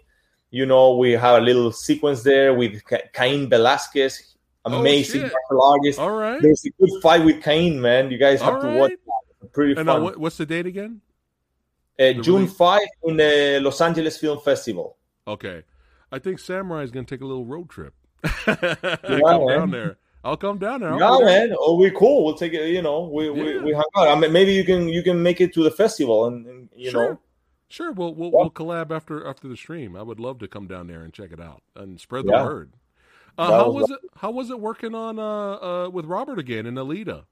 you 0.51 0.65
know 0.65 0.95
we 0.97 1.11
have 1.11 1.37
a 1.41 1.45
little 1.49 1.71
sequence 1.71 2.23
there 2.23 2.53
with 2.53 2.83
Ca- 2.85 3.07
cain 3.13 3.49
velasquez 3.49 4.35
Oh, 4.65 4.77
amazing 4.79 5.21
shit. 5.21 5.31
martial 5.49 5.63
artist 5.73 5.99
All 5.99 6.11
right. 6.11 6.41
there's 6.41 6.63
a 6.65 6.69
good 6.79 7.01
fight 7.01 7.23
with 7.23 7.41
cain 7.41 7.79
man 7.79 8.11
you 8.11 8.17
guys 8.17 8.41
have 8.41 8.55
All 8.55 8.61
to 8.61 8.67
right. 8.67 8.79
watch 8.81 8.91
that. 9.41 9.53
pretty 9.53 9.71
And 9.79 9.87
fun 9.87 9.99
now, 9.99 10.03
what, 10.03 10.17
what's 10.17 10.35
the 10.37 10.45
date 10.45 10.65
again? 10.67 10.99
Uh, 11.99 12.13
june 12.13 12.35
release? 12.41 12.53
5 12.55 12.81
in 13.05 13.17
the 13.17 13.59
los 13.61 13.79
angeles 13.81 14.17
film 14.17 14.39
festival 14.39 14.97
Okay, 15.27 15.63
I 16.11 16.17
think 16.19 16.39
Samurai 16.39 16.81
is 16.83 16.89
going 16.91 17.05
to 17.05 17.15
take 17.15 17.21
a 17.21 17.25
little 17.25 17.45
road 17.45 17.69
trip. 17.69 17.93
Yeah, 18.47 18.55
come 19.05 19.45
man. 19.45 19.47
down 19.47 19.71
there. 19.71 19.97
I'll 20.23 20.37
come 20.37 20.57
down 20.57 20.81
there. 20.81 20.91
I'll 20.91 21.21
Yeah, 21.21 21.25
there. 21.27 21.47
man. 21.49 21.55
Oh, 21.59 21.75
we 21.77 21.91
cool. 21.91 22.25
We'll 22.25 22.33
take 22.33 22.53
it. 22.53 22.69
You 22.69 22.81
know, 22.81 23.01
we 23.07 23.25
Yeah. 23.27 23.31
we, 23.31 23.59
we 23.59 23.73
hung 23.73 23.83
out. 23.95 24.07
I 24.07 24.19
mean, 24.19 24.33
maybe 24.33 24.53
you 24.53 24.63
can 24.65 24.87
you 24.89 25.03
can 25.03 25.21
make 25.21 25.39
it 25.39 25.53
to 25.53 25.63
the 25.63 25.69
festival, 25.71 26.25
and, 26.25 26.45
and 26.47 26.69
you 26.75 26.89
Sure. 26.89 27.09
know, 27.11 27.19
Sure, 27.69 27.91
we'll 27.91 28.15
we'll, 28.15 28.31
Yeah. 28.31 28.39
we'll 28.39 28.49
collab 28.49 28.89
after 28.91 29.25
after 29.27 29.47
the 29.47 29.55
stream. 29.55 29.95
I 29.95 30.01
would 30.01 30.19
love 30.19 30.39
to 30.39 30.47
come 30.47 30.65
down 30.67 30.87
there 30.87 31.03
and 31.03 31.13
check 31.13 31.31
it 31.31 31.39
out 31.39 31.61
and 31.75 31.99
spread 32.01 32.25
the 32.25 32.31
word. 32.31 32.73
Uh, 33.37 33.45
how 33.51 33.67
was 33.69 33.83
was 33.83 33.91
it? 33.91 33.99
How 34.17 34.31
was 34.31 34.49
it 34.49 34.59
working 34.59 34.95
on 34.95 35.19
uh, 35.19 35.85
uh, 35.85 35.89
with 35.89 36.05
Robert 36.05 36.39
again 36.39 36.65
in 36.65 36.73
Alita? 36.73 37.25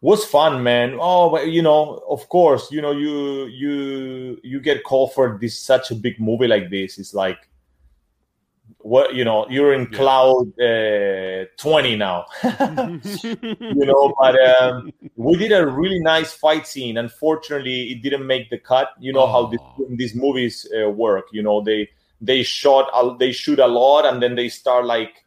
Was 0.00 0.24
fun, 0.24 0.62
man. 0.62 0.96
Oh, 0.98 1.30
but 1.30 1.48
you 1.48 1.62
know, 1.62 2.02
of 2.08 2.28
course, 2.28 2.70
you 2.72 2.80
know, 2.80 2.92
you 2.92 3.46
you 3.46 4.40
you 4.42 4.60
get 4.60 4.84
called 4.84 5.12
for 5.12 5.38
this 5.40 5.58
such 5.58 5.90
a 5.90 5.94
big 5.94 6.18
movie 6.20 6.46
like 6.48 6.70
this. 6.70 6.98
It's 6.98 7.12
like 7.14 7.38
what 8.78 9.14
you 9.14 9.24
know, 9.24 9.46
you're 9.50 9.74
in 9.74 9.88
Yeah. 9.90 9.98
cloud 9.98 10.60
uh, 10.60 11.44
twenty 11.58 11.96
now. 11.96 12.24
you 12.42 13.84
know, 13.86 14.14
but 14.18 14.40
um, 14.60 14.90
we 15.16 15.36
did 15.36 15.52
a 15.52 15.66
really 15.66 16.00
nice 16.00 16.32
fight 16.32 16.66
scene. 16.66 16.96
Unfortunately, 16.96 17.92
it 17.92 18.02
didn't 18.02 18.26
make 18.26 18.48
the 18.48 18.58
cut. 18.58 18.90
You 19.00 19.12
know 19.12 19.26
how 19.26 19.46
this, 19.46 19.60
these 19.90 20.14
movies 20.14 20.66
uh, 20.72 20.88
work. 20.88 21.26
You 21.32 21.42
know, 21.42 21.60
they 21.62 21.90
they 22.22 22.42
shot 22.42 23.18
they 23.18 23.32
shoot 23.32 23.58
a 23.58 23.66
lot, 23.66 24.06
and 24.06 24.22
then 24.22 24.34
they 24.34 24.48
start 24.48 24.86
like 24.86 25.26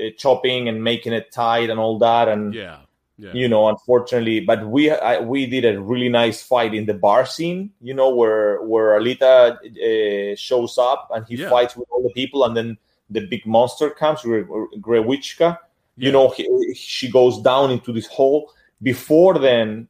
uh, 0.00 0.08
chopping 0.16 0.68
and 0.68 0.82
making 0.82 1.12
it 1.12 1.30
tight 1.30 1.68
and 1.68 1.78
all 1.78 1.98
that. 1.98 2.28
And 2.28 2.54
yeah, 2.54 2.78
yeah, 3.16 3.32
you 3.32 3.48
know, 3.48 3.68
unfortunately, 3.68 4.40
but 4.40 4.66
we 4.66 4.90
I, 4.90 5.20
we 5.20 5.46
did 5.46 5.64
a 5.64 5.80
really 5.80 6.08
nice 6.08 6.42
fight 6.42 6.74
in 6.74 6.86
the 6.86 6.94
bar 6.94 7.26
scene. 7.26 7.70
You 7.80 7.94
know, 7.94 8.10
where 8.14 8.60
where 8.62 8.98
Alita 8.98 9.56
uh, 9.56 10.36
shows 10.36 10.78
up 10.78 11.08
and 11.14 11.24
he 11.26 11.36
Yeah. 11.36 11.50
fights 11.50 11.76
with 11.76 11.88
all 11.90 12.02
the 12.02 12.10
people, 12.12 12.44
and 12.44 12.56
then 12.56 12.76
the 13.10 13.20
big 13.26 13.46
monster 13.46 13.90
comes, 13.90 14.22
Gre- 14.22 14.42
Grewishka 14.80 15.58
Yeah. 15.96 16.06
you 16.06 16.10
know 16.12 16.30
he, 16.30 16.74
she 16.74 17.08
goes 17.10 17.40
down 17.42 17.70
into 17.70 17.92
this 17.92 18.06
hole 18.08 18.50
before 18.82 19.38
then 19.38 19.86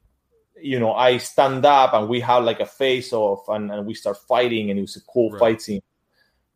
you 0.61 0.79
know 0.79 0.93
i 0.93 1.17
stand 1.17 1.65
up 1.65 1.93
and 1.93 2.07
we 2.07 2.19
have 2.19 2.43
like 2.43 2.59
a 2.59 2.65
face 2.65 3.11
off 3.11 3.47
and, 3.49 3.71
and 3.71 3.87
we 3.87 3.93
start 3.95 4.17
fighting 4.27 4.69
and 4.69 4.77
it 4.77 4.81
was 4.83 4.95
a 4.97 5.01
cool 5.11 5.31
Right. 5.31 5.39
fight 5.39 5.61
scene 5.61 5.81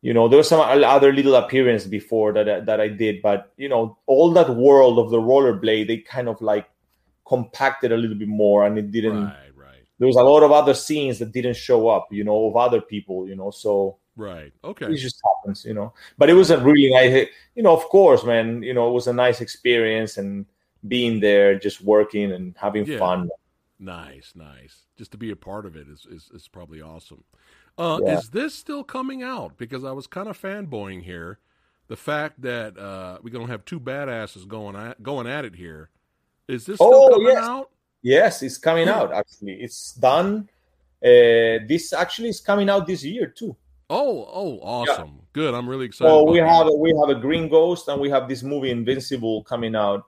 you 0.02 0.14
know 0.14 0.28
there 0.28 0.38
was 0.38 0.48
some 0.48 0.60
other 0.60 1.12
little 1.12 1.34
appearance 1.34 1.84
before 1.86 2.32
that 2.32 2.48
I- 2.48 2.60
that 2.60 2.80
i 2.80 2.88
did 2.88 3.20
but 3.22 3.52
you 3.56 3.68
know 3.68 3.98
all 4.06 4.32
that 4.32 4.48
world 4.48 4.98
of 4.98 5.10
the 5.10 5.18
rollerblade 5.18 5.86
they 5.88 5.98
kind 5.98 6.28
of 6.28 6.40
like 6.40 6.68
compacted 7.26 7.92
a 7.92 7.96
little 7.96 8.16
bit 8.16 8.28
more 8.28 8.66
and 8.66 8.78
it 8.78 8.90
didn't 8.90 9.24
right, 9.24 9.50
right, 9.54 9.82
there 9.98 10.06
was 10.06 10.16
a 10.16 10.22
lot 10.22 10.42
of 10.42 10.52
other 10.52 10.74
scenes 10.74 11.18
that 11.18 11.32
didn't 11.32 11.54
show 11.56 11.88
up 11.88 12.08
you 12.10 12.24
know 12.24 12.46
of 12.48 12.56
other 12.56 12.80
people 12.80 13.28
you 13.28 13.36
know 13.36 13.50
so 13.50 13.98
right. 14.16 14.52
Okay, 14.64 14.86
it 14.86 14.96
just 14.96 15.18
happens, 15.24 15.64
you 15.64 15.72
know. 15.72 15.94
But 16.18 16.28
it 16.28 16.34
was 16.34 16.50
a 16.50 16.58
really 16.58 16.90
nice, 16.90 17.28
you 17.54 17.62
know, 17.62 17.72
of 17.72 17.84
course, 17.84 18.22
man. 18.22 18.62
You 18.62 18.74
know, 18.74 18.86
it 18.90 18.92
was 18.92 19.06
a 19.06 19.14
nice 19.14 19.40
experience 19.40 20.18
and 20.18 20.44
being 20.88 21.20
there, 21.20 21.58
just 21.58 21.80
working 21.80 22.32
and 22.32 22.54
having 22.58 22.84
Yeah. 22.84 22.98
fun. 22.98 23.30
Nice, 23.78 24.34
nice. 24.34 24.84
Just 24.98 25.12
to 25.12 25.16
be 25.16 25.30
a 25.30 25.36
part 25.36 25.64
of 25.64 25.74
it 25.74 25.88
is 25.88 26.04
is, 26.10 26.30
is 26.34 26.48
probably 26.48 26.82
awesome. 26.82 27.24
Uh, 27.78 28.00
Yeah. 28.04 28.18
Is 28.18 28.30
this 28.30 28.54
still 28.54 28.84
coming 28.84 29.22
out? 29.22 29.56
Because 29.56 29.84
I 29.84 29.92
was 29.92 30.06
kind 30.06 30.28
of 30.28 30.40
fanboying 30.40 31.02
here. 31.02 31.38
The 31.88 31.96
fact 31.96 32.40
that 32.42 32.78
uh, 32.78 33.18
we're 33.22 33.30
gonna 33.32 33.46
have 33.48 33.64
two 33.64 33.80
badasses 33.80 34.46
going 34.46 34.76
at 34.76 35.02
going 35.02 35.26
at 35.26 35.44
it 35.44 35.56
here. 35.56 35.90
Is 36.46 36.66
this 36.66 36.76
still 36.76 36.92
Oh, 36.94 37.10
coming 37.10 37.28
yes. 37.28 37.36
out? 37.44 37.70
Yes, 38.02 38.42
it's 38.42 38.58
coming 38.58 38.86
Hmm. 38.86 38.94
out. 38.94 39.12
Actually, 39.12 39.54
it's 39.60 39.92
done. 39.94 40.48
Uh, 41.02 41.64
this 41.66 41.92
actually 41.92 42.28
is 42.28 42.40
coming 42.40 42.68
out 42.68 42.86
this 42.86 43.02
year 43.04 43.26
too. 43.26 43.56
Oh, 43.88 44.28
oh, 44.32 44.60
awesome. 44.62 45.20
Good. 45.32 45.52
I'm 45.54 45.68
really 45.68 45.86
excited. 45.86 46.12
About 46.12 46.28
we 46.30 46.38
that. 46.38 46.48
have 46.48 46.66
we 46.76 46.94
have 47.00 47.08
a 47.16 47.20
Green 47.20 47.48
Ghost 47.48 47.88
and 47.88 48.00
we 48.00 48.08
have 48.10 48.28
this 48.28 48.42
movie 48.44 48.70
Invincible 48.70 49.42
coming 49.44 49.74
out 49.74 50.04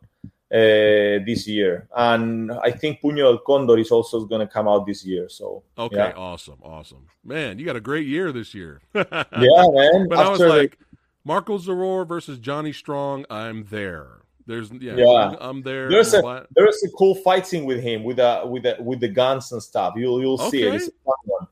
uh, 0.52 1.24
this 1.24 1.48
year, 1.48 1.88
and 1.96 2.52
I 2.52 2.70
think 2.70 3.00
Puño 3.00 3.16
del 3.24 3.38
Condor 3.38 3.78
is 3.78 3.90
also 3.90 4.24
going 4.26 4.46
to 4.46 4.52
come 4.52 4.68
out 4.68 4.86
this 4.86 5.04
year. 5.04 5.28
So 5.28 5.62
Okay, 5.78 5.96
yeah. 5.96 6.12
awesome, 6.14 6.58
awesome. 6.62 7.06
Man, 7.24 7.58
you 7.58 7.64
got 7.64 7.76
a 7.76 7.80
great 7.80 8.06
year 8.06 8.32
this 8.32 8.52
year. 8.54 8.80
yeah, 8.94 9.04
man. 9.32 10.08
But 10.08 10.18
I 10.18 10.28
was 10.28 10.40
After 10.40 10.48
the- 10.48 10.56
like, 10.56 10.78
Marko 11.24 11.56
Zaror 11.58 12.06
versus 12.06 12.38
Johnny 12.38 12.72
Strong. 12.72 13.24
I'm 13.30 13.64
there. 13.70 14.08
There's 14.46 14.70
yeah, 14.72 14.96
Yeah. 14.96 15.36
I'm 15.40 15.62
there. 15.62 15.88
There's 15.88 16.12
a- 16.14 16.46
there 16.54 16.66
is 16.68 16.82
a 16.84 16.90
cool 16.98 17.14
fight 17.14 17.46
scene 17.46 17.64
with 17.64 17.80
him 17.80 18.02
with 18.04 18.18
a 18.18 18.42
with 18.46 18.66
a, 18.66 18.76
with 18.82 19.00
the 19.00 19.08
guns 19.08 19.52
and 19.52 19.62
stuff. 19.62 19.94
You'll 19.96 20.20
you'll 20.20 20.36
see 20.50 20.62
it. 20.64 20.74
It's 20.74 20.88
a 20.88 20.92
fun 21.04 21.14
one. 21.24 21.46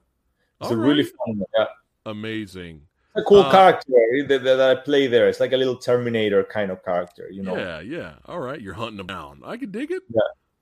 It's 0.61 0.71
All 0.71 0.73
a 0.73 0.77
really 0.77 1.05
right. 1.05 1.13
fun 1.27 1.39
one. 1.39 1.47
Yeah. 1.57 1.67
amazing. 2.05 2.83
A 3.21 3.25
cool 3.25 3.41
Uh, 3.41 3.51
character 3.51 3.93
that, 4.29 4.45
that 4.45 4.61
I 4.61 4.75
play 4.75 5.07
there. 5.07 5.29
It's 5.29 5.41
like 5.41 5.53
a 5.53 5.57
little 5.57 5.77
Terminator 5.77 6.45
kind 6.45 6.71
of 6.71 6.85
character, 6.85 7.29
you 7.31 7.43
know. 7.43 7.57
Yeah, 7.57 7.81
yeah. 7.81 8.15
All 8.27 8.41
right, 8.41 8.61
you're 8.61 8.75
hunting 8.75 8.97
them 8.99 9.07
down. 9.07 9.41
I 9.45 9.57
can 9.57 9.71
dig 9.71 9.91
it. 9.91 10.03
Yeah. 10.09 10.21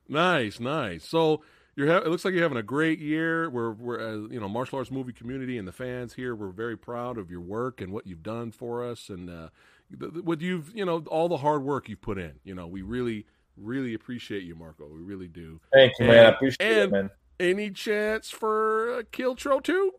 Nice, 0.09 0.59
nice. 0.61 1.07
So 1.07 1.43
you're 1.77 1.87
ha- 1.87 1.99
it 1.99 2.09
looks 2.09 2.25
like 2.25 2.35
you're 2.35 2.43
having 2.43 2.59
a 2.59 2.63
great 2.63 2.99
year. 2.99 3.49
We're 3.51 3.73
we're 3.73 4.01
uh, 4.01 4.29
you 4.29 4.41
know 4.41 4.49
martial 4.49 4.79
arts 4.79 4.91
movie 4.91 5.13
community 5.13 5.59
and 5.59 5.69
the 5.69 5.73
fans 5.73 6.15
here. 6.15 6.35
We're 6.35 6.51
very 6.51 6.77
proud 6.77 7.19
of 7.19 7.31
your 7.31 7.41
work 7.41 7.81
and 7.81 7.93
what 7.93 8.07
you've 8.07 8.23
done 8.23 8.51
for 8.51 8.85
us 8.85 9.09
and 9.09 9.29
uh, 9.29 9.49
th- 9.99 10.25
what 10.25 10.41
you've 10.41 10.75
you 10.75 10.85
know 10.85 11.05
all 11.09 11.29
the 11.29 11.37
hard 11.39 11.63
work 11.63 11.89
you've 11.89 12.01
put 12.01 12.19
in. 12.19 12.41
You 12.43 12.55
know 12.55 12.67
we 12.67 12.83
really 12.83 13.27
really 13.57 13.93
appreciate 13.95 14.45
you, 14.45 14.55
Marko. 14.55 14.89
We 14.89 15.01
really 15.03 15.29
do. 15.29 15.61
Thank 15.73 15.93
you, 15.99 16.07
man. 16.07 16.27
I 16.27 16.29
appreciate 16.31 16.61
and- 16.61 16.83
it, 16.83 16.91
man. 16.93 17.11
Any 17.41 17.71
chance 17.71 18.31
for 18.31 18.95
uh, 18.95 19.03
Kiltro 19.13 19.63
two? 19.63 19.93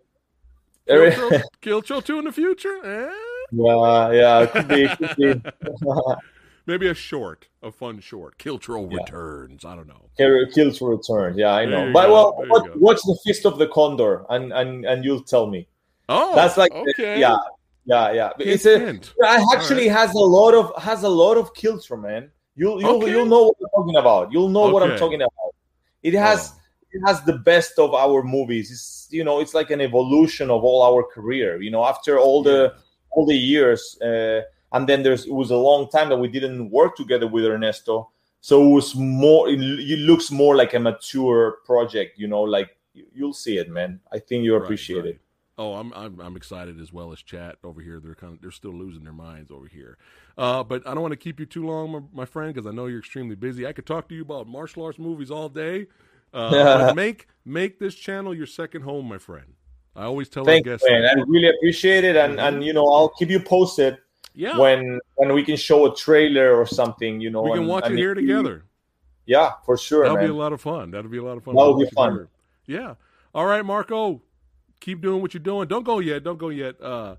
Kiltro, 0.89 1.41
Kiltro 1.61 2.03
two 2.03 2.19
in 2.19 2.25
the 2.25 2.31
future? 2.31 2.79
Eh? 2.83 3.11
yeah, 3.51 4.11
yeah, 4.11 4.45
could 4.45 4.67
be. 4.67 4.87
Could 4.87 5.15
be. 5.17 5.41
Maybe 6.65 6.87
a 6.87 6.93
short, 6.93 7.47
a 7.63 7.71
fun 7.71 7.99
short. 7.99 8.37
Kiltro 8.37 8.91
Yeah. 8.91 8.97
returns. 8.99 9.65
I 9.65 9.75
don't 9.75 9.87
know. 9.87 10.09
Kill- 10.17 10.45
Kills 10.53 10.77
for 10.77 10.89
return. 10.91 11.35
Yeah, 11.37 11.53
I 11.55 11.65
know. 11.65 11.91
But 11.91 12.07
go, 12.07 12.13
well, 12.13 12.35
watch, 12.47 12.69
watch 12.75 12.99
the 13.03 13.17
Fist 13.25 13.45
of 13.47 13.57
the 13.57 13.67
Condor, 13.67 14.25
and 14.29 14.53
and 14.53 14.85
and 14.85 15.03
you'll 15.03 15.23
tell 15.23 15.47
me. 15.47 15.67
Oh, 16.09 16.35
That's 16.35 16.57
like 16.57 16.71
okay. 16.73 17.19
yeah, 17.19 17.37
yeah, 17.85 18.11
yeah. 18.11 18.29
It's 18.39 18.65
a 18.67 18.87
it 18.89 19.11
actually 19.53 19.87
has 19.87 20.13
a 20.13 20.19
lot 20.19 20.53
of 20.53 20.71
has 20.81 21.01
a 21.03 21.09
lot 21.09 21.37
of 21.37 21.53
kills 21.55 21.85
from 21.87 22.01
man. 22.01 22.29
You'll 22.55 22.79
you'll 22.81 22.97
Okay. 23.01 23.09
you'll 23.11 23.25
know 23.25 23.45
what 23.45 23.57
I'm 23.63 23.69
talking 23.81 23.95
about. 23.95 24.31
You'll 24.31 24.49
know 24.49 24.69
what 24.69 24.83
I'm 24.83 24.97
talking 24.97 25.21
about. 25.21 25.55
It 26.03 26.13
has 26.13 26.53
Oh. 26.53 26.58
It 26.91 27.01
has 27.05 27.21
the 27.23 27.33
best 27.37 27.77
of 27.79 27.93
our 27.93 28.23
movies. 28.23 28.71
It's 28.71 29.07
you 29.11 29.23
know 29.23 29.39
it's 29.39 29.53
like 29.53 29.71
an 29.71 29.81
evolution 29.81 30.49
of 30.49 30.63
all 30.63 30.81
our 30.83 31.03
career. 31.03 31.61
You 31.61 31.71
know 31.71 31.85
after 31.85 32.19
all 32.19 32.43
the 32.43 32.73
all 33.11 33.25
the 33.25 33.35
years, 33.37 33.97
uh, 34.01 34.41
and 34.71 34.87
then 34.87 35.03
there's 35.03 35.25
it 35.25 35.33
was 35.33 35.51
a 35.51 35.57
long 35.57 35.89
time 35.89 36.09
that 36.09 36.17
we 36.17 36.27
didn't 36.27 36.69
work 36.69 36.95
together 36.95 37.27
with 37.27 37.45
Ernesto. 37.45 38.11
So 38.41 38.63
it 38.65 38.73
was 38.73 38.95
more. 38.95 39.49
It, 39.49 39.59
it 39.61 39.99
looks 39.99 40.31
more 40.31 40.55
like 40.55 40.73
a 40.73 40.79
mature 40.79 41.57
project. 41.65 42.17
You 42.17 42.27
know, 42.27 42.41
like 42.43 42.77
you- 42.93 43.07
you'll 43.13 43.33
see 43.33 43.57
it, 43.57 43.69
man. 43.69 43.99
I 44.11 44.19
think 44.19 44.43
you 44.43 44.55
Right, 44.55 44.63
appreciate 44.63 45.03
right. 45.03 45.15
it. 45.15 45.21
Oh, 45.57 45.73
I'm, 45.73 45.91
I'm 45.93 46.21
I'm 46.21 46.37
excited 46.37 46.79
as 46.79 46.93
well 46.93 47.11
as 47.11 47.21
chat 47.21 47.57
over 47.65 47.81
here. 47.81 47.99
They're 47.99 48.15
kind 48.15 48.33
of 48.35 48.41
they're 48.41 48.49
still 48.51 48.73
losing 48.73 49.03
their 49.03 49.11
minds 49.13 49.51
over 49.51 49.67
here. 49.67 49.97
Uh, 50.37 50.63
but 50.63 50.87
I 50.87 50.93
don't 50.93 51.01
want 51.01 51.11
to 51.11 51.17
keep 51.17 51.37
you 51.39 51.45
too 51.45 51.65
long, 51.65 51.91
my, 51.91 51.99
my 52.21 52.25
friend, 52.25 52.53
because 52.53 52.65
I 52.65 52.71
know 52.71 52.85
you're 52.85 52.99
extremely 52.99 53.35
busy. 53.35 53.67
I 53.67 53.73
could 53.73 53.85
talk 53.85 54.07
to 54.09 54.15
you 54.15 54.21
about 54.21 54.47
martial 54.47 54.83
arts 54.85 54.97
movies 54.97 55.29
all 55.31 55.49
day. 55.49 55.87
Uh, 56.33 56.93
make 56.95 57.27
make 57.45 57.79
this 57.79 57.95
channel 57.95 58.33
your 58.33 58.45
second 58.45 58.81
home, 58.81 59.07
my 59.07 59.17
friend. 59.17 59.53
I 59.95 60.03
always 60.03 60.29
tell 60.29 60.45
Thank 60.45 60.67
our 60.67 60.73
guests. 60.73 60.87
man. 60.89 61.05
I 61.05 61.21
really 61.27 61.49
appreciate 61.49 62.03
it, 62.03 62.15
and 62.15 62.39
and 62.39 62.63
you 62.63 62.73
know 62.73 62.85
I'll 62.87 63.09
keep 63.09 63.29
you 63.29 63.39
posted 63.39 63.97
yeah, 64.33 64.57
when 64.57 64.99
when 65.15 65.33
we 65.33 65.43
can 65.43 65.57
show 65.57 65.91
a 65.91 65.95
trailer 65.95 66.55
or 66.55 66.65
something. 66.65 67.19
You 67.19 67.29
know, 67.29 67.41
we 67.41 67.51
can 67.51 67.59
and- 67.59 67.67
watch 67.67 67.85
and 67.85 67.95
it 67.95 67.97
here 67.97 68.13
together. 68.13 68.65
Yeah, 69.25 69.51
for 69.63 69.77
sure, 69.77 70.03
That'll 70.03 70.17
man. 70.17 70.25
be 70.25 70.31
a 70.31 70.35
lot 70.35 70.53
of 70.53 70.61
fun. 70.61 70.89
That'll 70.89 71.11
be 71.11 71.19
a 71.19 71.23
lot 71.23 71.37
of 71.37 71.43
fun. 71.43 71.55
That'll 71.55 71.77
be 71.77 71.85
fun. 71.91 72.11
together. 72.13 72.29
Yeah. 72.65 72.95
All 73.35 73.45
right, 73.45 73.63
Marko. 73.63 74.21
Keep 74.79 75.01
doing 75.01 75.21
what 75.21 75.33
you're 75.33 75.43
doing. 75.43 75.67
Don't 75.67 75.83
go 75.83 75.99
yet. 75.99 76.23
Don't 76.23 76.39
go 76.39 76.49
yet. 76.49 76.81
Uh, 76.81 77.17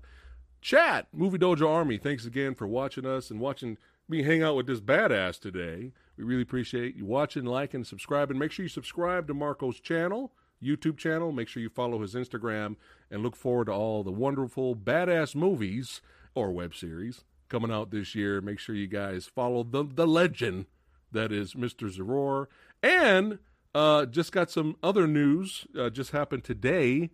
chat, 0.61 1.07
Movie 1.13 1.37
Dojo 1.37 1.69
Army. 1.69 1.97
Thanks 1.97 2.25
again 2.25 2.55
for 2.55 2.67
watching 2.67 3.05
us 3.05 3.31
and 3.31 3.39
watching 3.39 3.77
me 4.09 4.23
hang 4.23 4.43
out 4.43 4.55
with 4.55 4.67
this 4.67 4.81
badass 4.81 5.39
today. 5.39 5.93
We 6.21 6.27
really 6.27 6.43
appreciate 6.43 6.95
you 6.95 7.03
watching, 7.03 7.45
liking, 7.45 7.83
subscribing. 7.83 8.37
Make 8.37 8.51
sure 8.51 8.61
you 8.61 8.69
subscribe 8.69 9.25
to 9.27 9.33
Marko's 9.33 9.79
channel, 9.79 10.31
YouTube 10.63 10.97
channel. 10.97 11.31
Make 11.31 11.47
sure 11.47 11.63
you 11.63 11.69
follow 11.69 11.99
his 11.99 12.13
Instagram 12.13 12.75
and 13.09 13.23
look 13.23 13.35
forward 13.35 13.65
to 13.65 13.71
all 13.71 14.03
the 14.03 14.11
wonderful 14.11 14.75
badass 14.75 15.33
movies 15.33 15.99
or 16.35 16.51
web 16.51 16.75
series 16.75 17.23
coming 17.49 17.71
out 17.71 17.89
this 17.89 18.13
year. 18.13 18.39
Make 18.39 18.59
sure 18.59 18.75
you 18.75 18.85
guys 18.85 19.25
follow 19.25 19.63
the 19.63 19.83
the 19.83 20.05
legend 20.05 20.67
that 21.11 21.31
is 21.31 21.55
Mr. 21.55 21.91
Zaror. 21.91 22.45
And 22.83 23.39
uh, 23.73 24.05
just 24.05 24.31
got 24.31 24.51
some 24.51 24.75
other 24.83 25.07
news. 25.07 25.65
Uh, 25.75 25.89
just 25.89 26.11
happened 26.11 26.43
today. 26.43 27.09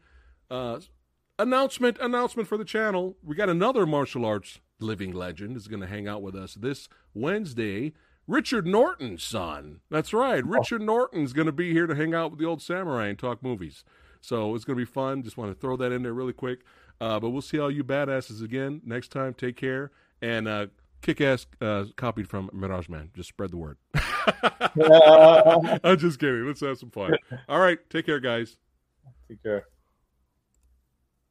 Uh, 0.52 0.82
announcement 1.40 1.98
announcement 2.02 2.50
for 2.50 2.58
the 2.58 2.66
channel. 2.66 3.16
We 3.24 3.38
got 3.38 3.48
another 3.48 3.86
martial 3.86 4.26
arts 4.26 4.60
living 4.82 5.14
legend 5.14 5.56
is 5.56 5.70
going 5.70 5.80
to 5.80 5.88
hang 5.88 6.10
out 6.10 6.22
with 6.22 6.36
us 6.36 6.56
this 6.56 6.90
Wednesday. 7.14 7.94
Richard 8.28 8.68
Norton's 8.68 9.24
son. 9.24 9.80
That's 9.90 10.14
right. 10.14 10.46
Richard 10.46 10.82
Norton's 10.82 11.34
going 11.34 11.46
to 11.46 11.52
be 11.52 11.72
here 11.72 11.88
to 11.88 11.96
hang 11.96 12.14
out 12.14 12.32
with 12.32 12.40
the 12.40 12.46
old 12.46 12.62
samurai 12.62 13.08
and 13.08 13.18
talk 13.18 13.42
movies. 13.42 13.84
So 14.22 14.54
it's 14.56 14.66
going 14.66 14.78
to 14.78 14.86
be 14.86 14.92
fun. 14.92 15.24
Just 15.24 15.38
want 15.38 15.54
to 15.54 15.60
throw 15.60 15.78
that 15.78 15.92
in 15.92 16.04
there 16.04 16.14
really 16.14 16.34
quick. 16.34 16.60
Uh, 17.00 17.20
but 17.20 17.30
we'll 17.30 17.42
see 17.42 17.60
all 17.60 17.72
you 17.72 17.84
badasses 17.84 18.44
again 18.44 18.82
next 18.84 19.12
time. 19.12 19.34
Take 19.34 19.56
care. 19.56 19.92
And 20.22 20.48
uh, 20.48 20.68
kick 21.02 21.22
ass 21.22 21.46
uh, 21.62 21.86
copied 21.96 22.28
from 22.28 22.50
Mirageman. 22.50 23.14
Just 23.14 23.30
spread 23.30 23.52
the 23.52 23.58
word. 23.58 23.78
I'm 25.84 25.98
just 25.98 26.20
kidding. 26.20 26.46
Let's 26.46 26.62
have 26.62 26.78
some 26.78 26.92
fun. 26.92 27.16
All 27.50 27.60
right. 27.60 27.78
Take 27.90 28.06
care, 28.06 28.20
guys. 28.20 28.58
Take 29.30 29.42
care. 29.44 29.66